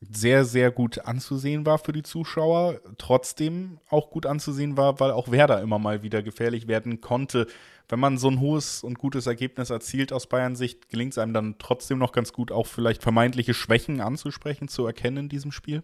sehr, 0.00 0.44
sehr 0.44 0.70
gut 0.70 1.06
anzusehen 1.06 1.64
war 1.64 1.78
für 1.78 1.92
die 1.92 2.02
Zuschauer, 2.02 2.80
trotzdem 2.98 3.78
auch 3.88 4.10
gut 4.10 4.26
anzusehen 4.26 4.76
war, 4.76 5.00
weil 5.00 5.10
auch 5.10 5.30
Werder 5.30 5.62
immer 5.62 5.78
mal 5.78 6.02
wieder 6.02 6.22
gefährlich 6.22 6.68
werden 6.68 7.00
konnte. 7.00 7.46
Wenn 7.88 8.00
man 8.00 8.18
so 8.18 8.28
ein 8.28 8.40
hohes 8.40 8.82
und 8.82 8.98
gutes 8.98 9.26
Ergebnis 9.26 9.70
erzielt 9.70 10.12
aus 10.12 10.26
Bayern 10.26 10.56
Sicht, 10.56 10.88
gelingt 10.90 11.12
es 11.12 11.18
einem 11.18 11.32
dann 11.32 11.56
trotzdem 11.58 11.98
noch 11.98 12.12
ganz 12.12 12.32
gut, 12.32 12.52
auch 12.52 12.66
vielleicht 12.66 13.02
vermeintliche 13.02 13.54
Schwächen 13.54 14.00
anzusprechen, 14.00 14.68
zu 14.68 14.84
erkennen 14.86 15.16
in 15.18 15.28
diesem 15.28 15.52
Spiel? 15.52 15.82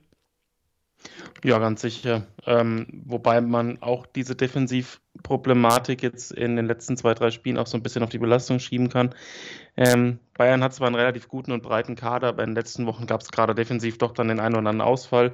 Ja, 1.45 1.59
ganz 1.59 1.81
sicher. 1.81 2.27
Ähm, 2.47 2.87
wobei 3.05 3.41
man 3.41 3.83
auch 3.83 4.07
diese 4.07 4.37
Defensivproblematik 4.37 6.03
jetzt 6.03 6.33
in 6.33 6.55
den 6.55 6.67
letzten 6.67 6.97
zwei, 6.97 7.15
drei 7.15 7.33
Spielen 7.33 7.59
auch 7.59 7.67
so 7.67 7.77
ein 7.77 7.83
bisschen 7.83 8.05
auf 8.05 8.11
die 8.11 8.19
Belastung 8.19 8.61
schieben 8.61 8.89
kann. 8.89 9.15
Ähm, 9.77 10.21
Bayern 10.35 10.63
hat 10.63 10.75
zwar 10.75 10.87
einen 10.87 10.97
relativ 10.97 11.29
guten 11.29 11.51
und 11.51 11.63
breiten 11.63 11.97
Kader, 11.97 12.29
aber 12.29 12.45
in 12.45 12.51
den 12.51 12.57
letzten 12.57 12.87
Wochen 12.87 13.07
gab 13.07 13.23
es 13.23 13.33
gerade 13.33 13.55
defensiv 13.55 13.99
doch 13.99 14.13
dann 14.13 14.29
den 14.29 14.39
einen 14.39 14.55
oder 14.55 14.69
anderen 14.69 14.81
Ausfall, 14.81 15.33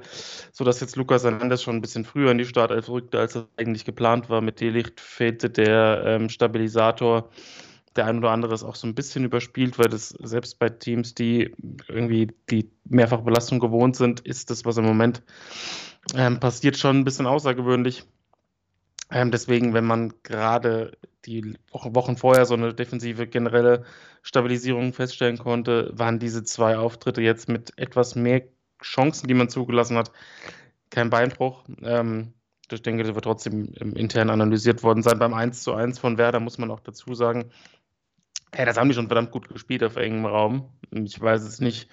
sodass 0.51 0.79
jetzt 0.79 0.95
Lukas 0.95 1.23
Hernandez 1.23 1.61
schon 1.61 1.75
ein 1.75 1.81
bisschen 1.81 2.05
früher 2.05 2.31
in 2.31 2.39
die 2.39 2.45
Startelf 2.45 2.89
rückte, 2.89 3.19
als 3.19 3.35
es 3.35 3.45
eigentlich 3.57 3.85
geplant 3.85 4.29
war. 4.29 4.41
Mit 4.41 4.61
Delicht 4.61 4.99
fehlte 4.99 5.49
der 5.49 6.03
ähm, 6.05 6.29
Stabilisator 6.29 7.29
der 7.95 8.05
ein 8.05 8.19
oder 8.19 8.31
andere 8.31 8.53
ist 8.53 8.63
auch 8.63 8.75
so 8.75 8.87
ein 8.87 8.95
bisschen 8.95 9.25
überspielt, 9.25 9.79
weil 9.79 9.89
das 9.89 10.09
selbst 10.09 10.59
bei 10.59 10.69
Teams, 10.69 11.15
die 11.15 11.55
irgendwie 11.87 12.31
die 12.49 12.69
Mehrfachbelastung 12.85 13.59
gewohnt 13.59 13.95
sind, 13.95 14.21
ist 14.21 14.49
das, 14.49 14.65
was 14.65 14.77
im 14.77 14.85
Moment 14.85 15.23
ähm, 16.15 16.39
passiert, 16.39 16.77
schon 16.77 16.99
ein 16.99 17.03
bisschen 17.03 17.27
außergewöhnlich. 17.27 18.03
Ähm, 19.11 19.31
deswegen, 19.31 19.73
wenn 19.73 19.85
man 19.85 20.13
gerade 20.23 20.97
die 21.25 21.55
Wochen 21.71 22.15
vorher 22.15 22.45
so 22.45 22.53
eine 22.53 22.73
defensive 22.73 23.27
generelle 23.27 23.83
Stabilisierung 24.21 24.93
feststellen 24.93 25.37
konnte, 25.37 25.91
waren 25.93 26.19
diese 26.19 26.43
zwei 26.43 26.77
Auftritte 26.77 27.21
jetzt 27.21 27.49
mit 27.49 27.77
etwas 27.77 28.15
mehr 28.15 28.43
Chancen, 28.81 29.27
die 29.27 29.33
man 29.33 29.49
zugelassen 29.49 29.97
hat, 29.97 30.11
kein 30.89 31.09
Beinbruch. 31.09 31.63
Ähm, 31.81 32.33
ich 32.71 32.81
denke, 32.81 33.03
das 33.03 33.15
wird 33.15 33.25
trotzdem 33.25 33.73
intern 33.95 34.29
analysiert 34.29 34.83
worden 34.83 35.01
sein. 35.01 35.17
Beim 35.17 35.33
1 35.33 35.63
zu 35.63 35.73
1 35.73 35.97
von 35.97 36.17
Werder 36.17 36.39
muss 36.39 36.59
man 36.59 36.69
auch 36.69 36.79
dazu 36.79 37.15
sagen, 37.15 37.51
ja, 38.55 38.65
das 38.65 38.77
haben 38.77 38.89
die 38.89 38.95
schon 38.95 39.07
verdammt 39.07 39.31
gut 39.31 39.49
gespielt 39.49 39.83
auf 39.83 39.95
engem 39.95 40.25
Raum. 40.25 40.69
Ich 40.91 41.19
weiß 41.19 41.43
es 41.43 41.59
nicht, 41.59 41.89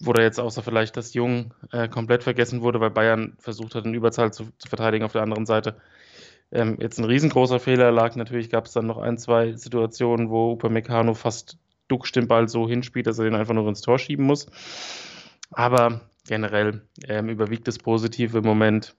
wo 0.00 0.12
da 0.12 0.22
jetzt 0.22 0.40
außer 0.40 0.62
vielleicht, 0.62 0.96
dass 0.96 1.14
Jung 1.14 1.54
äh, 1.70 1.88
komplett 1.88 2.22
vergessen 2.22 2.60
wurde, 2.60 2.80
weil 2.80 2.90
Bayern 2.90 3.36
versucht 3.38 3.74
hat, 3.74 3.84
eine 3.84 3.96
Überzahl 3.96 4.32
zu, 4.32 4.48
zu 4.58 4.68
verteidigen 4.68 5.04
auf 5.04 5.12
der 5.12 5.22
anderen 5.22 5.46
Seite. 5.46 5.76
Ähm, 6.50 6.76
jetzt 6.80 6.98
ein 6.98 7.04
riesengroßer 7.04 7.60
Fehler 7.60 7.90
lag. 7.92 8.14
Natürlich 8.16 8.50
gab 8.50 8.66
es 8.66 8.72
dann 8.72 8.86
noch 8.86 8.98
ein, 8.98 9.16
zwei 9.16 9.52
Situationen, 9.52 10.28
wo 10.28 10.52
Upamecano 10.52 11.14
fast 11.14 11.58
duckt 11.88 12.14
den 12.16 12.28
Ball 12.28 12.48
so 12.48 12.68
hinspielt, 12.68 13.06
dass 13.06 13.18
er 13.18 13.24
den 13.24 13.34
einfach 13.34 13.54
nur 13.54 13.68
ins 13.68 13.80
Tor 13.80 13.98
schieben 13.98 14.26
muss. 14.26 14.46
Aber 15.50 16.02
generell 16.26 16.82
ähm, 17.08 17.28
überwiegt 17.28 17.68
das 17.68 17.78
Positive 17.78 18.38
im 18.38 18.44
Moment. 18.44 18.94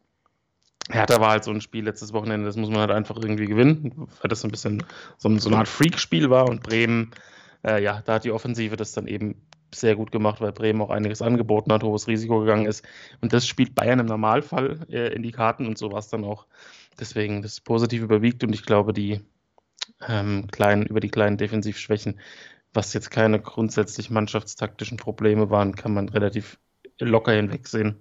Hertha 0.90 1.20
war 1.22 1.32
halt 1.32 1.44
so 1.44 1.52
ein 1.52 1.62
Spiel 1.62 1.86
letztes 1.86 2.14
Wochenende, 2.14 2.46
das 2.46 2.58
muss 2.58 2.70
man 2.70 2.80
halt 2.80 2.92
einfach 2.92 3.16
irgendwie 3.18 3.46
gewinnen, 3.46 4.08
weil 4.22 4.30
das 4.30 4.42
so 4.42 4.48
ein 4.48 4.52
bisschen 4.52 4.84
so, 5.18 5.36
so 5.38 5.50
eine 5.50 5.58
Art 5.58 5.68
Freak-Spiel 5.68 6.30
war 6.30 6.50
und 6.50 6.62
Bremen, 6.62 7.12
äh, 7.66 7.82
ja, 7.82 8.02
da 8.04 8.16
hat 8.16 8.26
die 8.26 8.32
Offensive 8.32 8.76
das 8.76 8.92
dann 8.92 9.08
eben 9.08 9.36
sehr 9.74 9.96
gut 9.96 10.12
gemacht, 10.12 10.42
weil 10.42 10.52
Bremen 10.52 10.82
auch 10.82 10.90
einiges 10.90 11.22
angeboten 11.22 11.72
hat, 11.72 11.84
hohes 11.84 12.08
Risiko 12.08 12.40
gegangen 12.40 12.66
ist. 12.66 12.86
Und 13.22 13.34
das 13.34 13.48
spielt 13.48 13.76
Bayern 13.76 14.00
im 14.00 14.06
Normalfall 14.06 14.86
äh, 14.90 15.14
in 15.14 15.24
die 15.24 15.32
Karten 15.32 15.66
und 15.66 15.78
so 15.78 15.92
war 15.92 16.00
es 16.00 16.10
dann 16.10 16.24
auch. 16.24 16.46
Deswegen 17.00 17.42
das 17.42 17.60
Positive 17.60 18.04
überwiegt 18.04 18.44
und 18.44 18.54
ich 18.54 18.66
glaube, 18.66 18.94
die 18.94 19.22
ähm, 20.08 20.48
kleinen, 20.52 20.86
über 20.86 21.00
die 21.00 21.10
kleinen 21.10 21.38
Defensivschwächen, 21.38 22.20
was 22.74 22.94
jetzt 22.94 23.10
keine 23.10 23.40
grundsätzlich 23.40 24.10
mannschaftstaktischen 24.10 24.98
Probleme 24.98 25.50
waren, 25.50 25.76
kann 25.76 25.94
man 25.94 26.10
relativ 26.10 26.60
locker 27.00 27.32
hinwegsehen. 27.32 28.00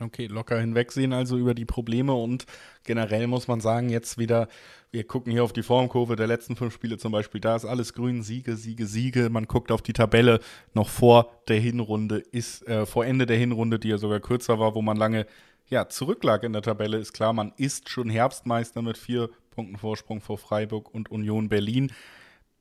Okay, 0.00 0.26
locker 0.26 0.58
hinwegsehen 0.58 1.12
also 1.12 1.38
über 1.38 1.54
die 1.54 1.64
Probleme 1.64 2.14
und 2.14 2.46
generell 2.82 3.28
muss 3.28 3.46
man 3.46 3.60
sagen, 3.60 3.90
jetzt 3.90 4.18
wieder, 4.18 4.48
wir 4.90 5.04
gucken 5.04 5.30
hier 5.30 5.44
auf 5.44 5.52
die 5.52 5.62
Formkurve 5.62 6.16
der 6.16 6.26
letzten 6.26 6.56
fünf 6.56 6.74
Spiele 6.74 6.98
zum 6.98 7.12
Beispiel, 7.12 7.40
da 7.40 7.54
ist 7.54 7.64
alles 7.64 7.94
grün, 7.94 8.22
Siege, 8.22 8.56
Siege, 8.56 8.86
Siege. 8.86 9.30
Man 9.30 9.46
guckt 9.46 9.70
auf 9.70 9.82
die 9.82 9.92
Tabelle 9.92 10.40
noch 10.72 10.88
vor 10.88 11.30
der 11.46 11.60
Hinrunde, 11.60 12.18
ist 12.18 12.66
äh, 12.66 12.86
vor 12.86 13.06
Ende 13.06 13.24
der 13.26 13.36
Hinrunde, 13.36 13.78
die 13.78 13.88
ja 13.88 13.98
sogar 13.98 14.18
kürzer 14.18 14.58
war, 14.58 14.74
wo 14.74 14.82
man 14.82 14.96
lange 14.96 15.26
ja, 15.68 15.88
zurücklag 15.88 16.42
in 16.42 16.52
der 16.52 16.62
Tabelle, 16.62 16.98
ist 16.98 17.12
klar, 17.12 17.32
man 17.32 17.52
ist 17.56 17.88
schon 17.88 18.10
Herbstmeister 18.10 18.82
mit 18.82 18.98
vier 18.98 19.30
Punkten 19.50 19.78
Vorsprung 19.78 20.20
vor 20.20 20.38
Freiburg 20.38 20.92
und 20.92 21.10
Union 21.10 21.48
Berlin. 21.48 21.92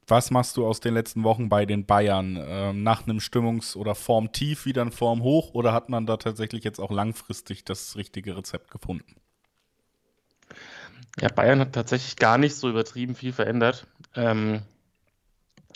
Was 0.07 0.31
machst 0.31 0.57
du 0.57 0.65
aus 0.65 0.79
den 0.79 0.93
letzten 0.93 1.23
Wochen 1.23 1.49
bei 1.49 1.65
den 1.65 1.85
Bayern? 1.85 2.37
Ähm, 2.41 2.83
nach 2.83 3.03
einem 3.03 3.19
Stimmungs- 3.19 3.75
oder 3.75 3.95
Formtief 3.95 4.65
wieder 4.65 4.81
ein 4.81 4.91
Form 4.91 5.23
hoch 5.23 5.53
oder 5.53 5.73
hat 5.73 5.89
man 5.89 6.05
da 6.05 6.17
tatsächlich 6.17 6.63
jetzt 6.63 6.79
auch 6.79 6.91
langfristig 6.91 7.63
das 7.63 7.95
richtige 7.95 8.35
Rezept 8.35 8.69
gefunden? 8.71 9.15
Ja, 11.19 11.29
Bayern 11.29 11.59
hat 11.59 11.73
tatsächlich 11.73 12.15
gar 12.15 12.37
nicht 12.37 12.55
so 12.55 12.69
übertrieben 12.69 13.15
viel 13.15 13.33
verändert. 13.33 13.87
Ähm, 14.15 14.63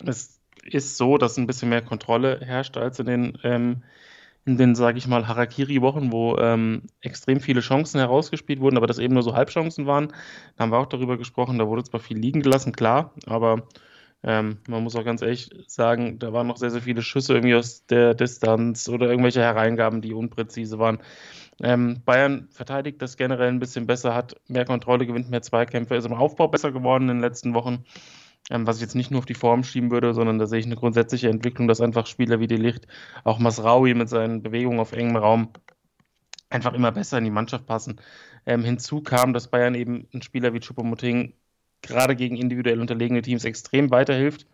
es 0.04 0.40
ist 0.64 0.96
so, 0.96 1.16
dass 1.16 1.36
ein 1.38 1.46
bisschen 1.46 1.70
mehr 1.70 1.82
Kontrolle 1.82 2.40
herrscht 2.42 2.76
als 2.76 2.98
in 2.98 3.06
den, 3.06 3.38
ähm, 3.44 3.82
in 4.44 4.58
den 4.58 4.74
sage 4.74 4.98
ich 4.98 5.06
mal, 5.06 5.28
Harakiri-Wochen, 5.28 6.12
wo 6.12 6.36
ähm, 6.36 6.82
extrem 7.00 7.40
viele 7.40 7.60
Chancen 7.60 7.98
herausgespielt 7.98 8.60
wurden, 8.60 8.76
aber 8.76 8.86
das 8.86 8.98
eben 8.98 9.14
nur 9.14 9.22
so 9.22 9.34
Halbchancen 9.34 9.86
waren. 9.86 10.08
Da 10.56 10.64
haben 10.64 10.72
wir 10.72 10.78
auch 10.78 10.86
darüber 10.86 11.16
gesprochen, 11.16 11.58
da 11.58 11.66
wurde 11.66 11.84
zwar 11.84 12.00
viel 12.00 12.18
liegen 12.18 12.42
gelassen, 12.42 12.72
klar, 12.72 13.12
aber 13.26 13.66
ähm, 14.24 14.58
man 14.68 14.82
muss 14.82 14.96
auch 14.96 15.04
ganz 15.04 15.22
ehrlich 15.22 15.50
sagen, 15.68 16.18
da 16.18 16.32
waren 16.32 16.48
noch 16.48 16.56
sehr, 16.56 16.70
sehr 16.70 16.82
viele 16.82 17.02
Schüsse 17.02 17.34
irgendwie 17.34 17.54
aus 17.54 17.86
der 17.86 18.14
Distanz 18.14 18.88
oder 18.88 19.08
irgendwelche 19.08 19.40
Hereingaben, 19.40 20.02
die 20.02 20.12
unpräzise 20.12 20.78
waren. 20.78 20.98
Ähm, 21.60 22.02
Bayern 22.04 22.48
verteidigt 22.50 23.00
das 23.02 23.16
generell 23.16 23.48
ein 23.48 23.60
bisschen 23.60 23.86
besser, 23.86 24.14
hat 24.14 24.40
mehr 24.48 24.64
Kontrolle, 24.64 25.06
gewinnt 25.06 25.30
mehr 25.30 25.42
Zweikämpfe, 25.42 25.96
ist 25.96 26.06
im 26.06 26.14
Aufbau 26.14 26.48
besser 26.48 26.72
geworden 26.72 27.04
in 27.04 27.16
den 27.16 27.20
letzten 27.20 27.54
Wochen. 27.54 27.84
Ähm, 28.50 28.66
was 28.66 28.76
ich 28.76 28.82
jetzt 28.82 28.94
nicht 28.94 29.10
nur 29.10 29.18
auf 29.18 29.26
die 29.26 29.34
Form 29.34 29.62
schieben 29.64 29.90
würde, 29.90 30.14
sondern 30.14 30.38
da 30.38 30.46
sehe 30.46 30.60
ich 30.60 30.66
eine 30.66 30.76
grundsätzliche 30.76 31.28
Entwicklung, 31.28 31.68
dass 31.68 31.80
einfach 31.80 32.06
Spieler 32.06 32.40
wie 32.40 32.46
die 32.46 32.56
Licht, 32.56 32.86
auch 33.24 33.38
Masraui 33.38 33.94
mit 33.94 34.08
seinen 34.08 34.42
Bewegungen 34.42 34.80
auf 34.80 34.92
engem 34.92 35.16
Raum, 35.16 35.52
einfach 36.50 36.72
immer 36.74 36.92
besser 36.92 37.18
in 37.18 37.24
die 37.24 37.30
Mannschaft 37.30 37.66
passen. 37.66 38.00
Ähm, 38.46 38.64
hinzu 38.64 39.02
kam, 39.02 39.32
dass 39.32 39.48
Bayern 39.50 39.74
eben 39.74 40.08
einen 40.12 40.22
Spieler 40.22 40.54
wie 40.54 40.60
Choupo-Moting 40.60 41.34
gerade 41.82 42.16
gegen 42.16 42.36
individuell 42.36 42.80
unterlegene 42.80 43.22
Teams 43.22 43.44
extrem 43.44 43.90
weiterhilft, 43.90 44.46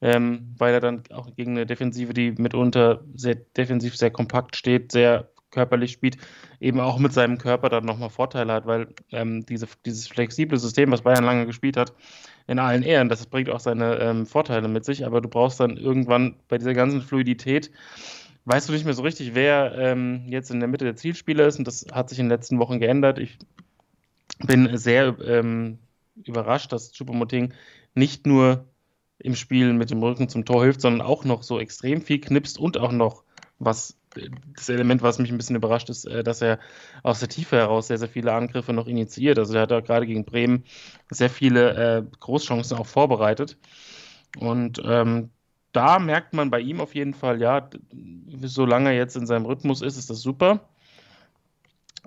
ähm, 0.00 0.54
weil 0.58 0.74
er 0.74 0.80
dann 0.80 1.02
auch 1.10 1.34
gegen 1.34 1.52
eine 1.52 1.66
Defensive, 1.66 2.14
die 2.14 2.32
mitunter 2.32 3.04
sehr 3.14 3.34
defensiv 3.34 3.96
sehr 3.96 4.10
kompakt 4.10 4.56
steht, 4.56 4.92
sehr 4.92 5.28
körperlich 5.50 5.92
spielt, 5.92 6.18
eben 6.60 6.80
auch 6.80 6.98
mit 6.98 7.12
seinem 7.12 7.38
Körper 7.38 7.68
dann 7.68 7.84
nochmal 7.84 8.10
Vorteile 8.10 8.52
hat, 8.52 8.66
weil 8.66 8.88
ähm, 9.12 9.46
diese, 9.46 9.66
dieses 9.86 10.06
flexible 10.08 10.58
System, 10.58 10.90
was 10.90 11.02
Bayern 11.02 11.24
lange 11.24 11.46
gespielt 11.46 11.76
hat, 11.76 11.92
in 12.46 12.58
allen 12.58 12.82
Ehren, 12.82 13.08
das 13.08 13.26
bringt 13.26 13.50
auch 13.50 13.60
seine 13.60 13.96
ähm, 13.96 14.26
Vorteile 14.26 14.68
mit 14.68 14.84
sich, 14.84 15.06
aber 15.06 15.20
du 15.20 15.28
brauchst 15.28 15.60
dann 15.60 15.76
irgendwann 15.76 16.36
bei 16.48 16.58
dieser 16.58 16.74
ganzen 16.74 17.02
Fluidität, 17.02 17.70
weißt 18.44 18.68
du 18.68 18.72
nicht 18.72 18.84
mehr 18.84 18.94
so 18.94 19.02
richtig, 19.02 19.34
wer 19.34 19.74
ähm, 19.76 20.24
jetzt 20.28 20.50
in 20.50 20.60
der 20.60 20.68
Mitte 20.68 20.84
der 20.84 20.96
Zielspieler 20.96 21.46
ist 21.46 21.58
und 21.58 21.66
das 21.66 21.86
hat 21.92 22.08
sich 22.08 22.18
in 22.18 22.26
den 22.26 22.30
letzten 22.30 22.58
Wochen 22.58 22.78
geändert. 22.78 23.18
Ich 23.18 23.38
bin 24.46 24.76
sehr 24.76 25.16
ähm, 25.24 25.78
überrascht, 26.24 26.72
dass 26.72 26.92
Choupo-Moting 26.92 27.52
nicht 27.94 28.26
nur 28.26 28.66
im 29.18 29.34
Spiel 29.34 29.72
mit 29.72 29.90
dem 29.90 30.02
Rücken 30.02 30.28
zum 30.28 30.44
Tor 30.44 30.62
hilft, 30.62 30.80
sondern 30.80 31.06
auch 31.06 31.24
noch 31.24 31.42
so 31.42 31.58
extrem 31.58 32.02
viel 32.02 32.20
knipst 32.20 32.58
und 32.58 32.78
auch 32.78 32.92
noch 32.92 33.24
was 33.58 33.98
das 34.56 34.68
Element, 34.68 35.02
was 35.02 35.18
mich 35.18 35.30
ein 35.30 35.36
bisschen 35.36 35.56
überrascht, 35.56 35.90
ist, 35.90 36.04
äh, 36.06 36.24
dass 36.24 36.42
er 36.42 36.58
aus 37.02 37.20
der 37.20 37.28
Tiefe 37.28 37.56
heraus 37.56 37.88
sehr, 37.88 37.98
sehr 37.98 38.08
viele 38.08 38.32
Angriffe 38.32 38.72
noch 38.72 38.86
initiiert. 38.86 39.38
Also 39.38 39.54
er 39.54 39.62
hat 39.62 39.72
auch 39.72 39.84
gerade 39.84 40.06
gegen 40.06 40.24
Bremen 40.24 40.64
sehr 41.10 41.30
viele 41.30 41.74
äh, 41.98 42.02
Großchancen 42.20 42.78
auch 42.78 42.86
vorbereitet. 42.86 43.58
Und 44.38 44.80
ähm, 44.84 45.30
da 45.72 45.98
merkt 45.98 46.32
man 46.32 46.50
bei 46.50 46.60
ihm 46.60 46.80
auf 46.80 46.94
jeden 46.94 47.14
Fall, 47.14 47.40
ja, 47.40 47.68
solange 48.40 48.90
er 48.90 48.96
jetzt 48.96 49.16
in 49.16 49.26
seinem 49.26 49.46
Rhythmus 49.46 49.82
ist, 49.82 49.96
ist 49.96 50.10
das 50.10 50.20
super. 50.20 50.68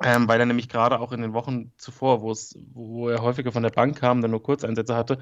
Ähm, 0.03 0.28
weil 0.28 0.40
er 0.40 0.45
nämlich 0.45 0.69
gerade 0.69 0.99
auch 0.99 1.11
in 1.11 1.22
den 1.22 1.34
Wochen 1.34 1.72
zuvor, 1.78 2.22
wo, 2.22 3.10
er 3.10 3.22
häufiger 3.22 3.52
von 3.52 3.64
der 3.64 3.69
Bank 3.69 3.99
kam, 3.99 4.22
dann 4.22 4.32
nur 4.32 4.41
Kurzeinsätze 4.41 4.95
hatte, 4.95 5.19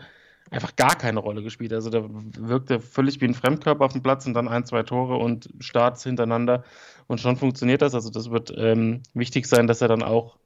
einfach 0.52 0.76
gar 0.76 0.96
keine 0.96 1.20
Rolle 1.20 1.44
gespielt. 1.44 1.74
Also 1.74 1.90
da 1.90 2.04
wirkte 2.08 2.80
völlig 2.80 3.20
wie 3.22 3.26
ein 3.26 3.34
Fremdkörper 3.34 3.86
auf 3.86 3.94
dem 3.94 4.04
Platz 4.04 4.26
und 4.26 4.34
dann 4.34 4.48
ein, 4.48 4.66
zwei 4.66 4.84
Tore 4.84 5.18
und 5.18 5.50
Starts 5.60 6.04
hintereinander 6.04 6.64
und 7.08 7.20
schon 7.20 7.36
funktioniert 7.36 7.82
das. 7.82 7.94
Also 7.94 8.10
das 8.10 8.32
wird 8.32 8.54
ähm, 8.56 9.04
wichtig 9.14 9.48
sein, 9.48 9.68
dass 9.68 9.82
er 9.82 9.88
dann 9.90 10.04
auch 10.04 10.38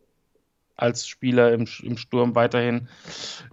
als 0.75 1.07
Spieler 1.07 1.53
im, 1.53 1.67
im 1.83 1.97
Sturm 1.97 2.35
weiterhin 2.35 2.87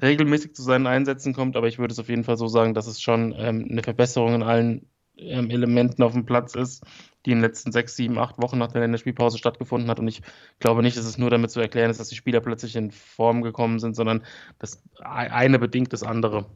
regelmäßig 0.01 0.55
zu 0.55 0.63
seinen 0.63 0.87
Einsätzen 0.87 1.35
kommt. 1.35 1.57
Aber 1.57 1.69
ich 1.69 1.79
würde 1.79 1.93
es 1.93 1.99
auf 1.99 2.09
jeden 2.09 2.25
Fall 2.25 2.37
so 2.37 2.49
sagen, 2.49 2.75
dass 2.75 2.87
es 2.87 3.01
schon 3.01 3.35
ähm, 3.37 3.69
eine 3.71 3.83
Verbesserung 3.83 4.35
in 4.35 4.43
allen 4.43 4.87
Elementen 5.21 6.03
auf 6.03 6.13
dem 6.13 6.27
Platz 6.27 6.55
ist 6.55 6.85
die 7.27 7.33
in 7.33 7.39
den 7.39 7.43
letzten 7.43 7.71
sechs, 7.71 7.97
sieben, 7.97 8.19
acht 8.19 8.41
Wochen 8.41 8.59
nach 8.59 8.73
der 8.73 8.81
Länderspielpause 8.81 9.37
stattgefunden 9.37 9.91
hat. 9.91 9.99
Und 9.99 10.09
ich 10.09 10.23
glaube 10.59 10.83
nicht, 10.83 10.97
dass 10.97 11.05
es 11.05 11.19
nur 11.19 11.31
damit 11.31 11.51
zu 11.51 11.61
erklären 11.61 11.91
ist, 11.91 12.01
dass 12.01 12.09
die 12.09 12.17
Spieler 12.17 12.41
plötzlich 12.41 12.77
in 12.77 12.91
Form 12.91 13.43
gekommen 13.43 13.79
sind, 13.79 13.95
sondern 13.95 14.25
das 14.59 14.83
eine 15.01 15.59
bedingt 15.59 15.93
das 15.93 16.03
andere. 16.03 16.47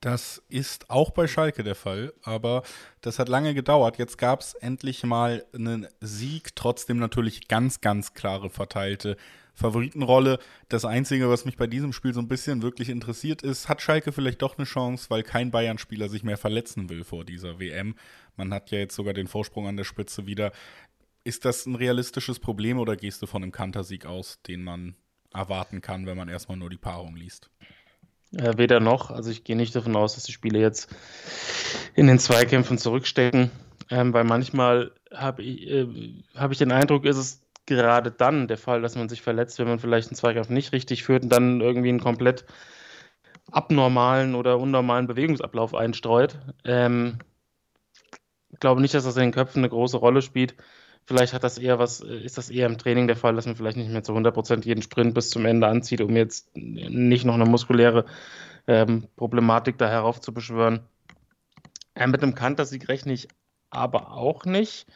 Das 0.00 0.42
ist 0.48 0.88
auch 0.88 1.10
bei 1.10 1.26
Schalke 1.26 1.62
der 1.62 1.74
Fall, 1.74 2.14
aber 2.22 2.62
das 3.02 3.18
hat 3.18 3.28
lange 3.28 3.52
gedauert. 3.52 3.98
Jetzt 3.98 4.16
gab 4.16 4.40
es 4.40 4.54
endlich 4.54 5.04
mal 5.04 5.44
einen 5.52 5.88
Sieg, 6.00 6.56
trotzdem 6.56 6.98
natürlich 6.98 7.48
ganz, 7.48 7.82
ganz 7.82 8.14
klare 8.14 8.48
verteilte 8.48 9.18
Favoritenrolle. 9.60 10.38
Das 10.68 10.84
Einzige, 10.84 11.28
was 11.28 11.44
mich 11.44 11.56
bei 11.56 11.66
diesem 11.66 11.92
Spiel 11.92 12.14
so 12.14 12.20
ein 12.20 12.28
bisschen 12.28 12.62
wirklich 12.62 12.88
interessiert 12.88 13.42
ist, 13.42 13.68
hat 13.68 13.82
Schalke 13.82 14.10
vielleicht 14.10 14.42
doch 14.42 14.58
eine 14.58 14.66
Chance, 14.66 15.06
weil 15.10 15.22
kein 15.22 15.50
Bayern-Spieler 15.50 16.08
sich 16.08 16.24
mehr 16.24 16.38
verletzen 16.38 16.88
will 16.88 17.04
vor 17.04 17.24
dieser 17.24 17.60
WM. 17.60 17.94
Man 18.36 18.52
hat 18.52 18.70
ja 18.70 18.78
jetzt 18.78 18.96
sogar 18.96 19.14
den 19.14 19.28
Vorsprung 19.28 19.68
an 19.68 19.76
der 19.76 19.84
Spitze 19.84 20.26
wieder. 20.26 20.52
Ist 21.22 21.44
das 21.44 21.66
ein 21.66 21.74
realistisches 21.74 22.38
Problem 22.38 22.78
oder 22.78 22.96
gehst 22.96 23.20
du 23.22 23.26
von 23.26 23.42
einem 23.42 23.52
Kantersieg 23.52 24.06
aus, 24.06 24.40
den 24.48 24.64
man 24.64 24.96
erwarten 25.32 25.80
kann, 25.80 26.06
wenn 26.06 26.16
man 26.16 26.28
erstmal 26.28 26.56
nur 26.56 26.70
die 26.70 26.78
Paarung 26.78 27.14
liest? 27.14 27.50
Äh, 28.36 28.56
weder 28.56 28.80
noch. 28.80 29.10
Also 29.10 29.30
ich 29.30 29.44
gehe 29.44 29.56
nicht 29.56 29.76
davon 29.76 29.96
aus, 29.96 30.14
dass 30.14 30.24
die 30.24 30.32
Spiele 30.32 30.58
jetzt 30.58 30.88
in 31.94 32.06
den 32.06 32.18
Zweikämpfen 32.18 32.78
zurückstecken, 32.78 33.50
ähm, 33.90 34.12
weil 34.12 34.24
manchmal 34.24 34.92
habe 35.12 35.42
ich, 35.42 35.68
äh, 35.68 35.86
hab 36.34 36.52
ich 36.52 36.58
den 36.58 36.72
Eindruck, 36.72 37.04
ist 37.04 37.16
es 37.16 37.42
gerade 37.76 38.10
dann 38.10 38.48
der 38.48 38.58
Fall, 38.58 38.82
dass 38.82 38.96
man 38.96 39.08
sich 39.08 39.22
verletzt, 39.22 39.58
wenn 39.58 39.68
man 39.68 39.78
vielleicht 39.78 40.08
einen 40.08 40.16
Zweikampf 40.16 40.48
nicht 40.48 40.72
richtig 40.72 41.04
führt 41.04 41.24
und 41.24 41.30
dann 41.30 41.60
irgendwie 41.60 41.88
einen 41.88 42.00
komplett 42.00 42.44
abnormalen 43.50 44.34
oder 44.34 44.58
unnormalen 44.58 45.06
Bewegungsablauf 45.06 45.74
einstreut. 45.74 46.38
Ähm, 46.64 47.18
ich 48.52 48.60
glaube 48.60 48.80
nicht, 48.80 48.94
dass 48.94 49.04
das 49.04 49.16
in 49.16 49.22
den 49.22 49.32
Köpfen 49.32 49.60
eine 49.60 49.68
große 49.68 49.96
Rolle 49.96 50.22
spielt. 50.22 50.54
Vielleicht 51.06 51.32
hat 51.32 51.44
das 51.44 51.58
eher 51.58 51.78
was, 51.78 52.00
ist 52.00 52.38
das 52.38 52.50
eher 52.50 52.66
im 52.66 52.78
Training 52.78 53.06
der 53.06 53.16
Fall, 53.16 53.34
dass 53.34 53.46
man 53.46 53.56
vielleicht 53.56 53.76
nicht 53.76 53.90
mehr 53.90 54.02
zu 54.02 54.12
100% 54.12 54.64
jeden 54.64 54.82
Sprint 54.82 55.14
bis 55.14 55.30
zum 55.30 55.46
Ende 55.46 55.66
anzieht, 55.66 56.00
um 56.00 56.14
jetzt 56.14 56.54
nicht 56.54 57.24
noch 57.24 57.34
eine 57.34 57.46
muskuläre 57.46 58.04
ähm, 58.66 59.08
Problematik 59.16 59.78
da 59.78 59.88
heraufzubeschwören. 59.88 60.80
Äh, 61.94 62.06
mit 62.06 62.22
einem 62.22 62.34
Kantersieg 62.34 62.88
rechne 62.88 63.12
ich 63.12 63.28
aber 63.70 64.12
auch 64.12 64.44
nicht, 64.44 64.86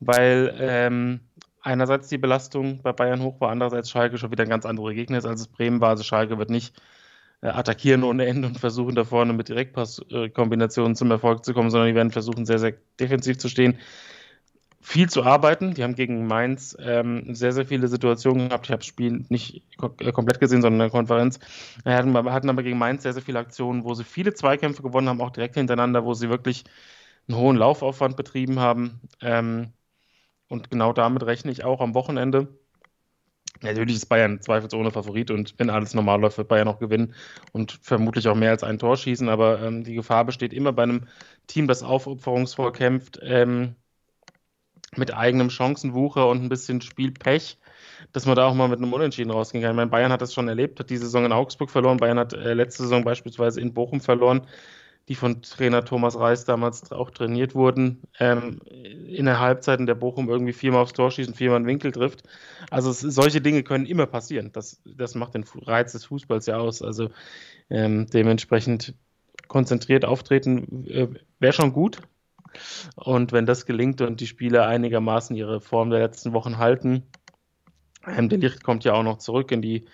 weil 0.00 0.54
ähm, 0.58 1.20
einerseits 1.62 2.08
die 2.08 2.18
Belastung 2.18 2.82
bei 2.82 2.92
Bayern 2.92 3.22
hoch 3.22 3.40
war, 3.40 3.50
andererseits 3.50 3.90
Schalke 3.90 4.18
schon 4.18 4.30
wieder 4.30 4.44
ein 4.44 4.50
ganz 4.50 4.66
andere 4.66 4.94
Gegner 4.94 5.18
ist, 5.18 5.26
als 5.26 5.40
es 5.40 5.48
Bremen 5.48 5.80
war. 5.80 5.90
Also 5.90 6.04
Schalke 6.04 6.38
wird 6.38 6.50
nicht 6.50 6.74
äh, 7.42 7.48
attackieren 7.48 8.04
ohne 8.04 8.26
Ende 8.26 8.48
und 8.48 8.58
versuchen 8.58 8.94
da 8.94 9.04
vorne 9.04 9.32
mit 9.32 9.48
Direktpasskombinationen 9.48 10.96
zum 10.96 11.10
Erfolg 11.10 11.44
zu 11.44 11.54
kommen, 11.54 11.70
sondern 11.70 11.88
die 11.88 11.94
werden 11.94 12.12
versuchen, 12.12 12.46
sehr, 12.46 12.58
sehr 12.58 12.74
defensiv 13.00 13.38
zu 13.38 13.48
stehen. 13.48 13.78
Viel 14.84 15.08
zu 15.08 15.22
arbeiten. 15.22 15.74
Die 15.74 15.84
haben 15.84 15.94
gegen 15.94 16.26
Mainz 16.26 16.76
ähm, 16.80 17.36
sehr, 17.36 17.52
sehr 17.52 17.66
viele 17.66 17.86
Situationen 17.86 18.48
gehabt. 18.48 18.66
Ich 18.66 18.72
habe 18.72 18.80
das 18.80 18.86
Spiel 18.86 19.24
nicht 19.28 19.62
äh, 20.00 20.10
komplett 20.10 20.40
gesehen, 20.40 20.60
sondern 20.60 20.80
in 20.80 20.90
der 20.90 20.90
Konferenz. 20.90 21.38
Wir 21.84 21.96
hatten, 21.96 22.14
hatten 22.32 22.50
aber 22.50 22.64
gegen 22.64 22.78
Mainz 22.78 23.04
sehr, 23.04 23.12
sehr 23.12 23.22
viele 23.22 23.38
Aktionen, 23.38 23.84
wo 23.84 23.94
sie 23.94 24.02
viele 24.02 24.34
Zweikämpfe 24.34 24.82
gewonnen 24.82 25.08
haben, 25.08 25.20
auch 25.20 25.30
direkt 25.30 25.54
hintereinander, 25.54 26.04
wo 26.04 26.14
sie 26.14 26.30
wirklich 26.30 26.64
einen 27.28 27.38
hohen 27.38 27.56
Laufaufwand 27.56 28.16
betrieben 28.16 28.58
haben. 28.58 29.00
Ähm, 29.20 29.72
und 30.52 30.70
genau 30.70 30.92
damit 30.92 31.24
rechne 31.24 31.50
ich 31.50 31.64
auch 31.64 31.80
am 31.80 31.94
Wochenende. 31.94 32.46
Natürlich 33.62 33.96
ist 33.96 34.06
Bayern 34.06 34.42
zweifelsohne 34.42 34.90
Favorit 34.90 35.30
und 35.30 35.54
wenn 35.56 35.70
alles 35.70 35.94
normal 35.94 36.20
läuft, 36.20 36.36
wird 36.36 36.48
Bayern 36.48 36.68
auch 36.68 36.78
gewinnen 36.78 37.14
und 37.52 37.72
vermutlich 37.80 38.28
auch 38.28 38.34
mehr 38.34 38.50
als 38.50 38.62
ein 38.62 38.78
Tor 38.78 38.98
schießen. 38.98 39.30
Aber 39.30 39.62
ähm, 39.62 39.82
die 39.82 39.94
Gefahr 39.94 40.26
besteht 40.26 40.52
immer 40.52 40.72
bei 40.72 40.82
einem 40.82 41.06
Team, 41.46 41.68
das 41.68 41.82
aufopferungsvoll 41.82 42.72
kämpft, 42.72 43.18
ähm, 43.22 43.76
mit 44.94 45.14
eigenem 45.14 45.48
Chancenwucher 45.48 46.28
und 46.28 46.42
ein 46.42 46.50
bisschen 46.50 46.82
Spielpech, 46.82 47.56
dass 48.12 48.26
man 48.26 48.36
da 48.36 48.46
auch 48.46 48.54
mal 48.54 48.68
mit 48.68 48.78
einem 48.78 48.92
Unentschieden 48.92 49.30
rausgehen 49.30 49.62
kann. 49.62 49.72
Ich 49.72 49.76
meine, 49.76 49.90
Bayern 49.90 50.12
hat 50.12 50.20
das 50.20 50.34
schon 50.34 50.48
erlebt, 50.48 50.80
hat 50.80 50.90
die 50.90 50.98
Saison 50.98 51.24
in 51.24 51.32
Augsburg 51.32 51.70
verloren, 51.70 51.96
Bayern 51.96 52.18
hat 52.18 52.34
äh, 52.34 52.52
letzte 52.52 52.82
Saison 52.82 53.04
beispielsweise 53.04 53.58
in 53.60 53.72
Bochum 53.72 54.02
verloren. 54.02 54.46
Die 55.08 55.14
von 55.14 55.42
Trainer 55.42 55.84
Thomas 55.84 56.18
Reis 56.18 56.44
damals 56.44 56.92
auch 56.92 57.10
trainiert 57.10 57.54
wurden, 57.54 58.02
ähm, 58.20 58.60
in 58.68 59.24
der 59.24 59.40
Halbzeit 59.40 59.80
in 59.80 59.86
der 59.86 59.96
Bochum 59.96 60.28
irgendwie 60.28 60.52
viermal 60.52 60.82
aufs 60.82 60.92
Tor 60.92 61.10
schießen, 61.10 61.34
viermal 61.34 61.56
einen 61.56 61.66
Winkel 61.66 61.92
trifft. 61.92 62.22
Also 62.70 62.90
es, 62.90 63.00
solche 63.00 63.40
Dinge 63.40 63.64
können 63.64 63.86
immer 63.86 64.06
passieren. 64.06 64.50
Das, 64.52 64.80
das 64.84 65.14
macht 65.14 65.34
den 65.34 65.44
Reiz 65.62 65.92
des 65.92 66.04
Fußballs 66.04 66.46
ja 66.46 66.58
aus. 66.58 66.82
Also 66.82 67.10
ähm, 67.68 68.06
dementsprechend 68.06 68.94
konzentriert 69.48 70.04
auftreten 70.04 70.86
äh, 70.86 71.08
wäre 71.40 71.52
schon 71.52 71.72
gut. 71.72 71.98
Und 72.94 73.32
wenn 73.32 73.46
das 73.46 73.66
gelingt 73.66 74.00
und 74.02 74.20
die 74.20 74.26
Spieler 74.26 74.66
einigermaßen 74.66 75.34
ihre 75.34 75.60
Form 75.60 75.90
der 75.90 76.00
letzten 76.00 76.32
Wochen 76.32 76.58
halten, 76.58 77.02
ähm, 78.06 78.28
der 78.28 78.38
Licht 78.38 78.62
kommt 78.62 78.84
ja 78.84 78.94
auch 78.94 79.02
noch 79.02 79.18
zurück 79.18 79.50
in 79.52 79.62
die, 79.62 79.86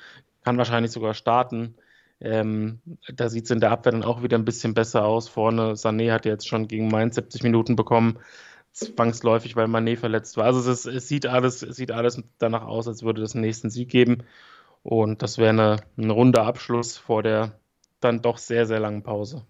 kann 0.44 0.58
wahrscheinlich 0.58 0.92
sogar 0.92 1.14
starten. 1.14 1.74
Ähm, 2.20 2.80
da 3.14 3.28
sieht 3.28 3.44
es 3.44 3.50
in 3.50 3.60
der 3.60 3.70
Abwehr 3.70 3.92
dann 3.92 4.02
auch 4.02 4.22
wieder 4.22 4.36
ein 4.36 4.44
bisschen 4.44 4.74
besser 4.74 5.04
aus. 5.04 5.28
Vorne, 5.28 5.74
Sané 5.74 6.12
hat 6.12 6.24
jetzt 6.24 6.48
schon 6.48 6.68
gegen 6.68 6.88
Mainz 6.88 7.14
70 7.14 7.42
Minuten 7.42 7.76
bekommen, 7.76 8.18
zwangsläufig, 8.72 9.56
weil 9.56 9.66
Mané 9.66 9.96
verletzt 9.96 10.36
war. 10.36 10.44
Also 10.46 10.70
es, 10.70 10.86
es, 10.86 11.08
sieht 11.08 11.26
alles, 11.26 11.62
es 11.62 11.76
sieht 11.76 11.92
alles 11.92 12.22
danach 12.38 12.64
aus, 12.64 12.88
als 12.88 13.02
würde 13.02 13.22
es 13.22 13.34
einen 13.34 13.42
nächsten 13.42 13.70
Sieg 13.70 13.88
geben. 13.88 14.24
Und 14.82 15.22
das 15.22 15.38
wäre 15.38 15.50
eine, 15.50 15.76
ein 15.96 16.10
runder 16.10 16.44
Abschluss 16.44 16.96
vor 16.96 17.22
der 17.22 17.52
dann 18.00 18.22
doch 18.22 18.38
sehr, 18.38 18.66
sehr 18.66 18.80
langen 18.80 19.02
Pause. 19.02 19.44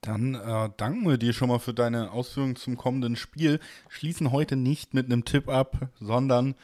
Dann 0.00 0.34
äh, 0.34 0.70
danken 0.76 1.08
wir 1.08 1.18
dir 1.18 1.32
schon 1.32 1.48
mal 1.48 1.58
für 1.58 1.74
deine 1.74 2.12
Ausführungen 2.12 2.54
zum 2.54 2.76
kommenden 2.76 3.16
Spiel. 3.16 3.58
Schließen 3.88 4.30
heute 4.30 4.54
nicht 4.54 4.94
mit 4.94 5.06
einem 5.06 5.24
Tipp 5.24 5.48
ab, 5.48 5.88
sondern 5.98 6.54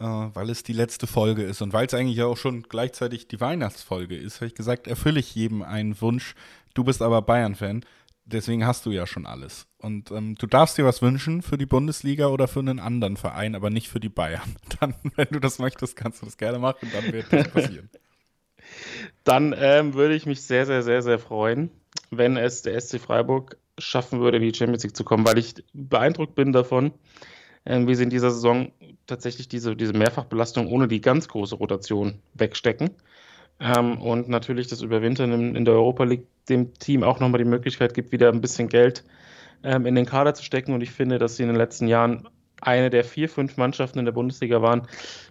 äh, 0.00 0.04
weil 0.04 0.50
es 0.50 0.62
die 0.62 0.72
letzte 0.72 1.06
Folge 1.06 1.42
ist 1.42 1.62
und 1.62 1.72
weil 1.72 1.86
es 1.86 1.94
eigentlich 1.94 2.22
auch 2.22 2.36
schon 2.36 2.62
gleichzeitig 2.62 3.28
die 3.28 3.40
Weihnachtsfolge 3.40 4.16
ist, 4.16 4.36
habe 4.36 4.46
ich 4.46 4.54
gesagt, 4.54 4.86
erfülle 4.86 5.20
ich 5.20 5.34
jedem 5.34 5.62
einen 5.62 6.00
Wunsch. 6.00 6.34
Du 6.74 6.84
bist 6.84 7.02
aber 7.02 7.22
Bayern-Fan, 7.22 7.84
deswegen 8.24 8.66
hast 8.66 8.86
du 8.86 8.90
ja 8.90 9.06
schon 9.06 9.26
alles. 9.26 9.66
Und 9.78 10.10
ähm, 10.10 10.34
du 10.36 10.46
darfst 10.46 10.78
dir 10.78 10.84
was 10.84 11.02
wünschen 11.02 11.42
für 11.42 11.58
die 11.58 11.66
Bundesliga 11.66 12.28
oder 12.28 12.48
für 12.48 12.60
einen 12.60 12.78
anderen 12.78 13.16
Verein, 13.16 13.54
aber 13.54 13.70
nicht 13.70 13.88
für 13.88 14.00
die 14.00 14.08
Bayern. 14.08 14.56
Dann, 14.80 14.94
wenn 15.16 15.28
du 15.30 15.40
das 15.40 15.58
möchtest, 15.58 15.96
kannst 15.96 16.22
du 16.22 16.26
das 16.26 16.36
gerne 16.36 16.58
machen, 16.58 16.88
dann 16.92 17.12
wird 17.12 17.32
das 17.32 17.48
passieren. 17.48 17.90
Dann 19.24 19.54
ähm, 19.58 19.94
würde 19.94 20.14
ich 20.14 20.26
mich 20.26 20.42
sehr, 20.42 20.66
sehr, 20.66 20.82
sehr, 20.82 21.02
sehr 21.02 21.18
freuen, 21.18 21.70
wenn 22.10 22.36
es 22.36 22.62
der 22.62 22.78
SC 22.78 23.00
Freiburg 23.00 23.56
schaffen 23.78 24.20
würde, 24.20 24.36
in 24.36 24.42
die 24.42 24.54
Champions 24.54 24.82
League 24.82 24.96
zu 24.96 25.04
kommen, 25.04 25.26
weil 25.26 25.38
ich 25.38 25.54
beeindruckt 25.72 26.34
bin 26.34 26.52
davon, 26.52 26.92
ähm, 27.68 27.86
wie 27.86 27.94
sie 27.94 28.02
in 28.02 28.10
dieser 28.10 28.30
Saison 28.30 28.72
tatsächlich 29.06 29.48
diese, 29.48 29.76
diese 29.76 29.92
Mehrfachbelastung 29.92 30.68
ohne 30.68 30.88
die 30.88 31.00
ganz 31.00 31.28
große 31.28 31.54
Rotation 31.54 32.20
wegstecken. 32.34 32.90
Ähm, 33.60 34.00
und 34.00 34.28
natürlich 34.28 34.68
das 34.68 34.82
Überwintern 34.82 35.32
in, 35.32 35.54
in, 35.54 35.64
der 35.64 35.74
Europa 35.74 36.04
League 36.04 36.26
dem 36.48 36.72
Team 36.74 37.02
auch 37.02 37.20
nochmal 37.20 37.38
die 37.38 37.48
Möglichkeit 37.48 37.92
gibt, 37.92 38.10
wieder 38.10 38.30
ein 38.30 38.40
bisschen 38.40 38.68
Geld 38.68 39.04
ähm, 39.62 39.84
in 39.84 39.94
den 39.94 40.06
Kader 40.06 40.34
zu 40.34 40.42
stecken. 40.42 40.72
Und 40.72 40.80
ich 40.80 40.90
finde, 40.90 41.18
dass 41.18 41.36
sie 41.36 41.42
in 41.42 41.48
den 41.48 41.56
letzten 41.56 41.88
Jahren 41.88 42.26
eine 42.60 42.90
der 42.90 43.04
vier, 43.04 43.28
fünf 43.28 43.56
Mannschaften 43.56 43.98
in 43.98 44.04
der 44.04 44.12
Bundesliga 44.12 44.62
waren, 44.62 44.88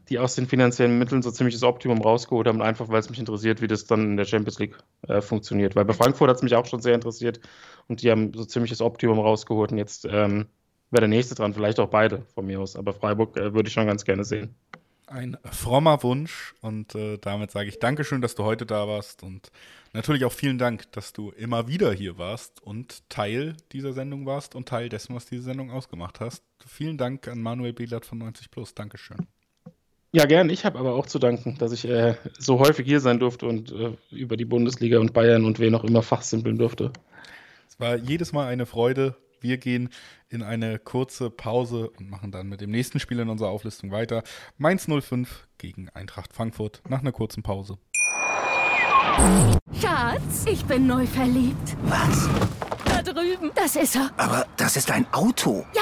die 0.09 0.19
aus 0.19 0.35
den 0.35 0.47
finanziellen 0.47 0.97
Mitteln 0.97 1.21
so 1.21 1.31
ziemlich 1.31 1.55
das 1.55 1.63
Optimum 1.63 2.01
rausgeholt 2.01 2.47
haben, 2.47 2.61
einfach 2.61 2.87
weil 2.89 2.99
es 2.99 3.09
mich 3.09 3.19
interessiert, 3.19 3.61
wie 3.61 3.67
das 3.67 3.85
dann 3.85 4.11
in 4.11 4.17
der 4.17 4.25
Champions 4.25 4.59
League 4.59 4.77
äh, 5.07 5.21
funktioniert. 5.21 5.75
Weil 5.75 5.85
bei 5.85 5.93
Frankfurt 5.93 6.29
hat 6.29 6.37
es 6.37 6.43
mich 6.43 6.55
auch 6.55 6.65
schon 6.65 6.81
sehr 6.81 6.95
interessiert 6.95 7.39
und 7.87 8.01
die 8.01 8.11
haben 8.11 8.31
so 8.33 8.45
ziemlich 8.45 8.71
das 8.71 8.81
Optimum 8.81 9.19
rausgeholt 9.19 9.71
und 9.71 9.77
jetzt 9.77 10.07
ähm, 10.09 10.47
wäre 10.91 11.01
der 11.01 11.09
nächste 11.09 11.35
dran, 11.35 11.53
vielleicht 11.53 11.79
auch 11.79 11.89
beide 11.89 12.23
von 12.33 12.45
mir 12.45 12.59
aus. 12.59 12.75
Aber 12.75 12.93
Freiburg 12.93 13.37
äh, 13.37 13.53
würde 13.53 13.67
ich 13.67 13.73
schon 13.73 13.87
ganz 13.87 14.05
gerne 14.05 14.23
sehen. 14.23 14.55
Ein 15.07 15.37
frommer 15.49 16.03
Wunsch 16.03 16.53
und 16.59 16.93
äh, 16.93 17.17
damit 17.17 17.51
sage 17.51 17.69
ich 17.69 17.79
Dankeschön, 17.79 18.21
dass 18.21 18.35
du 18.35 18.43
heute 18.43 18.65
da 18.65 18.89
warst 18.89 19.23
und 19.23 19.51
natürlich 19.93 20.25
auch 20.25 20.33
vielen 20.33 20.57
Dank, 20.57 20.91
dass 20.91 21.13
du 21.13 21.31
immer 21.31 21.69
wieder 21.69 21.93
hier 21.93 22.17
warst 22.17 22.61
und 22.61 23.09
Teil 23.09 23.55
dieser 23.71 23.93
Sendung 23.93 24.25
warst 24.25 24.53
und 24.53 24.67
Teil 24.67 24.89
dessen, 24.89 25.15
was 25.15 25.25
diese 25.25 25.43
Sendung 25.43 25.71
ausgemacht 25.71 26.19
hast. 26.19 26.43
Vielen 26.67 26.97
Dank 26.97 27.29
an 27.29 27.41
Manuel 27.41 27.71
Behlert 27.71 28.05
von 28.05 28.17
90 28.17 28.51
Plus. 28.51 28.75
Dankeschön. 28.75 29.27
Ja, 30.11 30.25
gern. 30.25 30.49
Ich 30.49 30.65
habe 30.65 30.79
aber 30.79 30.95
auch 30.95 31.05
zu 31.05 31.19
danken, 31.19 31.57
dass 31.57 31.71
ich 31.71 31.87
äh, 31.87 32.15
so 32.39 32.59
häufig 32.59 32.85
hier 32.85 32.99
sein 32.99 33.19
durfte 33.19 33.45
und 33.45 33.71
äh, 33.71 33.91
über 34.11 34.35
die 34.35 34.45
Bundesliga 34.45 34.99
und 34.99 35.13
Bayern 35.13 35.45
und 35.45 35.59
wen 35.59 35.75
auch 35.75 35.83
immer 35.83 36.01
fachsimpeln 36.01 36.57
durfte. 36.57 36.91
Es 37.69 37.79
war 37.79 37.95
jedes 37.97 38.33
Mal 38.33 38.47
eine 38.47 38.65
Freude. 38.65 39.15
Wir 39.41 39.57
gehen 39.57 39.89
in 40.29 40.43
eine 40.43 40.79
kurze 40.79 41.29
Pause 41.29 41.89
und 41.91 42.09
machen 42.09 42.31
dann 42.31 42.47
mit 42.47 42.61
dem 42.61 42.71
nächsten 42.71 42.99
Spiel 42.99 43.19
in 43.19 43.29
unserer 43.29 43.49
Auflistung 43.49 43.91
weiter. 43.91 44.23
Mainz 44.57 44.87
05 44.87 45.47
gegen 45.57 45.89
Eintracht 45.89 46.33
Frankfurt 46.33 46.81
nach 46.87 46.99
einer 46.99 47.11
kurzen 47.11 47.43
Pause. 47.43 47.77
Schatz, 49.81 50.45
ich 50.45 50.63
bin 50.65 50.87
neu 50.87 51.05
verliebt. 51.05 51.75
Was? 51.83 52.29
Da 52.85 53.01
drüben. 53.01 53.51
Das 53.55 53.75
ist 53.75 53.95
er. 53.95 54.11
Aber 54.17 54.45
das 54.57 54.77
ist 54.77 54.91
ein 54.91 55.11
Auto. 55.13 55.65
Ja, 55.73 55.81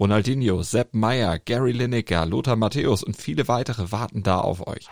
Ronaldinho, 0.00 0.62
Sepp 0.62 0.94
Meyer, 0.94 1.38
Gary 1.38 1.72
Lineker, 1.72 2.24
Lothar 2.24 2.56
Matthäus 2.56 3.04
und 3.04 3.18
viele 3.18 3.48
weitere 3.48 3.92
warten 3.92 4.22
da 4.22 4.40
auf 4.40 4.66
euch. 4.66 4.88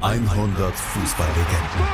100 0.00 0.74
Fußballlegenden. 0.74 1.86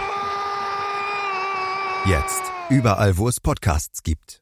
Jetzt 2.07 2.43
überall, 2.69 3.19
wo 3.19 3.27
es 3.27 3.41
Podcasts 3.41 4.05
gibt. 4.05 4.41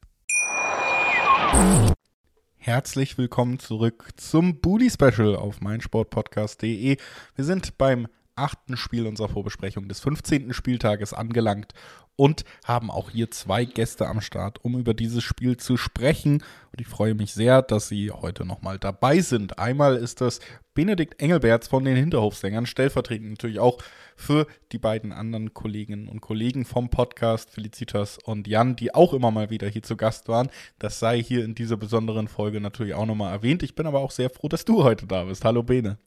Herzlich 2.57 3.17
willkommen 3.17 3.57
zurück 3.57 4.09
zum 4.15 4.61
Booty 4.61 4.91
Special 4.91 5.35
auf 5.35 5.59
meinsportpodcast.de. 5.59 6.97
Wir 7.35 7.45
sind 7.45 7.79
beim 7.79 8.07
achten 8.39 8.77
Spiel 8.77 9.05
unserer 9.05 9.29
Vorbesprechung 9.29 9.87
des 9.87 9.99
15. 9.99 10.53
Spieltages 10.53 11.13
angelangt 11.13 11.73
und 12.19 12.43
haben 12.65 12.91
auch 12.91 13.11
hier 13.11 13.31
zwei 13.31 13.63
Gäste 13.63 14.07
am 14.07 14.19
Start, 14.19 14.63
um 14.65 14.77
über 14.77 14.93
dieses 14.93 15.23
Spiel 15.23 15.55
zu 15.55 15.77
sprechen. 15.77 16.43
Und 16.73 16.81
ich 16.81 16.87
freue 16.87 17.15
mich 17.15 17.33
sehr, 17.33 17.61
dass 17.61 17.87
sie 17.87 18.11
heute 18.11 18.45
nochmal 18.45 18.77
dabei 18.77 19.21
sind. 19.21 19.57
Einmal 19.57 19.95
ist 19.95 20.19
das 20.19 20.41
Benedikt 20.73 21.21
Engelberts 21.21 21.69
von 21.69 21.85
den 21.85 21.95
Hinterhofsängern, 21.95 22.65
stellvertretend 22.65 23.29
natürlich 23.29 23.59
auch 23.59 23.77
für 24.17 24.47
die 24.73 24.79
beiden 24.79 25.13
anderen 25.13 25.53
Kolleginnen 25.53 26.09
und 26.09 26.19
Kollegen 26.19 26.65
vom 26.65 26.89
Podcast, 26.89 27.51
Felicitas 27.51 28.17
und 28.17 28.49
Jan, 28.49 28.75
die 28.75 28.93
auch 28.93 29.13
immer 29.13 29.31
mal 29.31 29.49
wieder 29.49 29.69
hier 29.69 29.83
zu 29.83 29.95
Gast 29.95 30.27
waren. 30.27 30.49
Das 30.77 30.99
sei 30.99 31.23
hier 31.23 31.45
in 31.45 31.55
dieser 31.55 31.77
besonderen 31.77 32.27
Folge 32.27 32.59
natürlich 32.59 32.95
auch 32.95 33.05
nochmal 33.05 33.31
erwähnt. 33.31 33.63
Ich 33.63 33.75
bin 33.75 33.87
aber 33.87 33.99
auch 33.99 34.11
sehr 34.11 34.29
froh, 34.29 34.49
dass 34.49 34.65
du 34.65 34.83
heute 34.83 35.07
da 35.07 35.23
bist. 35.23 35.45
Hallo 35.45 35.63
Bene. 35.63 35.97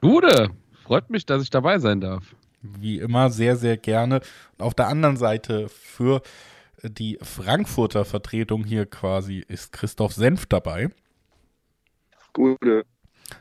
Gute, 0.00 0.50
freut 0.92 1.08
mich, 1.08 1.24
dass 1.24 1.42
ich 1.42 1.48
dabei 1.48 1.78
sein 1.78 2.02
darf 2.02 2.34
wie 2.62 2.98
immer 2.98 3.30
sehr, 3.30 3.56
sehr 3.56 3.78
gerne. 3.78 4.20
Und 4.58 4.64
auf 4.64 4.74
der 4.74 4.88
anderen 4.88 5.16
Seite 5.16 5.70
für 5.70 6.20
die 6.82 7.18
Frankfurter 7.22 8.04
Vertretung 8.04 8.62
hier 8.62 8.84
quasi 8.84 9.42
ist 9.48 9.72
Christoph 9.72 10.12
Senf 10.12 10.44
dabei. 10.46 10.90
Gute. 12.34 12.84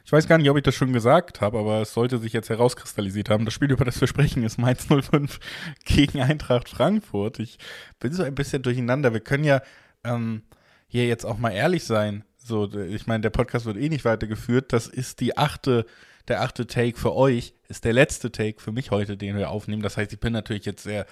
Ich 0.06 0.12
weiß 0.14 0.30
gar 0.30 0.38
nicht, 0.38 0.50
ob 0.50 0.56
ich 0.56 0.64
das 0.64 0.76
schon 0.76 0.94
gesagt 0.94 1.42
habe, 1.42 1.60
aber 1.60 1.82
es 1.82 1.94
sollte 1.94 2.20
sich 2.20 2.32
jetzt 2.32 2.50
herauskristallisiert 2.50 3.30
haben. 3.30 3.44
Das 3.44 3.54
Spiel, 3.54 3.72
über 3.72 3.84
das 3.84 4.00
wir 4.00 4.08
sprechen, 4.08 4.44
ist 4.44 4.58
Mainz 4.58 4.88
05 4.88 5.40
gegen 5.84 6.22
Eintracht 6.22 6.70
Frankfurt. 6.70 7.40
Ich 7.40 7.60
bin 8.00 8.14
so 8.14 8.24
ein 8.24 8.34
bisschen 8.34 8.64
durcheinander. 8.64 9.12
Wir 9.12 9.20
können 9.20 9.44
ja 9.44 9.62
ähm, 10.06 10.44
hier 10.88 11.06
jetzt 11.06 11.26
auch 11.26 11.38
mal 11.38 11.52
ehrlich 11.52 11.84
sein. 11.84 12.24
So, 12.38 12.72
ich 12.74 13.08
meine, 13.08 13.22
der 13.22 13.30
Podcast 13.30 13.66
wird 13.66 13.78
eh 13.78 13.90
nicht 13.90 14.06
weitergeführt. 14.06 14.72
Das 14.72 14.88
ist 14.88 15.20
die 15.20 15.38
achte 15.38 15.86
der 16.32 16.42
achte 16.42 16.66
Take 16.66 16.98
für 16.98 17.14
euch 17.14 17.54
ist 17.68 17.84
der 17.84 17.92
letzte 17.92 18.32
Take 18.32 18.62
für 18.62 18.72
mich 18.72 18.90
heute, 18.90 19.18
den 19.18 19.36
wir 19.36 19.50
aufnehmen. 19.50 19.82
Das 19.82 19.98
heißt, 19.98 20.14
ich 20.14 20.20
bin 20.22 20.32
natürlich 20.32 20.66
jetzt 20.66 20.84
sehr 20.84 21.06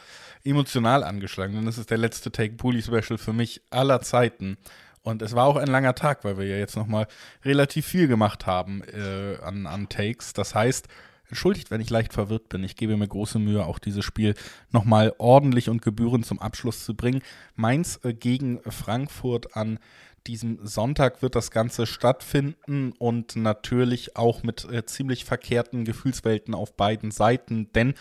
emotional 0.45 1.03
angeschlagen, 1.03 1.55
denn 1.55 1.67
es 1.67 1.77
ist 1.77 1.91
der 1.91 1.97
letzte 1.97 2.31
Take 2.31 2.53
Bully 2.53 2.81
Special 2.81 3.17
für 3.17 3.33
mich 3.33 3.61
aller 3.69 3.99
Zeiten. 3.99 4.57
Und 5.01 5.21
es 5.21 5.35
war 5.35 5.45
auch 5.45 5.57
ein 5.57 5.67
langer 5.67 5.93
Tag, 5.93 6.23
weil 6.23 6.37
wir 6.37 6.45
ja 6.45 6.55
jetzt 6.55 6.77
nochmal 6.77 7.07
relativ 7.43 7.85
viel 7.85 8.07
gemacht 8.07 8.45
haben 8.45 8.81
äh, 8.83 9.37
an, 9.43 9.67
an 9.67 9.89
Takes. 9.89 10.31
Das 10.31 10.55
heißt, 10.55 10.87
entschuldigt, 11.27 11.69
wenn 11.69 11.81
ich 11.81 11.89
leicht 11.89 12.13
verwirrt 12.13 12.47
bin. 12.47 12.63
Ich 12.63 12.77
gebe 12.77 12.95
mir 12.95 13.07
große 13.07 13.39
Mühe, 13.39 13.65
auch 13.65 13.79
dieses 13.79 14.05
Spiel 14.05 14.35
nochmal 14.71 15.13
ordentlich 15.17 15.69
und 15.69 15.81
gebührend 15.81 16.25
zum 16.25 16.39
Abschluss 16.39 16.85
zu 16.85 16.95
bringen. 16.95 17.21
Mainz 17.55 17.99
äh, 18.03 18.13
gegen 18.13 18.61
Frankfurt 18.63 19.57
an 19.57 19.79
diesem 20.27 20.65
Sonntag 20.65 21.21
wird 21.21 21.35
das 21.35 21.51
Ganze 21.51 21.85
stattfinden 21.85 22.93
und 22.97 23.35
natürlich 23.35 24.15
auch 24.15 24.43
mit 24.43 24.65
äh, 24.71 24.85
ziemlich 24.85 25.25
verkehrten 25.25 25.85
Gefühlswelten 25.85 26.53
auf 26.53 26.75
beiden 26.75 27.11
Seiten, 27.11 27.71
denn 27.73 27.93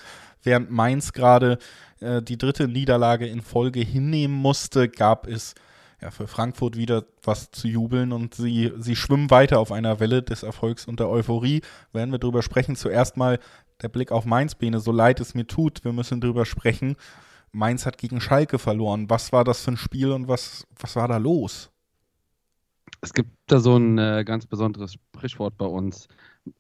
während 0.43 0.71
Mainz 0.71 1.13
gerade 1.13 1.59
äh, 2.01 2.23
die 2.23 2.39
dritte 2.39 2.69
Niederlage 2.69 3.27
in 3.27 3.43
Folge 3.43 3.81
hinnehmen 3.81 4.37
musste, 4.37 4.89
gab 4.89 5.27
es 5.27 5.55
ja, 6.01 6.11
für 6.11 6.27
Frankfurt 6.29 6.77
wieder 6.77 7.05
was 7.23 7.51
zu 7.51 7.67
jubeln 7.67 8.13
und 8.13 8.35
sie, 8.35 8.73
sie 8.79 8.97
schwimmen 8.97 9.31
weiter 9.31 9.59
auf 9.59 9.73
einer 9.73 10.01
Welle 10.01 10.23
des 10.23 10.43
Erfolgs 10.43 10.87
und 10.87 11.01
der 11.01 11.09
Euphorie. 11.09 11.63
Werden 11.93 12.13
wir 12.13 12.19
drüber 12.19 12.43
sprechen. 12.43 12.77
Zuerst 12.77 13.17
mal 13.17 13.39
der 13.83 13.89
Blick 13.89 14.13
auf 14.13 14.25
Mainz, 14.25 14.55
Bene, 14.55 14.81
so 14.81 14.93
leid 14.93 15.21
es 15.21 15.35
mir 15.35 15.47
tut, 15.47 15.85
wir 15.85 15.93
müssen 15.93 16.21
drüber 16.21 16.47
sprechen. 16.47 16.97
Mainz 17.51 17.87
hat 17.87 17.99
gegen 17.99 18.21
Schalke 18.21 18.59
verloren. 18.59 19.09
Was 19.11 19.33
war 19.33 19.45
das 19.45 19.63
für 19.63 19.73
ein 19.73 19.77
Spiel 19.77 20.13
und 20.13 20.29
was, 20.29 20.67
was 20.79 20.97
war 20.97 21.09
da 21.09 21.17
los? 21.17 21.71
Es 23.01 23.13
gibt 23.13 23.31
da 23.47 23.61
so 23.61 23.77
ein 23.77 23.99
äh, 23.99 24.25
ganz 24.25 24.47
besonderes 24.47 24.95
Sprichwort 24.95 25.57
bei 25.57 25.67
uns. 25.67 26.09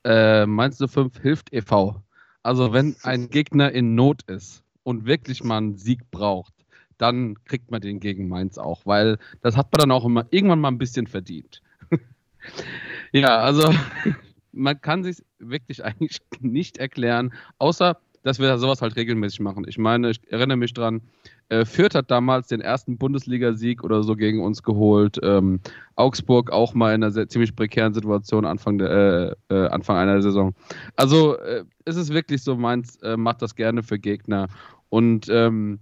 Äh, 0.04 0.46
Mainz 0.46 0.78
05 0.78 1.20
hilft 1.20 1.52
e.V. 1.52 2.02
Also 2.42 2.72
wenn 2.72 2.96
ein 3.02 3.28
Gegner 3.30 3.72
in 3.72 3.94
Not 3.94 4.22
ist 4.22 4.62
und 4.82 5.06
wirklich 5.06 5.44
mal 5.44 5.58
einen 5.58 5.76
Sieg 5.76 6.10
braucht, 6.10 6.54
dann 6.98 7.42
kriegt 7.44 7.70
man 7.70 7.80
den 7.80 8.00
gegen 8.00 8.28
Mainz 8.28 8.58
auch, 8.58 8.84
weil 8.84 9.18
das 9.40 9.56
hat 9.56 9.72
man 9.72 9.80
dann 9.80 9.90
auch 9.92 10.04
immer 10.04 10.26
irgendwann 10.30 10.60
mal 10.60 10.68
ein 10.68 10.78
bisschen 10.78 11.06
verdient. 11.06 11.62
ja, 13.12 13.38
also 13.38 13.72
man 14.52 14.80
kann 14.80 15.04
sich 15.04 15.24
wirklich 15.38 15.84
eigentlich 15.84 16.18
nicht 16.40 16.78
erklären, 16.78 17.32
außer 17.58 17.98
dass 18.28 18.38
wir 18.38 18.58
sowas 18.58 18.82
halt 18.82 18.94
regelmäßig 18.94 19.40
machen. 19.40 19.64
Ich 19.66 19.78
meine, 19.78 20.10
ich 20.10 20.20
erinnere 20.30 20.58
mich 20.58 20.74
dran, 20.74 21.00
äh, 21.48 21.64
Fürth 21.64 21.94
hat 21.94 22.10
damals 22.10 22.48
den 22.48 22.60
ersten 22.60 22.98
Bundesligasieg 22.98 23.82
oder 23.82 24.02
so 24.02 24.16
gegen 24.16 24.42
uns 24.42 24.62
geholt. 24.62 25.18
Ähm, 25.22 25.60
Augsburg 25.96 26.50
auch 26.50 26.74
mal 26.74 26.94
in 26.94 27.02
einer 27.02 27.10
sehr, 27.10 27.26
ziemlich 27.26 27.56
prekären 27.56 27.94
Situation 27.94 28.44
Anfang, 28.44 28.76
der, 28.76 29.34
äh, 29.48 29.54
äh, 29.54 29.68
Anfang 29.68 29.96
einer 29.96 30.20
Saison. 30.20 30.54
Also 30.96 31.38
äh, 31.38 31.64
ist 31.86 31.96
es 31.96 32.12
wirklich 32.12 32.42
so, 32.42 32.54
Mainz 32.54 32.98
äh, 33.02 33.16
macht 33.16 33.40
das 33.40 33.54
gerne 33.54 33.82
für 33.82 33.98
Gegner. 33.98 34.48
Und 34.90 35.28
ähm, 35.30 35.78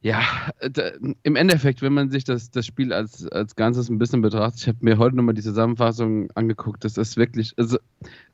ja, 0.00 0.22
da, 0.60 0.92
im 1.24 1.36
Endeffekt, 1.36 1.82
wenn 1.82 1.92
man 1.92 2.10
sich 2.10 2.22
das, 2.22 2.50
das 2.50 2.64
Spiel 2.66 2.92
als, 2.92 3.26
als 3.28 3.56
Ganzes 3.56 3.88
ein 3.88 3.98
bisschen 3.98 4.22
betrachtet, 4.22 4.60
ich 4.60 4.68
habe 4.68 4.78
mir 4.80 4.96
heute 4.96 5.16
nochmal 5.16 5.34
die 5.34 5.42
Zusammenfassung 5.42 6.30
angeguckt, 6.32 6.84
das 6.84 6.96
ist 6.96 7.16
wirklich, 7.16 7.52
also, 7.56 7.78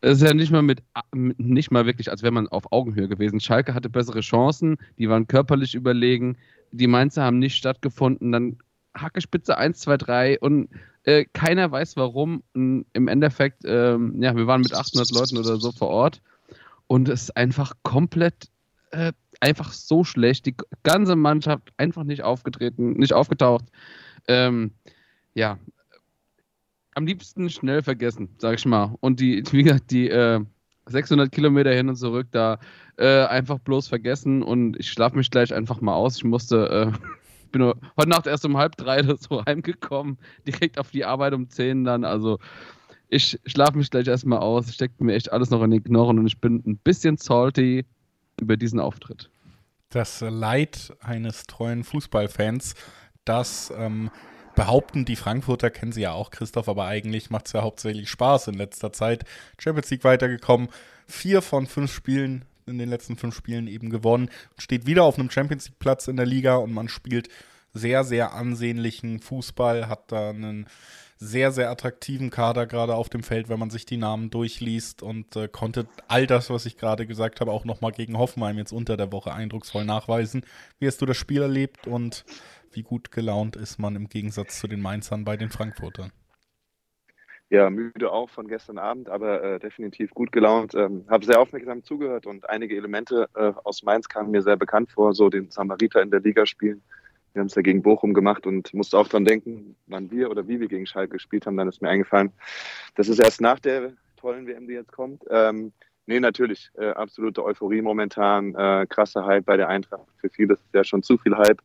es 0.02 0.16
ist 0.18 0.28
ja 0.28 0.34
nicht 0.34 0.52
mal 0.52 0.62
mit, 0.62 0.82
nicht 1.14 1.70
mal 1.70 1.86
wirklich, 1.86 2.10
als 2.10 2.22
wäre 2.22 2.32
man 2.32 2.48
auf 2.48 2.70
Augenhöhe 2.70 3.08
gewesen. 3.08 3.40
Schalke 3.40 3.72
hatte 3.72 3.88
bessere 3.88 4.20
Chancen, 4.20 4.76
die 4.98 5.08
waren 5.08 5.26
körperlich 5.26 5.74
überlegen, 5.74 6.36
die 6.70 6.86
Mainzer 6.86 7.22
haben 7.24 7.38
nicht 7.38 7.56
stattgefunden, 7.56 8.32
dann 8.32 8.58
Hackespitze 8.94 9.56
1, 9.56 9.78
2, 9.80 9.96
3 9.96 10.40
und 10.40 10.68
äh, 11.04 11.24
keiner 11.32 11.70
weiß 11.70 11.96
warum. 11.96 12.42
Und 12.52 12.84
Im 12.92 13.08
Endeffekt, 13.08 13.62
ähm, 13.64 14.22
ja, 14.22 14.36
wir 14.36 14.46
waren 14.46 14.60
mit 14.60 14.74
800 14.74 15.10
Leuten 15.12 15.38
oder 15.38 15.56
so 15.56 15.72
vor 15.72 15.88
Ort 15.88 16.20
und 16.88 17.08
es 17.08 17.22
ist 17.22 17.36
einfach 17.36 17.72
komplett 17.82 18.48
äh, 18.90 19.12
einfach 19.44 19.72
so 19.72 20.04
schlecht. 20.04 20.46
Die 20.46 20.56
ganze 20.82 21.16
Mannschaft 21.16 21.70
einfach 21.76 22.02
nicht 22.02 22.22
aufgetreten, 22.22 22.94
nicht 22.94 23.12
aufgetaucht. 23.12 23.66
Ähm, 24.26 24.72
ja, 25.34 25.58
am 26.94 27.06
liebsten 27.06 27.50
schnell 27.50 27.82
vergessen, 27.82 28.30
sag 28.38 28.54
ich 28.54 28.64
mal. 28.64 28.96
Und 29.00 29.20
die, 29.20 29.44
wie 29.52 29.62
gesagt, 29.62 29.90
die 29.90 30.08
äh, 30.08 30.40
600 30.86 31.30
Kilometer 31.30 31.72
hin 31.72 31.88
und 31.88 31.96
zurück 31.96 32.28
da 32.30 32.58
äh, 32.96 33.24
einfach 33.26 33.58
bloß 33.58 33.88
vergessen 33.88 34.42
und 34.42 34.78
ich 34.78 34.90
schlafe 34.90 35.16
mich 35.16 35.30
gleich 35.30 35.52
einfach 35.52 35.80
mal 35.80 35.94
aus. 35.94 36.16
Ich 36.16 36.24
musste, 36.24 36.92
äh, 36.94 36.98
bin 37.52 37.62
heute 37.62 38.08
Nacht 38.08 38.26
erst 38.26 38.46
um 38.46 38.56
halb 38.56 38.76
drei 38.76 39.00
oder 39.04 39.16
so 39.16 39.44
heimgekommen, 39.44 40.18
direkt 40.46 40.78
auf 40.78 40.90
die 40.90 41.04
Arbeit 41.04 41.34
um 41.34 41.50
10 41.50 41.84
dann. 41.84 42.04
Also 42.04 42.38
ich 43.08 43.38
schlafe 43.44 43.76
mich 43.76 43.90
gleich 43.90 44.06
erstmal 44.06 44.38
aus, 44.38 44.72
steckt 44.72 45.02
mir 45.02 45.14
echt 45.14 45.32
alles 45.32 45.50
noch 45.50 45.62
in 45.62 45.70
den 45.70 45.84
Knochen 45.84 46.18
und 46.18 46.26
ich 46.26 46.40
bin 46.40 46.62
ein 46.66 46.78
bisschen 46.78 47.18
salty 47.18 47.84
über 48.40 48.56
diesen 48.56 48.80
Auftritt. 48.80 49.30
Das 49.94 50.20
Leid 50.20 50.92
eines 50.98 51.44
treuen 51.44 51.84
Fußballfans, 51.84 52.74
das 53.24 53.72
ähm, 53.78 54.10
behaupten 54.56 55.04
die 55.04 55.14
Frankfurter, 55.14 55.70
kennen 55.70 55.92
sie 55.92 56.00
ja 56.00 56.10
auch, 56.10 56.32
Christoph, 56.32 56.68
aber 56.68 56.86
eigentlich 56.86 57.30
macht 57.30 57.46
es 57.46 57.52
ja 57.52 57.62
hauptsächlich 57.62 58.10
Spaß 58.10 58.48
in 58.48 58.54
letzter 58.54 58.92
Zeit. 58.92 59.24
Champions 59.56 59.90
League 59.90 60.02
weitergekommen, 60.02 60.68
vier 61.06 61.42
von 61.42 61.68
fünf 61.68 61.92
Spielen 61.92 62.44
in 62.66 62.78
den 62.78 62.88
letzten 62.88 63.16
fünf 63.16 63.36
Spielen 63.36 63.68
eben 63.68 63.88
gewonnen, 63.88 64.30
steht 64.58 64.84
wieder 64.84 65.04
auf 65.04 65.16
einem 65.16 65.30
Champions 65.30 65.66
League 65.66 65.78
Platz 65.78 66.08
in 66.08 66.16
der 66.16 66.26
Liga 66.26 66.56
und 66.56 66.72
man 66.72 66.88
spielt 66.88 67.28
sehr, 67.72 68.02
sehr 68.02 68.32
ansehnlichen 68.32 69.20
Fußball, 69.20 69.88
hat 69.88 70.10
da 70.10 70.30
einen 70.30 70.66
sehr, 71.24 71.50
sehr 71.50 71.70
attraktiven 71.70 72.30
Kader 72.30 72.66
gerade 72.66 72.94
auf 72.94 73.08
dem 73.08 73.22
Feld, 73.22 73.48
wenn 73.48 73.58
man 73.58 73.70
sich 73.70 73.86
die 73.86 73.96
Namen 73.96 74.30
durchliest 74.30 75.02
und 75.02 75.34
äh, 75.36 75.48
konnte 75.48 75.86
all 76.06 76.26
das, 76.26 76.50
was 76.50 76.66
ich 76.66 76.76
gerade 76.76 77.06
gesagt 77.06 77.40
habe, 77.40 77.50
auch 77.50 77.64
nochmal 77.64 77.92
gegen 77.92 78.18
Hoffenheim 78.18 78.58
jetzt 78.58 78.72
unter 78.72 78.96
der 78.96 79.10
Woche 79.12 79.32
eindrucksvoll 79.32 79.84
nachweisen. 79.84 80.44
Wie 80.78 80.86
hast 80.86 81.00
du 81.00 81.06
das 81.06 81.16
Spiel 81.16 81.42
erlebt 81.42 81.86
und 81.86 82.24
wie 82.72 82.82
gut 82.82 83.10
gelaunt 83.10 83.56
ist 83.56 83.78
man 83.78 83.96
im 83.96 84.08
Gegensatz 84.08 84.60
zu 84.60 84.68
den 84.68 84.80
Mainzern 84.80 85.24
bei 85.24 85.36
den 85.36 85.50
Frankfurtern? 85.50 86.12
Ja, 87.50 87.70
müde 87.70 88.10
auch 88.10 88.30
von 88.30 88.48
gestern 88.48 88.78
Abend, 88.78 89.08
aber 89.08 89.42
äh, 89.42 89.58
definitiv 89.60 90.10
gut 90.10 90.32
gelaunt. 90.32 90.74
Ähm, 90.74 91.04
Habe 91.08 91.24
sehr 91.24 91.40
aufmerksam 91.40 91.84
zugehört 91.84 92.26
und 92.26 92.48
einige 92.48 92.76
Elemente 92.76 93.28
äh, 93.34 93.52
aus 93.62 93.82
Mainz 93.82 94.08
kamen 94.08 94.30
mir 94.30 94.42
sehr 94.42 94.56
bekannt 94.56 94.90
vor, 94.90 95.14
so 95.14 95.28
den 95.28 95.50
Samariter 95.50 96.02
in 96.02 96.10
der 96.10 96.20
Liga 96.20 96.46
spielen 96.46 96.82
wir 97.34 97.40
haben 97.40 97.48
es 97.48 97.54
ja 97.56 97.62
gegen 97.62 97.82
Bochum 97.82 98.14
gemacht 98.14 98.46
und 98.46 98.72
musste 98.72 98.96
auch 98.96 99.08
dran 99.08 99.24
denken, 99.24 99.76
wann 99.88 100.10
wir 100.10 100.30
oder 100.30 100.46
wie 100.46 100.60
wir 100.60 100.68
gegen 100.68 100.86
Schalke 100.86 101.14
gespielt 101.14 101.46
haben. 101.46 101.56
Dann 101.56 101.68
ist 101.68 101.82
mir 101.82 101.88
eingefallen, 101.88 102.32
das 102.94 103.08
ist 103.08 103.18
erst 103.18 103.40
nach 103.40 103.58
der 103.58 103.92
tollen 104.16 104.46
WM, 104.46 104.68
die 104.68 104.74
jetzt 104.74 104.92
kommt. 104.92 105.22
Ähm, 105.28 105.72
nee, 106.06 106.20
natürlich, 106.20 106.70
äh, 106.78 106.90
absolute 106.90 107.44
Euphorie 107.44 107.82
momentan, 107.82 108.54
äh, 108.54 108.86
krasser 108.88 109.26
Hype 109.26 109.44
bei 109.44 109.56
der 109.56 109.68
Eintracht. 109.68 110.06
Für 110.18 110.30
viele 110.30 110.54
ist 110.54 110.62
es 110.66 110.72
ja 110.72 110.84
schon 110.84 111.02
zu 111.02 111.18
viel 111.18 111.36
Hype. 111.36 111.60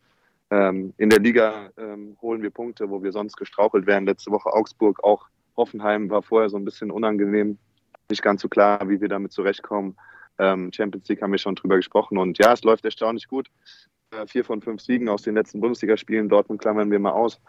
Ähm, 0.50 0.94
in 0.98 1.12
der 1.12 1.20
Liga 1.20 1.70
ähm, 1.78 2.18
holen 2.20 2.41
wir 2.41 2.50
Punkte, 2.50 2.90
wo 2.90 3.04
wir 3.04 3.12
sonst 3.12 3.38
gestrauchelt 3.38 3.86
wären. 3.86 4.08
Letzte 4.08 4.32
Woche 4.32 4.52
Augsburg, 4.52 5.04
auch 5.04 5.28
Hoffenheim 5.56 6.10
war 6.10 6.24
vorher 6.24 6.50
so 6.50 6.58
ein 6.58 6.66
bisschen 6.66 6.90
unangenehm. 6.90 7.60
Nicht 8.10 8.24
ganz 8.24 8.41
so 8.41 8.50
klar, 8.50 8.90
wie 8.90 9.00
wir 9.00 9.08
damit 9.08 9.32
zurechtkommen. 9.32 9.96
Ähm, 10.40 10.72
Champions 10.74 11.08
League 11.10 11.22
haben 11.22 11.32
wir 11.32 11.38
schon 11.38 11.54
drüber 11.54 11.76
gesprochen 11.76 12.18
und 12.18 12.40
ja, 12.40 12.54
es 12.54 12.64
läuft 12.64 12.86
erstaunlich 12.86 13.28
gut. 13.28 13.50
Äh, 14.11 14.26
vier 14.26 14.44
von 14.44 14.61
fünf 14.61 14.81
Siegen 14.81 15.07
aus 15.07 15.22
den 15.22 15.36
letzten 15.36 15.61
Bundesligaspielen. 15.61 16.30
Dortmund 16.30 16.61
klammern 16.61 16.90
wir 16.90 16.99
mal 16.99 17.11
aus. 17.11 17.40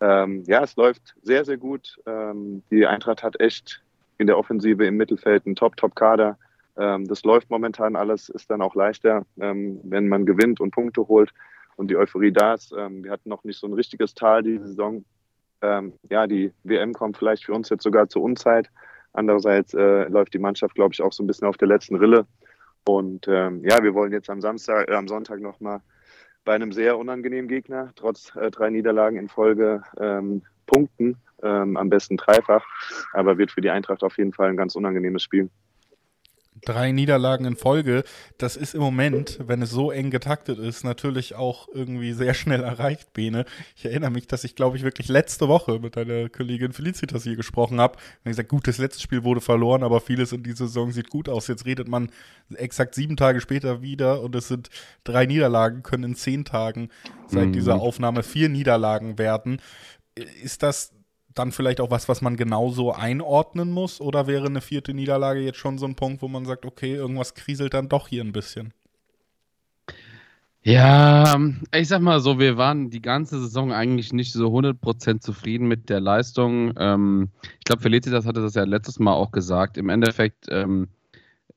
Ähm, 0.00 0.44
ja, 0.46 0.62
es 0.62 0.76
läuft 0.76 1.14
sehr, 1.22 1.44
sehr 1.44 1.58
gut. 1.58 1.98
Ähm, 2.06 2.62
die 2.70 2.86
Eintracht 2.86 3.22
hat 3.22 3.38
echt 3.40 3.82
in 4.18 4.26
der 4.26 4.38
Offensive 4.38 4.86
im 4.86 4.96
Mittelfeld 4.96 5.44
einen 5.44 5.56
Top-Top-Kader. 5.56 6.38
Ähm, 6.78 7.06
das 7.06 7.22
läuft 7.24 7.50
momentan 7.50 7.96
alles, 7.96 8.30
ist 8.30 8.50
dann 8.50 8.62
auch 8.62 8.74
leichter, 8.74 9.26
ähm, 9.38 9.80
wenn 9.84 10.08
man 10.08 10.24
gewinnt 10.24 10.58
und 10.60 10.70
Punkte 10.70 11.06
holt 11.06 11.32
und 11.76 11.90
die 11.90 11.96
Euphorie 11.96 12.32
da 12.32 12.54
ist. 12.54 12.72
Ähm, 12.76 13.04
wir 13.04 13.10
hatten 13.10 13.28
noch 13.28 13.44
nicht 13.44 13.58
so 13.58 13.66
ein 13.66 13.74
richtiges 13.74 14.14
Tal 14.14 14.42
diese 14.42 14.66
Saison. 14.68 15.04
Ähm, 15.60 15.92
ja, 16.08 16.26
die 16.26 16.52
WM 16.64 16.94
kommt 16.94 17.18
vielleicht 17.18 17.44
für 17.44 17.52
uns 17.52 17.68
jetzt 17.68 17.82
sogar 17.82 18.08
zur 18.08 18.22
Unzeit. 18.22 18.70
Andererseits 19.12 19.74
äh, 19.74 20.08
läuft 20.08 20.32
die 20.32 20.38
Mannschaft, 20.38 20.74
glaube 20.74 20.94
ich, 20.94 21.02
auch 21.02 21.12
so 21.12 21.22
ein 21.22 21.26
bisschen 21.26 21.48
auf 21.48 21.56
der 21.58 21.68
letzten 21.68 21.96
Rille. 21.96 22.26
Und 22.88 23.26
ja, 23.26 23.82
wir 23.82 23.94
wollen 23.94 24.12
jetzt 24.12 24.30
am 24.30 24.40
Samstag, 24.40 24.88
äh, 24.88 24.94
am 24.94 25.08
Sonntag 25.08 25.40
nochmal 25.40 25.80
bei 26.46 26.54
einem 26.54 26.72
sehr 26.72 26.96
unangenehmen 26.96 27.48
Gegner, 27.48 27.92
trotz 27.96 28.34
äh, 28.36 28.50
drei 28.50 28.70
Niederlagen 28.70 29.18
in 29.18 29.28
Folge 29.28 29.82
ähm, 30.00 30.42
punkten, 30.64 31.18
ähm, 31.42 31.76
am 31.76 31.90
besten 31.90 32.16
dreifach, 32.16 32.64
aber 33.12 33.36
wird 33.36 33.50
für 33.50 33.60
die 33.60 33.68
Eintracht 33.68 34.02
auf 34.02 34.16
jeden 34.16 34.32
Fall 34.32 34.48
ein 34.48 34.56
ganz 34.56 34.74
unangenehmes 34.76 35.22
Spiel 35.22 35.50
drei 36.64 36.92
Niederlagen 36.92 37.44
in 37.44 37.56
Folge, 37.56 38.04
das 38.38 38.56
ist 38.56 38.74
im 38.74 38.80
Moment, 38.80 39.38
wenn 39.46 39.62
es 39.62 39.70
so 39.70 39.90
eng 39.90 40.10
getaktet 40.10 40.58
ist, 40.58 40.84
natürlich 40.84 41.34
auch 41.34 41.68
irgendwie 41.72 42.12
sehr 42.12 42.34
schnell 42.34 42.62
erreicht, 42.62 43.12
Bene. 43.12 43.44
Ich 43.76 43.84
erinnere 43.84 44.10
mich, 44.10 44.26
dass 44.26 44.44
ich, 44.44 44.54
glaube 44.54 44.76
ich, 44.76 44.82
wirklich 44.82 45.08
letzte 45.08 45.48
Woche 45.48 45.78
mit 45.78 45.96
deiner 45.96 46.28
Kollegin 46.28 46.72
Felicitas 46.72 47.24
hier 47.24 47.36
gesprochen 47.36 47.80
habe. 47.80 47.98
Und 48.24 48.30
gesagt, 48.30 48.48
gut, 48.48 48.66
das 48.66 48.78
letzte 48.78 49.02
Spiel 49.02 49.24
wurde 49.24 49.40
verloren, 49.40 49.82
aber 49.82 50.00
vieles 50.00 50.32
in 50.32 50.42
dieser 50.42 50.66
Saison 50.66 50.90
sieht 50.92 51.10
gut 51.10 51.28
aus. 51.28 51.46
Jetzt 51.46 51.66
redet 51.66 51.88
man 51.88 52.10
exakt 52.54 52.94
sieben 52.94 53.16
Tage 53.16 53.40
später 53.40 53.82
wieder 53.82 54.22
und 54.22 54.34
es 54.34 54.48
sind 54.48 54.70
drei 55.04 55.26
Niederlagen, 55.26 55.82
können 55.82 56.04
in 56.04 56.14
zehn 56.14 56.44
Tagen 56.44 56.90
seit 57.28 57.48
mhm. 57.48 57.52
dieser 57.52 57.76
Aufnahme 57.76 58.22
vier 58.22 58.48
Niederlagen 58.48 59.18
werden. 59.18 59.60
Ist 60.42 60.62
das 60.62 60.95
dann 61.38 61.52
vielleicht 61.52 61.80
auch 61.80 61.90
was, 61.90 62.08
was 62.08 62.22
man 62.22 62.36
genauso 62.36 62.92
einordnen 62.92 63.70
muss? 63.70 64.00
Oder 64.00 64.26
wäre 64.26 64.46
eine 64.46 64.60
vierte 64.60 64.94
Niederlage 64.94 65.40
jetzt 65.40 65.58
schon 65.58 65.78
so 65.78 65.86
ein 65.86 65.94
Punkt, 65.94 66.22
wo 66.22 66.28
man 66.28 66.44
sagt, 66.44 66.64
okay, 66.64 66.94
irgendwas 66.94 67.34
kriselt 67.34 67.74
dann 67.74 67.88
doch 67.88 68.08
hier 68.08 68.24
ein 68.24 68.32
bisschen? 68.32 68.72
Ja, 70.66 71.38
ich 71.72 71.86
sag 71.86 72.00
mal 72.02 72.18
so, 72.18 72.40
wir 72.40 72.56
waren 72.56 72.90
die 72.90 73.00
ganze 73.00 73.38
Saison 73.38 73.72
eigentlich 73.72 74.12
nicht 74.12 74.32
so 74.32 74.48
100% 74.48 75.20
zufrieden 75.20 75.68
mit 75.68 75.88
der 75.88 76.00
Leistung. 76.00 76.72
Ähm, 76.76 77.28
ich 77.60 77.64
glaube, 77.64 77.82
Felicitas 77.82 78.26
hatte 78.26 78.42
das 78.42 78.54
ja 78.54 78.64
letztes 78.64 78.98
Mal 78.98 79.12
auch 79.12 79.30
gesagt. 79.30 79.76
Im 79.76 79.90
Endeffekt, 79.90 80.46
ähm, 80.50 80.88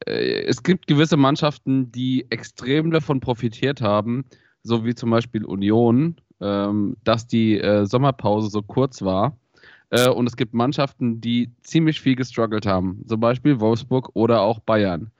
äh, 0.05 0.43
es 0.43 0.61
gibt 0.61 0.85
gewisse 0.85 1.17
Mannschaften, 1.17 1.91
die 1.91 2.27
extrem 2.29 2.91
davon 2.91 3.19
profitiert 3.19 3.81
haben, 3.81 4.25
so 4.61 4.85
wie 4.85 4.93
zum 4.93 5.09
Beispiel 5.09 5.43
Union, 5.43 6.17
ähm, 6.39 6.95
dass 7.03 7.25
die 7.25 7.59
äh, 7.59 7.87
Sommerpause 7.87 8.49
so 8.51 8.61
kurz 8.61 9.01
war. 9.01 9.35
Äh, 9.89 10.09
und 10.09 10.27
es 10.27 10.35
gibt 10.35 10.53
Mannschaften, 10.53 11.21
die 11.21 11.51
ziemlich 11.61 12.01
viel 12.01 12.15
gestruggelt 12.15 12.65
haben. 12.65 13.03
Zum 13.07 13.19
Beispiel 13.19 13.59
Wolfsburg 13.59 14.09
oder 14.13 14.41
auch 14.41 14.59
Bayern. 14.59 15.11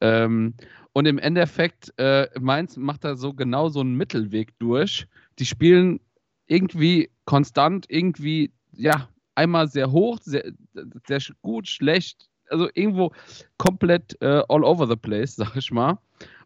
Ähm, 0.00 0.54
und 0.92 1.06
im 1.06 1.18
Endeffekt, 1.18 1.92
äh, 1.98 2.28
Mainz 2.38 2.76
macht 2.76 3.04
da 3.04 3.16
so 3.16 3.32
genau 3.32 3.68
so 3.68 3.80
einen 3.80 3.96
Mittelweg 3.96 4.56
durch. 4.58 5.06
Die 5.38 5.46
spielen 5.46 6.00
irgendwie 6.46 7.10
konstant, 7.24 7.86
irgendwie, 7.88 8.52
ja, 8.72 9.08
einmal 9.34 9.68
sehr 9.68 9.90
hoch, 9.90 10.18
sehr, 10.22 10.52
sehr 11.06 11.20
gut, 11.42 11.68
schlecht, 11.68 12.28
also 12.48 12.68
irgendwo 12.74 13.12
komplett 13.58 14.20
äh, 14.20 14.42
all 14.48 14.62
over 14.62 14.86
the 14.86 14.96
place, 14.96 15.36
sag 15.36 15.56
ich 15.56 15.70
mal. 15.72 15.98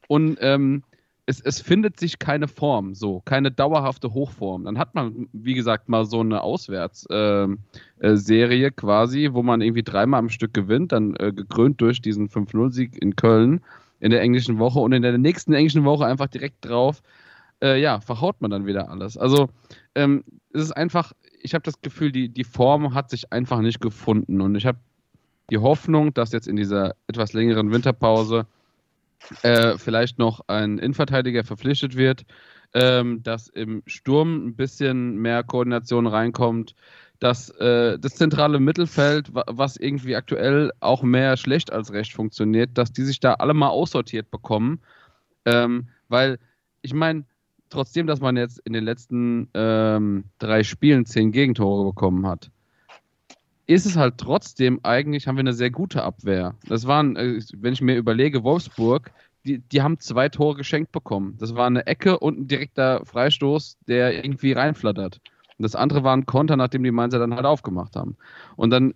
Und 0.06 0.38
ähm, 0.40 0.82
es, 1.28 1.42
es 1.42 1.60
findet 1.60 2.00
sich 2.00 2.18
keine 2.18 2.48
Form, 2.48 2.94
so, 2.94 3.20
keine 3.20 3.50
dauerhafte 3.50 4.14
Hochform. 4.14 4.64
Dann 4.64 4.78
hat 4.78 4.94
man, 4.94 5.28
wie 5.34 5.52
gesagt, 5.52 5.90
mal 5.90 6.06
so 6.06 6.20
eine 6.20 6.40
Auswärtsserie 6.40 7.58
äh, 8.00 8.66
äh, 8.66 8.70
quasi, 8.70 9.28
wo 9.32 9.42
man 9.42 9.60
irgendwie 9.60 9.82
dreimal 9.82 10.20
am 10.20 10.30
Stück 10.30 10.54
gewinnt, 10.54 10.92
dann 10.92 11.14
äh, 11.16 11.30
gekrönt 11.30 11.82
durch 11.82 12.00
diesen 12.00 12.30
5-0-Sieg 12.30 13.02
in 13.02 13.14
Köln 13.14 13.60
in 14.00 14.10
der 14.10 14.22
englischen 14.22 14.58
Woche 14.58 14.78
und 14.78 14.92
in 14.92 15.02
der 15.02 15.18
nächsten 15.18 15.52
englischen 15.52 15.84
Woche 15.84 16.06
einfach 16.06 16.28
direkt 16.28 16.64
drauf, 16.64 17.02
äh, 17.62 17.78
ja, 17.78 18.00
verhaut 18.00 18.40
man 18.40 18.50
dann 18.50 18.64
wieder 18.64 18.88
alles. 18.88 19.18
Also 19.18 19.50
ähm, 19.94 20.24
es 20.54 20.62
ist 20.62 20.72
einfach, 20.72 21.12
ich 21.42 21.52
habe 21.52 21.62
das 21.62 21.82
Gefühl, 21.82 22.10
die, 22.10 22.30
die 22.30 22.44
Form 22.44 22.94
hat 22.94 23.10
sich 23.10 23.30
einfach 23.34 23.60
nicht 23.60 23.82
gefunden 23.82 24.40
und 24.40 24.54
ich 24.54 24.64
habe 24.64 24.78
die 25.50 25.58
Hoffnung, 25.58 26.14
dass 26.14 26.32
jetzt 26.32 26.48
in 26.48 26.56
dieser 26.56 26.94
etwas 27.06 27.34
längeren 27.34 27.70
Winterpause 27.70 28.46
äh, 29.42 29.76
vielleicht 29.78 30.18
noch 30.18 30.40
ein 30.48 30.78
Innenverteidiger 30.78 31.44
verpflichtet 31.44 31.96
wird, 31.96 32.24
ähm, 32.74 33.22
dass 33.22 33.48
im 33.48 33.82
Sturm 33.86 34.48
ein 34.48 34.56
bisschen 34.56 35.16
mehr 35.16 35.42
Koordination 35.42 36.06
reinkommt, 36.06 36.74
dass 37.18 37.50
äh, 37.50 37.98
das 37.98 38.14
zentrale 38.14 38.60
Mittelfeld, 38.60 39.30
was 39.32 39.76
irgendwie 39.76 40.16
aktuell 40.16 40.72
auch 40.80 41.02
mehr 41.02 41.36
schlecht 41.36 41.72
als 41.72 41.92
recht 41.92 42.12
funktioniert, 42.12 42.78
dass 42.78 42.92
die 42.92 43.02
sich 43.02 43.20
da 43.20 43.34
alle 43.34 43.54
mal 43.54 43.68
aussortiert 43.68 44.30
bekommen. 44.30 44.80
Ähm, 45.44 45.88
weil, 46.08 46.38
ich 46.82 46.94
meine, 46.94 47.24
trotzdem, 47.70 48.06
dass 48.06 48.20
man 48.20 48.36
jetzt 48.36 48.60
in 48.60 48.72
den 48.72 48.84
letzten 48.84 49.48
ähm, 49.54 50.24
drei 50.38 50.62
Spielen 50.62 51.06
zehn 51.06 51.32
Gegentore 51.32 51.84
bekommen 51.84 52.26
hat, 52.26 52.50
ist 53.68 53.84
es 53.84 53.96
halt 53.96 54.16
trotzdem 54.16 54.80
eigentlich, 54.82 55.28
haben 55.28 55.36
wir 55.36 55.40
eine 55.40 55.52
sehr 55.52 55.70
gute 55.70 56.02
Abwehr. 56.02 56.54
Das 56.66 56.86
waren, 56.86 57.16
äh, 57.16 57.40
wenn 57.54 57.74
ich 57.74 57.82
mir 57.82 57.96
überlege, 57.96 58.42
Wolfsburg, 58.42 59.12
die, 59.44 59.58
die 59.58 59.82
haben 59.82 60.00
zwei 60.00 60.30
Tore 60.30 60.56
geschenkt 60.56 60.90
bekommen. 60.90 61.36
Das 61.38 61.54
war 61.54 61.66
eine 61.66 61.86
Ecke 61.86 62.18
und 62.18 62.40
ein 62.40 62.48
direkter 62.48 63.04
Freistoß, 63.04 63.76
der 63.86 64.24
irgendwie 64.24 64.52
reinflattert. 64.52 65.20
Und 65.58 65.62
das 65.62 65.74
andere 65.74 66.02
war 66.02 66.16
ein 66.16 66.24
Konter, 66.24 66.56
nachdem 66.56 66.82
die 66.82 66.90
Mainzer 66.90 67.18
dann 67.18 67.34
halt 67.34 67.44
aufgemacht 67.44 67.94
haben. 67.94 68.16
Und 68.56 68.70
dann 68.70 68.94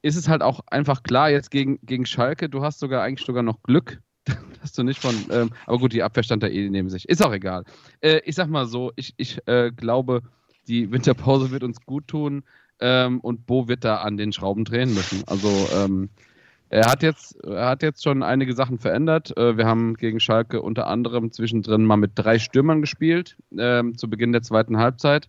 ist 0.00 0.16
es 0.16 0.26
halt 0.26 0.40
auch 0.42 0.60
einfach 0.68 1.02
klar, 1.02 1.30
jetzt 1.30 1.50
gegen, 1.50 1.78
gegen 1.82 2.06
Schalke, 2.06 2.48
du 2.48 2.62
hast 2.62 2.78
sogar 2.78 3.02
eigentlich 3.02 3.26
sogar 3.26 3.42
noch 3.42 3.62
Glück, 3.62 4.00
dass 4.62 4.72
du 4.72 4.84
nicht 4.84 5.00
von, 5.00 5.14
ähm, 5.30 5.50
aber 5.66 5.78
gut, 5.78 5.92
die 5.92 6.02
Abwehr 6.02 6.22
stand 6.22 6.42
da 6.42 6.46
eh 6.46 6.70
neben 6.70 6.88
sich. 6.88 7.06
Ist 7.08 7.22
auch 7.22 7.32
egal. 7.32 7.64
Äh, 8.00 8.20
ich 8.24 8.36
sag 8.36 8.48
mal 8.48 8.64
so, 8.64 8.92
ich, 8.96 9.12
ich 9.18 9.46
äh, 9.46 9.70
glaube, 9.70 10.22
die 10.66 10.90
Winterpause 10.90 11.50
wird 11.50 11.62
uns 11.62 11.84
gut 11.84 12.08
tun 12.08 12.42
ähm, 12.80 13.20
und 13.20 13.46
Bo 13.46 13.68
wird 13.68 13.84
da 13.84 13.96
an 13.96 14.16
den 14.16 14.32
Schrauben 14.32 14.64
drehen 14.64 14.94
müssen. 14.94 15.22
Also 15.26 15.48
ähm, 15.74 16.08
er 16.70 16.90
hat 16.90 17.02
jetzt, 17.02 17.42
er 17.44 17.66
hat 17.66 17.82
jetzt 17.82 18.02
schon 18.02 18.22
einige 18.22 18.54
Sachen 18.54 18.78
verändert. 18.78 19.36
Äh, 19.36 19.56
wir 19.56 19.66
haben 19.66 19.94
gegen 19.94 20.20
Schalke 20.20 20.60
unter 20.60 20.86
anderem 20.86 21.32
zwischendrin 21.32 21.84
mal 21.84 21.96
mit 21.96 22.12
drei 22.14 22.38
Stürmern 22.38 22.80
gespielt, 22.80 23.36
ähm, 23.56 23.96
zu 23.96 24.10
Beginn 24.10 24.32
der 24.32 24.42
zweiten 24.42 24.76
Halbzeit. 24.76 25.28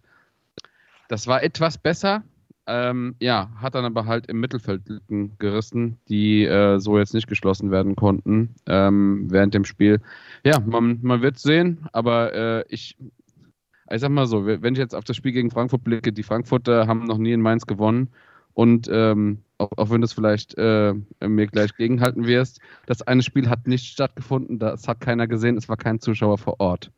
Das 1.07 1.27
war 1.27 1.41
etwas 1.41 1.77
besser. 1.77 2.23
Ähm, 2.67 3.15
ja, 3.19 3.49
hat 3.55 3.73
dann 3.73 3.85
aber 3.85 4.05
halt 4.05 4.27
im 4.27 4.39
Mittelfeld 4.39 4.87
Lücken 4.87 5.35
gerissen, 5.39 5.97
die 6.07 6.45
äh, 6.45 6.77
so 6.77 6.99
jetzt 6.99 7.15
nicht 7.15 7.27
geschlossen 7.27 7.71
werden 7.71 7.95
konnten 7.95 8.53
ähm, 8.67 9.25
während 9.31 9.55
dem 9.55 9.65
Spiel. 9.65 10.01
Ja, 10.43 10.59
man, 10.59 10.99
man 11.01 11.23
wird 11.23 11.39
sehen, 11.39 11.87
aber 11.93 12.33
äh, 12.33 12.65
ich, 12.69 12.95
ich 13.91 14.01
sag 14.01 14.09
mal 14.09 14.27
so, 14.27 14.45
wenn 14.45 14.73
ich 14.73 14.79
jetzt 14.79 14.95
auf 14.95 15.03
das 15.03 15.15
Spiel 15.15 15.31
gegen 15.31 15.51
Frankfurt 15.51 15.83
blicke, 15.83 16.13
die 16.13 16.23
Frankfurter 16.23 16.87
haben 16.87 17.05
noch 17.05 17.17
nie 17.17 17.31
in 17.33 17.41
Mainz 17.41 17.65
gewonnen. 17.65 18.09
Und 18.53 18.89
ähm, 18.91 19.39
auch, 19.57 19.71
auch, 19.77 19.89
wenn 19.89 20.01
du 20.01 20.05
es 20.05 20.13
vielleicht 20.13 20.57
äh, 20.57 20.93
mir 21.25 21.47
gleich 21.47 21.75
gegenhalten 21.75 22.25
wirst, 22.25 22.59
das 22.87 23.01
eine 23.01 23.23
Spiel 23.23 23.49
hat 23.49 23.67
nicht 23.67 23.85
stattgefunden, 23.85 24.59
das 24.59 24.87
hat 24.87 24.99
keiner 24.99 25.27
gesehen, 25.27 25.55
es 25.55 25.69
war 25.69 25.77
kein 25.77 25.99
Zuschauer 25.99 26.37
vor 26.37 26.59
Ort. 26.59 26.91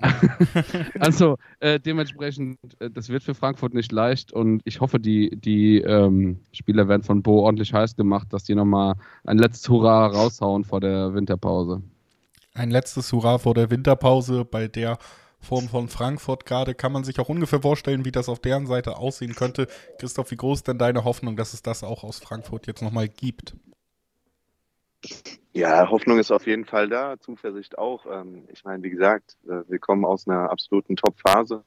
also 1.00 1.36
äh, 1.60 1.80
dementsprechend, 1.80 2.58
äh, 2.78 2.90
das 2.90 3.08
wird 3.08 3.22
für 3.22 3.34
Frankfurt 3.34 3.74
nicht 3.74 3.90
leicht 3.90 4.32
und 4.32 4.60
ich 4.64 4.80
hoffe, 4.80 5.00
die, 5.00 5.36
die 5.36 5.78
ähm, 5.78 6.40
Spieler 6.52 6.88
werden 6.88 7.02
von 7.02 7.22
Bo 7.22 7.40
ordentlich 7.40 7.72
heiß 7.72 7.96
gemacht, 7.96 8.32
dass 8.32 8.44
die 8.44 8.54
nochmal 8.54 8.94
ein 9.24 9.38
letztes 9.38 9.68
Hurra 9.68 10.06
raushauen 10.06 10.64
vor 10.64 10.80
der 10.80 11.14
Winterpause. 11.14 11.82
Ein 12.54 12.70
letztes 12.70 13.12
Hurra 13.12 13.38
vor 13.38 13.54
der 13.54 13.70
Winterpause, 13.70 14.44
bei 14.44 14.68
der 14.68 14.98
Form 15.44 15.68
von 15.68 15.88
Frankfurt 15.88 16.46
gerade, 16.46 16.74
kann 16.74 16.92
man 16.92 17.04
sich 17.04 17.20
auch 17.20 17.28
ungefähr 17.28 17.62
vorstellen, 17.62 18.04
wie 18.04 18.12
das 18.12 18.28
auf 18.28 18.40
deren 18.40 18.66
Seite 18.66 18.96
aussehen 18.96 19.34
könnte. 19.34 19.68
Christoph, 19.98 20.30
wie 20.30 20.36
groß 20.36 20.58
ist 20.58 20.68
denn 20.68 20.78
deine 20.78 21.04
Hoffnung, 21.04 21.36
dass 21.36 21.54
es 21.54 21.62
das 21.62 21.84
auch 21.84 22.02
aus 22.04 22.18
Frankfurt 22.18 22.66
jetzt 22.66 22.82
nochmal 22.82 23.08
gibt? 23.08 23.54
Ja, 25.52 25.88
Hoffnung 25.88 26.18
ist 26.18 26.32
auf 26.32 26.46
jeden 26.46 26.64
Fall 26.64 26.88
da, 26.88 27.20
Zuversicht 27.20 27.78
auch. 27.78 28.06
Ähm, 28.10 28.48
ich 28.52 28.64
meine, 28.64 28.82
wie 28.82 28.90
gesagt, 28.90 29.36
äh, 29.46 29.60
wir 29.68 29.78
kommen 29.78 30.04
aus 30.04 30.26
einer 30.26 30.50
absoluten 30.50 30.96
Top-Phase. 30.96 31.62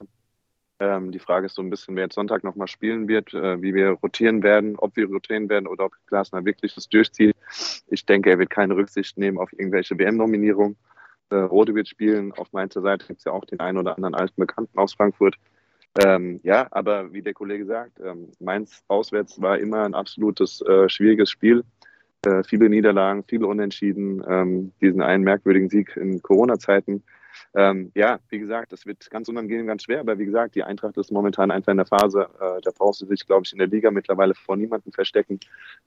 Ähm, 0.80 1.12
die 1.12 1.20
Frage 1.20 1.48
ist 1.48 1.56
so 1.56 1.62
ein 1.62 1.70
bisschen, 1.70 1.96
wer 1.96 2.04
jetzt 2.04 2.16
Sonntag 2.16 2.44
nochmal 2.44 2.68
spielen 2.68 3.08
wird, 3.08 3.34
äh, 3.34 3.62
wie 3.62 3.74
wir 3.74 3.92
rotieren 3.92 4.44
werden, 4.44 4.76
ob 4.78 4.96
wir 4.96 5.08
rotieren 5.08 5.50
werden 5.50 5.68
oder 5.68 5.86
ob 5.86 5.94
Glasner 6.06 6.46
wirklich 6.46 6.76
das 6.76 6.88
durchzieht. 6.90 7.36
Ich 7.88 8.06
denke, 8.06 8.30
er 8.30 8.40
wird 8.40 8.50
keine 8.50 8.76
Rücksicht 8.76 9.18
nehmen 9.18 9.40
auf 9.40 9.52
irgendwelche 9.54 9.98
WM-Nominierungen. 9.98 10.76
Äh, 11.30 11.36
Rode 11.36 11.76
wird 11.76 11.88
spielen. 11.88 12.32
Auf 12.34 12.54
Mainzer 12.54 12.82
Seite 12.82 13.08
gibt 13.08 13.20
es 13.20 13.26
ja 13.26 13.32
auch 13.32 13.46
den 13.46 13.60
einen 13.60 13.78
oder 13.78 13.96
anderen 13.96 14.16
alten 14.16 14.40
Bekannten 14.40 14.78
aus 14.78 14.94
Frankfurt. 14.94 15.36
Ähm, 16.04 16.40
ja, 16.44 16.68
aber 16.72 17.12
wie 17.12 17.22
der 17.22 17.34
Kollege 17.34 17.66
sagt, 17.66 18.00
ähm, 18.00 18.32
Mainz 18.40 18.84
auswärts 18.88 19.42
war 19.42 19.58
immer 19.58 19.84
ein 19.84 19.96
absolutes 19.96 20.62
äh, 20.62 20.88
schwieriges 20.90 21.30
Spiel. 21.30 21.64
Äh, 22.26 22.44
viele 22.44 22.70
Niederlagen, 22.70 23.24
viele 23.28 23.48
Unentschieden, 23.48 24.24
ähm, 24.28 24.72
diesen 24.82 25.02
einen 25.02 25.24
merkwürdigen 25.24 25.70
Sieg 25.70 25.96
in 25.98 26.22
Corona-Zeiten. 26.22 27.04
Ähm, 27.56 27.92
ja, 27.96 28.20
wie 28.30 28.40
gesagt, 28.40 28.72
das 28.72 28.86
wird 28.86 29.10
ganz 29.10 29.30
unangenehm, 29.30 29.68
ganz 29.68 29.84
schwer, 29.84 30.00
aber 30.00 30.18
wie 30.20 30.26
gesagt, 30.26 30.56
die 30.56 30.64
Eintracht 30.64 30.98
ist 30.98 31.12
momentan 31.12 31.52
einfach 31.52 31.72
in 31.72 31.78
der 31.78 31.86
Phase, 31.86 32.28
äh, 32.40 32.62
da 32.62 32.72
brauchst 32.76 33.02
du 33.02 33.06
dich, 33.06 33.26
glaube 33.26 33.44
ich, 33.46 33.52
in 33.52 33.60
der 33.60 33.68
Liga 33.68 33.92
mittlerweile 33.92 34.34
vor 34.36 34.56
niemandem 34.58 34.92
verstecken. 34.92 35.40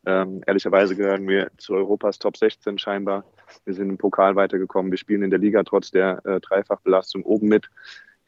Ähm, 0.06 0.43
ehrlicherweise 0.47 0.97
gehören 0.97 1.27
wir 1.28 1.51
zu 1.59 1.74
Europas 1.74 2.18
Top 2.18 2.36
16 2.36 2.78
scheinbar. 2.78 3.24
Wir 3.64 3.74
sind 3.74 3.89
im 3.89 3.98
Pokal 3.98 4.36
weitergekommen, 4.36 4.90
wir 4.90 4.98
spielen 4.98 5.22
in 5.22 5.31
der 5.31 5.39
Liga 5.39 5.62
trotz 5.62 5.90
der 5.90 6.24
äh, 6.24 6.40
Dreifachbelastung 6.40 7.22
oben 7.24 7.48
mit 7.48 7.68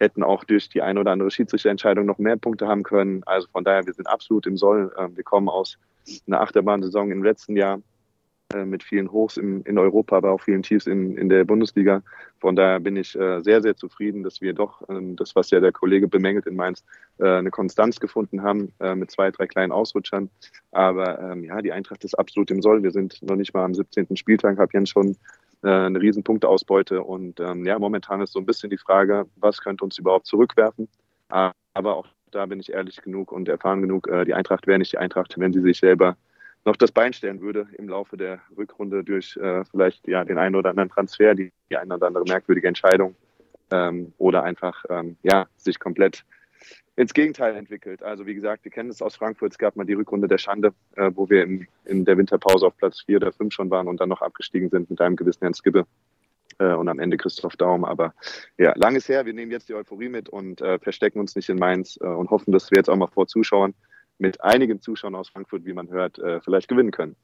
hätten 0.03 0.23
auch 0.24 0.44
durch 0.44 0.69
die 0.69 0.82
eine 0.82 1.01
oder 1.01 1.12
andere 1.12 1.31
Schiedsrichterentscheidung 1.31 2.05
noch 2.05 2.19
mehr 2.19 2.36
Punkte 2.36 2.66
haben 2.66 2.82
können. 2.82 3.23
Also 3.24 3.47
von 3.53 3.65
daher, 3.65 3.86
wir 3.86 3.94
sind 3.94 4.09
absolut 4.09 4.47
im 4.47 4.57
Soll. 4.59 4.93
Ähm, 4.99 5.16
wir 5.16 5.24
kommen 5.24 5.49
aus 5.49 5.78
einer 6.27 6.40
Achterbahnsaison 6.40 7.11
im 7.11 7.23
letzten 7.23 7.57
Jahr. 7.57 7.81
Äh, 8.55 8.65
mit 8.65 8.83
vielen 8.83 9.11
Hochs 9.11 9.37
im, 9.37 9.62
in 9.65 9.79
Europa, 9.79 10.16
aber 10.16 10.31
auch 10.33 10.41
vielen 10.41 10.62
Tiefs 10.62 10.87
in, 10.87 11.16
in 11.16 11.29
der 11.29 11.45
Bundesliga. 11.45 12.03
Von 12.41 12.57
daher 12.57 12.81
bin 12.81 12.97
ich 12.97 13.15
äh, 13.19 13.41
sehr, 13.41 13.62
sehr 13.62 13.77
zufrieden, 13.77 14.23
dass 14.23 14.41
wir 14.41 14.53
doch, 14.53 14.83
ähm, 14.89 15.16
das, 15.16 15.35
was 15.35 15.51
ja 15.51 15.61
der 15.61 15.73
Kollege 15.73 16.09
bemängelt 16.09 16.47
in 16.47 16.57
Mainz, 16.57 16.85
äh, 17.19 17.29
eine 17.29 17.51
Konstanz 17.51 18.01
gefunden 18.01 18.43
haben 18.43 18.73
äh, 18.81 18.95
mit 18.95 19.11
zwei, 19.11 19.31
drei 19.31 19.47
kleinen 19.47 19.73
Ausrutschern. 19.73 20.31
Aber 20.70 21.20
ähm, 21.20 21.45
ja, 21.45 21.62
die 21.62 21.73
Eintracht 21.73 22.05
ist 22.05 22.19
absolut 22.19 22.51
im 22.51 22.62
Soll. 22.62 22.83
Wir 22.83 22.91
sind 22.91 23.23
noch 23.23 23.37
nicht 23.37 23.55
mal 23.55 23.65
am 23.65 23.74
17. 23.74 24.16
Spieltag, 24.16 24.59
habe 24.59 24.73
Jens 24.73 24.91
schon 24.91 25.16
äh, 25.62 25.69
eine 25.69 26.01
riesen 26.01 26.24
Punkteausbeute. 26.24 27.03
Und 27.03 27.41
ähm, 27.41 27.65
ja, 27.65 27.79
momentan 27.79 28.20
ist 28.20 28.33
so 28.33 28.39
ein 28.39 28.47
bisschen 28.47 28.70
die 28.70 28.79
Frage, 28.79 29.27
was 29.37 29.61
könnte 29.61 29.85
uns 29.85 29.99
überhaupt 29.99 30.27
zurückwerfen. 30.27 30.89
Aber 31.29 31.97
auch 31.97 32.07
da 32.31 32.47
bin 32.47 32.61
ich 32.61 32.73
ehrlich 32.73 33.01
genug 33.01 33.33
und 33.33 33.49
erfahren 33.49 33.81
genug, 33.81 34.09
äh, 34.09 34.24
die 34.24 34.35
Eintracht 34.35 34.66
wäre 34.66 34.79
nicht 34.79 34.93
die 34.93 34.99
Eintracht, 34.99 35.39
wenn 35.39 35.53
sie 35.53 35.61
sich 35.61 35.79
selber 35.79 36.16
noch 36.64 36.76
das 36.76 36.93
Bein 36.93 37.12
stellen 37.12 37.40
würde 37.40 37.68
im 37.76 37.89
Laufe 37.89 38.16
der 38.16 38.40
Rückrunde 38.56 39.02
durch 39.05 39.36
äh, 39.36 39.64
vielleicht 39.64 40.06
ja, 40.06 40.24
den 40.24 40.39
einen 40.39 40.55
oder 40.55 40.70
anderen 40.70 40.90
Transfer, 40.90 41.34
die, 41.34 41.52
die 41.70 41.76
eine 41.76 41.94
oder 41.94 42.06
andere 42.06 42.24
merkwürdige 42.24 42.68
Entscheidung 42.68 43.16
ähm, 43.70 44.12
oder 44.18 44.44
einfach 44.44 44.84
ähm, 44.89 45.16
ja, 45.22 45.47
sich 45.56 45.78
komplett 45.78 46.24
ins 46.94 47.14
Gegenteil 47.14 47.56
entwickelt. 47.56 48.02
Also 48.02 48.26
wie 48.26 48.34
gesagt, 48.34 48.64
wir 48.64 48.70
kennen 48.70 48.90
es 48.90 49.02
aus 49.02 49.16
Frankfurt, 49.16 49.52
es 49.52 49.59
gab 49.59 49.76
mal 49.76 49.84
die 49.84 49.94
Rückrunde 49.94 50.28
der 50.28 50.39
Schande, 50.39 50.72
äh, 50.97 51.10
wo 51.14 51.28
wir 51.28 51.43
in, 51.43 51.66
in 51.84 52.05
der 52.05 52.18
Winterpause 52.18 52.66
auf 52.66 52.76
Platz 52.76 53.01
vier 53.01 53.16
oder 53.16 53.32
fünf 53.32 53.55
schon 53.55 53.70
waren 53.70 53.89
und 53.89 54.01
dann 54.01 54.09
noch 54.09 54.22
abgestiegen 54.22 54.68
sind 54.68 54.90
mit 54.90 55.01
einem 55.01 55.16
gewissen 55.16 55.40
Herrn 55.40 55.55
Skibbe 55.55 55.86
äh, 56.59 56.74
und 56.74 56.89
am 56.89 56.98
Ende 56.98 57.16
Christoph 57.16 57.56
Daum. 57.56 57.84
Aber 57.84 58.14
ja, 58.59 58.72
langes 58.76 59.09
her, 59.09 59.24
wir 59.24 59.32
nehmen 59.32 59.51
jetzt 59.51 59.68
die 59.68 59.74
Euphorie 59.74 60.10
mit 60.10 60.28
und 60.28 60.60
äh, 60.60 60.78
verstecken 60.78 61.18
uns 61.18 61.34
nicht 61.34 61.48
in 61.48 61.59
Mainz 61.59 61.98
äh, 62.01 62.06
und 62.06 62.30
hoffen, 62.30 62.52
dass 62.52 62.70
wir 62.70 62.76
jetzt 62.76 62.90
auch 62.90 62.97
mal 62.97 63.09
vor 63.09 63.26
Zuschauern 63.26 63.74
mit 64.18 64.43
einigen 64.43 64.80
Zuschauern 64.80 65.14
aus 65.14 65.28
Frankfurt, 65.28 65.64
wie 65.64 65.72
man 65.72 65.89
hört, 65.90 66.18
äh, 66.18 66.40
vielleicht 66.40 66.68
gewinnen 66.68 66.90
können. 66.90 67.16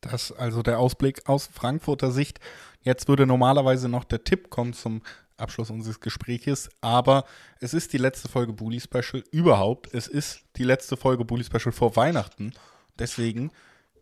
Das 0.00 0.32
also 0.32 0.62
der 0.62 0.78
Ausblick 0.78 1.28
aus 1.28 1.46
Frankfurter 1.46 2.10
Sicht. 2.10 2.38
Jetzt 2.82 3.08
würde 3.08 3.26
normalerweise 3.26 3.88
noch 3.88 4.04
der 4.04 4.22
Tipp 4.22 4.50
kommen 4.50 4.74
zum 4.74 5.00
Abschluss 5.36 5.70
unseres 5.70 6.00
Gespräches. 6.00 6.68
Aber 6.80 7.24
es 7.60 7.74
ist 7.74 7.92
die 7.92 7.98
letzte 7.98 8.28
Folge 8.28 8.52
Bully 8.52 8.80
Special 8.80 9.24
überhaupt. 9.30 9.92
Es 9.94 10.06
ist 10.06 10.44
die 10.56 10.64
letzte 10.64 10.96
Folge 10.96 11.24
Bully 11.24 11.44
Special 11.44 11.72
vor 11.72 11.96
Weihnachten. 11.96 12.52
Deswegen 12.98 13.50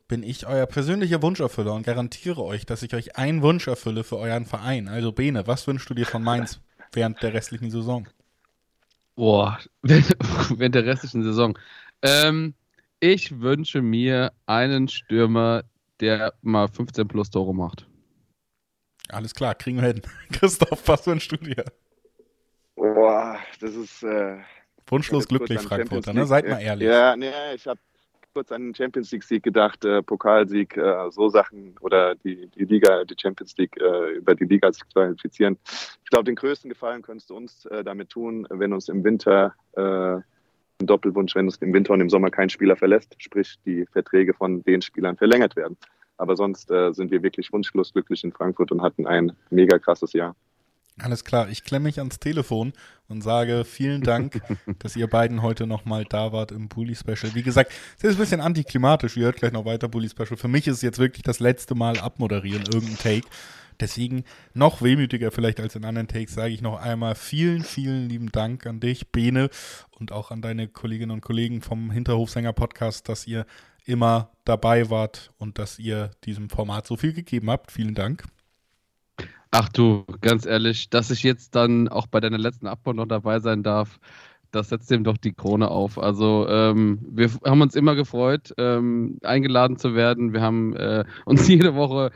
bin 0.08 0.22
ich 0.22 0.46
euer 0.46 0.66
persönlicher 0.66 1.22
Wunscherfüller 1.22 1.72
und 1.72 1.86
garantiere 1.86 2.42
euch, 2.42 2.66
dass 2.66 2.82
ich 2.82 2.94
euch 2.94 3.16
einen 3.16 3.40
Wunsch 3.42 3.66
erfülle 3.66 4.04
für 4.04 4.18
euren 4.18 4.44
Verein. 4.44 4.88
Also 4.88 5.12
Bene, 5.12 5.46
was 5.46 5.66
wünschst 5.66 5.88
du 5.88 5.94
dir 5.94 6.06
von 6.06 6.22
Mainz 6.22 6.60
während 6.92 7.22
der 7.22 7.32
restlichen 7.32 7.70
Saison? 7.70 8.08
Boah, 9.14 9.58
während 9.82 10.74
der 10.74 10.86
restlichen 10.86 11.22
Saison. 11.22 11.58
Ähm, 12.02 12.54
ich 13.00 13.40
wünsche 13.40 13.82
mir 13.82 14.32
einen 14.46 14.88
Stürmer, 14.88 15.64
der 16.00 16.34
mal 16.42 16.68
15 16.68 17.08
plus 17.08 17.30
Tore 17.30 17.54
macht. 17.54 17.86
Alles 19.08 19.34
klar, 19.34 19.54
kriegen 19.54 19.80
wir 19.80 19.88
hin. 19.88 20.02
Christoph, 20.32 20.86
was 20.86 21.06
wünschst 21.06 21.32
du 21.32 21.36
dir? 21.36 21.64
Boah, 22.74 23.38
das 23.60 23.74
ist. 23.74 24.02
Äh, 24.02 24.38
Wunschlos 24.86 25.28
glücklich, 25.28 25.60
Frankfurter, 25.60 26.12
ne? 26.12 26.26
Seid 26.26 26.48
mal 26.48 26.60
ehrlich. 26.60 26.88
Ja, 26.88 27.16
nee, 27.16 27.30
ich 27.54 27.66
habe 27.66 27.80
kurz 28.32 28.50
an 28.52 28.62
den 28.62 28.74
Champions 28.74 29.12
League-Sieg 29.12 29.42
gedacht, 29.42 29.84
äh, 29.84 30.02
Pokalsieg, 30.02 30.76
äh, 30.76 31.10
so 31.10 31.28
Sachen 31.28 31.74
oder 31.80 32.14
die, 32.14 32.48
die 32.48 32.64
Liga, 32.64 33.04
die 33.04 33.14
Champions 33.20 33.56
League 33.56 33.76
äh, 33.80 34.16
über 34.16 34.34
die 34.34 34.44
Liga 34.44 34.72
zu 34.72 34.84
qualifizieren. 34.92 35.58
Ich 35.64 36.10
glaube, 36.10 36.24
den 36.24 36.36
größten 36.36 36.68
Gefallen 36.68 37.02
könntest 37.02 37.30
du 37.30 37.36
uns 37.36 37.66
äh, 37.66 37.84
damit 37.84 38.10
tun, 38.10 38.46
wenn 38.50 38.72
uns 38.72 38.88
im 38.88 39.04
Winter 39.04 39.54
äh, 39.72 39.82
ein 39.82 40.86
Doppelwunsch, 40.86 41.34
wenn 41.34 41.46
uns 41.46 41.56
im 41.56 41.72
Winter 41.72 41.92
und 41.92 42.00
im 42.00 42.10
Sommer 42.10 42.30
kein 42.30 42.48
Spieler 42.48 42.76
verlässt, 42.76 43.14
sprich 43.18 43.56
die 43.64 43.86
Verträge 43.86 44.34
von 44.34 44.62
den 44.62 44.82
Spielern 44.82 45.16
verlängert 45.16 45.56
werden. 45.56 45.76
Aber 46.16 46.36
sonst 46.36 46.70
äh, 46.70 46.92
sind 46.92 47.10
wir 47.10 47.22
wirklich 47.22 47.52
wunschlos 47.52 47.92
glücklich 47.92 48.24
in 48.24 48.32
Frankfurt 48.32 48.72
und 48.72 48.82
hatten 48.82 49.06
ein 49.06 49.32
mega 49.50 49.78
krasses 49.78 50.12
Jahr. 50.12 50.34
Alles 50.98 51.24
klar, 51.24 51.48
ich 51.48 51.64
klemme 51.64 51.84
mich 51.84 51.98
ans 51.98 52.18
Telefon 52.20 52.72
und 53.08 53.22
sage 53.22 53.64
vielen 53.64 54.02
Dank, 54.02 54.42
dass 54.78 54.94
ihr 54.94 55.06
beiden 55.06 55.42
heute 55.42 55.66
nochmal 55.66 56.04
da 56.04 56.32
wart 56.32 56.52
im 56.52 56.68
Bully 56.68 56.94
Special. 56.94 57.34
Wie 57.34 57.42
gesagt, 57.42 57.72
es 57.98 58.04
ist 58.04 58.16
ein 58.16 58.18
bisschen 58.18 58.40
antiklimatisch, 58.40 59.16
ihr 59.16 59.24
hört 59.24 59.36
gleich 59.36 59.52
noch 59.52 59.64
weiter 59.64 59.88
Bully 59.88 60.08
Special. 60.08 60.36
Für 60.36 60.48
mich 60.48 60.66
ist 60.66 60.76
es 60.76 60.82
jetzt 60.82 60.98
wirklich 60.98 61.22
das 61.22 61.40
letzte 61.40 61.74
Mal 61.74 61.98
abmoderieren, 61.98 62.64
irgendein 62.72 62.98
Take. 62.98 63.28
Deswegen 63.80 64.24
noch 64.54 64.82
wehmütiger 64.82 65.30
vielleicht 65.30 65.58
als 65.58 65.74
in 65.74 65.84
anderen 65.84 66.08
Takes 66.08 66.34
sage 66.34 66.52
ich 66.52 66.60
noch 66.60 66.80
einmal 66.80 67.14
vielen, 67.14 67.62
vielen 67.62 68.08
lieben 68.08 68.30
Dank 68.30 68.66
an 68.66 68.80
dich, 68.80 69.10
Bene, 69.10 69.50
und 69.98 70.12
auch 70.12 70.30
an 70.30 70.42
deine 70.42 70.68
Kolleginnen 70.68 71.10
und 71.10 71.20
Kollegen 71.22 71.62
vom 71.62 71.90
Hinterhofsänger 71.90 72.52
Podcast, 72.52 73.08
dass 73.08 73.26
ihr 73.26 73.46
immer 73.84 74.30
dabei 74.44 74.90
wart 74.90 75.32
und 75.38 75.58
dass 75.58 75.78
ihr 75.78 76.10
diesem 76.24 76.50
Format 76.50 76.86
so 76.86 76.96
viel 76.96 77.12
gegeben 77.12 77.50
habt. 77.50 77.72
Vielen 77.72 77.94
Dank. 77.94 78.24
Ach 79.54 79.68
du, 79.68 80.04
ganz 80.22 80.46
ehrlich, 80.46 80.88
dass 80.88 81.10
ich 81.10 81.22
jetzt 81.22 81.54
dann 81.54 81.86
auch 81.88 82.06
bei 82.06 82.20
deiner 82.20 82.38
letzten 82.38 82.66
Abbau 82.66 82.94
noch 82.94 83.04
dabei 83.06 83.38
sein 83.38 83.62
darf, 83.62 84.00
das 84.50 84.70
setzt 84.70 84.90
dem 84.90 85.04
doch 85.04 85.18
die 85.18 85.34
Krone 85.34 85.70
auf. 85.70 85.98
Also 85.98 86.46
ähm, 86.48 87.00
wir 87.10 87.30
haben 87.44 87.60
uns 87.60 87.74
immer 87.74 87.94
gefreut, 87.94 88.54
ähm, 88.56 89.18
eingeladen 89.22 89.76
zu 89.76 89.94
werden. 89.94 90.32
Wir 90.32 90.40
haben 90.40 90.74
äh, 90.74 91.04
uns 91.26 91.46
jede 91.48 91.74
Woche 91.74 92.12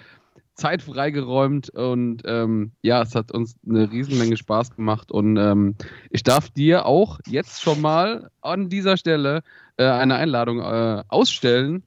Zeit 0.54 0.80
freigeräumt 0.80 1.68
und 1.68 2.22
ähm, 2.24 2.72
ja, 2.80 3.02
es 3.02 3.14
hat 3.14 3.32
uns 3.32 3.54
eine 3.68 3.92
Riesenmenge 3.92 4.38
Spaß 4.38 4.74
gemacht 4.74 5.12
und 5.12 5.36
ähm, 5.36 5.74
ich 6.08 6.22
darf 6.22 6.48
dir 6.48 6.86
auch 6.86 7.20
jetzt 7.26 7.60
schon 7.60 7.82
mal 7.82 8.30
an 8.40 8.70
dieser 8.70 8.96
Stelle 8.96 9.42
äh, 9.76 9.84
eine 9.84 10.14
Einladung 10.14 10.60
äh, 10.60 11.02
ausstellen 11.08 11.82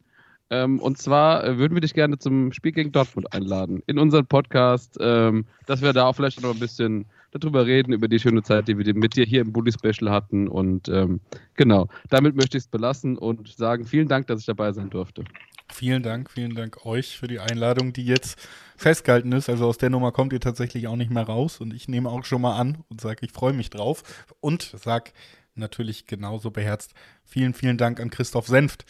ähm, 0.50 0.80
und 0.80 0.98
zwar 0.98 1.44
äh, 1.44 1.58
würden 1.58 1.76
wir 1.76 1.82
dich 1.82 1.94
gerne 1.94 2.18
zum 2.18 2.52
Spiel 2.52 2.72
gegen 2.72 2.92
Dortmund 2.92 3.34
einladen. 3.34 3.84
In 3.86 4.00
unseren 4.00 4.26
Podcast, 4.26 4.98
ähm, 5.00 5.46
dass 5.66 5.82
wir 5.82 5.94
da 5.94 6.06
auch 6.06 6.16
vielleicht 6.16 6.42
noch 6.42 6.54
ein 6.54 6.60
bisschen 6.60 7.06
darüber 7.32 7.66
reden, 7.66 7.94
über 7.94 8.08
die 8.08 8.20
schöne 8.20 8.42
Zeit, 8.42 8.68
die 8.68 8.78
wir 8.78 8.96
mit 8.96 9.16
dir 9.16 9.26
hier 9.26 9.42
im 9.42 9.54
Bully 9.54 9.72
Special 9.72 10.12
hatten. 10.12 10.48
Und 10.48 10.90
ähm, 10.90 11.20
genau, 11.56 11.88
damit 12.10 12.36
möchte 12.36 12.58
ich 12.58 12.64
es 12.64 12.68
belassen 12.68 13.18
und 13.18 13.48
sagen 13.50 13.86
vielen 13.86 14.08
Dank, 14.08 14.28
dass 14.28 14.40
ich 14.40 14.46
dabei 14.48 14.72
sein 14.72 14.90
durfte. 14.90 15.24
Vielen 15.72 16.02
Dank, 16.02 16.32
vielen 16.32 16.56
Dank 16.56 16.84
euch 16.84 17.18
für 17.18 17.28
die 17.28 17.40
Einladung, 17.40 17.94
die 17.94 18.04
jetzt 18.04 18.40
festgehalten 18.76 19.32
ist. 19.34 19.50
Also 19.50 19.68
aus 19.68 19.78
der 19.78 19.92
Nummer 19.92 20.12
kommt 20.12 20.34
ihr 20.34 20.40
tatsächlich 20.40 20.88
auch 20.88 20.96
nicht 20.96 21.12
mehr 21.12 21.24
raus. 21.24 21.62
Und 21.62 21.76
ich 21.76 21.88
nehme 21.88 22.10
auch 22.10 22.26
schon 22.26 22.42
mal 22.42 22.58
an 22.58 22.80
und 22.90 23.02
sage, 23.02 23.20
ich 23.22 23.32
freue 23.32 23.54
mich 23.54 23.70
drauf. 23.70 24.26
Und 24.40 24.64
sage 24.64 25.12
natürlich 25.54 26.08
genauso 26.08 26.50
beherzt 26.50 26.96
vielen, 27.24 27.54
vielen 27.54 27.78
Dank 27.78 28.00
an 28.00 28.10
Christoph 28.10 28.48
Senft, 28.48 28.86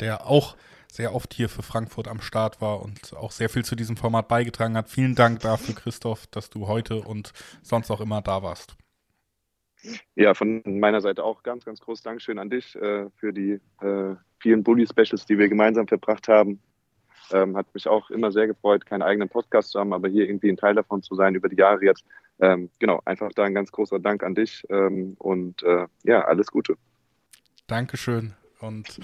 der 0.00 0.26
auch 0.26 0.56
sehr 0.92 1.14
oft 1.14 1.32
hier 1.32 1.48
für 1.48 1.62
Frankfurt 1.62 2.06
am 2.06 2.20
Start 2.20 2.60
war 2.60 2.82
und 2.82 3.16
auch 3.16 3.30
sehr 3.30 3.48
viel 3.48 3.64
zu 3.64 3.74
diesem 3.74 3.96
Format 3.96 4.28
beigetragen 4.28 4.76
hat. 4.76 4.90
Vielen 4.90 5.14
Dank 5.14 5.40
dafür, 5.40 5.74
Christoph, 5.74 6.26
dass 6.26 6.50
du 6.50 6.68
heute 6.68 7.00
und 7.00 7.32
sonst 7.62 7.90
auch 7.90 8.02
immer 8.02 8.20
da 8.20 8.42
warst. 8.42 8.76
Ja, 10.14 10.34
von 10.34 10.62
meiner 10.66 11.00
Seite 11.00 11.24
auch 11.24 11.42
ganz, 11.42 11.64
ganz 11.64 11.80
großes 11.80 12.02
Dankeschön 12.02 12.38
an 12.38 12.50
dich 12.50 12.76
äh, 12.76 13.06
für 13.16 13.32
die 13.32 13.58
äh, 13.80 14.16
vielen 14.38 14.62
Bully-Specials, 14.62 15.24
die 15.24 15.38
wir 15.38 15.48
gemeinsam 15.48 15.88
verbracht 15.88 16.28
haben. 16.28 16.60
Ähm, 17.32 17.56
hat 17.56 17.72
mich 17.72 17.88
auch 17.88 18.10
immer 18.10 18.30
sehr 18.30 18.46
gefreut, 18.46 18.84
keinen 18.84 19.02
eigenen 19.02 19.30
Podcast 19.30 19.70
zu 19.70 19.80
haben, 19.80 19.94
aber 19.94 20.08
hier 20.08 20.28
irgendwie 20.28 20.50
ein 20.50 20.58
Teil 20.58 20.74
davon 20.74 21.02
zu 21.02 21.14
sein 21.14 21.34
über 21.34 21.48
die 21.48 21.56
Jahre 21.56 21.82
jetzt. 21.86 22.04
Ähm, 22.38 22.68
genau, 22.78 23.00
einfach 23.06 23.30
da 23.34 23.44
ein 23.44 23.54
ganz 23.54 23.72
großer 23.72 23.98
Dank 23.98 24.22
an 24.22 24.34
dich 24.34 24.62
ähm, 24.68 25.14
und 25.18 25.62
äh, 25.62 25.86
ja, 26.02 26.22
alles 26.26 26.48
Gute. 26.48 26.76
Dankeschön. 27.66 28.34
Und 28.60 29.00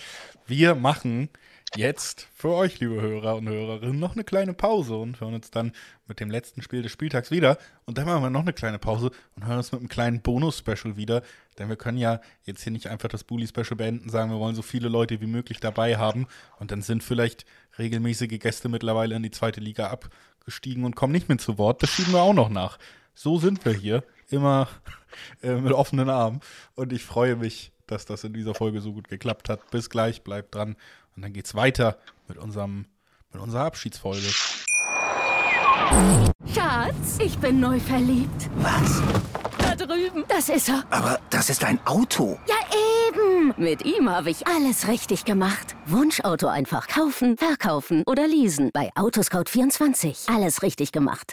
wir 0.46 0.74
machen 0.74 1.30
jetzt 1.76 2.28
für 2.34 2.50
euch, 2.50 2.80
liebe 2.80 3.00
Hörer 3.00 3.36
und 3.36 3.48
Hörerinnen, 3.48 3.98
noch 3.98 4.14
eine 4.14 4.24
kleine 4.24 4.54
Pause 4.54 4.96
und 4.96 5.20
hören 5.20 5.34
uns 5.34 5.50
dann 5.50 5.72
mit 6.06 6.20
dem 6.20 6.30
letzten 6.30 6.62
Spiel 6.62 6.82
des 6.82 6.92
Spieltags 6.92 7.30
wieder. 7.30 7.58
Und 7.84 7.98
dann 7.98 8.06
machen 8.06 8.22
wir 8.22 8.30
noch 8.30 8.42
eine 8.42 8.52
kleine 8.52 8.78
Pause 8.78 9.10
und 9.36 9.46
hören 9.46 9.58
uns 9.58 9.72
mit 9.72 9.80
einem 9.80 9.88
kleinen 9.88 10.20
Bonus-Special 10.20 10.96
wieder. 10.96 11.22
Denn 11.58 11.68
wir 11.68 11.76
können 11.76 11.98
ja 11.98 12.20
jetzt 12.44 12.62
hier 12.62 12.72
nicht 12.72 12.88
einfach 12.88 13.08
das 13.08 13.24
Bully-Special 13.24 13.76
beenden, 13.76 14.08
sagen, 14.08 14.30
wir 14.30 14.38
wollen 14.38 14.54
so 14.54 14.62
viele 14.62 14.88
Leute 14.88 15.20
wie 15.20 15.26
möglich 15.26 15.60
dabei 15.60 15.96
haben. 15.96 16.26
Und 16.58 16.70
dann 16.70 16.82
sind 16.82 17.02
vielleicht 17.02 17.44
regelmäßige 17.78 18.38
Gäste 18.38 18.68
mittlerweile 18.68 19.14
in 19.14 19.22
die 19.22 19.30
zweite 19.30 19.60
Liga 19.60 19.88
abgestiegen 19.88 20.84
und 20.84 20.96
kommen 20.96 21.12
nicht 21.12 21.28
mehr 21.28 21.38
zu 21.38 21.58
Wort. 21.58 21.82
Das 21.82 21.90
schieben 21.90 22.12
wir 22.12 22.22
auch 22.22 22.34
noch 22.34 22.48
nach. 22.48 22.78
So 23.14 23.38
sind 23.38 23.64
wir 23.64 23.72
hier, 23.72 24.04
immer 24.30 24.68
äh, 25.42 25.54
mit 25.54 25.72
offenen 25.72 26.08
Armen. 26.08 26.40
Und 26.74 26.92
ich 26.92 27.02
freue 27.02 27.36
mich, 27.36 27.72
dass 27.86 28.04
das 28.04 28.24
in 28.24 28.32
dieser 28.32 28.54
Folge 28.54 28.80
so 28.80 28.92
gut 28.92 29.08
geklappt 29.08 29.48
hat. 29.48 29.70
Bis 29.70 29.90
gleich, 29.90 30.22
bleibt 30.22 30.54
dran. 30.54 30.76
Und 31.18 31.22
dann 31.22 31.32
geht's 31.32 31.56
weiter 31.56 31.98
mit 32.28 32.38
unserem 32.38 32.86
mit 33.32 33.42
unserer 33.42 33.64
Abschiedsfolge. 33.64 34.28
Schatz, 36.54 37.18
ich 37.18 37.36
bin 37.38 37.58
neu 37.58 37.80
verliebt. 37.80 38.48
Was? 38.58 39.02
Da 39.58 39.74
drüben. 39.74 40.24
Das 40.28 40.48
ist 40.48 40.68
er. 40.68 40.84
Aber 40.90 41.18
das 41.30 41.50
ist 41.50 41.64
ein 41.64 41.84
Auto. 41.88 42.38
Ja, 42.46 42.54
eben. 43.08 43.52
Mit 43.56 43.84
ihm 43.84 44.08
habe 44.08 44.30
ich 44.30 44.46
alles 44.46 44.86
richtig 44.86 45.24
gemacht. 45.24 45.74
Wunschauto 45.86 46.46
einfach 46.46 46.86
kaufen, 46.86 47.36
verkaufen 47.36 48.04
oder 48.06 48.28
leasen. 48.28 48.70
Bei 48.72 48.92
Autoscout24. 48.94 50.32
Alles 50.32 50.62
richtig 50.62 50.92
gemacht. 50.92 51.32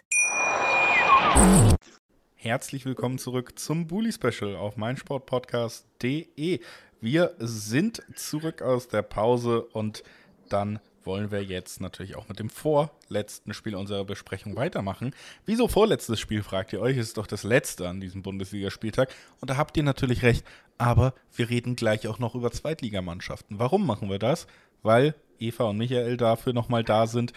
Herzlich 2.34 2.86
willkommen 2.86 3.20
zurück 3.20 3.60
zum 3.60 3.86
Bully 3.86 4.12
Special 4.12 4.56
auf 4.56 4.78
meinsportpodcast.de. 4.78 6.60
Wir 7.06 7.36
sind 7.38 8.02
zurück 8.16 8.64
aus 8.64 8.88
der 8.88 9.04
Pause 9.04 9.62
und 9.62 10.04
dann 10.50 10.80
wollen 11.04 11.30
wir 11.30 11.44
jetzt 11.44 11.80
natürlich 11.80 12.16
auch 12.16 12.28
mit 12.30 12.40
dem 12.40 12.50
vorletzten 12.50 13.54
Spiel 13.54 13.76
unserer 13.76 14.06
Besprechung 14.06 14.56
weitermachen. 14.56 15.14
Wieso 15.46 15.68
vorletztes 15.68 16.20
Spiel, 16.20 16.42
fragt 16.42 16.74
ihr 16.74 16.82
euch, 16.82 16.98
ist 16.98 17.20
doch 17.20 17.28
das 17.28 17.44
letzte 17.44 17.88
an 17.88 18.02
diesem 18.02 18.24
Bundesligaspieltag. 18.24 19.14
Und 19.40 19.52
da 19.52 19.56
habt 19.56 19.78
ihr 19.78 19.84
natürlich 19.84 20.24
recht, 20.24 20.44
aber 20.80 21.14
wir 21.36 21.48
reden 21.48 21.76
gleich 21.76 22.08
auch 22.08 22.18
noch 22.18 22.34
über 22.34 22.50
Zweitligamannschaften. 22.50 23.60
Warum 23.60 23.86
machen 23.86 24.10
wir 24.10 24.18
das? 24.18 24.48
Weil 24.82 25.14
Eva 25.38 25.66
und 25.66 25.78
Michael 25.78 26.18
dafür 26.18 26.54
nochmal 26.54 26.84
da 26.84 27.06
sind 27.06 27.34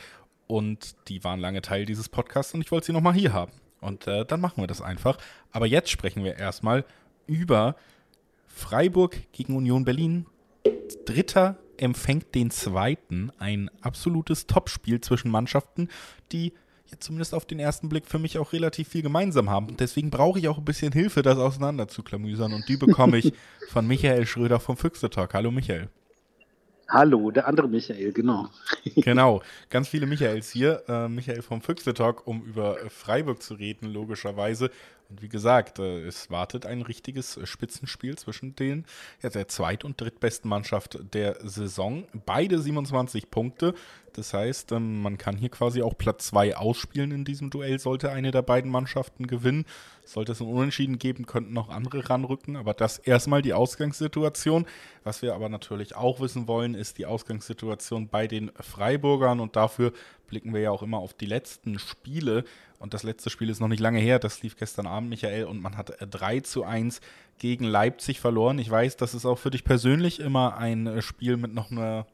und 0.47 0.97
die 1.09 1.23
waren 1.25 1.41
lange 1.41 1.61
Teil 1.61 1.85
dieses 1.85 2.09
Podcasts 2.09 2.55
und 2.55 2.63
ich 2.63 2.73
wollte 2.73 2.87
sie 2.87 2.95
nochmal 2.95 3.13
hier 3.13 3.35
haben. 3.35 3.53
Und 3.83 4.07
äh, 4.07 4.25
dann 4.25 4.41
machen 4.41 4.63
wir 4.63 4.67
das 4.67 4.81
einfach. 4.81 5.19
Aber 5.53 5.67
jetzt 5.67 5.91
sprechen 5.91 6.25
wir 6.25 6.39
erstmal 6.39 6.87
über 7.27 7.77
Freiburg 8.59 9.17
gegen 9.33 9.57
Union 9.57 9.85
Berlin. 9.85 10.27
Dritter 11.07 11.59
empfängt 11.77 12.35
den 12.35 12.51
zweiten. 12.51 13.31
Ein 13.39 13.71
absolutes 13.81 14.47
Topspiel 14.47 15.01
zwischen 15.01 15.31
Mannschaften, 15.31 15.89
die 16.33 16.53
ja 16.91 16.99
zumindest 16.99 17.35
auf 17.35 17.47
den 17.47 17.61
ersten 17.61 17.89
Blick 17.89 18.07
für 18.07 18.19
mich 18.19 18.37
auch 18.37 18.53
relativ 18.53 18.89
viel 18.89 19.03
gemeinsam 19.03 19.49
haben. 19.49 19.69
Und 19.69 19.81
deswegen 19.81 20.11
brauche 20.11 20.41
ich 20.41 20.49
auch 20.49 20.59
ein 20.59 20.65
bisschen 20.65 20.93
Hilfe, 20.93 21.23
das 21.23 21.39
auseinanderzuklamüsern. 21.39 22.53
Und 22.53 22.69
die 22.69 22.77
bekomme 22.77 23.19
ich 23.19 23.33
von 23.71 23.87
Michael 23.87 24.27
Schröder 24.27 24.59
vom 24.59 24.77
Füchse 24.77 25.09
Talk. 25.09 25.35
Hallo 25.35 25.53
Michael. 25.53 25.89
Hallo, 26.91 27.31
der 27.31 27.47
andere 27.47 27.69
Michael, 27.69 28.13
genau. 28.13 28.49
genau, 28.97 29.43
ganz 29.69 29.89
viele 29.89 30.07
Michaels 30.07 30.51
hier. 30.51 30.83
Äh, 30.89 31.09
Michael 31.09 31.43
vom 31.43 31.61
Füchse 31.61 31.93
Talk, 31.93 32.27
um 32.27 32.43
über 32.43 32.79
Freiburg 32.89 33.43
zu 33.43 33.55
reden, 33.55 33.93
logischerweise. 33.93 34.71
Und 35.11 35.23
wie 35.23 35.29
gesagt, 35.29 35.79
äh, 35.79 36.07
es 36.07 36.31
wartet 36.31 36.67
ein 36.67 36.83
richtiges 36.83 37.41
Spitzenspiel 37.45 38.19
zwischen 38.19 38.55
den 38.57 38.85
ja, 39.23 39.31
der 39.31 39.49
zweit- 39.49 39.85
und 39.85 39.99
drittbesten 39.99 40.51
Mannschaft 40.51 40.99
der 41.15 41.39
Saison. 41.49 42.05
Beide 42.27 42.61
27 42.61 43.31
Punkte. 43.31 43.75
Das 44.13 44.35
heißt, 44.35 44.73
ähm, 44.73 45.01
man 45.01 45.17
kann 45.17 45.39
hier 45.39 45.49
quasi 45.49 45.81
auch 45.81 45.97
Platz 45.97 46.27
2 46.27 46.57
ausspielen 46.57 47.11
in 47.11 47.25
diesem 47.25 47.49
Duell, 47.49 47.79
sollte 47.79 48.11
eine 48.11 48.33
der 48.33 48.43
beiden 48.43 48.71
Mannschaften 48.71 49.27
gewinnen. 49.27 49.65
Sollte 50.05 50.33
es 50.33 50.41
ein 50.41 50.49
Unentschieden 50.49 50.99
geben, 50.99 51.25
könnten 51.25 51.53
noch 51.53 51.69
andere 51.71 52.09
ranrücken. 52.11 52.57
Aber 52.57 52.75
das 52.75 52.99
erstmal 52.99 53.41
die 53.41 53.55
Ausgangssituation. 53.55 54.67
Was 55.05 55.23
wir 55.23 55.35
aber 55.35 55.49
natürlich 55.49 55.97
auch 55.97 56.21
wissen 56.21 56.49
wollen, 56.49 56.75
ist 56.75 56.99
die 56.99 57.07
Ausgangssituation 57.07 58.09
bei 58.09 58.27
den 58.27 58.51
Freiburgern. 58.61 59.41
Und 59.41 59.57
dafür 59.57 59.93
blicken 60.29 60.55
wir 60.55 60.61
ja 60.61 60.71
auch 60.71 60.83
immer 60.83 60.99
auf 60.99 61.15
die 61.15 61.27
letzten 61.27 61.79
Spiele. 61.79 62.45
Und 62.79 62.95
das 62.95 63.03
letzte 63.03 63.31
Spiel 63.31 63.51
ist 63.51 63.61
noch 63.61 63.69
nicht 63.69 63.81
lange 63.81 63.99
her. 63.99 64.19
Das 64.19 64.43
lief 64.43 64.57
gestern 64.57 64.87
Abend, 64.87 65.09
Michael. 65.09 65.45
Und 65.45 65.61
man 65.61 65.77
hat 65.77 65.93
3 65.99 66.41
zu 66.41 66.65
1 66.65 67.01
gegen 67.39 67.65
Leipzig 67.65 68.21
verloren. 68.21 68.59
Ich 68.59 68.71
weiß, 68.71 68.97
das 68.97 69.15
ist 69.15 69.27
auch 69.27 69.39
für 69.39 69.51
dich 69.51 69.65
persönlich 69.65 70.21
immer 70.21 70.57
ein 70.57 71.03
Spiel 71.03 71.37
mit 71.37 71.53
noch 71.55 71.71
einer 71.71 72.07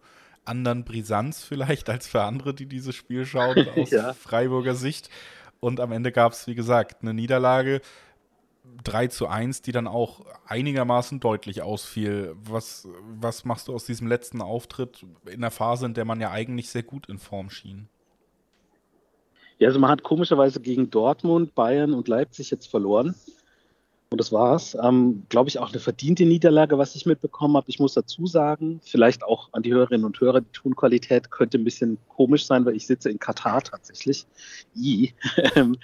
anderen 0.44 0.84
Brisanz 0.84 1.42
vielleicht 1.42 1.88
als 1.88 2.06
für 2.06 2.22
andere, 2.22 2.54
die 2.54 2.66
dieses 2.66 2.94
Spiel 2.94 3.26
schauen 3.26 3.66
aus 3.76 3.90
ja. 3.90 4.12
Freiburger 4.12 4.74
Sicht. 4.74 5.10
Und 5.60 5.80
am 5.80 5.92
Ende 5.92 6.12
gab 6.12 6.32
es, 6.32 6.46
wie 6.46 6.54
gesagt, 6.54 7.02
eine 7.02 7.14
Niederlage 7.14 7.80
3 8.82 9.08
zu 9.08 9.26
1, 9.28 9.62
die 9.62 9.72
dann 9.72 9.86
auch 9.86 10.24
einigermaßen 10.46 11.20
deutlich 11.20 11.62
ausfiel. 11.62 12.34
Was, 12.36 12.88
was 13.02 13.44
machst 13.44 13.68
du 13.68 13.74
aus 13.74 13.84
diesem 13.84 14.06
letzten 14.06 14.40
Auftritt 14.40 15.04
in 15.26 15.40
der 15.40 15.50
Phase, 15.50 15.86
in 15.86 15.94
der 15.94 16.04
man 16.04 16.20
ja 16.20 16.30
eigentlich 16.30 16.70
sehr 16.70 16.82
gut 16.82 17.08
in 17.08 17.18
Form 17.18 17.50
schien? 17.50 17.88
Ja, 19.64 19.68
also 19.70 19.80
man 19.80 19.90
hat 19.90 20.02
komischerweise 20.02 20.60
gegen 20.60 20.90
Dortmund, 20.90 21.54
Bayern 21.54 21.94
und 21.94 22.06
Leipzig 22.06 22.50
jetzt 22.50 22.66
verloren. 22.66 23.14
Und 24.10 24.20
das 24.20 24.30
war's. 24.30 24.76
Ähm, 24.78 25.22
Glaube 25.30 25.48
ich 25.48 25.58
auch 25.58 25.70
eine 25.70 25.80
verdiente 25.80 26.26
Niederlage, 26.26 26.76
was 26.76 26.94
ich 26.94 27.06
mitbekommen 27.06 27.56
habe. 27.56 27.70
Ich 27.70 27.78
muss 27.78 27.94
dazu 27.94 28.26
sagen, 28.26 28.82
vielleicht 28.84 29.24
auch 29.24 29.48
an 29.52 29.62
die 29.62 29.72
Hörerinnen 29.72 30.04
und 30.04 30.20
Hörer, 30.20 30.42
die 30.42 30.52
Tonqualität 30.52 31.30
könnte 31.30 31.56
ein 31.56 31.64
bisschen 31.64 31.96
komisch 32.08 32.44
sein, 32.44 32.66
weil 32.66 32.76
ich 32.76 32.86
sitze 32.86 33.08
in 33.08 33.18
Katar 33.18 33.62
tatsächlich. 33.62 34.26
I. 34.76 35.14
Ähm, 35.56 35.78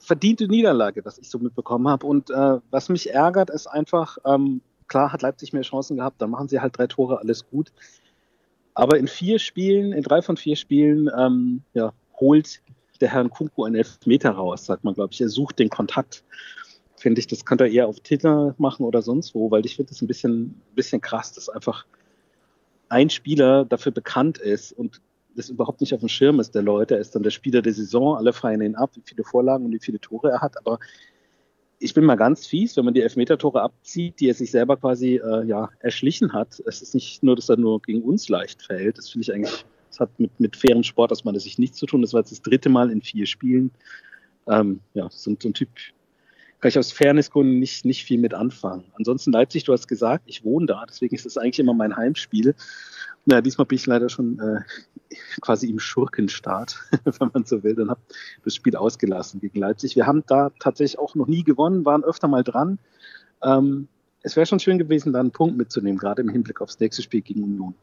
verdiente 0.00 0.48
Niederlage, 0.48 1.04
was 1.04 1.18
ich 1.18 1.30
so 1.30 1.38
mitbekommen 1.38 1.86
habe. 1.86 2.04
Und 2.08 2.30
äh, 2.30 2.58
was 2.72 2.88
mich 2.88 3.14
ärgert, 3.14 3.50
ist 3.50 3.68
einfach, 3.68 4.18
ähm, 4.24 4.62
klar 4.88 5.12
hat 5.12 5.22
Leipzig 5.22 5.52
mehr 5.52 5.62
Chancen 5.62 5.98
gehabt, 5.98 6.20
dann 6.20 6.30
machen 6.30 6.48
sie 6.48 6.58
halt 6.58 6.76
drei 6.76 6.88
Tore, 6.88 7.20
alles 7.20 7.48
gut. 7.48 7.70
Aber 8.74 8.98
in 8.98 9.06
vier 9.06 9.38
Spielen, 9.38 9.92
in 9.92 10.02
drei 10.02 10.22
von 10.22 10.36
vier 10.36 10.56
Spielen, 10.56 11.08
ähm, 11.16 11.62
ja, 11.72 11.92
holt 12.18 12.60
der 13.00 13.12
Herr 13.12 13.28
Kunku 13.28 13.64
einen 13.64 13.76
Elfmeter 13.76 14.30
raus, 14.30 14.66
sagt 14.66 14.84
man, 14.84 14.94
glaube 14.94 15.12
ich. 15.12 15.20
Er 15.20 15.28
sucht 15.28 15.58
den 15.58 15.70
Kontakt 15.70 16.24
finde 17.00 17.20
ich, 17.20 17.26
das 17.26 17.44
könnte 17.44 17.64
er 17.64 17.70
eher 17.70 17.88
auf 17.88 18.00
Twitter 18.00 18.54
machen 18.58 18.84
oder 18.84 19.02
sonst 19.02 19.34
wo, 19.34 19.50
weil 19.50 19.64
ich 19.64 19.76
finde 19.76 19.90
das 19.90 20.02
ein 20.02 20.06
bisschen, 20.06 20.60
bisschen 20.74 21.00
krass, 21.00 21.32
dass 21.32 21.48
einfach 21.48 21.86
ein 22.88 23.10
Spieler 23.10 23.64
dafür 23.64 23.92
bekannt 23.92 24.38
ist 24.38 24.72
und 24.72 25.00
das 25.34 25.48
überhaupt 25.48 25.80
nicht 25.80 25.94
auf 25.94 26.00
dem 26.00 26.08
Schirm 26.08 26.40
ist 26.40 26.54
der 26.54 26.62
Leute. 26.62 26.94
Er 26.94 27.00
ist 27.00 27.14
dann 27.14 27.22
der 27.22 27.30
Spieler 27.30 27.62
der 27.62 27.72
Saison, 27.72 28.16
alle 28.16 28.32
feiern 28.32 28.62
ihn 28.62 28.74
ab, 28.74 28.90
wie 28.94 29.02
viele 29.04 29.24
Vorlagen 29.24 29.64
und 29.64 29.72
wie 29.72 29.80
viele 29.80 30.00
Tore 30.00 30.30
er 30.30 30.40
hat, 30.40 30.58
aber 30.58 30.78
ich 31.82 31.94
bin 31.94 32.04
mal 32.04 32.16
ganz 32.16 32.46
fies, 32.46 32.76
wenn 32.76 32.84
man 32.84 32.92
die 32.92 33.00
Elfmeter-Tore 33.00 33.62
abzieht, 33.62 34.20
die 34.20 34.28
er 34.28 34.34
sich 34.34 34.50
selber 34.50 34.76
quasi 34.76 35.16
äh, 35.16 35.46
ja, 35.46 35.70
erschlichen 35.78 36.34
hat. 36.34 36.60
Es 36.66 36.82
ist 36.82 36.94
nicht 36.94 37.22
nur, 37.22 37.36
dass 37.36 37.48
er 37.48 37.56
nur 37.56 37.80
gegen 37.80 38.02
uns 38.02 38.28
leicht 38.28 38.60
fällt. 38.60 38.98
Das 38.98 39.08
finde 39.08 39.22
ich 39.22 39.32
eigentlich, 39.32 39.64
das 39.90 40.00
hat 40.00 40.18
mit, 40.18 40.38
mit 40.40 40.56
fairen 40.56 40.84
Sport 40.84 41.12
aus 41.12 41.24
meiner 41.24 41.40
Sicht 41.40 41.58
nichts 41.58 41.76
zu 41.76 41.86
tun. 41.86 42.00
Das 42.00 42.12
war 42.12 42.20
jetzt 42.20 42.32
das 42.32 42.42
dritte 42.42 42.68
Mal 42.68 42.90
in 42.90 43.02
vier 43.02 43.26
Spielen. 43.26 43.70
Ähm, 44.48 44.80
ja, 44.94 45.08
so, 45.10 45.36
so 45.38 45.48
ein 45.48 45.54
Typ 45.54 45.68
kann 46.60 46.68
ich 46.68 46.78
aus 46.78 46.92
Fairnessgründen 46.92 47.58
nicht, 47.58 47.84
nicht 47.84 48.04
viel 48.04 48.18
mit 48.18 48.34
anfangen. 48.34 48.84
Ansonsten 48.94 49.32
Leipzig, 49.32 49.64
du 49.64 49.72
hast 49.72 49.88
gesagt, 49.88 50.24
ich 50.26 50.44
wohne 50.44 50.66
da, 50.66 50.84
deswegen 50.86 51.14
ist 51.14 51.26
das 51.26 51.38
eigentlich 51.38 51.58
immer 51.58 51.74
mein 51.74 51.96
Heimspiel. 51.96 52.54
Na, 53.24 53.40
diesmal 53.40 53.66
bin 53.66 53.76
ich 53.76 53.86
leider 53.86 54.08
schon 54.08 54.38
äh, 54.38 54.60
quasi 55.40 55.68
im 55.68 55.78
Schurkenstart, 55.78 56.78
wenn 57.04 57.30
man 57.32 57.44
so 57.44 57.62
will, 57.62 57.74
Dann 57.74 57.90
habe 57.90 58.00
das 58.44 58.54
Spiel 58.54 58.76
ausgelassen 58.76 59.40
gegen 59.40 59.58
Leipzig. 59.58 59.96
Wir 59.96 60.06
haben 60.06 60.22
da 60.26 60.50
tatsächlich 60.58 60.98
auch 60.98 61.14
noch 61.14 61.26
nie 61.26 61.44
gewonnen, 61.44 61.84
waren 61.84 62.04
öfter 62.04 62.28
mal 62.28 62.44
dran. 62.44 62.78
Ähm, 63.42 63.88
es 64.22 64.36
wäre 64.36 64.46
schon 64.46 64.60
schön 64.60 64.78
gewesen, 64.78 65.12
da 65.12 65.20
einen 65.20 65.30
Punkt 65.30 65.56
mitzunehmen, 65.56 65.98
gerade 65.98 66.20
im 66.20 66.28
Hinblick 66.28 66.60
aufs 66.60 66.78
nächste 66.78 67.02
Spiel 67.02 67.22
gegen 67.22 67.42
Union. 67.42 67.74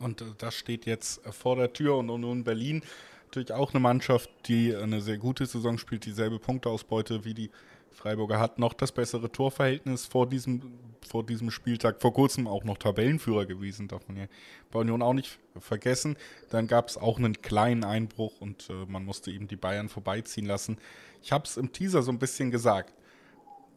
Und 0.00 0.22
äh, 0.22 0.24
das 0.38 0.56
steht 0.56 0.86
jetzt 0.86 1.20
vor 1.32 1.54
der 1.56 1.72
Tür 1.72 1.96
und 1.98 2.10
Union 2.10 2.42
Berlin 2.42 2.82
natürlich 3.26 3.52
auch 3.52 3.72
eine 3.72 3.80
Mannschaft, 3.80 4.28
die 4.46 4.74
eine 4.74 5.00
sehr 5.00 5.18
gute 5.18 5.46
Saison 5.46 5.78
spielt, 5.78 6.04
dieselbe 6.04 6.40
Punkteausbeute 6.40 7.24
wie 7.24 7.34
die 7.34 7.50
Freiburger 7.92 8.40
hat, 8.40 8.58
noch 8.58 8.72
das 8.72 8.90
bessere 8.92 9.30
Torverhältnis 9.30 10.06
vor 10.06 10.28
diesem, 10.28 10.62
vor 11.06 11.24
diesem 11.24 11.50
Spieltag, 11.50 12.00
vor 12.00 12.12
kurzem 12.12 12.48
auch 12.48 12.64
noch 12.64 12.78
Tabellenführer 12.78 13.46
gewesen, 13.46 13.88
darf 13.88 14.08
man 14.08 14.16
ja 14.16 14.24
bei 14.70 14.80
Union 14.80 15.02
auch 15.02 15.12
nicht 15.12 15.38
vergessen. 15.58 16.16
Dann 16.48 16.66
gab 16.66 16.88
es 16.88 16.96
auch 16.96 17.18
einen 17.18 17.40
kleinen 17.40 17.84
Einbruch 17.84 18.40
und 18.40 18.68
äh, 18.70 18.86
man 18.88 19.04
musste 19.04 19.30
eben 19.30 19.46
die 19.46 19.56
Bayern 19.56 19.88
vorbeiziehen 19.88 20.46
lassen. 20.46 20.78
Ich 21.22 21.30
habe 21.30 21.44
es 21.44 21.56
im 21.56 21.72
Teaser 21.72 22.02
so 22.02 22.10
ein 22.10 22.18
bisschen 22.18 22.50
gesagt. 22.50 22.94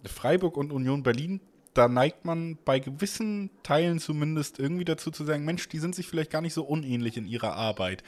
Freiburg 0.06 0.58
und 0.58 0.72
Union 0.72 1.04
Berlin, 1.04 1.40
da 1.74 1.88
neigt 1.88 2.26
man 2.26 2.58
bei 2.66 2.80
gewissen 2.80 3.50
Teilen 3.64 4.00
zumindest 4.00 4.60
irgendwie 4.60 4.86
dazu 4.86 5.12
zu 5.12 5.24
sagen, 5.24 5.46
Mensch, 5.46 5.68
die 5.70 5.80
sind 5.80 5.96
sich 5.96 6.08
vielleicht 6.08 6.32
gar 6.32 6.42
nicht 6.42 6.54
so 6.54 6.64
unähnlich 6.64 7.18
in 7.18 7.28
ihrer 7.28 7.56
Arbeit. 7.56 8.04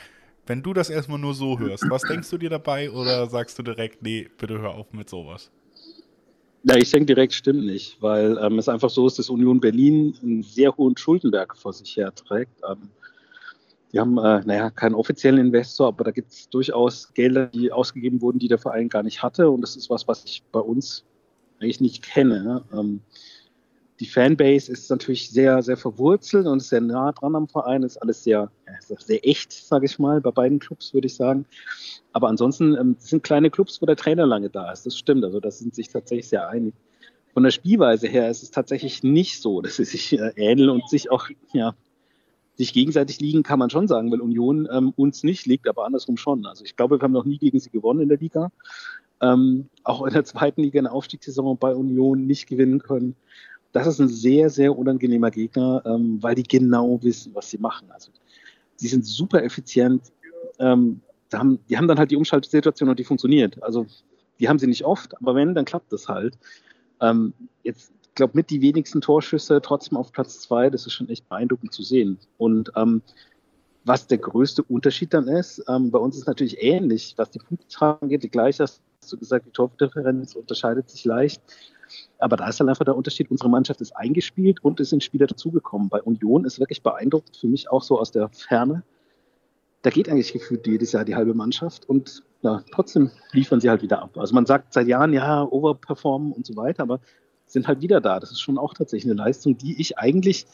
Wenn 0.48 0.62
du 0.62 0.74
das 0.74 0.90
erstmal 0.90 1.18
nur 1.18 1.34
so 1.34 1.58
hörst, 1.58 1.90
was 1.90 2.04
denkst 2.04 2.30
du 2.30 2.38
dir 2.38 2.50
dabei 2.50 2.92
oder 2.92 3.28
sagst 3.28 3.58
du 3.58 3.64
direkt, 3.64 4.04
nee, 4.04 4.30
bitte 4.38 4.60
hör 4.60 4.76
auf 4.76 4.94
mit 4.94 5.10
sowas? 5.10 5.50
Ja, 6.64 6.76
ich 6.78 6.92
denke 6.92 7.08
direkt 7.08 7.34
stimmt 7.34 7.66
nicht, 7.66 8.02
weil 8.02 8.38
ähm, 8.42 8.58
es 8.58 8.70
einfach 8.70 8.90
so 8.90 9.06
ist, 9.06 9.20
dass 9.20 9.30
Union 9.30 9.60
Berlin 9.60 10.16
einen 10.22 10.44
sehr 10.44 10.76
hohen 10.76 10.98
Schuldenberg 10.98 11.56
vor 11.56 11.74
sich 11.74 11.96
her 11.96 12.14
trägt. 12.14 12.60
Ähm, 12.68 12.90
die 13.92 14.00
haben, 14.00 14.18
äh, 14.18 14.42
naja, 14.46 14.72
keinen 14.72 14.96
offiziellen 14.96 15.40
Investor, 15.40 15.88
aber 15.88 16.04
da 16.04 16.12
gibt 16.12 16.32
es 16.32 16.50
durchaus 16.50 17.14
Gelder, 17.14 17.48
die 17.48 17.72
ausgegeben 17.72 18.20
wurden, 18.22 18.40
die 18.40 18.48
der 18.48 18.58
Verein 18.58 18.90
gar 18.90 19.04
nicht 19.04 19.22
hatte. 19.24 19.50
Und 19.50 19.62
das 19.62 19.76
ist 19.76 19.90
was, 19.90 20.08
was 20.08 20.26
ich 20.26 20.44
bei 20.52 20.60
uns 20.60 21.06
eigentlich 21.60 21.82
nicht 21.82 22.04
kenne. 22.04 22.64
Ähm, 22.74 23.02
die 24.00 24.06
Fanbase 24.06 24.72
ist 24.72 24.90
natürlich 24.90 25.30
sehr, 25.30 25.62
sehr 25.62 25.78
verwurzelt 25.78 26.48
und 26.48 26.60
sehr 26.62 26.82
nah 26.82 27.14
dran 27.14 27.36
am 27.36 27.48
Verein. 27.48 27.84
Ist 27.84 27.98
alles 27.98 28.24
sehr, 28.24 28.52
sehr 28.80 29.26
echt, 29.26 29.54
sage 29.54 29.86
ich 29.86 30.00
mal, 30.00 30.20
bei 30.20 30.32
beiden 30.32 30.60
Clubs, 30.60 30.94
würde 30.94 31.08
ich 31.08 31.16
sagen. 31.16 31.46
Aber 32.12 32.28
ansonsten 32.28 32.76
ähm, 32.76 32.98
sind 33.00 33.24
kleine 33.24 33.50
Clubs, 33.50 33.82
wo 33.82 33.86
der 33.86 33.96
Trainer 33.96 34.26
lange 34.26 34.50
da 34.50 34.72
ist. 34.72 34.86
Das 34.86 34.98
stimmt. 34.98 35.24
Also, 35.24 35.40
das 35.40 35.60
sind 35.60 35.76
sich 35.76 35.88
tatsächlich 35.90 36.28
sehr 36.28 36.50
einig. 36.50 36.74
Von 37.34 37.44
der 37.44 37.52
Spielweise 37.52 38.08
her 38.08 38.30
ist 38.30 38.44
es 38.44 38.52
tatsächlich 38.52 39.02
nicht 39.04 39.42
so, 39.42 39.62
dass 39.62 39.78
sie 39.78 39.86
sich 39.86 40.20
äh, 40.20 40.34
ähneln 40.36 40.70
und 40.70 40.90
sich 40.90 41.10
auch, 41.10 41.30
ja, 41.54 41.74
sich 42.56 42.74
gegenseitig 42.74 43.20
liegen, 43.20 43.44
kann 43.44 43.60
man 43.60 43.70
schon 43.70 43.88
sagen, 43.88 44.12
weil 44.12 44.22
Union 44.22 44.68
ähm, 44.72 44.94
uns 44.96 45.24
nicht 45.24 45.46
liegt, 45.46 45.70
aber 45.70 45.86
andersrum 45.86 46.18
schon. 46.18 46.46
Also, 46.46 46.66
ich 46.66 46.76
glaube, 46.76 47.00
wir 47.00 47.04
haben 47.04 47.14
noch 47.14 47.26
nie 47.26 47.38
gegen 47.38 47.60
sie 47.60 47.70
gewonnen 47.70 48.02
in 48.02 48.10
der 48.10 48.18
Liga. 48.18 48.52
Ähm, 49.22 49.70
auch 49.86 50.06
in 50.06 50.14
der 50.14 50.26
zweiten 50.26 50.62
Liga 50.62 50.80
in 50.80 50.86
der 50.86 50.94
Aufstiegssaison 50.94 51.58
bei 51.58 51.74
Union 51.74 52.26
nicht 52.28 52.48
gewinnen 52.48 52.80
können 52.80 53.16
das 53.76 53.88
ist 53.88 54.00
ein 54.00 54.08
sehr, 54.08 54.50
sehr 54.50 54.78
unangenehmer 54.78 55.30
Gegner, 55.32 55.84
ähm, 55.86 56.24
weil 56.24 56.34
die 56.34 56.44
genau 56.44 56.98
wissen, 57.04 57.36
was 57.36 57.50
sie 57.50 57.58
machen. 57.58 57.92
Also 57.92 58.10
sie 58.78 58.88
sind 58.88 59.06
super 59.06 59.44
effizient. 59.44 60.14
Ähm, 60.60 61.02
haben, 61.34 61.60
die 61.68 61.78
haben 61.78 61.90
dann 61.90 62.00
halt 62.00 62.10
die 62.10 62.16
Umschaltsituation 62.16 62.88
und 62.88 62.98
die 62.98 63.04
funktioniert. 63.04 63.62
Also 63.62 63.86
die 64.40 64.48
haben 64.48 64.60
sie 64.60 64.68
nicht 64.68 64.86
oft, 64.86 65.18
aber 65.18 65.36
wenn, 65.36 65.54
dann 65.54 65.66
klappt 65.66 65.92
das 65.92 66.08
halt. 66.08 66.38
Ähm, 67.02 67.34
jetzt, 67.64 67.92
ich 68.02 68.16
glaube, 68.16 68.32
mit 68.36 68.50
die 68.50 68.62
wenigsten 68.62 69.02
Torschüsse 69.02 69.60
trotzdem 69.62 69.98
auf 69.98 70.14
Platz 70.14 70.40
zwei, 70.40 70.70
das 70.70 70.86
ist 70.86 70.94
schon 70.94 71.10
echt 71.10 71.28
beeindruckend 71.28 71.74
zu 71.74 71.84
sehen. 71.84 72.18
Und 72.38 72.72
ähm, 72.78 73.02
was 73.84 74.08
der 74.08 74.20
größte 74.20 74.64
Unterschied 74.64 75.14
dann 75.14 75.28
ist, 75.28 75.62
ähm, 75.68 75.92
bei 75.92 76.00
uns 76.00 76.16
ist 76.16 76.28
natürlich 76.28 76.64
ähnlich, 76.64 77.14
was 77.18 77.30
die 77.30 77.40
Punkte 77.40 77.68
angeht, 77.82 78.24
die 78.24 78.30
gleiche, 78.30 78.64
hast 78.64 78.82
du 79.12 79.18
gesagt, 79.18 79.48
die 79.48 79.52
Tordifferenz 79.52 80.34
unterscheidet 80.34 80.90
sich 80.90 81.04
leicht. 81.04 81.42
Aber 82.18 82.38
da 82.38 82.48
ist 82.48 82.60
dann 82.60 82.70
einfach 82.70 82.86
der 82.86 82.96
Unterschied, 82.96 83.32
unsere 83.32 83.50
Mannschaft 83.50 83.82
ist 83.82 83.96
eingespielt 83.96 84.64
und 84.64 84.80
es 84.80 84.90
sind 84.90 85.04
Spieler 85.04 85.28
dazugekommen. 85.28 85.90
Bei 85.90 86.02
Union 86.02 86.46
ist 86.46 86.60
wirklich 86.60 86.82
beeindruckend 86.82 87.38
für 87.38 87.48
mich 87.48 87.70
auch 87.70 87.84
so 87.84 88.00
aus 88.00 88.12
der 88.12 88.30
Ferne. 88.30 88.84
Da 89.82 89.90
geht 89.90 90.10
eigentlich 90.10 90.34
gefühlt 90.34 90.66
jedes 90.66 90.92
Jahr 90.94 91.06
die 91.06 91.16
halbe 91.16 91.34
Mannschaft 91.34 91.88
und 91.88 92.24
ja, 92.42 92.64
trotzdem 92.72 93.12
liefern 93.32 93.60
sie 93.60 93.70
halt 93.70 93.82
wieder 93.82 94.02
ab. 94.02 94.18
Also 94.18 94.34
man 94.34 94.46
sagt 94.46 94.74
seit 94.74 94.88
Jahren, 94.88 95.14
ja, 95.14 95.44
overperformen 95.44 96.32
und 96.32 96.46
so 96.46 96.56
weiter, 96.56 96.84
aber 96.84 97.00
sind 97.46 97.68
halt 97.68 97.82
wieder 97.82 98.02
da. 98.02 98.20
Das 98.20 98.32
ist 98.32 98.42
schon 98.42 98.58
auch 98.58 98.74
tatsächlich 98.74 99.12
eine 99.12 99.22
Leistung, 99.22 99.58
die 99.58 99.80
ich 99.80 99.98
eigentlich 99.98 100.46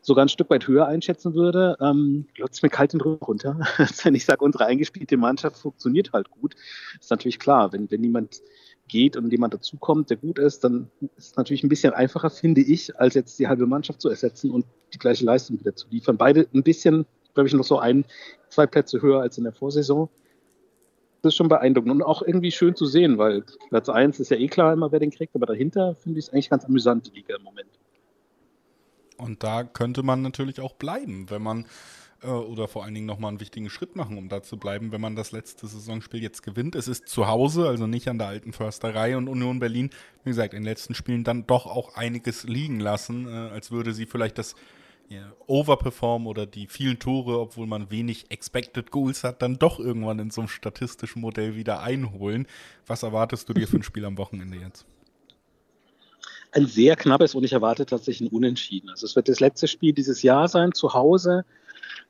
sogar 0.00 0.24
ein 0.24 0.28
Stück 0.28 0.50
weit 0.50 0.66
höher 0.66 0.86
einschätzen 0.86 1.34
würde. 1.34 1.76
Ähm, 1.80 2.26
es 2.50 2.62
mir 2.62 2.70
kalt 2.70 2.92
den 2.92 3.00
Rücken 3.00 3.24
runter, 3.24 3.58
wenn 4.02 4.14
ich 4.14 4.24
sage, 4.24 4.44
unsere 4.44 4.66
eingespielte 4.66 5.16
Mannschaft 5.16 5.58
funktioniert 5.58 6.12
halt 6.12 6.30
gut. 6.30 6.54
Ist 7.00 7.10
natürlich 7.10 7.38
klar, 7.38 7.72
wenn, 7.72 7.90
wenn 7.90 8.00
niemand 8.00 8.40
geht 8.88 9.16
und 9.16 9.30
jemand 9.30 9.54
dazukommt, 9.54 10.10
der 10.10 10.16
gut 10.16 10.38
ist, 10.38 10.64
dann 10.64 10.90
ist 11.16 11.30
es 11.30 11.36
natürlich 11.36 11.62
ein 11.62 11.68
bisschen 11.68 11.92
einfacher, 11.92 12.30
finde 12.30 12.60
ich, 12.60 12.98
als 12.98 13.14
jetzt 13.14 13.38
die 13.38 13.46
halbe 13.46 13.66
Mannschaft 13.66 14.00
zu 14.00 14.08
ersetzen 14.08 14.50
und 14.50 14.66
die 14.92 14.98
gleiche 14.98 15.24
Leistung 15.24 15.60
wieder 15.60 15.76
zu 15.76 15.86
liefern. 15.90 16.16
Beide 16.16 16.48
ein 16.54 16.62
bisschen, 16.62 17.06
glaube 17.34 17.48
ich, 17.48 17.54
noch 17.54 17.64
so 17.64 17.78
ein, 17.78 18.04
zwei 18.48 18.66
Plätze 18.66 19.00
höher 19.02 19.20
als 19.20 19.38
in 19.38 19.44
der 19.44 19.52
Vorsaison. 19.52 20.08
das 21.22 21.32
ist 21.32 21.36
schon 21.36 21.48
beeindruckend 21.48 21.92
und 21.92 22.02
auch 22.02 22.22
irgendwie 22.22 22.50
schön 22.50 22.74
zu 22.74 22.86
sehen, 22.86 23.18
weil 23.18 23.44
Platz 23.68 23.88
1 23.88 24.20
ist 24.20 24.30
ja 24.30 24.36
eh 24.36 24.48
klar 24.48 24.72
immer, 24.72 24.90
wer 24.92 25.00
den 25.00 25.10
kriegt, 25.10 25.34
aber 25.34 25.46
dahinter 25.46 25.94
finde 25.94 26.18
ich 26.18 26.26
es 26.26 26.32
eigentlich 26.32 26.50
ganz 26.50 26.64
amüsant, 26.64 27.06
die 27.06 27.16
Liga 27.18 27.36
im 27.36 27.42
Moment. 27.42 27.70
Und 29.18 29.42
da 29.42 29.64
könnte 29.64 30.02
man 30.02 30.22
natürlich 30.22 30.60
auch 30.60 30.74
bleiben, 30.74 31.28
wenn 31.28 31.42
man 31.42 31.66
äh, 32.22 32.26
oder 32.26 32.68
vor 32.68 32.84
allen 32.84 32.94
Dingen 32.94 33.06
nochmal 33.06 33.30
einen 33.30 33.40
wichtigen 33.40 33.70
Schritt 33.70 33.96
machen, 33.96 34.18
um 34.18 34.28
da 34.28 34.42
zu 34.42 34.56
bleiben, 34.56 34.92
wenn 34.92 35.00
man 35.00 35.16
das 35.16 35.32
letzte 35.32 35.66
Saisonspiel 35.66 36.22
jetzt 36.22 36.42
gewinnt. 36.42 36.74
Es 36.74 36.88
ist 36.88 37.08
zu 37.08 37.28
Hause, 37.28 37.68
also 37.68 37.86
nicht 37.86 38.08
an 38.08 38.18
der 38.18 38.28
alten 38.28 38.52
Försterei 38.52 39.16
und 39.16 39.28
Union 39.28 39.60
Berlin, 39.60 39.90
wie 40.24 40.30
gesagt, 40.30 40.54
in 40.54 40.60
den 40.60 40.68
letzten 40.68 40.94
Spielen 40.94 41.24
dann 41.24 41.46
doch 41.46 41.66
auch 41.66 41.94
einiges 41.94 42.44
liegen 42.44 42.80
lassen, 42.80 43.28
äh, 43.28 43.30
als 43.30 43.70
würde 43.70 43.92
sie 43.92 44.06
vielleicht 44.06 44.38
das 44.38 44.54
ja, 45.08 45.32
Overperform 45.46 46.26
oder 46.26 46.44
die 46.44 46.66
vielen 46.66 46.98
Tore, 46.98 47.40
obwohl 47.40 47.66
man 47.66 47.90
wenig 47.90 48.30
Expected 48.30 48.90
Goals 48.90 49.24
hat, 49.24 49.40
dann 49.40 49.58
doch 49.58 49.78
irgendwann 49.78 50.18
in 50.18 50.30
so 50.30 50.42
einem 50.42 50.48
statistischen 50.48 51.22
Modell 51.22 51.56
wieder 51.56 51.80
einholen. 51.80 52.46
Was 52.86 53.02
erwartest 53.02 53.48
du 53.48 53.54
dir 53.54 53.66
für 53.66 53.76
ein 53.76 53.82
Spiel 53.82 54.04
am 54.04 54.18
Wochenende 54.18 54.58
jetzt? 54.58 54.84
Ein 56.52 56.66
sehr 56.66 56.96
knappes 56.96 57.34
und 57.34 57.44
ich 57.44 57.52
erwarte 57.52 57.86
tatsächlich 57.86 58.28
ein 58.28 58.34
Unentschieden. 58.34 58.90
Also 58.90 59.06
es 59.06 59.16
wird 59.16 59.28
das 59.28 59.40
letzte 59.40 59.68
Spiel 59.68 59.92
dieses 59.92 60.22
Jahr 60.22 60.48
sein, 60.48 60.72
zu 60.72 60.94
Hause 60.94 61.44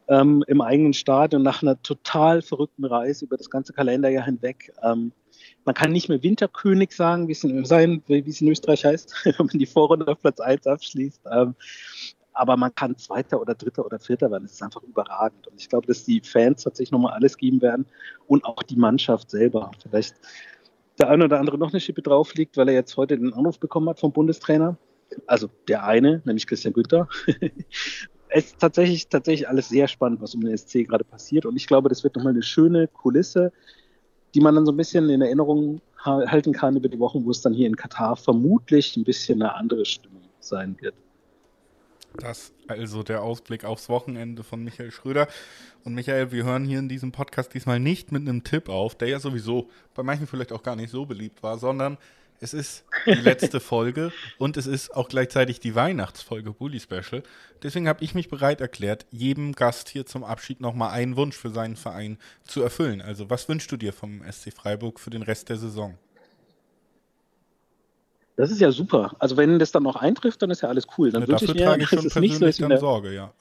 ähm, 0.09 0.45
im 0.47 0.61
eigenen 0.61 0.95
Stadion 0.95 1.43
nach 1.43 1.63
einer 1.63 1.81
total 1.83 2.43
verrückten 2.43 2.85
Reise 2.85 3.27
über 3.27 3.37
das 3.37 3.51
ganze 3.51 3.73
Kalenderjahr 3.73 4.25
hinweg. 4.25 4.73
Ähm, 4.83 5.13
man 5.65 5.75
kann 5.75 5.93
nicht 5.93 6.09
mehr 6.09 6.23
Winterkönig 6.23 6.93
sagen, 6.93 7.29
wie 7.29 7.33
es 7.33 7.45
in, 7.45 7.65
sein, 7.65 8.03
wie 8.07 8.19
es 8.27 8.41
in 8.41 8.49
Österreich 8.49 8.85
heißt, 8.85 9.15
wenn 9.25 9.47
man 9.47 9.59
die 9.59 9.67
Vorrunde 9.67 10.09
auf 10.09 10.21
Platz 10.21 10.41
1 10.41 10.67
abschließt. 10.67 11.21
Ähm, 11.31 11.55
aber 12.33 12.57
man 12.57 12.75
kann 12.75 12.97
Zweiter 12.97 13.41
oder 13.41 13.55
Dritter 13.55 13.85
oder 13.85 13.99
Vierter 13.99 14.31
werden. 14.31 14.45
Das 14.45 14.53
ist 14.53 14.63
einfach 14.63 14.83
überragend. 14.83 15.49
Und 15.49 15.61
ich 15.61 15.69
glaube, 15.69 15.89
dass 15.89 16.05
die 16.05 16.21
Fans 16.21 16.63
tatsächlich 16.63 16.93
nochmal 16.93 17.13
alles 17.13 17.37
geben 17.37 17.61
werden 17.61 17.87
und 18.29 18.45
auch 18.45 18.63
die 18.63 18.77
Mannschaft 18.77 19.31
selber. 19.31 19.73
Vielleicht 19.83 20.15
der 20.99 21.11
eine 21.11 21.25
oder 21.25 21.41
andere 21.41 21.59
noch 21.59 21.71
eine 21.71 21.81
Schippe 21.81 22.03
drauf 22.03 22.35
liegt, 22.35 22.57
weil 22.57 22.69
er 22.69 22.75
jetzt 22.75 22.97
heute 22.97 23.19
den 23.19 23.35
Anruf 23.35 23.59
bekommen 23.59 23.89
hat 23.89 23.99
vom 24.01 24.13
Bundestrainer. 24.13 24.77
Also 25.27 25.49
der 25.67 25.85
eine, 25.85 26.23
nämlich 26.25 26.47
Christian 26.47 26.75
Günther. 26.75 27.09
es 28.39 28.47
ist 28.47 28.61
tatsächlich, 28.61 29.09
tatsächlich 29.09 29.49
alles 29.49 29.69
sehr 29.69 29.89
spannend, 29.89 30.21
was 30.21 30.35
um 30.35 30.41
den 30.41 30.57
SC 30.57 30.85
gerade 30.87 31.05
passiert. 31.05 31.45
Und 31.45 31.57
ich 31.57 31.67
glaube, 31.67 31.89
das 31.89 32.05
wird 32.05 32.17
nochmal 32.17 32.33
eine 32.33 32.43
schöne 32.43 32.87
Kulisse, 32.89 33.53
die 34.35 34.41
man 34.41 34.55
dann 34.55 34.65
so 34.65 34.73
ein 34.73 34.77
bisschen 34.77 35.09
in 35.11 35.21
Erinnerung 35.21 35.81
halten 36.05 36.53
kann 36.53 36.77
über 36.77 36.89
die 36.89 36.99
Wochen, 37.01 37.25
wo 37.25 37.31
es 37.31 37.41
dann 37.41 37.53
hier 37.53 37.67
in 37.67 37.77
Katar 37.77 38.17
vermutlich 38.17 38.97
ein 38.97 39.05
bisschen 39.05 39.43
eine 39.43 39.55
andere 39.55 39.85
Stimmung 39.85 40.23
sein 40.39 40.77
wird. 40.81 40.95
Das 42.17 42.53
also 42.69 43.03
der 43.03 43.23
Ausblick 43.23 43.65
aufs 43.65 43.89
Wochenende 43.89 44.43
von 44.43 44.63
Michael 44.63 44.91
Schröder. 44.91 45.29
Und 45.85 45.95
Michael, 45.95 46.31
wir 46.33 46.45
hören 46.45 46.65
hier 46.65 46.79
in 46.79 46.89
diesem 46.89 47.13
Podcast 47.13 47.53
diesmal 47.55 47.81
nicht 47.81 48.13
mit 48.13 48.23
einem 48.23 48.45
Tipp 48.45 48.69
auf, 48.69 48.95
der 48.95 49.09
ja 49.09 49.21
sowieso 49.21 49.69
bei 49.95 50.03
manchen 50.03 50.27
vielleicht 50.27 50.53
auch 50.53 50.63
gar 50.63 50.77
nicht 50.77 50.91
so 50.91 51.07
beliebt 51.07 51.43
war, 51.43 51.59
sondern 51.59 51.99
es 52.41 52.55
ist 52.55 52.85
die 53.07 53.13
letzte 53.13 53.61
Folge 53.61 54.13
und 54.39 54.57
es 54.57 54.67
ist 54.67 54.95
auch 54.95 55.09
gleichzeitig 55.09 55.61
die 55.61 55.75
Weihnachtsfolge 55.75 56.53
Bully 56.53 56.81
Special. 56.81 57.23
Deswegen 57.63 57.89
habe 57.89 58.05
ich 58.05 58.15
mich 58.15 58.29
bereit 58.29 58.61
erklärt, 58.61 59.07
jedem 59.11 59.53
Gast 59.53 59.89
hier 59.89 60.07
zum 60.07 60.25
Abschied 60.25 60.61
nochmal 60.61 60.91
einen 60.91 61.17
Wunsch 61.17 61.37
für 61.37 61.51
seinen 61.51 61.77
Verein 61.77 62.19
zu 62.45 62.63
erfüllen. 62.63 63.03
Also, 63.03 63.29
was 63.31 63.49
wünschst 63.49 63.71
du 63.73 63.77
dir 63.77 63.93
vom 63.93 64.23
SC 64.31 64.53
Freiburg 64.53 65.01
für 65.01 65.11
den 65.11 65.23
Rest 65.23 65.49
der 65.49 65.57
Saison? 65.57 65.99
Das 68.37 68.53
ist 68.53 68.61
ja 68.61 68.71
super. 68.71 69.17
Also 69.19 69.37
wenn 69.37 69.59
das 69.59 69.73
dann 69.73 69.83
noch 69.83 69.97
eintrifft, 69.97 70.41
dann 70.43 70.51
ist 70.51 70.61
ja 70.61 70.69
alles 70.69 70.87
cool. 70.97 71.11
Dann 71.11 71.23
ja, 71.23 71.27
dafür 71.27 71.49
ich 71.49 71.55
mir, 71.55 71.65
trage 71.65 71.83
ich 71.83 71.89
schon 71.89 71.99
persönlich 72.03 72.39
nicht 72.39 72.57
so, 72.57 72.69
dann 72.69 72.79
Sorge, 72.79 73.13
ja. 73.13 73.33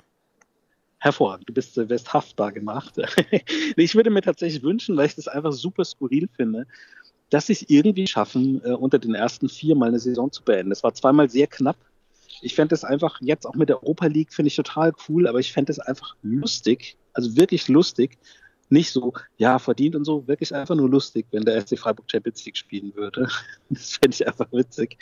Hervorragend, 0.97 1.47
du 1.47 1.53
bist 1.53 1.77
äh, 1.77 1.87
wirst 1.87 2.11
haftbar 2.11 2.51
gemacht. 2.51 2.95
ich 3.75 3.93
würde 3.93 4.09
mir 4.09 4.23
tatsächlich 4.23 4.63
wünschen, 4.63 4.97
weil 4.97 5.05
ich 5.05 5.13
das 5.13 5.27
einfach 5.27 5.51
super 5.51 5.85
skurril 5.85 6.27
finde, 6.35 6.65
dass 7.29 7.47
sie 7.47 7.53
es 7.53 7.65
irgendwie 7.69 8.07
schaffen, 8.07 8.61
äh, 8.63 8.71
unter 8.71 8.99
den 8.99 9.15
ersten 9.15 9.49
vier 9.49 9.75
mal 9.75 9.89
eine 9.89 9.99
Saison 9.99 10.31
zu 10.31 10.43
beenden. 10.43 10.69
Das 10.69 10.83
war 10.83 10.93
zweimal 10.93 11.29
sehr 11.29 11.47
knapp. 11.47 11.77
Ich 12.41 12.55
fände 12.55 12.69
das 12.69 12.83
einfach, 12.83 13.19
jetzt 13.21 13.45
auch 13.45 13.55
mit 13.55 13.69
der 13.69 13.81
Europa 13.83 14.07
League, 14.07 14.33
finde 14.33 14.47
ich 14.47 14.55
total 14.55 14.93
cool, 15.07 15.27
aber 15.27 15.39
ich 15.39 15.51
fände 15.51 15.73
das 15.73 15.79
einfach 15.79 16.15
lustig, 16.21 16.97
also 17.13 17.35
wirklich 17.35 17.67
lustig, 17.67 18.17
nicht 18.69 18.91
so, 18.91 19.13
ja, 19.37 19.59
verdient 19.59 19.95
und 19.95 20.05
so, 20.05 20.27
wirklich 20.27 20.53
einfach 20.53 20.75
nur 20.75 20.89
lustig, 20.89 21.25
wenn 21.31 21.45
der 21.45 21.59
SC 21.61 21.79
Freiburg 21.79 22.09
Champions 22.11 22.45
League 22.45 22.57
spielen 22.57 22.93
würde. 22.95 23.27
Das 23.69 23.97
fände 23.97 24.15
ich 24.15 24.27
einfach 24.27 24.51
witzig. 24.51 24.97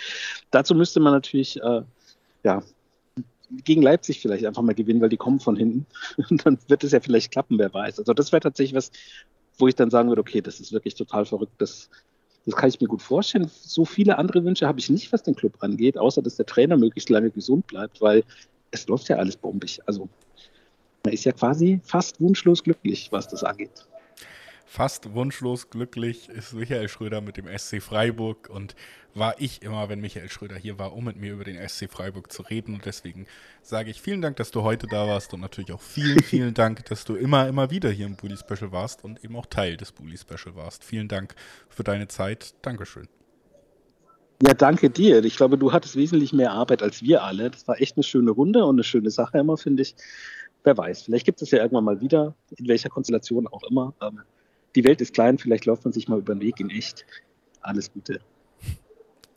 Dazu 0.51 0.75
müsste 0.75 0.99
man 0.99 1.13
natürlich, 1.13 1.61
äh, 1.61 1.81
ja, 2.43 2.63
gegen 3.63 3.81
Leipzig 3.81 4.19
vielleicht 4.19 4.45
einfach 4.45 4.61
mal 4.61 4.73
gewinnen, 4.73 5.01
weil 5.01 5.09
die 5.09 5.17
kommen 5.17 5.39
von 5.39 5.55
hinten. 5.55 5.85
Und 6.29 6.45
dann 6.45 6.57
wird 6.67 6.83
es 6.83 6.91
ja 6.91 6.99
vielleicht 6.99 7.31
klappen, 7.31 7.59
wer 7.59 7.73
weiß. 7.73 7.99
Also 7.99 8.13
das 8.13 8.31
wäre 8.31 8.41
tatsächlich 8.41 8.75
was, 8.75 8.91
wo 9.57 9.67
ich 9.67 9.75
dann 9.75 9.89
sagen 9.89 10.09
würde, 10.09 10.21
okay, 10.21 10.41
das 10.41 10.59
ist 10.59 10.71
wirklich 10.71 10.95
total 10.95 11.25
verrückt. 11.25 11.53
Das, 11.59 11.89
das 12.45 12.55
kann 12.55 12.69
ich 12.69 12.79
mir 12.79 12.87
gut 12.87 13.01
vorstellen. 13.01 13.49
So 13.49 13.85
viele 13.85 14.17
andere 14.17 14.43
Wünsche 14.43 14.67
habe 14.67 14.79
ich 14.79 14.89
nicht, 14.89 15.11
was 15.11 15.23
den 15.23 15.35
Club 15.35 15.57
angeht, 15.61 15.97
außer 15.97 16.21
dass 16.21 16.35
der 16.35 16.45
Trainer 16.45 16.77
möglichst 16.77 17.09
lange 17.09 17.31
gesund 17.31 17.65
bleibt, 17.67 18.01
weil 18.01 18.23
es 18.71 18.87
läuft 18.87 19.09
ja 19.09 19.17
alles 19.17 19.35
bombig. 19.35 19.79
Also 19.85 20.07
man 21.03 21.13
ist 21.13 21.23
ja 21.23 21.31
quasi 21.31 21.79
fast 21.83 22.21
wunschlos 22.21 22.63
glücklich, 22.63 23.11
was 23.11 23.27
das 23.27 23.43
angeht. 23.43 23.87
Fast 24.67 25.13
wunschlos 25.13 25.69
glücklich 25.69 26.27
ist 26.27 26.53
Michael 26.53 26.89
Schröder 26.89 27.21
mit 27.21 27.37
dem 27.37 27.45
SC 27.45 27.81
Freiburg 27.81 28.49
und 28.49 28.75
war 29.13 29.35
ich 29.39 29.61
immer, 29.61 29.89
wenn 29.89 30.01
Michael 30.01 30.29
Schröder 30.29 30.55
hier 30.55 30.79
war, 30.79 30.93
um 30.93 31.05
mit 31.05 31.17
mir 31.17 31.33
über 31.33 31.43
den 31.43 31.55
SC 31.69 31.89
Freiburg 31.89 32.31
zu 32.31 32.41
reden. 32.41 32.73
Und 32.73 32.85
deswegen 32.85 33.27
sage 33.61 33.91
ich 33.91 34.01
vielen 34.01 34.21
Dank, 34.21 34.37
dass 34.37 34.51
du 34.51 34.63
heute 34.63 34.87
da 34.87 35.07
warst 35.07 35.33
und 35.33 35.39
natürlich 35.39 35.71
auch 35.71 35.81
vielen, 35.81 36.19
vielen 36.23 36.53
Dank, 36.55 36.83
dass 36.85 37.05
du 37.05 37.15
immer, 37.15 37.47
immer 37.47 37.69
wieder 37.69 37.89
hier 37.91 38.07
im 38.07 38.15
Bully 38.15 38.35
Special 38.37 38.71
warst 38.71 39.03
und 39.03 39.23
eben 39.23 39.35
auch 39.35 39.45
Teil 39.45 39.77
des 39.77 39.91
Bully 39.91 40.17
Special 40.17 40.55
warst. 40.55 40.83
Vielen 40.83 41.07
Dank 41.07 41.35
für 41.69 41.83
deine 41.83 42.07
Zeit. 42.07 42.55
Dankeschön. 42.63 43.07
Ja, 44.41 44.53
danke 44.53 44.89
dir. 44.89 45.23
Ich 45.23 45.37
glaube, 45.37 45.57
du 45.57 45.71
hattest 45.71 45.95
wesentlich 45.95 46.33
mehr 46.33 46.51
Arbeit 46.51 46.81
als 46.81 47.01
wir 47.03 47.23
alle. 47.23 47.51
Das 47.51 47.67
war 47.67 47.79
echt 47.79 47.95
eine 47.95 48.03
schöne 48.03 48.31
Runde 48.31 48.65
und 48.65 48.75
eine 48.75 48.83
schöne 48.83 49.11
Sache 49.11 49.37
immer, 49.37 49.57
finde 49.57 49.83
ich 49.83 49.95
wer 50.65 50.77
weiß, 50.77 51.03
vielleicht 51.03 51.25
gibt 51.25 51.41
es 51.41 51.51
ja 51.51 51.59
irgendwann 51.59 51.83
mal 51.83 52.01
wieder, 52.01 52.35
in 52.57 52.67
welcher 52.67 52.89
Konstellation 52.89 53.47
auch 53.47 53.63
immer. 53.69 53.93
Die 54.75 54.83
Welt 54.83 55.01
ist 55.01 55.13
klein, 55.13 55.37
vielleicht 55.37 55.65
läuft 55.65 55.85
man 55.85 55.93
sich 55.93 56.07
mal 56.07 56.19
über 56.19 56.35
den 56.35 56.41
Weg 56.41 56.59
in 56.59 56.69
echt. 56.69 57.05
Alles 57.61 57.91
Gute. 57.91 58.19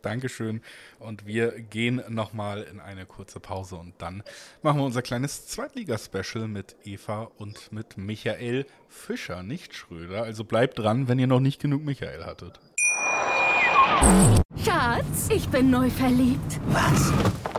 Dankeschön. 0.01 0.61
Und 0.99 1.25
wir 1.25 1.59
gehen 1.59 2.01
nochmal 2.07 2.63
in 2.63 2.79
eine 2.79 3.05
kurze 3.05 3.39
Pause 3.39 3.75
und 3.75 3.93
dann 3.97 4.23
machen 4.61 4.79
wir 4.79 4.85
unser 4.85 5.01
kleines 5.01 5.47
Zweitliga-Special 5.47 6.47
mit 6.47 6.75
Eva 6.85 7.29
und 7.37 7.71
mit 7.71 7.97
Michael 7.97 8.65
Fischer, 8.87 9.43
nicht 9.43 9.75
Schröder. 9.75 10.23
Also 10.23 10.43
bleibt 10.43 10.79
dran, 10.79 11.07
wenn 11.07 11.19
ihr 11.19 11.27
noch 11.27 11.41
nicht 11.41 11.61
genug 11.61 11.83
Michael 11.83 12.25
hattet. 12.25 12.59
Schatz, 14.63 15.29
ich 15.29 15.47
bin 15.49 15.69
neu 15.69 15.89
verliebt. 15.89 16.59
Was? 16.67 17.11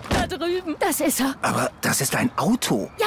Da 0.08 0.26
drüben. 0.26 0.76
Das 0.80 1.00
ist 1.00 1.20
er. 1.20 1.34
Aber 1.42 1.70
das 1.82 2.00
ist 2.00 2.16
ein 2.16 2.30
Auto. 2.38 2.90
Ja, 2.98 3.06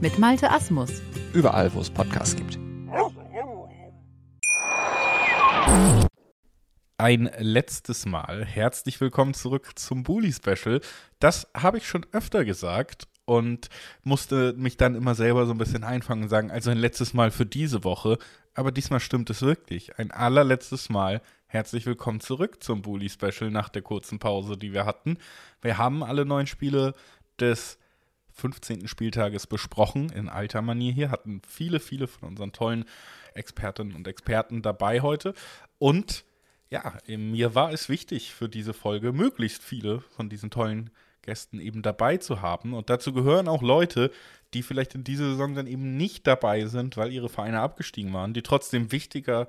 mit 0.00 0.18
Malte 0.18 0.50
Asmus. 0.50 0.90
Überall, 1.32 1.72
wo 1.72 1.80
es 1.80 1.90
Podcasts 1.90 2.36
gibt. 2.36 2.58
Ein 6.98 7.30
letztes 7.38 8.06
Mal 8.06 8.44
herzlich 8.44 9.00
willkommen 9.00 9.32
zurück 9.32 9.78
zum 9.78 10.02
Bully 10.02 10.32
Special. 10.32 10.80
Das 11.18 11.48
habe 11.54 11.78
ich 11.78 11.86
schon 11.86 12.04
öfter 12.12 12.44
gesagt 12.44 13.06
und 13.24 13.68
musste 14.02 14.54
mich 14.56 14.76
dann 14.76 14.94
immer 14.94 15.14
selber 15.14 15.46
so 15.46 15.52
ein 15.52 15.58
bisschen 15.58 15.84
einfangen 15.84 16.24
und 16.24 16.28
sagen, 16.28 16.50
also 16.50 16.70
ein 16.70 16.78
letztes 16.78 17.14
Mal 17.14 17.30
für 17.30 17.46
diese 17.46 17.84
Woche, 17.84 18.18
aber 18.54 18.72
diesmal 18.72 19.00
stimmt 19.00 19.30
es 19.30 19.42
wirklich. 19.42 19.98
Ein 19.98 20.10
allerletztes 20.10 20.88
Mal 20.88 21.22
herzlich 21.46 21.86
willkommen 21.86 22.20
zurück 22.20 22.62
zum 22.62 22.82
Bully 22.82 23.08
Special 23.08 23.50
nach 23.50 23.68
der 23.68 23.82
kurzen 23.82 24.18
Pause, 24.18 24.56
die 24.56 24.72
wir 24.72 24.84
hatten. 24.84 25.18
Wir 25.62 25.78
haben 25.78 26.02
alle 26.02 26.24
neun 26.24 26.46
Spiele 26.46 26.94
des 27.40 27.78
15. 28.36 28.86
Spieltages 28.86 29.46
besprochen 29.46 30.10
in 30.10 30.28
alter 30.28 30.62
Manier 30.62 30.92
hier, 30.92 31.10
hatten 31.10 31.42
viele, 31.46 31.80
viele 31.80 32.06
von 32.06 32.28
unseren 32.28 32.52
tollen 32.52 32.84
Expertinnen 33.34 33.94
und 33.94 34.06
Experten 34.06 34.62
dabei 34.62 35.00
heute 35.00 35.34
und 35.78 36.24
ja, 36.68 36.98
mir 37.06 37.54
war 37.54 37.72
es 37.72 37.88
wichtig 37.88 38.34
für 38.34 38.48
diese 38.48 38.74
Folge, 38.74 39.12
möglichst 39.12 39.62
viele 39.62 40.00
von 40.00 40.28
diesen 40.28 40.50
tollen 40.50 40.90
Gästen 41.22 41.60
eben 41.60 41.82
dabei 41.82 42.16
zu 42.16 42.40
haben. 42.40 42.74
Und 42.74 42.90
dazu 42.90 43.12
gehören 43.12 43.48
auch 43.48 43.62
Leute, 43.62 44.10
die 44.54 44.62
vielleicht 44.62 44.94
in 44.94 45.04
dieser 45.04 45.30
Saison 45.30 45.54
dann 45.54 45.66
eben 45.66 45.96
nicht 45.96 46.26
dabei 46.26 46.66
sind, 46.66 46.96
weil 46.96 47.12
ihre 47.12 47.28
Vereine 47.28 47.60
abgestiegen 47.60 48.12
waren, 48.12 48.32
die 48.32 48.42
trotzdem 48.42 48.92
wichtiger 48.92 49.48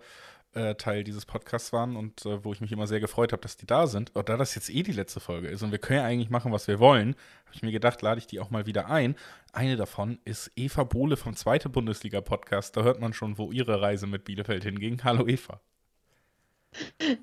äh, 0.54 0.76
Teil 0.76 1.04
dieses 1.04 1.26
Podcasts 1.26 1.74
waren 1.74 1.96
und 1.96 2.26
äh, 2.26 2.44
wo 2.44 2.54
ich 2.54 2.62
mich 2.62 2.72
immer 2.72 2.88
sehr 2.88 3.00
gefreut 3.00 3.32
habe, 3.32 3.42
dass 3.42 3.58
die 3.58 3.66
da 3.66 3.88
sind. 3.88 4.16
Und 4.16 4.30
da 4.30 4.38
das 4.38 4.56
jetzt 4.56 4.70
eh 4.70 4.84
die 4.84 4.92
letzte 4.92 5.20
Folge 5.20 5.48
ist 5.48 5.64
und 5.64 5.72
wir 5.72 5.80
können 5.80 6.00
ja 6.00 6.06
eigentlich 6.06 6.30
machen, 6.30 6.52
was 6.52 6.68
wir 6.68 6.80
wollen, 6.80 7.16
habe 7.46 7.56
ich 7.56 7.62
mir 7.64 7.72
gedacht, 7.72 8.02
lade 8.02 8.20
ich 8.20 8.28
die 8.28 8.40
auch 8.40 8.50
mal 8.50 8.66
wieder 8.66 8.88
ein. 8.90 9.16
Eine 9.54 9.76
davon 9.76 10.20
ist 10.26 10.52
Eva 10.56 10.84
Bohle 10.84 11.18
vom 11.18 11.36
Zweite 11.36 11.70
Bundesliga-Podcast. 11.70 12.76
Da 12.76 12.84
hört 12.84 13.00
man 13.00 13.14
schon, 13.14 13.38
wo 13.38 13.52
ihre 13.52 13.82
Reise 13.82 14.08
mit 14.08 14.24
Bielefeld 14.24 14.64
hinging. 14.64 15.04
Hallo 15.04 15.28
Eva. 15.28 15.62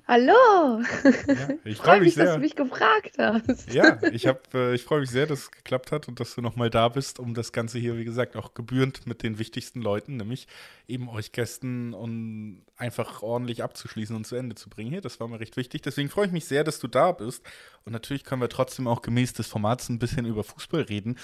Hallo! 0.07 0.81
Ja, 1.27 1.49
ich 1.63 1.77
freue 1.77 1.97
freu 1.97 1.99
mich 1.99 2.05
mich, 2.05 2.15
dass 2.15 2.25
sehr. 2.27 2.35
du 2.35 2.39
mich 2.41 2.55
gefragt 2.55 3.17
hast. 3.17 3.73
Ja, 3.73 3.99
ich, 4.11 4.27
hab, 4.27 4.53
äh, 4.53 4.73
ich 4.73 4.83
freue 4.83 5.01
mich 5.01 5.09
sehr, 5.09 5.25
dass 5.27 5.39
es 5.39 5.51
geklappt 5.51 5.91
hat 5.91 6.07
und 6.07 6.19
dass 6.19 6.35
du 6.35 6.41
nochmal 6.41 6.69
da 6.69 6.89
bist, 6.89 7.19
um 7.19 7.33
das 7.33 7.51
Ganze 7.51 7.79
hier, 7.79 7.97
wie 7.97 8.05
gesagt, 8.05 8.35
auch 8.35 8.53
gebührend 8.53 9.05
mit 9.07 9.23
den 9.23 9.39
wichtigsten 9.39 9.81
Leuten, 9.81 10.17
nämlich 10.17 10.47
eben 10.87 11.09
euch 11.09 11.31
Gästen, 11.31 11.93
und 11.93 12.63
einfach 12.77 13.21
ordentlich 13.23 13.63
abzuschließen 13.63 14.15
und 14.15 14.25
zu 14.27 14.35
Ende 14.35 14.55
zu 14.55 14.69
bringen 14.69 14.91
hier. 14.91 15.01
Das 15.01 15.19
war 15.19 15.27
mir 15.27 15.39
recht 15.39 15.57
wichtig. 15.57 15.81
Deswegen 15.81 16.09
freue 16.09 16.27
ich 16.27 16.31
mich 16.31 16.45
sehr, 16.45 16.63
dass 16.63 16.79
du 16.79 16.87
da 16.87 17.11
bist. 17.11 17.43
Und 17.85 17.93
natürlich 17.93 18.23
können 18.23 18.41
wir 18.41 18.49
trotzdem 18.49 18.87
auch 18.87 19.01
gemäß 19.01 19.33
des 19.33 19.47
Formats 19.47 19.89
ein 19.89 19.99
bisschen 19.99 20.25
über 20.25 20.43
Fußball 20.43 20.81
reden. 20.81 21.17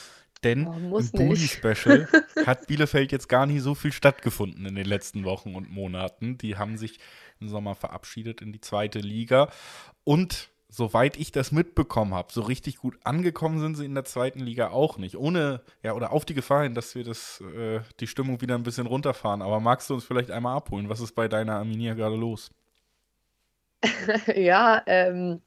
Denn 0.44 0.68
Oh, 0.68 0.74
im 0.74 0.90
muss 0.90 1.12
Bully 1.12 1.30
nicht. 1.30 1.54
Special 1.54 2.08
hat 2.46 2.68
Bielefeld 2.68 3.12
jetzt 3.12 3.30
gar 3.30 3.46
nicht 3.46 3.62
so 3.62 3.76
viel 3.76 3.92
stattgefunden 3.92 4.66
in 4.66 4.76
den 4.76 4.86
letzten 4.88 5.24
Wochen 5.24 5.54
und 5.56 5.70
Monaten. 5.70 6.38
Die 6.38 6.58
haben 6.58 6.78
sich 6.78 7.00
im 7.42 7.50
Sommer 7.50 7.76
verabschiedet 7.76 8.42
in 8.42 8.54
die 8.54 8.62
zweite 8.62 9.00
Liga. 9.00 9.50
Und 10.04 10.50
soweit 10.70 11.18
ich 11.18 11.32
das 11.32 11.52
mitbekommen 11.52 12.14
habe, 12.14 12.32
so 12.32 12.42
richtig 12.42 12.78
gut 12.78 12.98
angekommen 13.04 13.60
sind 13.60 13.76
sie 13.76 13.86
in 13.86 13.94
der 13.94 14.06
zweiten 14.06 14.40
Liga 14.40 14.70
auch 14.70 14.98
nicht. 14.98 15.18
Ohne, 15.18 15.62
ja, 15.84 15.94
oder 15.94 16.14
auf 16.14 16.24
die 16.24 16.34
Gefahr 16.34 16.64
hin, 16.64 16.74
dass 16.74 16.96
wir 16.96 17.04
das, 17.04 17.42
äh, 17.42 17.82
die 18.00 18.08
Stimmung 18.08 18.42
wieder 18.42 18.56
ein 18.56 18.64
bisschen 18.64 18.88
runterfahren. 18.88 19.42
Aber 19.42 19.60
magst 19.60 19.90
du 19.90 19.96
uns 19.96 20.06
vielleicht 20.06 20.32
einmal 20.32 20.56
abholen? 20.56 20.90
Was 20.90 21.02
ist 21.02 21.14
bei 21.14 21.28
deiner 21.28 21.58
Arminia 21.58 21.94
gerade 21.94 22.16
los? 22.16 22.52
ja, 24.36 24.82
ähm, 24.86 25.42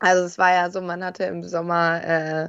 also 0.00 0.24
es 0.24 0.38
war 0.38 0.52
ja 0.52 0.70
so, 0.70 0.80
man 0.80 1.04
hatte 1.04 1.24
im 1.24 1.44
Sommer 1.44 2.02
äh, 2.02 2.48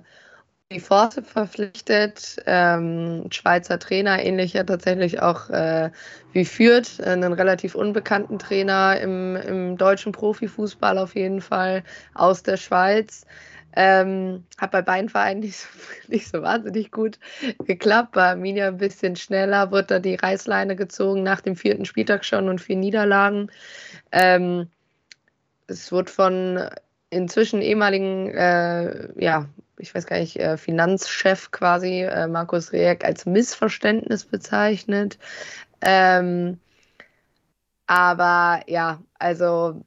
die 0.72 0.80
Forte 0.80 1.22
verpflichtet, 1.22 2.38
ähm, 2.48 3.28
Schweizer 3.30 3.78
Trainer, 3.78 4.24
ähnlicher 4.24 4.66
tatsächlich 4.66 5.22
auch 5.22 5.50
äh, 5.52 5.92
wie 6.34 6.44
Fürth, 6.44 7.00
äh, 7.00 7.04
einen 7.04 7.34
relativ 7.34 7.76
unbekannten 7.76 8.40
Trainer 8.40 9.00
im, 9.00 9.36
im 9.36 9.78
deutschen 9.78 10.12
Profifußball 10.12 10.98
auf 10.98 11.14
jeden 11.14 11.42
Fall 11.42 11.84
aus 12.16 12.42
der 12.42 12.58
Schweiz. 12.58 13.26
Ähm, 13.76 14.46
hat 14.58 14.72
bei 14.72 14.82
beiden 14.82 15.10
Vereinen 15.10 15.40
nicht 15.42 15.58
so, 15.58 15.68
nicht 16.08 16.30
so 16.30 16.42
wahnsinnig 16.42 16.90
gut 16.92 17.20
geklappt. 17.66 18.14
Bei 18.14 18.32
Arminia 18.32 18.70
ein 18.70 18.78
bisschen 18.78 19.16
schneller, 19.16 19.70
wurde 19.70 19.86
da 19.86 20.00
die 20.00 20.16
Reißleine 20.16 20.76
gezogen 20.76 21.22
nach 21.22 21.42
dem 21.42 21.56
vierten 21.56 21.86
Spieltag 21.86 22.26
schon 22.26 22.50
und 22.50 22.60
vier 22.60 22.78
Niederlagen. 22.78 23.52
Ähm, 24.12 24.68
es 25.68 25.92
wurde 25.92 26.12
von 26.12 26.70
inzwischen 27.12 27.62
ehemaligen, 27.62 28.30
äh, 28.30 29.10
ja, 29.24 29.48
ich 29.78 29.94
weiß 29.94 30.06
gar 30.08 30.20
nicht, 30.20 30.38
äh, 30.38 30.58
Finanzchef 30.58 31.52
quasi, 31.52 32.02
äh, 32.02 32.28
Markus 32.28 32.72
Reek, 32.74 33.04
als 33.06 33.26
Missverständnis 33.26 34.26
bezeichnet. 34.26 35.18
Ähm, 35.82 36.60
aber 37.88 38.62
ja, 38.68 39.02
also 39.20 39.84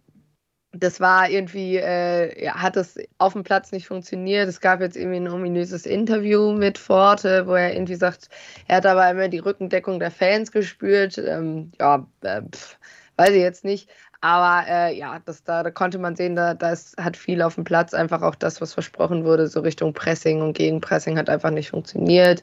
das 0.72 1.00
war 1.00 1.28
irgendwie, 1.30 1.76
äh, 1.76 2.44
ja, 2.44 2.54
hat 2.54 2.76
es 2.76 2.98
auf 3.18 3.32
dem 3.32 3.42
Platz 3.42 3.72
nicht 3.72 3.86
funktioniert. 3.86 4.48
Es 4.48 4.60
gab 4.60 4.80
jetzt 4.80 4.96
irgendwie 4.96 5.18
ein 5.18 5.28
ominöses 5.28 5.86
Interview 5.86 6.52
mit 6.52 6.78
Forte, 6.78 7.46
wo 7.46 7.54
er 7.54 7.74
irgendwie 7.74 7.94
sagt, 7.94 8.28
er 8.66 8.76
hat 8.76 8.86
aber 8.86 9.10
immer 9.10 9.28
die 9.28 9.38
Rückendeckung 9.38 9.98
der 9.98 10.10
Fans 10.10 10.52
gespürt. 10.52 11.18
Ähm, 11.18 11.72
ja, 11.80 12.06
äh, 12.22 12.42
pf, 12.42 12.78
weiß 13.16 13.30
ich 13.30 13.40
jetzt 13.40 13.64
nicht. 13.64 13.90
Aber 14.20 14.66
äh, 14.68 14.96
ja, 14.98 15.20
das, 15.24 15.44
da, 15.44 15.62
da 15.62 15.70
konnte 15.70 15.98
man 15.98 16.16
sehen, 16.16 16.34
da 16.34 16.54
das 16.54 16.94
hat 16.98 17.16
viel 17.16 17.40
auf 17.40 17.54
dem 17.54 17.64
Platz. 17.64 17.94
Einfach 17.94 18.22
auch 18.22 18.34
das, 18.34 18.60
was 18.60 18.74
versprochen 18.74 19.24
wurde, 19.24 19.46
so 19.46 19.60
Richtung 19.60 19.92
Pressing 19.92 20.42
und 20.42 20.54
Gegenpressing 20.54 21.16
hat 21.16 21.30
einfach 21.30 21.50
nicht 21.50 21.70
funktioniert. 21.70 22.42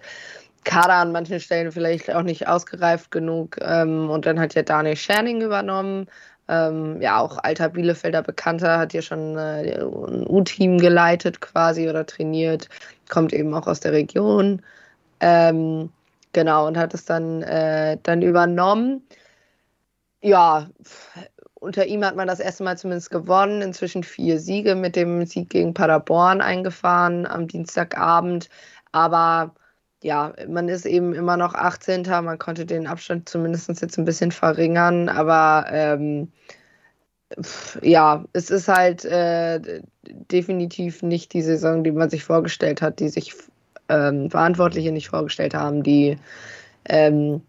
Kader 0.64 0.96
an 0.96 1.12
manchen 1.12 1.40
Stellen 1.40 1.72
vielleicht 1.72 2.14
auch 2.14 2.24
nicht 2.24 2.48
ausgereift 2.48 3.12
genug. 3.12 3.58
Ähm, 3.62 4.10
und 4.10 4.26
dann 4.26 4.40
hat 4.40 4.56
ja 4.56 4.64
Daniel 4.64 4.96
Scherning 4.96 5.42
übernommen. 5.42 6.08
Ähm, 6.48 7.02
ja, 7.02 7.20
auch 7.20 7.40
alter 7.44 7.70
Bielefelder 7.70 8.22
Bekannter, 8.22 8.78
hat 8.78 8.94
ja 8.94 9.02
schon 9.02 9.38
äh, 9.38 9.80
ein 9.82 10.28
U-Team 10.28 10.78
geleitet 10.78 11.42
quasi 11.42 11.90
oder 11.90 12.06
trainiert, 12.06 12.70
kommt 13.10 13.34
eben 13.34 13.54
auch 13.54 13.68
aus 13.68 13.80
der 13.80 13.94
Region. 13.94 14.62
Ähm, 15.22 15.92
genau, 16.34 16.68
und 16.68 16.78
hat 16.78 16.94
es 16.94 17.06
dann, 17.06 17.42
äh, 17.44 17.98
dann 18.04 18.22
übernommen. 18.22 19.02
Ja, 20.22 20.70
unter 21.56 21.86
ihm 21.86 22.03
hat 22.06 22.15
man 22.15 22.27
das 22.27 22.40
erste 22.40 22.64
Mal 22.64 22.77
zumindest 22.77 23.10
gewonnen. 23.10 23.61
Inzwischen 23.61 24.03
vier 24.03 24.40
Siege 24.40 24.76
mit 24.76 24.95
dem 24.95 25.26
Sieg 25.26 25.49
gegen 25.49 25.73
Paderborn 25.73 26.41
eingefahren 26.41 27.26
am 27.26 27.48
Dienstagabend. 27.48 28.49
Aber 28.91 29.56
ja, 30.03 30.34
man 30.48 30.69
ist 30.69 30.86
eben 30.86 31.14
immer 31.14 31.38
noch 31.38 31.56
18. 31.56 32.03
Man 32.03 32.38
konnte 32.38 32.65
den 32.65 32.88
Abstand 32.88 33.27
zumindest 33.30 33.69
jetzt 33.69 33.98
ein 33.98 34.06
bisschen 34.06 34.32
verringern. 34.32 35.10
Aber 35.10 35.65
ähm, 35.72 36.32
ja, 37.82 38.26
es 38.34 38.52
ist 38.52 38.68
halt 38.68 39.03
äh, 39.06 39.82
definitiv 40.03 41.02
nicht 41.02 41.34
die 41.34 41.41
Saison, 41.41 41.84
die 41.84 41.91
man 41.91 42.10
sich 42.10 42.23
vorgestellt 42.23 42.82
hat, 42.82 42.99
die 42.99 43.10
sich 43.10 43.34
ähm, 43.90 44.30
Verantwortliche 44.30 44.91
nicht 44.91 45.10
vorgestellt 45.10 45.53
haben, 45.53 45.84
die 45.84 46.18
ähm, 46.88 47.41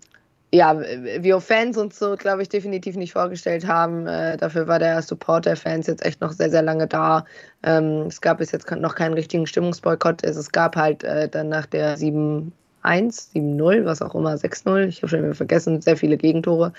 ja, 0.52 0.80
wir 0.80 1.40
Fans 1.40 1.76
uns 1.76 1.98
so, 1.98 2.16
glaube 2.16 2.42
ich, 2.42 2.48
definitiv 2.48 2.96
nicht 2.96 3.12
vorgestellt 3.12 3.66
haben. 3.66 4.06
Äh, 4.06 4.36
dafür 4.36 4.68
war 4.68 4.78
der 4.78 5.02
Support 5.02 5.46
der 5.46 5.56
Fans 5.56 5.86
jetzt 5.86 6.04
echt 6.04 6.20
noch 6.20 6.32
sehr, 6.32 6.50
sehr 6.50 6.62
lange 6.62 6.86
da. 6.86 7.24
Ähm, 7.62 8.06
es 8.08 8.20
gab 8.20 8.38
bis 8.38 8.52
jetzt 8.52 8.70
noch 8.70 8.94
keinen 8.94 9.14
richtigen 9.14 9.46
Stimmungsboykott. 9.46 10.22
Es, 10.24 10.36
es 10.36 10.52
gab 10.52 10.76
halt 10.76 11.02
äh, 11.04 11.28
dann 11.28 11.48
nach 11.48 11.66
der 11.66 11.98
7-1, 11.98 12.52
7-0, 12.84 13.84
was 13.84 14.02
auch 14.02 14.14
immer, 14.14 14.34
6-0, 14.34 14.86
ich 14.86 15.02
habe 15.02 15.08
schon 15.08 15.22
wieder 15.24 15.34
vergessen, 15.34 15.80
sehr 15.80 15.96
viele 15.96 16.16
Gegentore. 16.16 16.72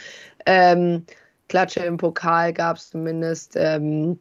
Ähm, 0.45 1.05
Klatsche 1.49 1.81
im 1.81 1.97
Pokal 1.97 2.53
gab 2.53 2.77
es 2.77 2.89
zumindest. 2.89 3.53
Ähm, 3.55 4.17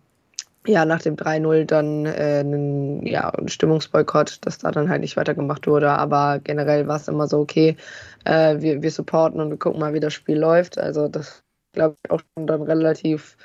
ja, 0.66 0.84
nach 0.84 1.02
dem 1.02 1.16
3-0 1.16 1.64
dann 1.64 2.06
äh, 2.06 2.40
einen, 2.40 3.06
ja, 3.06 3.32
Stimmungsboykott, 3.46 4.38
dass 4.42 4.58
da 4.58 4.70
dann 4.70 4.88
halt 4.88 5.00
nicht 5.00 5.16
weitergemacht 5.16 5.66
wurde. 5.66 5.90
Aber 5.90 6.40
generell 6.42 6.86
war 6.88 6.96
es 6.96 7.08
immer 7.08 7.28
so, 7.28 7.40
okay, 7.40 7.76
äh, 8.24 8.60
wir, 8.60 8.82
wir 8.82 8.90
supporten 8.90 9.40
und 9.40 9.50
wir 9.50 9.58
gucken 9.58 9.80
mal, 9.80 9.94
wie 9.94 10.00
das 10.00 10.14
Spiel 10.14 10.38
läuft. 10.38 10.78
Also 10.78 11.08
das 11.08 11.42
glaube 11.72 11.96
ich 12.04 12.10
auch 12.10 12.20
schon 12.20 12.46
dann 12.46 12.62
relativ 12.62 13.36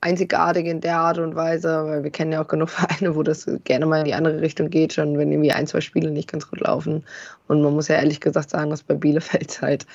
einzigartig 0.00 0.66
in 0.66 0.80
der 0.80 0.98
Art 0.98 1.18
und 1.18 1.36
Weise, 1.36 1.84
weil 1.86 2.02
wir 2.02 2.10
kennen 2.10 2.32
ja 2.32 2.42
auch 2.42 2.48
genug 2.48 2.70
Vereine, 2.70 3.14
wo 3.14 3.22
das 3.22 3.46
gerne 3.64 3.86
mal 3.86 4.00
in 4.00 4.04
die 4.04 4.14
andere 4.14 4.40
Richtung 4.40 4.68
geht, 4.68 4.92
schon 4.92 5.16
wenn 5.18 5.32
irgendwie 5.32 5.52
ein, 5.52 5.66
zwei 5.66 5.80
Spiele 5.80 6.10
nicht 6.10 6.30
ganz 6.30 6.48
gut 6.48 6.60
laufen. 6.60 7.04
Und 7.48 7.62
man 7.62 7.72
muss 7.72 7.88
ja 7.88 7.96
ehrlich 7.96 8.20
gesagt 8.20 8.50
sagen, 8.50 8.70
dass 8.70 8.82
bei 8.82 8.94
Bielefeld 8.94 9.62
halt 9.62 9.86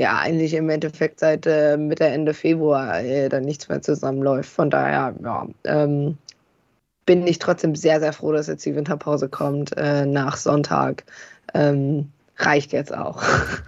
ja 0.00 0.18
eigentlich 0.18 0.54
im 0.54 0.70
Endeffekt 0.70 1.20
seit 1.20 1.46
äh, 1.46 1.76
Mitte, 1.76 2.06
Ende 2.06 2.32
Februar 2.32 3.00
äh, 3.00 3.28
dann 3.28 3.44
nichts 3.44 3.68
mehr 3.68 3.82
zusammenläuft. 3.82 4.50
Von 4.50 4.70
daher, 4.70 5.14
ja, 5.22 5.46
ähm, 5.64 6.16
bin 7.04 7.26
ich 7.26 7.38
trotzdem 7.38 7.76
sehr, 7.76 8.00
sehr 8.00 8.14
froh, 8.14 8.32
dass 8.32 8.46
jetzt 8.46 8.64
die 8.64 8.74
Winterpause 8.74 9.28
kommt 9.28 9.76
äh, 9.76 10.06
nach 10.06 10.38
Sonntag. 10.38 11.04
Ähm, 11.52 12.10
reicht 12.36 12.72
jetzt 12.72 12.94
auch. 12.94 13.22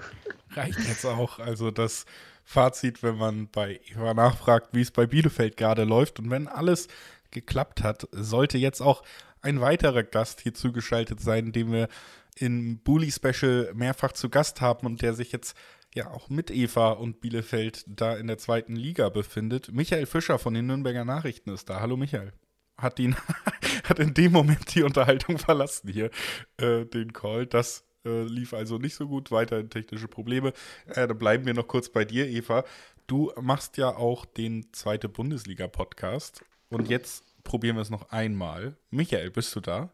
Reicht 0.54 0.78
jetzt 0.88 1.04
auch. 1.04 1.38
Also 1.38 1.70
das 1.70 2.06
Fazit, 2.44 3.02
wenn 3.02 3.16
man 3.16 3.48
bei 3.48 3.80
Eva 3.90 4.14
nachfragt, 4.14 4.68
wie 4.72 4.80
es 4.80 4.90
bei 4.90 5.06
Bielefeld 5.06 5.58
gerade 5.58 5.84
läuft 5.84 6.18
und 6.18 6.30
wenn 6.30 6.48
alles 6.48 6.88
geklappt 7.30 7.82
hat, 7.82 8.08
sollte 8.10 8.56
jetzt 8.56 8.80
auch 8.80 9.02
ein 9.42 9.60
weiterer 9.60 10.02
Gast 10.02 10.40
hier 10.40 10.54
zugeschaltet 10.54 11.20
sein, 11.20 11.52
den 11.52 11.72
wir 11.72 11.88
im 12.36 12.78
Bully 12.78 13.10
Special 13.10 13.70
mehrfach 13.74 14.12
zu 14.12 14.30
Gast 14.30 14.62
haben 14.62 14.86
und 14.86 15.02
der 15.02 15.12
sich 15.12 15.32
jetzt 15.32 15.56
ja 15.94 16.10
auch 16.10 16.28
mit 16.28 16.50
Eva 16.50 16.92
und 16.92 17.20
Bielefeld 17.20 17.84
da 17.86 18.16
in 18.16 18.26
der 18.26 18.38
zweiten 18.38 18.76
Liga 18.76 19.08
befindet. 19.08 19.72
Michael 19.72 20.06
Fischer 20.06 20.38
von 20.38 20.54
den 20.54 20.66
Nürnberger 20.66 21.04
Nachrichten 21.04 21.50
ist 21.50 21.68
da. 21.68 21.80
Hallo 21.80 21.96
Michael. 21.96 22.32
Hat, 22.78 22.98
ihn, 22.98 23.14
hat 23.84 23.98
in 23.98 24.14
dem 24.14 24.32
Moment 24.32 24.74
die 24.74 24.82
Unterhaltung 24.82 25.38
verlassen 25.38 25.88
hier, 25.88 26.10
äh, 26.56 26.86
den 26.86 27.12
Call. 27.12 27.46
Das 27.46 27.84
äh, 28.04 28.22
lief 28.22 28.54
also 28.54 28.78
nicht 28.78 28.94
so 28.94 29.06
gut, 29.06 29.30
weiterhin 29.30 29.70
technische 29.70 30.08
Probleme. 30.08 30.52
Äh, 30.86 31.06
dann 31.06 31.18
bleiben 31.18 31.46
wir 31.46 31.54
noch 31.54 31.68
kurz 31.68 31.90
bei 31.90 32.04
dir, 32.04 32.28
Eva. 32.28 32.64
Du 33.06 33.32
machst 33.40 33.76
ja 33.76 33.94
auch 33.96 34.24
den 34.24 34.72
zweite 34.72 35.08
Bundesliga-Podcast 35.08 36.42
und 36.70 36.88
jetzt 36.88 37.24
probieren 37.44 37.76
wir 37.76 37.82
es 37.82 37.90
noch 37.90 38.10
einmal. 38.10 38.76
Michael, 38.90 39.30
bist 39.30 39.54
du 39.54 39.60
da? 39.60 39.92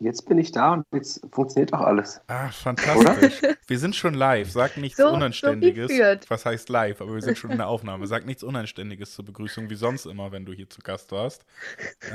Jetzt 0.00 0.28
bin 0.28 0.38
ich 0.38 0.52
da 0.52 0.74
und 0.74 0.84
jetzt 0.92 1.20
funktioniert 1.32 1.72
doch 1.72 1.80
alles. 1.80 2.20
Ah, 2.28 2.48
fantastisch. 2.50 3.42
Wir 3.66 3.78
sind 3.80 3.96
schon 3.96 4.14
live. 4.14 4.48
Sag 4.48 4.76
nichts 4.76 4.96
So- 4.96 5.08
so 5.08 5.14
Unanständiges. 5.14 5.88
geführt. 5.88 6.26
Was 6.30 6.46
heißt 6.46 6.68
live? 6.68 7.00
Aber 7.00 7.14
wir 7.14 7.20
sind 7.22 7.36
schon 7.36 7.50
in 7.50 7.56
der 7.58 7.66
Aufnahme. 7.66 8.06
Sag 8.06 8.24
nichts 8.24 8.44
Unanständiges 8.44 9.12
zur 9.14 9.24
Begrüßung, 9.24 9.68
wie 9.70 9.74
sonst 9.74 10.06
immer, 10.06 10.30
wenn 10.30 10.44
du 10.44 10.52
hier 10.52 10.70
zu 10.70 10.80
Gast 10.82 11.10
warst. 11.10 11.44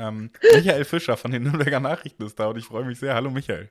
Ähm, 0.00 0.30
Michael 0.54 0.84
Fischer 0.86 1.18
von 1.18 1.30
den 1.30 1.42
Nürnberger 1.42 1.78
Nachrichten 1.80 2.22
ist 2.24 2.38
da 2.40 2.46
und 2.46 2.56
ich 2.56 2.64
freue 2.64 2.86
mich 2.86 2.98
sehr. 2.98 3.14
Hallo 3.14 3.30
Michael. 3.30 3.70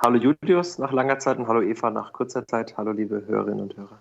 Hallo 0.00 0.16
Julius 0.16 0.78
nach 0.78 0.92
langer 0.92 1.18
Zeit 1.18 1.38
und 1.38 1.48
hallo 1.48 1.62
Eva 1.62 1.90
nach 1.90 2.12
kurzer 2.12 2.46
Zeit. 2.46 2.76
Hallo 2.76 2.92
liebe 2.92 3.24
Hörerinnen 3.26 3.60
und 3.62 3.76
Hörer. 3.76 4.00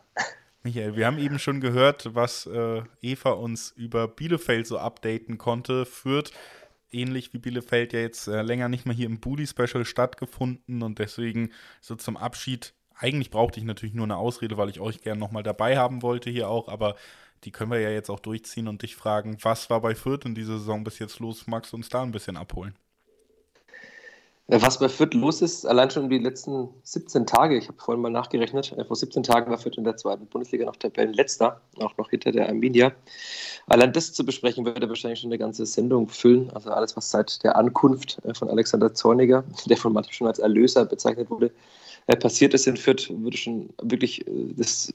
Michael, 0.62 0.96
wir 0.96 1.08
haben 1.08 1.18
eben 1.18 1.40
schon 1.40 1.60
gehört, 1.60 2.14
was 2.14 2.46
äh, 2.46 2.84
Eva 3.02 3.32
uns 3.32 3.72
über 3.72 4.08
Bielefeld 4.08 4.68
so 4.68 4.78
updaten 4.78 5.38
konnte. 5.38 5.86
Führt 5.86 6.32
ähnlich 6.92 7.34
wie 7.34 7.40
Bielefeld 7.40 7.94
ja 7.94 8.00
jetzt 8.00 8.28
äh, 8.28 8.42
länger 8.42 8.70
nicht 8.70 8.86
mehr 8.86 8.96
hier 8.96 9.08
im 9.08 9.20
Bully 9.20 9.48
Special 9.48 9.86
stattgefunden 9.86 10.82
und 10.84 11.00
deswegen 11.00 11.52
so 11.82 11.96
zum 11.96 12.18
Abschied. 12.18 12.74
Eigentlich 12.96 13.30
brauchte 13.30 13.60
ich 13.60 13.66
natürlich 13.66 13.96
nur 13.96 14.06
eine 14.06 14.18
Ausrede, 14.18 14.58
weil 14.58 14.70
ich 14.70 14.80
euch 14.80 15.02
gerne 15.02 15.20
nochmal 15.20 15.44
dabei 15.44 15.78
haben 15.78 16.02
wollte 16.02 16.30
hier 16.30 16.50
auch, 16.50 16.68
aber 16.68 16.96
die 17.44 17.52
können 17.52 17.72
wir 17.72 17.80
ja 17.80 17.90
jetzt 17.90 18.10
auch 18.10 18.20
durchziehen 18.20 18.68
und 18.68 18.82
dich 18.82 18.96
fragen, 18.96 19.38
was 19.42 19.70
war 19.70 19.82
bei 19.82 19.96
Fürth 19.96 20.26
in 20.26 20.36
dieser 20.36 20.58
Saison 20.58 20.84
bis 20.84 21.00
jetzt 21.00 21.20
los? 21.20 21.48
Magst 21.48 21.72
du 21.72 21.78
uns 21.78 21.90
da 21.90 22.04
ein 22.04 22.12
bisschen 22.12 22.36
abholen? 22.36 22.76
Was 24.52 24.80
bei 24.80 24.90
Fürth 24.90 25.14
los 25.14 25.44
ist, 25.44 25.68
allein 25.68 25.92
schon 25.92 26.10
die 26.10 26.18
letzten 26.18 26.70
17 26.82 27.28
Tage, 27.28 27.56
ich 27.56 27.68
habe 27.68 27.78
vorhin 27.80 28.02
mal 28.02 28.10
nachgerechnet, 28.10 28.74
äh, 28.76 28.84
vor 28.84 28.96
17 28.96 29.22
Tagen 29.22 29.52
war 29.52 29.60
Fürth 29.60 29.78
in 29.78 29.84
der 29.84 29.96
zweiten 29.96 30.26
Bundesliga 30.26 30.66
noch 30.66 30.76
Tabellenletzter, 30.76 31.62
auch 31.78 31.96
noch 31.98 32.10
hinter 32.10 32.32
der 32.32 32.50
Arminia. 32.50 32.92
Allein 33.68 33.94
das 33.94 34.12
zu 34.12 34.26
besprechen, 34.26 34.66
würde 34.66 34.90
wahrscheinlich 34.90 35.20
schon 35.20 35.30
eine 35.30 35.38
ganze 35.38 35.68
Sendung 35.68 36.08
füllen. 36.10 36.50
Also 36.56 36.72
alles, 36.72 36.98
was 36.98 37.12
seit 37.12 37.44
der 37.44 37.58
Ankunft 37.58 38.18
äh, 38.26 38.34
von 38.34 38.50
Alexander 38.50 38.92
Zorniger, 38.92 39.44
der 39.68 39.78
von 39.78 39.94
manchen 39.94 40.14
schon 40.14 40.26
als 40.26 40.40
Erlöser 40.40 40.84
bezeichnet 40.84 41.30
wurde, 41.30 41.52
äh, 42.08 42.16
passiert 42.16 42.56
ist 42.56 42.66
in 42.66 42.76
Fürth, 42.76 43.08
würde 43.12 43.38
schon 43.38 43.70
wirklich, 43.84 44.26
das 44.58 44.92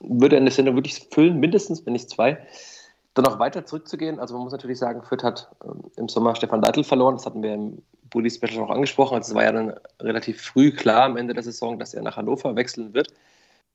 würde 0.00 0.36
eine 0.36 0.50
Sendung 0.50 0.74
wirklich 0.74 1.06
füllen, 1.12 1.38
mindestens, 1.38 1.86
wenn 1.86 1.92
nicht 1.92 2.10
zwei. 2.10 2.44
Dann 3.16 3.24
noch 3.24 3.38
weiter 3.38 3.64
zurückzugehen, 3.64 4.20
also 4.20 4.34
man 4.34 4.42
muss 4.42 4.52
natürlich 4.52 4.78
sagen, 4.78 5.02
Fürth 5.02 5.24
hat 5.24 5.48
ähm, 5.64 5.84
im 5.96 6.06
Sommer 6.06 6.36
Stefan 6.36 6.60
Deitel 6.60 6.84
verloren, 6.84 7.16
das 7.16 7.24
hatten 7.24 7.42
wir 7.42 7.54
im 7.54 7.82
Bully 8.10 8.30
Special 8.30 8.62
auch 8.62 8.68
angesprochen. 8.68 9.14
Also 9.14 9.30
es 9.30 9.34
war 9.34 9.42
ja 9.42 9.52
dann 9.52 9.72
relativ 10.02 10.42
früh 10.42 10.70
klar 10.70 11.04
am 11.04 11.16
Ende 11.16 11.32
der 11.32 11.42
Saison, 11.42 11.78
dass 11.78 11.94
er 11.94 12.02
nach 12.02 12.18
Hannover 12.18 12.54
wechseln 12.56 12.92
wird. 12.92 13.08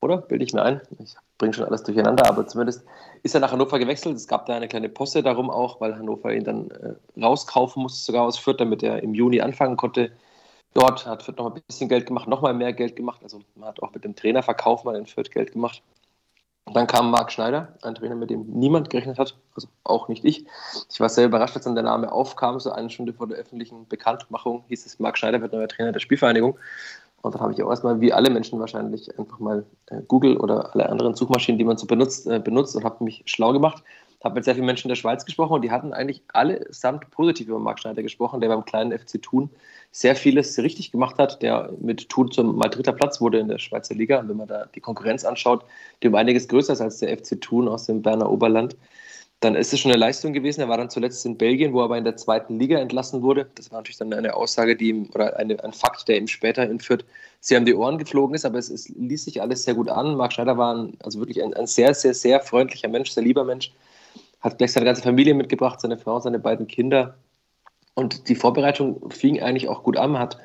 Oder? 0.00 0.18
Bilde 0.18 0.44
ich 0.44 0.52
mir 0.52 0.62
ein. 0.62 0.80
Ich 1.00 1.16
bringe 1.38 1.54
schon 1.54 1.64
alles 1.64 1.82
durcheinander, 1.82 2.24
aber 2.28 2.46
zumindest 2.46 2.84
ist 3.24 3.34
er 3.34 3.40
nach 3.40 3.50
Hannover 3.50 3.80
gewechselt. 3.80 4.14
Es 4.14 4.28
gab 4.28 4.46
da 4.46 4.54
eine 4.54 4.68
kleine 4.68 4.88
Posse 4.88 5.24
darum 5.24 5.50
auch, 5.50 5.80
weil 5.80 5.96
Hannover 5.96 6.32
ihn 6.32 6.44
dann 6.44 6.70
äh, 6.70 7.20
rauskaufen 7.20 7.82
musste, 7.82 8.04
sogar 8.04 8.22
aus 8.22 8.38
Fürth, 8.38 8.60
damit 8.60 8.84
er 8.84 9.02
im 9.02 9.12
Juni 9.12 9.40
anfangen 9.40 9.76
konnte. 9.76 10.12
Dort 10.72 11.04
hat 11.04 11.24
Fürth 11.24 11.38
noch 11.38 11.52
ein 11.52 11.60
bisschen 11.66 11.88
Geld 11.88 12.06
gemacht, 12.06 12.28
noch 12.28 12.42
mal 12.42 12.54
mehr 12.54 12.72
Geld 12.72 12.94
gemacht. 12.94 13.20
Also 13.24 13.40
man 13.56 13.70
hat 13.70 13.82
auch 13.82 13.92
mit 13.92 14.04
dem 14.04 14.14
Trainerverkauf 14.14 14.84
mal 14.84 14.94
in 14.94 15.06
Fürth 15.06 15.32
Geld 15.32 15.50
gemacht. 15.50 15.82
Dann 16.66 16.86
kam 16.86 17.10
Marc 17.10 17.32
Schneider, 17.32 17.76
ein 17.82 17.94
Trainer, 17.94 18.14
mit 18.14 18.30
dem 18.30 18.46
niemand 18.46 18.88
gerechnet 18.88 19.18
hat, 19.18 19.36
also 19.54 19.68
auch 19.84 20.08
nicht 20.08 20.24
ich. 20.24 20.46
Ich 20.90 21.00
war 21.00 21.08
sehr 21.08 21.26
überrascht, 21.26 21.56
als 21.56 21.64
dann 21.64 21.74
der 21.74 21.84
Name 21.84 22.12
aufkam, 22.12 22.60
so 22.60 22.70
eine 22.70 22.88
Stunde 22.88 23.12
vor 23.12 23.26
der 23.26 23.38
öffentlichen 23.38 23.88
Bekanntmachung 23.88 24.64
hieß 24.68 24.86
es, 24.86 24.98
Marc 24.98 25.18
Schneider 25.18 25.40
wird 25.40 25.52
neuer 25.52 25.68
Trainer 25.68 25.92
der 25.92 26.00
Spielvereinigung. 26.00 26.56
Und 27.20 27.34
dann 27.34 27.40
habe 27.40 27.52
ich 27.52 27.62
auch 27.62 27.70
erstmal, 27.70 28.00
wie 28.00 28.12
alle 28.12 28.30
Menschen 28.30 28.58
wahrscheinlich, 28.58 29.16
einfach 29.18 29.38
mal 29.38 29.64
äh, 29.86 30.02
Google 30.08 30.36
oder 30.36 30.72
alle 30.74 30.88
anderen 30.88 31.14
Suchmaschinen, 31.14 31.58
die 31.58 31.64
man 31.64 31.76
so 31.76 31.86
benutzt, 31.86 32.26
äh, 32.26 32.38
benutzt 32.38 32.74
und 32.74 32.84
habe 32.84 33.04
mich 33.04 33.22
schlau 33.26 33.52
gemacht 33.52 33.82
habe 34.24 34.36
mit 34.36 34.44
sehr 34.44 34.54
vielen 34.54 34.66
Menschen 34.66 34.86
in 34.86 34.90
der 34.90 34.96
Schweiz 34.96 35.24
gesprochen 35.24 35.54
und 35.54 35.62
die 35.62 35.70
hatten 35.70 35.92
eigentlich 35.92 36.22
allesamt 36.32 37.10
positiv 37.10 37.48
über 37.48 37.58
Marc 37.58 37.80
Schneider 37.80 38.02
gesprochen, 38.02 38.40
der 38.40 38.48
beim 38.48 38.64
kleinen 38.64 38.96
FC 38.96 39.20
Thun 39.20 39.50
sehr 39.90 40.16
vieles 40.16 40.58
richtig 40.58 40.92
gemacht 40.92 41.18
hat, 41.18 41.42
der 41.42 41.72
mit 41.80 42.08
Thun 42.08 42.30
zum 42.30 42.56
mal 42.56 42.68
dritter 42.68 42.92
Platz 42.92 43.20
wurde 43.20 43.38
in 43.38 43.48
der 43.48 43.58
Schweizer 43.58 43.94
Liga. 43.94 44.20
Und 44.20 44.28
wenn 44.28 44.36
man 44.36 44.48
da 44.48 44.66
die 44.74 44.80
Konkurrenz 44.80 45.24
anschaut, 45.24 45.64
die 46.02 46.08
um 46.08 46.14
einiges 46.14 46.48
größer 46.48 46.72
ist 46.72 46.80
als 46.80 46.98
der 46.98 47.16
FC 47.16 47.40
Thun 47.40 47.68
aus 47.68 47.86
dem 47.86 48.02
Berner 48.02 48.30
Oberland, 48.30 48.76
dann 49.40 49.56
ist 49.56 49.72
es 49.72 49.80
schon 49.80 49.90
eine 49.90 49.98
Leistung 49.98 50.32
gewesen. 50.32 50.60
Er 50.60 50.68
war 50.68 50.78
dann 50.78 50.88
zuletzt 50.88 51.26
in 51.26 51.36
Belgien, 51.36 51.72
wo 51.72 51.80
er 51.80 51.86
aber 51.86 51.98
in 51.98 52.04
der 52.04 52.16
zweiten 52.16 52.60
Liga 52.60 52.78
entlassen 52.78 53.22
wurde. 53.22 53.50
Das 53.56 53.72
war 53.72 53.80
natürlich 53.80 53.98
dann 53.98 54.12
eine 54.12 54.34
Aussage, 54.34 54.76
die 54.76 54.90
ihm, 54.90 55.10
oder 55.14 55.36
eine, 55.36 55.62
ein 55.64 55.72
Fakt, 55.72 56.06
der 56.06 56.16
ihm 56.16 56.28
später 56.28 56.62
in 56.62 56.78
Fürth 56.78 57.04
sehr 57.40 57.58
um 57.58 57.64
die 57.64 57.74
Ohren 57.74 57.98
geflogen 57.98 58.36
ist, 58.36 58.44
aber 58.44 58.58
es, 58.58 58.70
es 58.70 58.88
ließ 58.88 59.24
sich 59.24 59.42
alles 59.42 59.64
sehr 59.64 59.74
gut 59.74 59.88
an. 59.88 60.14
Marc 60.14 60.32
Schneider 60.32 60.56
war 60.56 60.76
ein, 60.76 60.96
also 61.02 61.18
wirklich 61.18 61.42
ein, 61.42 61.54
ein 61.54 61.66
sehr, 61.66 61.92
sehr, 61.92 62.14
sehr 62.14 62.40
freundlicher 62.40 62.86
Mensch, 62.86 63.10
sehr 63.10 63.24
lieber 63.24 63.42
Mensch 63.42 63.72
hat 64.42 64.58
gleich 64.58 64.72
seine 64.72 64.86
ganze 64.86 65.02
Familie 65.02 65.34
mitgebracht, 65.34 65.80
seine 65.80 65.96
Frau, 65.96 66.18
seine 66.20 66.38
beiden 66.38 66.66
Kinder. 66.66 67.16
Und 67.94 68.28
die 68.28 68.34
Vorbereitung 68.34 69.10
fing 69.10 69.40
eigentlich 69.40 69.68
auch 69.68 69.82
gut 69.82 69.96
an. 69.96 70.18
Hat 70.18 70.38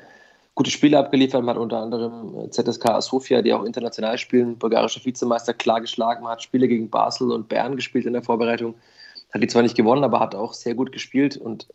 gute 0.54 0.70
Spiele 0.70 0.98
abgeliefert. 0.98 1.42
Man 1.42 1.56
hat 1.56 1.62
unter 1.62 1.78
anderem 1.78 2.34
äh, 2.38 2.50
ZSK 2.50 3.00
Sofia, 3.02 3.42
die 3.42 3.52
auch 3.52 3.64
international 3.64 4.18
spielen, 4.18 4.58
bulgarische 4.58 5.04
Vizemeister 5.04 5.54
klar 5.54 5.80
geschlagen. 5.80 6.22
Man 6.22 6.32
hat 6.32 6.42
Spiele 6.42 6.68
gegen 6.68 6.90
Basel 6.90 7.32
und 7.32 7.48
Bern 7.48 7.76
gespielt 7.76 8.06
in 8.06 8.12
der 8.12 8.22
Vorbereitung. 8.22 8.74
Hat 9.32 9.42
die 9.42 9.46
zwar 9.46 9.62
nicht 9.62 9.76
gewonnen, 9.76 10.04
aber 10.04 10.20
hat 10.20 10.34
auch 10.34 10.52
sehr 10.52 10.74
gut 10.74 10.92
gespielt. 10.92 11.36
Und 11.36 11.68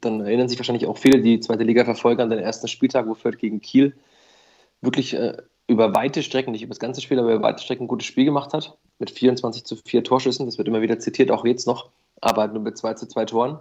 dann 0.00 0.20
erinnern 0.20 0.48
sich 0.48 0.58
wahrscheinlich 0.58 0.86
auch 0.86 0.98
viele, 0.98 1.20
die 1.20 1.40
zweite 1.40 1.64
Liga 1.64 1.84
verfolgen, 1.84 2.20
an 2.20 2.30
den 2.30 2.38
ersten 2.38 2.68
Spieltag, 2.68 3.06
wo 3.06 3.14
Fürth 3.14 3.38
gegen 3.38 3.60
Kiel 3.60 3.94
wirklich 4.80 5.14
äh, 5.14 5.36
über 5.66 5.94
weite 5.94 6.22
Strecken, 6.22 6.52
nicht 6.52 6.62
über 6.62 6.70
das 6.70 6.80
ganze 6.80 7.00
Spiel, 7.00 7.18
aber 7.18 7.34
über 7.34 7.42
weite 7.42 7.62
Strecken 7.62 7.84
ein 7.84 7.88
gutes 7.88 8.06
Spiel 8.06 8.24
gemacht 8.24 8.52
hat. 8.52 8.76
Mit 9.00 9.10
24 9.10 9.64
zu 9.64 9.76
4 9.76 10.04
Torschüssen. 10.04 10.46
Das 10.46 10.58
wird 10.58 10.68
immer 10.68 10.82
wieder 10.82 11.00
zitiert, 11.00 11.32
auch 11.32 11.44
jetzt 11.44 11.66
noch. 11.66 11.88
Aber 12.20 12.46
nur 12.46 12.62
mit 12.62 12.78
2 12.78 12.94
zu 12.94 13.08
2 13.08 13.24
Toren. 13.24 13.58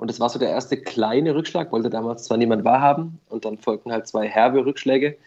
Und 0.00 0.08
das 0.08 0.18
war 0.18 0.30
so 0.30 0.38
der 0.38 0.48
erste 0.48 0.78
kleine 0.78 1.34
Rückschlag, 1.34 1.72
wollte 1.72 1.90
damals 1.90 2.24
zwar 2.24 2.38
niemand 2.38 2.64
wahrhaben. 2.64 3.20
Und 3.28 3.44
dann 3.44 3.58
folgten 3.58 3.92
halt 3.92 4.06
zwei 4.06 4.26
herbe 4.26 4.64
Rückschläge. 4.64 5.18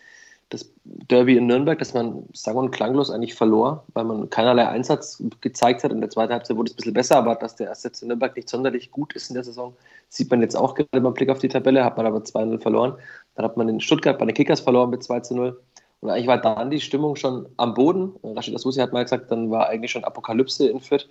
Das 0.50 0.68
Derby 0.84 1.38
in 1.38 1.46
Nürnberg, 1.46 1.78
das 1.78 1.94
man 1.94 2.28
sang- 2.34 2.58
und 2.58 2.72
klanglos 2.72 3.12
eigentlich 3.12 3.36
verlor, 3.36 3.84
weil 3.94 4.04
man 4.06 4.32
keinerlei 4.32 4.68
Einsatz 4.68 5.22
gezeigt 5.42 5.84
hat. 5.84 5.92
In 5.92 6.02
der 6.02 6.10
zweiten 6.10 6.34
Halbzeit 6.34 6.58
wurde 6.58 6.70
es 6.70 6.74
ein 6.74 6.78
bisschen 6.78 6.94
besser, 6.96 7.18
aber 7.18 7.36
dass 7.36 7.56
der 7.56 7.68
erste 7.68 7.92
in 8.02 8.08
Nürnberg 8.08 8.36
nicht 8.36 8.50
sonderlich 8.50 8.90
gut 8.90 9.14
ist 9.14 9.30
in 9.30 9.36
der 9.36 9.44
Saison, 9.44 9.76
sieht 10.10 10.32
man 10.32 10.42
jetzt 10.42 10.56
auch 10.56 10.74
gerade 10.74 11.02
beim 11.02 11.14
Blick 11.14 11.30
auf 11.30 11.38
die 11.38 11.50
Tabelle. 11.50 11.86
Hat 11.86 11.96
man 11.96 12.08
aber 12.08 12.18
2-0 12.18 12.60
verloren. 12.60 12.96
Dann 13.36 13.46
hat 13.46 13.58
man 13.58 13.70
in 13.70 13.80
Stuttgart 13.80 14.18
bei 14.18 14.26
den 14.26 14.34
Kickers 14.34 14.62
verloren 14.62 14.90
mit 14.90 15.04
2 15.04 15.20
zu 15.20 15.36
0. 15.36 15.62
Und 16.04 16.10
eigentlich 16.10 16.28
war 16.28 16.38
dann 16.38 16.70
die 16.70 16.82
Stimmung 16.82 17.16
schon 17.16 17.48
am 17.56 17.74
Boden. 17.74 18.12
Rashid 18.24 18.54
Asusi 18.54 18.82
hat 18.82 18.92
mal 18.92 19.04
gesagt, 19.04 19.32
dann 19.32 19.50
war 19.50 19.70
eigentlich 19.70 19.92
schon 19.92 20.04
Apokalypse 20.04 20.68
in 20.68 20.82
Fürth. 20.82 21.08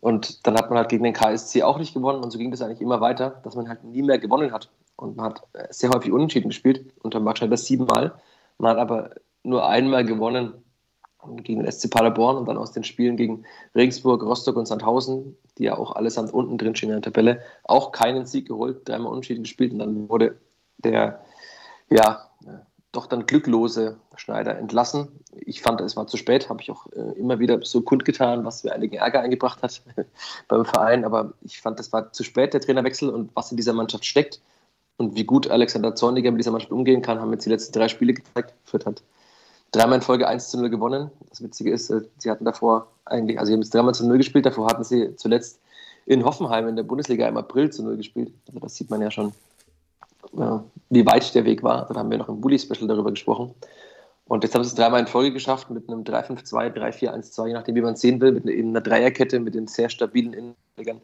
Und 0.00 0.44
dann 0.48 0.56
hat 0.56 0.68
man 0.68 0.78
halt 0.78 0.88
gegen 0.88 1.04
den 1.04 1.12
KSC 1.12 1.62
auch 1.62 1.78
nicht 1.78 1.94
gewonnen. 1.94 2.24
Und 2.24 2.32
so 2.32 2.38
ging 2.38 2.50
das 2.50 2.60
eigentlich 2.60 2.80
immer 2.80 3.00
weiter, 3.00 3.40
dass 3.44 3.54
man 3.54 3.68
halt 3.68 3.84
nie 3.84 4.02
mehr 4.02 4.18
gewonnen 4.18 4.50
hat. 4.50 4.68
Und 4.96 5.16
man 5.16 5.26
hat 5.26 5.42
sehr 5.68 5.90
häufig 5.90 6.10
unentschieden 6.10 6.48
gespielt, 6.48 6.92
unter 7.04 7.20
Marc 7.20 7.38
Schneider 7.38 7.56
siebenmal. 7.56 8.12
Man 8.58 8.72
hat 8.72 8.78
aber 8.78 9.10
nur 9.44 9.68
einmal 9.68 10.04
gewonnen 10.04 10.54
gegen 11.44 11.62
den 11.62 11.70
SC 11.70 11.88
Paderborn 11.88 12.36
und 12.36 12.48
dann 12.48 12.58
aus 12.58 12.72
den 12.72 12.82
Spielen 12.82 13.16
gegen 13.16 13.44
Regensburg, 13.76 14.24
Rostock 14.24 14.56
und 14.56 14.66
Sandhausen, 14.66 15.36
die 15.56 15.64
ja 15.64 15.78
auch 15.78 15.92
allesamt 15.92 16.34
unten 16.34 16.58
drin 16.58 16.74
stehen 16.74 16.88
in 16.88 16.96
der 17.00 17.12
Tabelle, 17.12 17.42
auch 17.62 17.92
keinen 17.92 18.26
Sieg 18.26 18.48
geholt, 18.48 18.88
dreimal 18.88 19.12
unentschieden 19.12 19.44
gespielt 19.44 19.72
und 19.72 19.78
dann 19.78 20.08
wurde 20.08 20.36
der 20.78 21.20
ja, 21.90 22.29
doch 22.92 23.06
dann 23.06 23.26
glücklose 23.26 23.96
Schneider 24.16 24.58
entlassen. 24.58 25.08
Ich 25.32 25.62
fand, 25.62 25.80
es 25.80 25.96
war 25.96 26.06
zu 26.06 26.16
spät, 26.16 26.48
habe 26.48 26.60
ich 26.60 26.70
auch 26.70 26.86
äh, 26.92 27.18
immer 27.18 27.38
wieder 27.38 27.60
so 27.62 27.82
kundgetan, 27.82 28.44
was 28.44 28.64
mir 28.64 28.72
einigen 28.72 28.96
Ärger 28.96 29.20
eingebracht 29.20 29.62
hat 29.62 29.80
beim 30.48 30.64
Verein. 30.64 31.04
Aber 31.04 31.32
ich 31.42 31.60
fand, 31.60 31.78
es 31.78 31.92
war 31.92 32.12
zu 32.12 32.24
spät, 32.24 32.52
der 32.52 32.60
Trainerwechsel 32.60 33.08
und 33.08 33.30
was 33.34 33.50
in 33.50 33.56
dieser 33.56 33.72
Mannschaft 33.72 34.04
steckt 34.04 34.40
und 34.96 35.14
wie 35.14 35.24
gut 35.24 35.48
Alexander 35.48 35.94
Zorniger 35.94 36.30
mit 36.30 36.40
dieser 36.40 36.50
Mannschaft 36.50 36.72
umgehen 36.72 37.00
kann, 37.00 37.20
haben 37.20 37.32
jetzt 37.32 37.46
die 37.46 37.50
letzten 37.50 37.72
drei 37.72 37.88
Spiele 37.88 38.14
gezeigt. 38.14 38.54
Fürth 38.64 38.86
hat 38.86 39.02
dreimal 39.70 39.96
in 39.96 40.02
Folge 40.02 40.26
1 40.26 40.50
zu 40.50 40.58
0 40.58 40.68
gewonnen. 40.68 41.10
Das 41.28 41.42
Witzige 41.42 41.70
ist, 41.70 41.90
äh, 41.90 42.02
sie 42.18 42.30
hatten 42.30 42.44
davor 42.44 42.88
eigentlich, 43.04 43.38
also 43.38 43.48
sie 43.48 43.54
haben 43.54 43.62
jetzt 43.62 43.72
dreimal 43.72 43.94
zu 43.94 44.06
0 44.06 44.18
gespielt, 44.18 44.46
davor 44.46 44.66
hatten 44.66 44.84
sie 44.84 45.14
zuletzt 45.16 45.60
in 46.06 46.24
Hoffenheim 46.24 46.66
in 46.66 46.76
der 46.76 46.82
Bundesliga 46.82 47.28
im 47.28 47.36
April 47.36 47.70
zu 47.70 47.84
0 47.84 47.96
gespielt. 47.96 48.32
Also 48.48 48.58
das 48.58 48.74
sieht 48.74 48.90
man 48.90 49.00
ja 49.00 49.12
schon 49.12 49.32
wie 50.32 51.06
weit 51.06 51.34
der 51.34 51.44
Weg 51.44 51.62
war. 51.62 51.86
Dann 51.86 51.96
haben 51.96 52.10
wir 52.10 52.18
noch 52.18 52.28
im 52.28 52.40
Bully-Special 52.40 52.88
darüber 52.88 53.10
gesprochen. 53.10 53.54
Und 54.26 54.44
jetzt 54.44 54.54
haben 54.54 54.62
sie 54.62 54.68
es 54.68 54.76
dreimal 54.76 55.00
in 55.00 55.08
Folge 55.08 55.32
geschafft 55.32 55.70
mit 55.70 55.88
einem 55.88 56.04
3-5-2, 56.04 56.72
3-4-1-2, 56.72 57.46
je 57.48 57.52
nachdem, 57.52 57.74
wie 57.74 57.80
man 57.80 57.94
es 57.94 58.00
sehen 58.00 58.20
will, 58.20 58.30
mit 58.30 58.46
einer 58.46 58.80
Dreierkette 58.80 59.40
mit 59.40 59.56
den 59.56 59.66
sehr 59.66 59.88
stabilen 59.88 60.32
Innenverteidigern. 60.32 61.00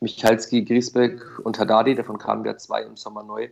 Michalski, 0.00 0.64
Griesbeck 0.64 1.22
und 1.44 1.58
Haddadi, 1.58 1.94
davon 1.94 2.18
kamen 2.18 2.44
ja 2.44 2.56
zwei 2.56 2.82
im 2.82 2.96
Sommer 2.96 3.22
neu. 3.22 3.48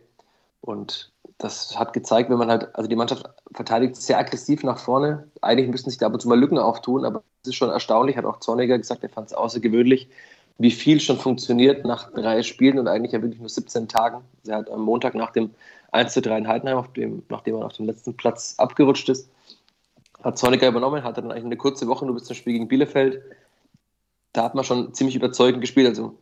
Und 0.59 1.11
das 1.37 1.77
hat 1.77 1.93
gezeigt, 1.93 2.29
wenn 2.29 2.37
man 2.37 2.49
halt, 2.49 2.75
also 2.75 2.89
die 2.89 2.95
Mannschaft 2.95 3.29
verteidigt 3.53 3.95
sehr 3.95 4.17
aggressiv 4.17 4.63
nach 4.63 4.77
vorne. 4.77 5.29
Eigentlich 5.41 5.69
müssten 5.69 5.89
sich 5.89 5.99
da 5.99 6.07
ab 6.07 6.13
und 6.13 6.19
zu 6.19 6.27
mal 6.27 6.39
Lücken 6.39 6.57
auftun, 6.57 7.05
aber 7.05 7.23
es 7.43 7.49
ist 7.49 7.55
schon 7.55 7.69
erstaunlich, 7.69 8.17
hat 8.17 8.25
auch 8.25 8.39
Zorniger 8.39 8.77
gesagt, 8.77 9.03
er 9.03 9.09
fand 9.09 9.27
es 9.27 9.33
außergewöhnlich, 9.33 10.09
wie 10.57 10.71
viel 10.71 10.99
schon 10.99 11.17
funktioniert 11.17 11.85
nach 11.85 12.11
drei 12.11 12.43
Spielen 12.43 12.79
und 12.79 12.87
eigentlich 12.87 13.11
ja 13.11 13.21
wirklich 13.21 13.39
nur 13.39 13.49
17 13.49 13.87
Tagen. 13.87 14.23
Er 14.47 14.57
hat 14.57 14.69
am 14.69 14.81
Montag 14.81 15.15
nach 15.15 15.31
dem 15.31 15.51
1 15.91 16.13
zu 16.13 16.21
3 16.21 16.37
in 16.39 16.47
Heidenheim, 16.47 16.85
dem, 16.93 17.23
nachdem 17.29 17.55
er 17.55 17.65
auf 17.65 17.73
dem 17.73 17.85
letzten 17.85 18.15
Platz 18.15 18.55
abgerutscht 18.57 19.09
ist, 19.09 19.29
hat 20.23 20.37
Zorniger 20.37 20.67
übernommen, 20.67 21.03
hatte 21.03 21.21
dann 21.21 21.31
eigentlich 21.31 21.45
eine 21.45 21.57
kurze 21.57 21.87
Woche 21.87 22.05
nur 22.05 22.15
bis 22.15 22.23
zum 22.25 22.35
Spiel 22.35 22.53
gegen 22.53 22.67
Bielefeld. 22.67 23.21
Da 24.31 24.43
hat 24.43 24.55
man 24.55 24.63
schon 24.63 24.93
ziemlich 24.93 25.15
überzeugend 25.15 25.61
gespielt. 25.61 25.87
Also 25.87 26.17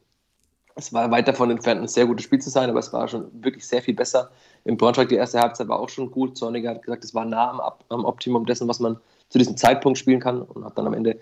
es 0.75 0.91
war 0.93 1.11
weit 1.11 1.27
davon 1.27 1.51
entfernt, 1.51 1.81
ein 1.81 1.87
sehr 1.87 2.05
gutes 2.05 2.25
Spiel 2.25 2.39
zu 2.39 2.49
sein, 2.49 2.69
aber 2.69 2.79
es 2.79 2.91
war 2.93 3.07
schon 3.07 3.29
wirklich 3.43 3.65
sehr 3.67 3.81
viel 3.81 3.93
besser. 3.93 4.31
Im 4.63 4.77
Braunschweig 4.77 5.09
die 5.09 5.15
erste 5.15 5.39
Halbzeit 5.39 5.67
war 5.67 5.79
auch 5.79 5.89
schon 5.89 6.11
gut. 6.11 6.37
Zorniger 6.37 6.71
hat 6.71 6.81
gesagt, 6.81 7.03
es 7.03 7.13
war 7.13 7.25
nah 7.25 7.51
am, 7.51 7.61
am 7.89 8.05
Optimum 8.05 8.45
dessen, 8.45 8.67
was 8.67 8.79
man 8.79 8.97
zu 9.29 9.37
diesem 9.37 9.57
Zeitpunkt 9.57 9.97
spielen 9.97 10.19
kann 10.19 10.41
und 10.41 10.65
hat 10.65 10.77
dann 10.77 10.87
am 10.87 10.93
Ende 10.93 11.19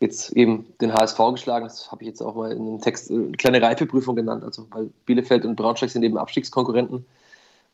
jetzt 0.00 0.32
eben 0.32 0.66
den 0.80 0.92
HSV 0.92 1.18
geschlagen. 1.32 1.66
Das 1.66 1.92
habe 1.92 2.02
ich 2.02 2.08
jetzt 2.08 2.22
auch 2.22 2.34
mal 2.34 2.50
in 2.52 2.66
einem 2.66 2.80
Text 2.80 3.10
eine 3.10 3.32
kleine 3.32 3.62
Reifeprüfung 3.62 4.16
genannt. 4.16 4.42
Also, 4.42 4.66
weil 4.70 4.90
Bielefeld 5.06 5.44
und 5.44 5.56
Braunschweig 5.56 5.90
sind 5.90 6.02
eben 6.02 6.18
Abstiegskonkurrenten. 6.18 7.04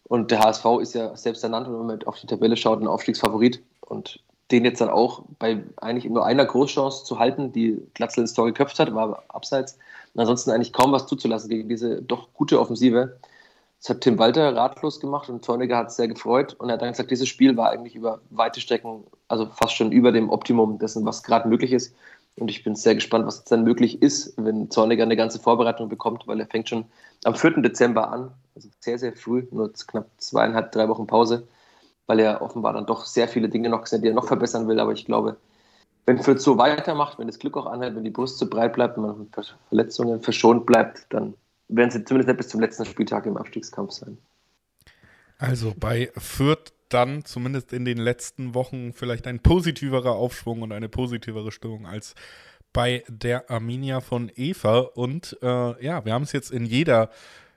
Und 0.04 0.30
der 0.30 0.40
HSV 0.40 0.64
ist 0.80 0.94
ja 0.94 1.16
selbst 1.16 1.42
ernannt, 1.42 1.68
wenn 1.68 1.86
man 1.86 2.02
auf 2.04 2.20
die 2.20 2.26
Tabelle 2.26 2.56
schaut, 2.56 2.80
ein 2.80 2.86
Aufstiegsfavorit. 2.86 3.62
Und 3.80 4.20
den 4.50 4.64
jetzt 4.64 4.80
dann 4.80 4.90
auch 4.90 5.22
bei 5.38 5.62
eigentlich 5.76 6.10
nur 6.10 6.24
einer 6.24 6.44
Großchance 6.44 7.04
zu 7.04 7.18
halten, 7.18 7.52
die 7.52 7.80
Glatzel 7.94 8.20
ins 8.20 8.34
Tor 8.34 8.46
geköpft 8.46 8.78
hat, 8.78 8.94
war 8.94 9.24
abseits. 9.28 9.78
Und 10.14 10.20
ansonsten 10.20 10.50
eigentlich 10.50 10.72
kaum 10.72 10.92
was 10.92 11.06
zuzulassen 11.06 11.48
gegen 11.48 11.68
diese 11.68 12.02
doch 12.02 12.28
gute 12.34 12.60
Offensive. 12.60 13.16
Das 13.80 13.90
hat 13.90 14.00
Tim 14.00 14.18
Walter 14.18 14.54
ratlos 14.54 15.00
gemacht 15.00 15.28
und 15.28 15.44
Zorniger 15.44 15.76
hat 15.76 15.88
es 15.88 15.96
sehr 15.96 16.08
gefreut. 16.08 16.54
Und 16.58 16.70
er 16.70 16.74
hat 16.74 16.82
dann 16.82 16.92
gesagt, 16.92 17.10
dieses 17.10 17.28
Spiel 17.28 17.56
war 17.56 17.70
eigentlich 17.70 17.94
über 17.94 18.20
weite 18.30 18.60
Strecken, 18.60 19.04
also 19.28 19.46
fast 19.46 19.74
schon 19.74 19.92
über 19.92 20.12
dem 20.12 20.30
Optimum 20.30 20.78
dessen, 20.78 21.04
was 21.04 21.22
gerade 21.22 21.48
möglich 21.48 21.72
ist. 21.72 21.94
Und 22.38 22.50
ich 22.50 22.62
bin 22.62 22.76
sehr 22.76 22.94
gespannt, 22.94 23.26
was 23.26 23.44
dann 23.44 23.64
möglich 23.64 24.02
ist, 24.02 24.34
wenn 24.36 24.70
Zorniger 24.70 25.04
eine 25.04 25.16
ganze 25.16 25.38
Vorbereitung 25.38 25.88
bekommt, 25.88 26.26
weil 26.26 26.38
er 26.38 26.46
fängt 26.46 26.68
schon 26.68 26.84
am 27.24 27.34
4. 27.34 27.62
Dezember 27.62 28.10
an, 28.12 28.30
also 28.54 28.68
sehr, 28.80 28.98
sehr 28.98 29.14
früh, 29.14 29.46
nur 29.50 29.72
knapp 29.72 30.10
zweieinhalb, 30.18 30.70
drei 30.72 30.88
Wochen 30.88 31.06
Pause, 31.06 31.48
weil 32.06 32.20
er 32.20 32.42
offenbar 32.42 32.74
dann 32.74 32.84
doch 32.84 33.06
sehr 33.06 33.26
viele 33.26 33.48
Dinge 33.48 33.70
noch 33.70 33.82
gesehen, 33.82 34.02
die 34.02 34.08
er 34.08 34.14
noch 34.14 34.26
verbessern 34.26 34.68
will. 34.68 34.78
Aber 34.80 34.92
ich 34.92 35.06
glaube, 35.06 35.36
wenn 36.04 36.22
Fürth 36.22 36.40
so 36.40 36.58
weitermacht, 36.58 37.18
wenn 37.18 37.26
das 37.26 37.38
Glück 37.38 37.56
auch 37.56 37.66
anhält, 37.66 37.96
wenn 37.96 38.04
die 38.04 38.10
Brust 38.10 38.38
so 38.38 38.48
breit 38.48 38.74
bleibt, 38.74 38.96
wenn 38.96 39.04
man 39.04 39.28
Verletzungen 39.68 40.20
verschont 40.20 40.66
bleibt, 40.66 41.06
dann 41.10 41.34
werden 41.68 41.90
sie 41.90 42.04
zumindest 42.04 42.28
nicht 42.28 42.38
bis 42.38 42.48
zum 42.48 42.60
letzten 42.60 42.84
Spieltag 42.84 43.24
im 43.26 43.38
Abstiegskampf 43.38 43.92
sein. 43.92 44.18
Also 45.38 45.74
bei 45.78 46.10
Fürth 46.16 46.72
dann 46.88 47.24
zumindest 47.24 47.72
in 47.72 47.84
den 47.84 47.98
letzten 47.98 48.54
Wochen 48.54 48.92
vielleicht 48.92 49.26
ein 49.26 49.40
positiverer 49.40 50.12
Aufschwung 50.12 50.62
und 50.62 50.72
eine 50.72 50.88
positivere 50.88 51.52
Stimmung 51.52 51.86
als 51.86 52.14
bei 52.72 53.04
der 53.08 53.50
Arminia 53.50 54.00
von 54.00 54.30
Eva. 54.34 54.78
Und 54.80 55.38
äh, 55.42 55.84
ja, 55.84 56.04
wir 56.04 56.12
haben 56.12 56.24
es 56.24 56.32
jetzt 56.32 56.50
in 56.50 56.66
jeder 56.66 57.10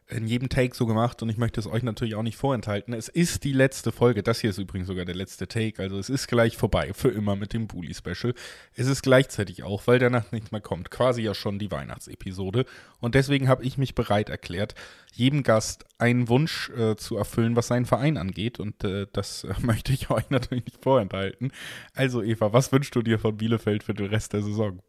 in 0.09 0.27
jedem 0.27 0.49
Take 0.49 0.75
so 0.75 0.87
gemacht 0.87 1.21
und 1.21 1.29
ich 1.29 1.37
möchte 1.37 1.59
es 1.59 1.67
euch 1.67 1.83
natürlich 1.83 2.15
auch 2.15 2.23
nicht 2.23 2.37
vorenthalten. 2.37 2.93
Es 2.93 3.09
ist 3.09 3.43
die 3.43 3.53
letzte 3.53 3.91
Folge. 3.91 4.23
Das 4.23 4.39
hier 4.39 4.49
ist 4.49 4.57
übrigens 4.57 4.87
sogar 4.87 5.05
der 5.05 5.15
letzte 5.15 5.47
Take. 5.47 5.81
Also 5.81 5.99
es 5.99 6.09
ist 6.09 6.27
gleich 6.27 6.57
vorbei. 6.57 6.91
Für 6.93 7.09
immer 7.09 7.35
mit 7.35 7.53
dem 7.53 7.67
Bully 7.67 7.93
Special. 7.93 8.33
Es 8.75 8.87
ist 8.87 9.03
gleichzeitig 9.03 9.63
auch, 9.63 9.85
weil 9.85 9.99
danach 9.99 10.31
nichts 10.31 10.51
mehr 10.51 10.61
kommt, 10.61 10.89
quasi 10.89 11.21
ja 11.21 11.35
schon 11.35 11.59
die 11.59 11.69
Weihnachtsepisode. 11.69 12.65
Und 12.99 13.13
deswegen 13.13 13.47
habe 13.47 13.63
ich 13.63 13.77
mich 13.77 13.93
bereit 13.93 14.29
erklärt, 14.29 14.73
jedem 15.13 15.43
Gast 15.43 15.85
einen 15.99 16.27
Wunsch 16.27 16.71
äh, 16.71 16.95
zu 16.95 17.15
erfüllen, 17.15 17.55
was 17.55 17.67
seinen 17.67 17.85
Verein 17.85 18.17
angeht. 18.17 18.59
Und 18.59 18.83
äh, 18.83 19.05
das 19.13 19.43
äh, 19.43 19.53
möchte 19.61 19.93
ich 19.93 20.09
euch 20.09 20.29
natürlich 20.31 20.65
nicht 20.65 20.83
vorenthalten. 20.83 21.51
Also 21.93 22.23
Eva, 22.23 22.51
was 22.51 22.71
wünschst 22.71 22.95
du 22.95 23.03
dir 23.03 23.19
von 23.19 23.37
Bielefeld 23.37 23.83
für 23.83 23.93
den 23.93 24.07
Rest 24.07 24.33
der 24.33 24.41
Saison? 24.41 24.81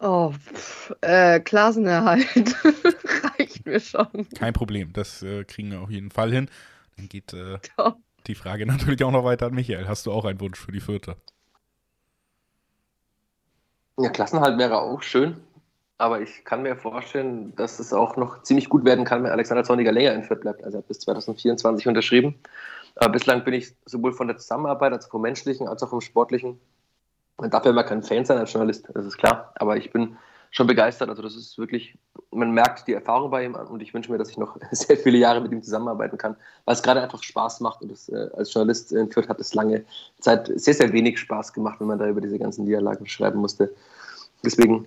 Oh, 0.00 0.30
pff, 0.30 0.94
äh, 1.00 1.40
Klassenerhalt 1.40 2.54
reicht 3.38 3.66
mir 3.66 3.80
schon. 3.80 4.28
Kein 4.36 4.52
Problem, 4.52 4.92
das 4.92 5.22
äh, 5.22 5.44
kriegen 5.44 5.72
wir 5.72 5.80
auf 5.80 5.90
jeden 5.90 6.10
Fall 6.10 6.30
hin. 6.30 6.48
Dann 6.96 7.08
geht 7.08 7.32
äh, 7.32 7.58
die 8.26 8.36
Frage 8.36 8.66
natürlich 8.66 9.02
auch 9.02 9.10
noch 9.10 9.24
weiter 9.24 9.46
an 9.46 9.54
Michael. 9.54 9.88
Hast 9.88 10.06
du 10.06 10.12
auch 10.12 10.24
einen 10.24 10.40
Wunsch 10.40 10.60
für 10.60 10.70
die 10.70 10.80
Vierte? 10.80 11.16
Ja, 13.98 14.10
Klassenhalt 14.10 14.56
wäre 14.58 14.80
auch 14.80 15.02
schön, 15.02 15.38
aber 15.96 16.20
ich 16.20 16.44
kann 16.44 16.62
mir 16.62 16.76
vorstellen, 16.76 17.56
dass 17.56 17.80
es 17.80 17.92
auch 17.92 18.16
noch 18.16 18.42
ziemlich 18.42 18.68
gut 18.68 18.84
werden 18.84 19.04
kann, 19.04 19.24
wenn 19.24 19.32
Alexander 19.32 19.64
Zorniger 19.64 19.90
länger 19.90 20.12
in 20.12 20.22
Fürth 20.22 20.40
bleibt. 20.40 20.62
Also 20.62 20.78
er 20.78 20.82
hat 20.82 20.88
bis 20.88 21.00
2024 21.00 21.88
unterschrieben. 21.88 22.36
Aber 22.94 23.10
bislang 23.10 23.42
bin 23.42 23.54
ich 23.54 23.74
sowohl 23.84 24.12
von 24.12 24.28
der 24.28 24.36
Zusammenarbeit, 24.36 24.92
als 24.92 25.06
auch 25.06 25.10
vom 25.10 25.22
menschlichen, 25.22 25.66
als 25.66 25.82
auch 25.82 25.90
vom 25.90 26.00
sportlichen 26.00 26.60
man 27.38 27.50
darf 27.50 27.64
ja 27.64 27.70
immer 27.70 27.84
kein 27.84 28.02
Fan 28.02 28.24
sein 28.24 28.38
als 28.38 28.52
Journalist, 28.52 28.88
das 28.92 29.06
ist 29.06 29.16
klar. 29.16 29.52
Aber 29.56 29.76
ich 29.76 29.92
bin 29.92 30.16
schon 30.50 30.66
begeistert. 30.66 31.08
Also 31.08 31.22
das 31.22 31.36
ist 31.36 31.58
wirklich, 31.58 31.98
man 32.30 32.52
merkt 32.52 32.86
die 32.88 32.94
Erfahrung 32.94 33.30
bei 33.30 33.44
ihm 33.44 33.54
an 33.54 33.66
und 33.66 33.82
ich 33.82 33.92
wünsche 33.94 34.10
mir, 34.10 34.18
dass 34.18 34.30
ich 34.30 34.38
noch 34.38 34.56
sehr 34.70 34.96
viele 34.96 35.18
Jahre 35.18 35.40
mit 35.40 35.52
ihm 35.52 35.62
zusammenarbeiten 35.62 36.18
kann, 36.18 36.36
weil 36.64 36.74
es 36.74 36.82
gerade 36.82 37.02
einfach 37.02 37.22
Spaß 37.22 37.60
macht 37.60 37.82
und 37.82 37.90
das, 37.90 38.08
äh, 38.08 38.28
als 38.36 38.52
Journalist 38.52 38.92
in 38.92 39.10
Fürth 39.10 39.28
hat 39.28 39.40
es 39.40 39.54
lange 39.54 39.84
Zeit 40.20 40.50
sehr, 40.54 40.74
sehr 40.74 40.92
wenig 40.92 41.18
Spaß 41.18 41.52
gemacht, 41.52 41.80
wenn 41.80 41.86
man 41.86 41.98
da 41.98 42.08
über 42.08 42.20
diese 42.20 42.38
ganzen 42.38 42.64
Niederlagen 42.64 43.06
schreiben 43.06 43.40
musste. 43.40 43.74
Deswegen 44.44 44.86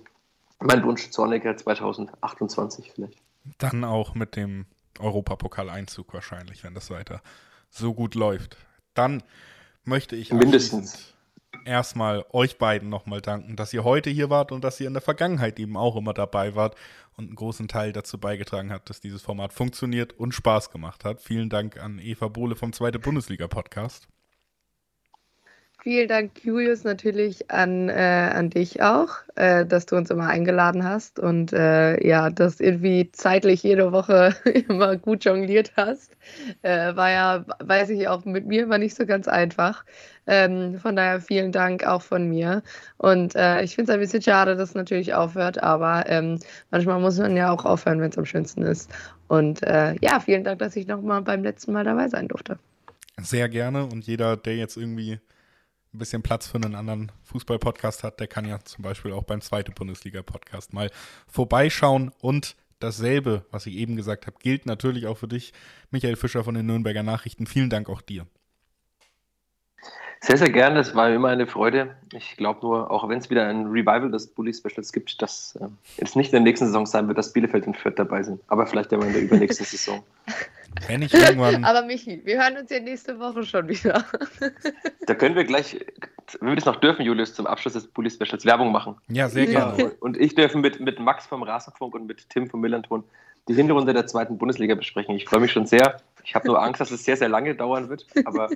mein 0.60 0.82
Wunsch 0.84 1.10
Zorniger 1.10 1.56
2028 1.56 2.92
vielleicht. 2.94 3.18
Dann 3.58 3.84
auch 3.84 4.14
mit 4.14 4.36
dem 4.36 4.66
Europapokal-Einzug 4.98 6.14
wahrscheinlich, 6.14 6.64
wenn 6.64 6.74
das 6.74 6.90
weiter 6.90 7.22
so 7.70 7.94
gut 7.94 8.14
läuft. 8.14 8.56
Dann 8.94 9.22
möchte 9.84 10.14
ich 10.14 10.32
mindestens 10.32 11.11
erstmal 11.66 12.24
euch 12.32 12.58
beiden 12.58 12.88
nochmal 12.88 13.20
danken, 13.20 13.56
dass 13.56 13.72
ihr 13.72 13.84
heute 13.84 14.10
hier 14.10 14.30
wart 14.30 14.52
und 14.52 14.64
dass 14.64 14.80
ihr 14.80 14.86
in 14.86 14.94
der 14.94 15.02
Vergangenheit 15.02 15.58
eben 15.58 15.76
auch 15.76 15.96
immer 15.96 16.14
dabei 16.14 16.54
wart 16.54 16.76
und 17.16 17.26
einen 17.26 17.36
großen 17.36 17.68
Teil 17.68 17.92
dazu 17.92 18.18
beigetragen 18.18 18.72
habt, 18.72 18.90
dass 18.90 19.00
dieses 19.00 19.22
Format 19.22 19.52
funktioniert 19.52 20.12
und 20.12 20.32
Spaß 20.32 20.70
gemacht 20.70 21.04
hat. 21.04 21.20
Vielen 21.20 21.48
Dank 21.48 21.78
an 21.78 21.98
Eva 21.98 22.28
Bohle 22.28 22.56
vom 22.56 22.72
Zweite 22.72 22.98
Bundesliga 22.98 23.48
Podcast. 23.48 24.08
Vielen 25.82 26.06
Dank, 26.06 26.44
Julius, 26.44 26.84
natürlich 26.84 27.50
an, 27.50 27.88
äh, 27.88 28.30
an 28.32 28.50
dich 28.50 28.80
auch, 28.82 29.08
äh, 29.34 29.66
dass 29.66 29.84
du 29.84 29.96
uns 29.96 30.10
immer 30.10 30.28
eingeladen 30.28 30.84
hast 30.84 31.18
und 31.18 31.52
äh, 31.52 32.06
ja, 32.06 32.30
dass 32.30 32.60
irgendwie 32.60 33.10
zeitlich 33.10 33.64
jede 33.64 33.90
Woche 33.90 34.36
immer 34.68 34.96
gut 34.96 35.24
jongliert 35.24 35.72
hast. 35.76 36.12
Äh, 36.62 36.94
war 36.94 37.10
ja, 37.10 37.44
weiß 37.58 37.90
ich 37.90 38.06
auch, 38.06 38.24
mit 38.24 38.46
mir 38.46 38.62
immer 38.62 38.78
nicht 38.78 38.94
so 38.94 39.06
ganz 39.06 39.26
einfach. 39.26 39.84
Ähm, 40.28 40.78
von 40.78 40.94
daher 40.94 41.20
vielen 41.20 41.50
Dank 41.50 41.84
auch 41.84 42.02
von 42.02 42.28
mir. 42.28 42.62
Und 42.98 43.34
äh, 43.34 43.64
ich 43.64 43.74
finde 43.74 43.90
es 43.90 43.94
ein 43.94 44.00
bisschen 44.00 44.22
schade, 44.22 44.54
dass 44.54 44.68
es 44.68 44.74
natürlich 44.76 45.14
aufhört, 45.14 45.60
aber 45.60 46.04
ähm, 46.06 46.38
manchmal 46.70 47.00
muss 47.00 47.18
man 47.18 47.36
ja 47.36 47.50
auch 47.50 47.64
aufhören, 47.64 48.00
wenn 48.00 48.10
es 48.10 48.18
am 48.18 48.24
schönsten 48.24 48.62
ist. 48.62 48.88
Und 49.26 49.64
äh, 49.64 49.96
ja, 50.00 50.20
vielen 50.20 50.44
Dank, 50.44 50.60
dass 50.60 50.76
ich 50.76 50.86
nochmal 50.86 51.22
beim 51.22 51.42
letzten 51.42 51.72
Mal 51.72 51.82
dabei 51.82 52.06
sein 52.06 52.28
durfte. 52.28 52.56
Sehr 53.20 53.48
gerne 53.48 53.82
und 53.86 54.06
jeder, 54.06 54.36
der 54.36 54.54
jetzt 54.54 54.76
irgendwie 54.76 55.18
ein 55.94 55.98
bisschen 55.98 56.22
Platz 56.22 56.46
für 56.46 56.56
einen 56.56 56.74
anderen 56.74 57.12
Fußball-Podcast 57.24 58.02
hat, 58.02 58.18
der 58.18 58.26
kann 58.26 58.46
ja 58.46 58.58
zum 58.60 58.82
Beispiel 58.82 59.12
auch 59.12 59.24
beim 59.24 59.42
zweiten 59.42 59.74
Bundesliga-Podcast 59.74 60.72
mal 60.72 60.90
vorbeischauen. 61.26 62.10
Und 62.20 62.56
dasselbe, 62.78 63.44
was 63.50 63.66
ich 63.66 63.76
eben 63.76 63.96
gesagt 63.96 64.26
habe, 64.26 64.36
gilt 64.40 64.64
natürlich 64.64 65.06
auch 65.06 65.18
für 65.18 65.28
dich, 65.28 65.52
Michael 65.90 66.16
Fischer 66.16 66.44
von 66.44 66.54
den 66.54 66.66
Nürnberger 66.66 67.02
Nachrichten. 67.02 67.46
Vielen 67.46 67.68
Dank 67.68 67.90
auch 67.90 68.00
dir. 68.00 68.26
Sehr, 70.20 70.38
sehr 70.38 70.50
gerne. 70.50 70.78
Es 70.78 70.94
war 70.94 71.12
immer 71.12 71.28
eine 71.28 71.48
Freude. 71.48 71.96
Ich 72.12 72.36
glaube 72.36 72.60
nur, 72.62 72.90
auch 72.90 73.08
wenn 73.08 73.18
es 73.18 73.28
wieder 73.28 73.46
ein 73.48 73.66
Revival 73.66 74.10
des 74.10 74.28
Bully 74.28 74.54
Specials 74.54 74.92
gibt, 74.92 75.20
dass 75.20 75.56
äh, 75.56 75.66
es 75.96 76.14
nicht 76.14 76.28
in 76.28 76.32
der 76.32 76.40
nächsten 76.42 76.66
Saison 76.66 76.86
sein 76.86 77.08
wird, 77.08 77.18
dass 77.18 77.32
Bielefeld 77.32 77.66
und 77.66 77.76
Fürth 77.76 77.98
dabei 77.98 78.22
sind. 78.22 78.40
Aber 78.46 78.66
vielleicht 78.66 78.92
ja 78.92 78.98
mal 78.98 79.08
in 79.08 79.14
der 79.14 79.22
übernächsten 79.22 79.66
Saison. 79.66 80.04
Wenn 80.86 81.02
ich 81.02 81.14
irgendwann. 81.14 81.64
Aber 81.64 81.82
Michi, 81.82 82.20
wir 82.24 82.42
hören 82.42 82.56
uns 82.56 82.70
ja 82.70 82.80
nächste 82.80 83.18
Woche 83.18 83.44
schon 83.44 83.68
wieder. 83.68 84.04
da 85.06 85.14
können 85.14 85.34
wir 85.34 85.44
gleich, 85.44 85.78
wenn 86.40 86.48
wir 86.50 86.56
das 86.56 86.64
noch 86.64 86.76
dürfen, 86.76 87.02
Julius, 87.04 87.34
zum 87.34 87.46
Abschluss 87.46 87.74
des 87.74 87.86
Bully 87.86 88.10
Specials 88.10 88.44
Werbung 88.44 88.72
machen. 88.72 88.96
Ja, 89.08 89.28
sehr 89.28 89.46
gerne. 89.46 89.92
Und 90.00 90.16
ich 90.16 90.34
dürfen 90.34 90.60
mit, 90.60 90.80
mit 90.80 90.98
Max 90.98 91.26
vom 91.26 91.42
Rasenfunk 91.42 91.94
und 91.94 92.06
mit 92.06 92.28
Tim 92.30 92.48
vom 92.48 92.60
Millanton 92.60 93.04
die 93.48 93.54
Hinrunde 93.54 93.92
der 93.92 94.06
zweiten 94.06 94.38
Bundesliga 94.38 94.74
besprechen. 94.74 95.16
Ich 95.16 95.24
freue 95.24 95.40
mich 95.40 95.52
schon 95.52 95.66
sehr. 95.66 96.00
Ich 96.24 96.34
habe 96.34 96.46
nur 96.46 96.62
Angst, 96.62 96.80
dass 96.80 96.90
es 96.90 97.04
sehr, 97.04 97.16
sehr 97.16 97.28
lange 97.28 97.54
dauern 97.54 97.88
wird. 97.88 98.06
Aber 98.24 98.48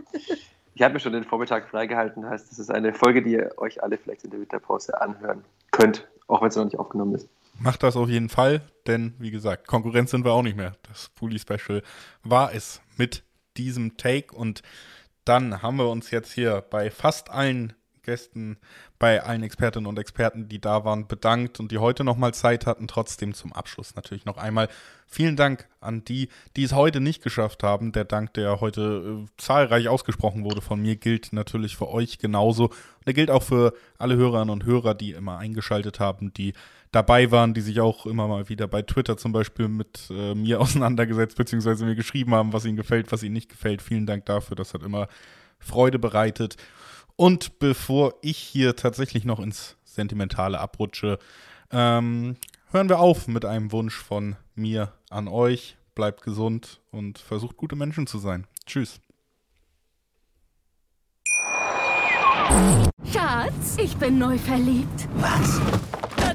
ich 0.74 0.82
habe 0.82 0.94
mir 0.94 1.00
schon 1.00 1.12
den 1.12 1.24
Vormittag 1.24 1.68
freigehalten. 1.68 2.28
Heißt, 2.28 2.50
das 2.50 2.58
ist 2.58 2.70
eine 2.70 2.92
Folge, 2.92 3.22
die 3.22 3.32
ihr 3.32 3.52
euch 3.56 3.82
alle 3.82 3.98
vielleicht 3.98 4.24
in 4.24 4.30
der 4.30 4.40
Winterpause 4.40 5.00
anhören 5.00 5.44
könnt, 5.72 6.06
auch 6.28 6.40
wenn 6.40 6.48
es 6.48 6.56
noch 6.56 6.64
nicht 6.64 6.78
aufgenommen 6.78 7.14
ist. 7.14 7.28
Macht 7.58 7.82
das 7.82 7.96
auf 7.96 8.08
jeden 8.08 8.28
Fall, 8.28 8.62
denn 8.86 9.14
wie 9.18 9.30
gesagt, 9.30 9.66
Konkurrenz 9.66 10.10
sind 10.10 10.24
wir 10.24 10.32
auch 10.32 10.42
nicht 10.42 10.56
mehr. 10.56 10.76
Das 10.82 11.10
Fully 11.14 11.38
Special 11.38 11.82
war 12.22 12.52
es 12.54 12.82
mit 12.96 13.24
diesem 13.56 13.96
Take 13.96 14.34
und 14.34 14.62
dann 15.24 15.62
haben 15.62 15.76
wir 15.76 15.88
uns 15.88 16.10
jetzt 16.10 16.32
hier 16.32 16.60
bei 16.70 16.90
fast 16.90 17.30
allen 17.30 17.74
Gästen, 18.06 18.56
bei 18.98 19.22
allen 19.22 19.42
Expertinnen 19.42 19.86
und 19.86 19.98
Experten, 19.98 20.48
die 20.48 20.60
da 20.60 20.84
waren, 20.84 21.06
bedankt 21.06 21.60
und 21.60 21.70
die 21.72 21.78
heute 21.78 22.04
nochmal 22.04 22.32
Zeit 22.32 22.64
hatten. 22.64 22.88
Trotzdem 22.88 23.34
zum 23.34 23.52
Abschluss 23.52 23.94
natürlich 23.94 24.24
noch 24.24 24.38
einmal 24.38 24.68
vielen 25.06 25.36
Dank 25.36 25.68
an 25.80 26.04
die, 26.04 26.28
die 26.56 26.62
es 26.62 26.72
heute 26.72 27.00
nicht 27.00 27.22
geschafft 27.22 27.62
haben. 27.62 27.92
Der 27.92 28.04
Dank, 28.04 28.32
der 28.34 28.60
heute 28.60 29.24
äh, 29.24 29.26
zahlreich 29.36 29.88
ausgesprochen 29.88 30.44
wurde 30.44 30.62
von 30.62 30.80
mir, 30.80 30.96
gilt 30.96 31.32
natürlich 31.32 31.76
für 31.76 31.88
euch 31.88 32.18
genauso. 32.18 32.66
Und 32.66 33.06
der 33.06 33.14
gilt 33.14 33.30
auch 33.30 33.42
für 33.42 33.74
alle 33.98 34.16
Hörerinnen 34.16 34.50
und 34.50 34.64
Hörer, 34.64 34.94
die 34.94 35.10
immer 35.10 35.38
eingeschaltet 35.38 36.00
haben, 36.00 36.32
die 36.32 36.54
dabei 36.92 37.30
waren, 37.30 37.54
die 37.54 37.60
sich 37.60 37.80
auch 37.80 38.06
immer 38.06 38.28
mal 38.28 38.48
wieder 38.48 38.68
bei 38.68 38.82
Twitter 38.82 39.16
zum 39.16 39.32
Beispiel 39.32 39.68
mit 39.68 40.08
äh, 40.10 40.34
mir 40.34 40.60
auseinandergesetzt, 40.62 41.36
beziehungsweise 41.36 41.84
mir 41.84 41.96
geschrieben 41.96 42.34
haben, 42.34 42.52
was 42.52 42.64
ihnen 42.64 42.76
gefällt, 42.76 43.12
was 43.12 43.22
ihnen 43.22 43.34
nicht 43.34 43.50
gefällt. 43.50 43.82
Vielen 43.82 44.06
Dank 44.06 44.26
dafür. 44.26 44.56
Das 44.56 44.74
hat 44.74 44.82
immer 44.82 45.08
Freude 45.58 45.98
bereitet. 45.98 46.56
Und 47.16 47.58
bevor 47.58 48.14
ich 48.20 48.36
hier 48.36 48.76
tatsächlich 48.76 49.24
noch 49.24 49.40
ins 49.40 49.76
Sentimentale 49.84 50.60
abrutsche, 50.60 51.18
ähm, 51.70 52.36
hören 52.70 52.88
wir 52.88 53.00
auf 53.00 53.26
mit 53.26 53.44
einem 53.44 53.72
Wunsch 53.72 53.96
von 53.96 54.36
mir 54.54 54.92
an 55.08 55.26
euch. 55.26 55.76
Bleibt 55.94 56.22
gesund 56.22 56.80
und 56.90 57.18
versucht 57.18 57.56
gute 57.56 57.74
Menschen 57.74 58.06
zu 58.06 58.18
sein. 58.18 58.46
Tschüss. 58.66 59.00
Schatz, 63.10 63.76
ich 63.78 63.96
bin 63.96 64.18
neu 64.18 64.36
verliebt. 64.36 65.08
Was? 65.16 65.60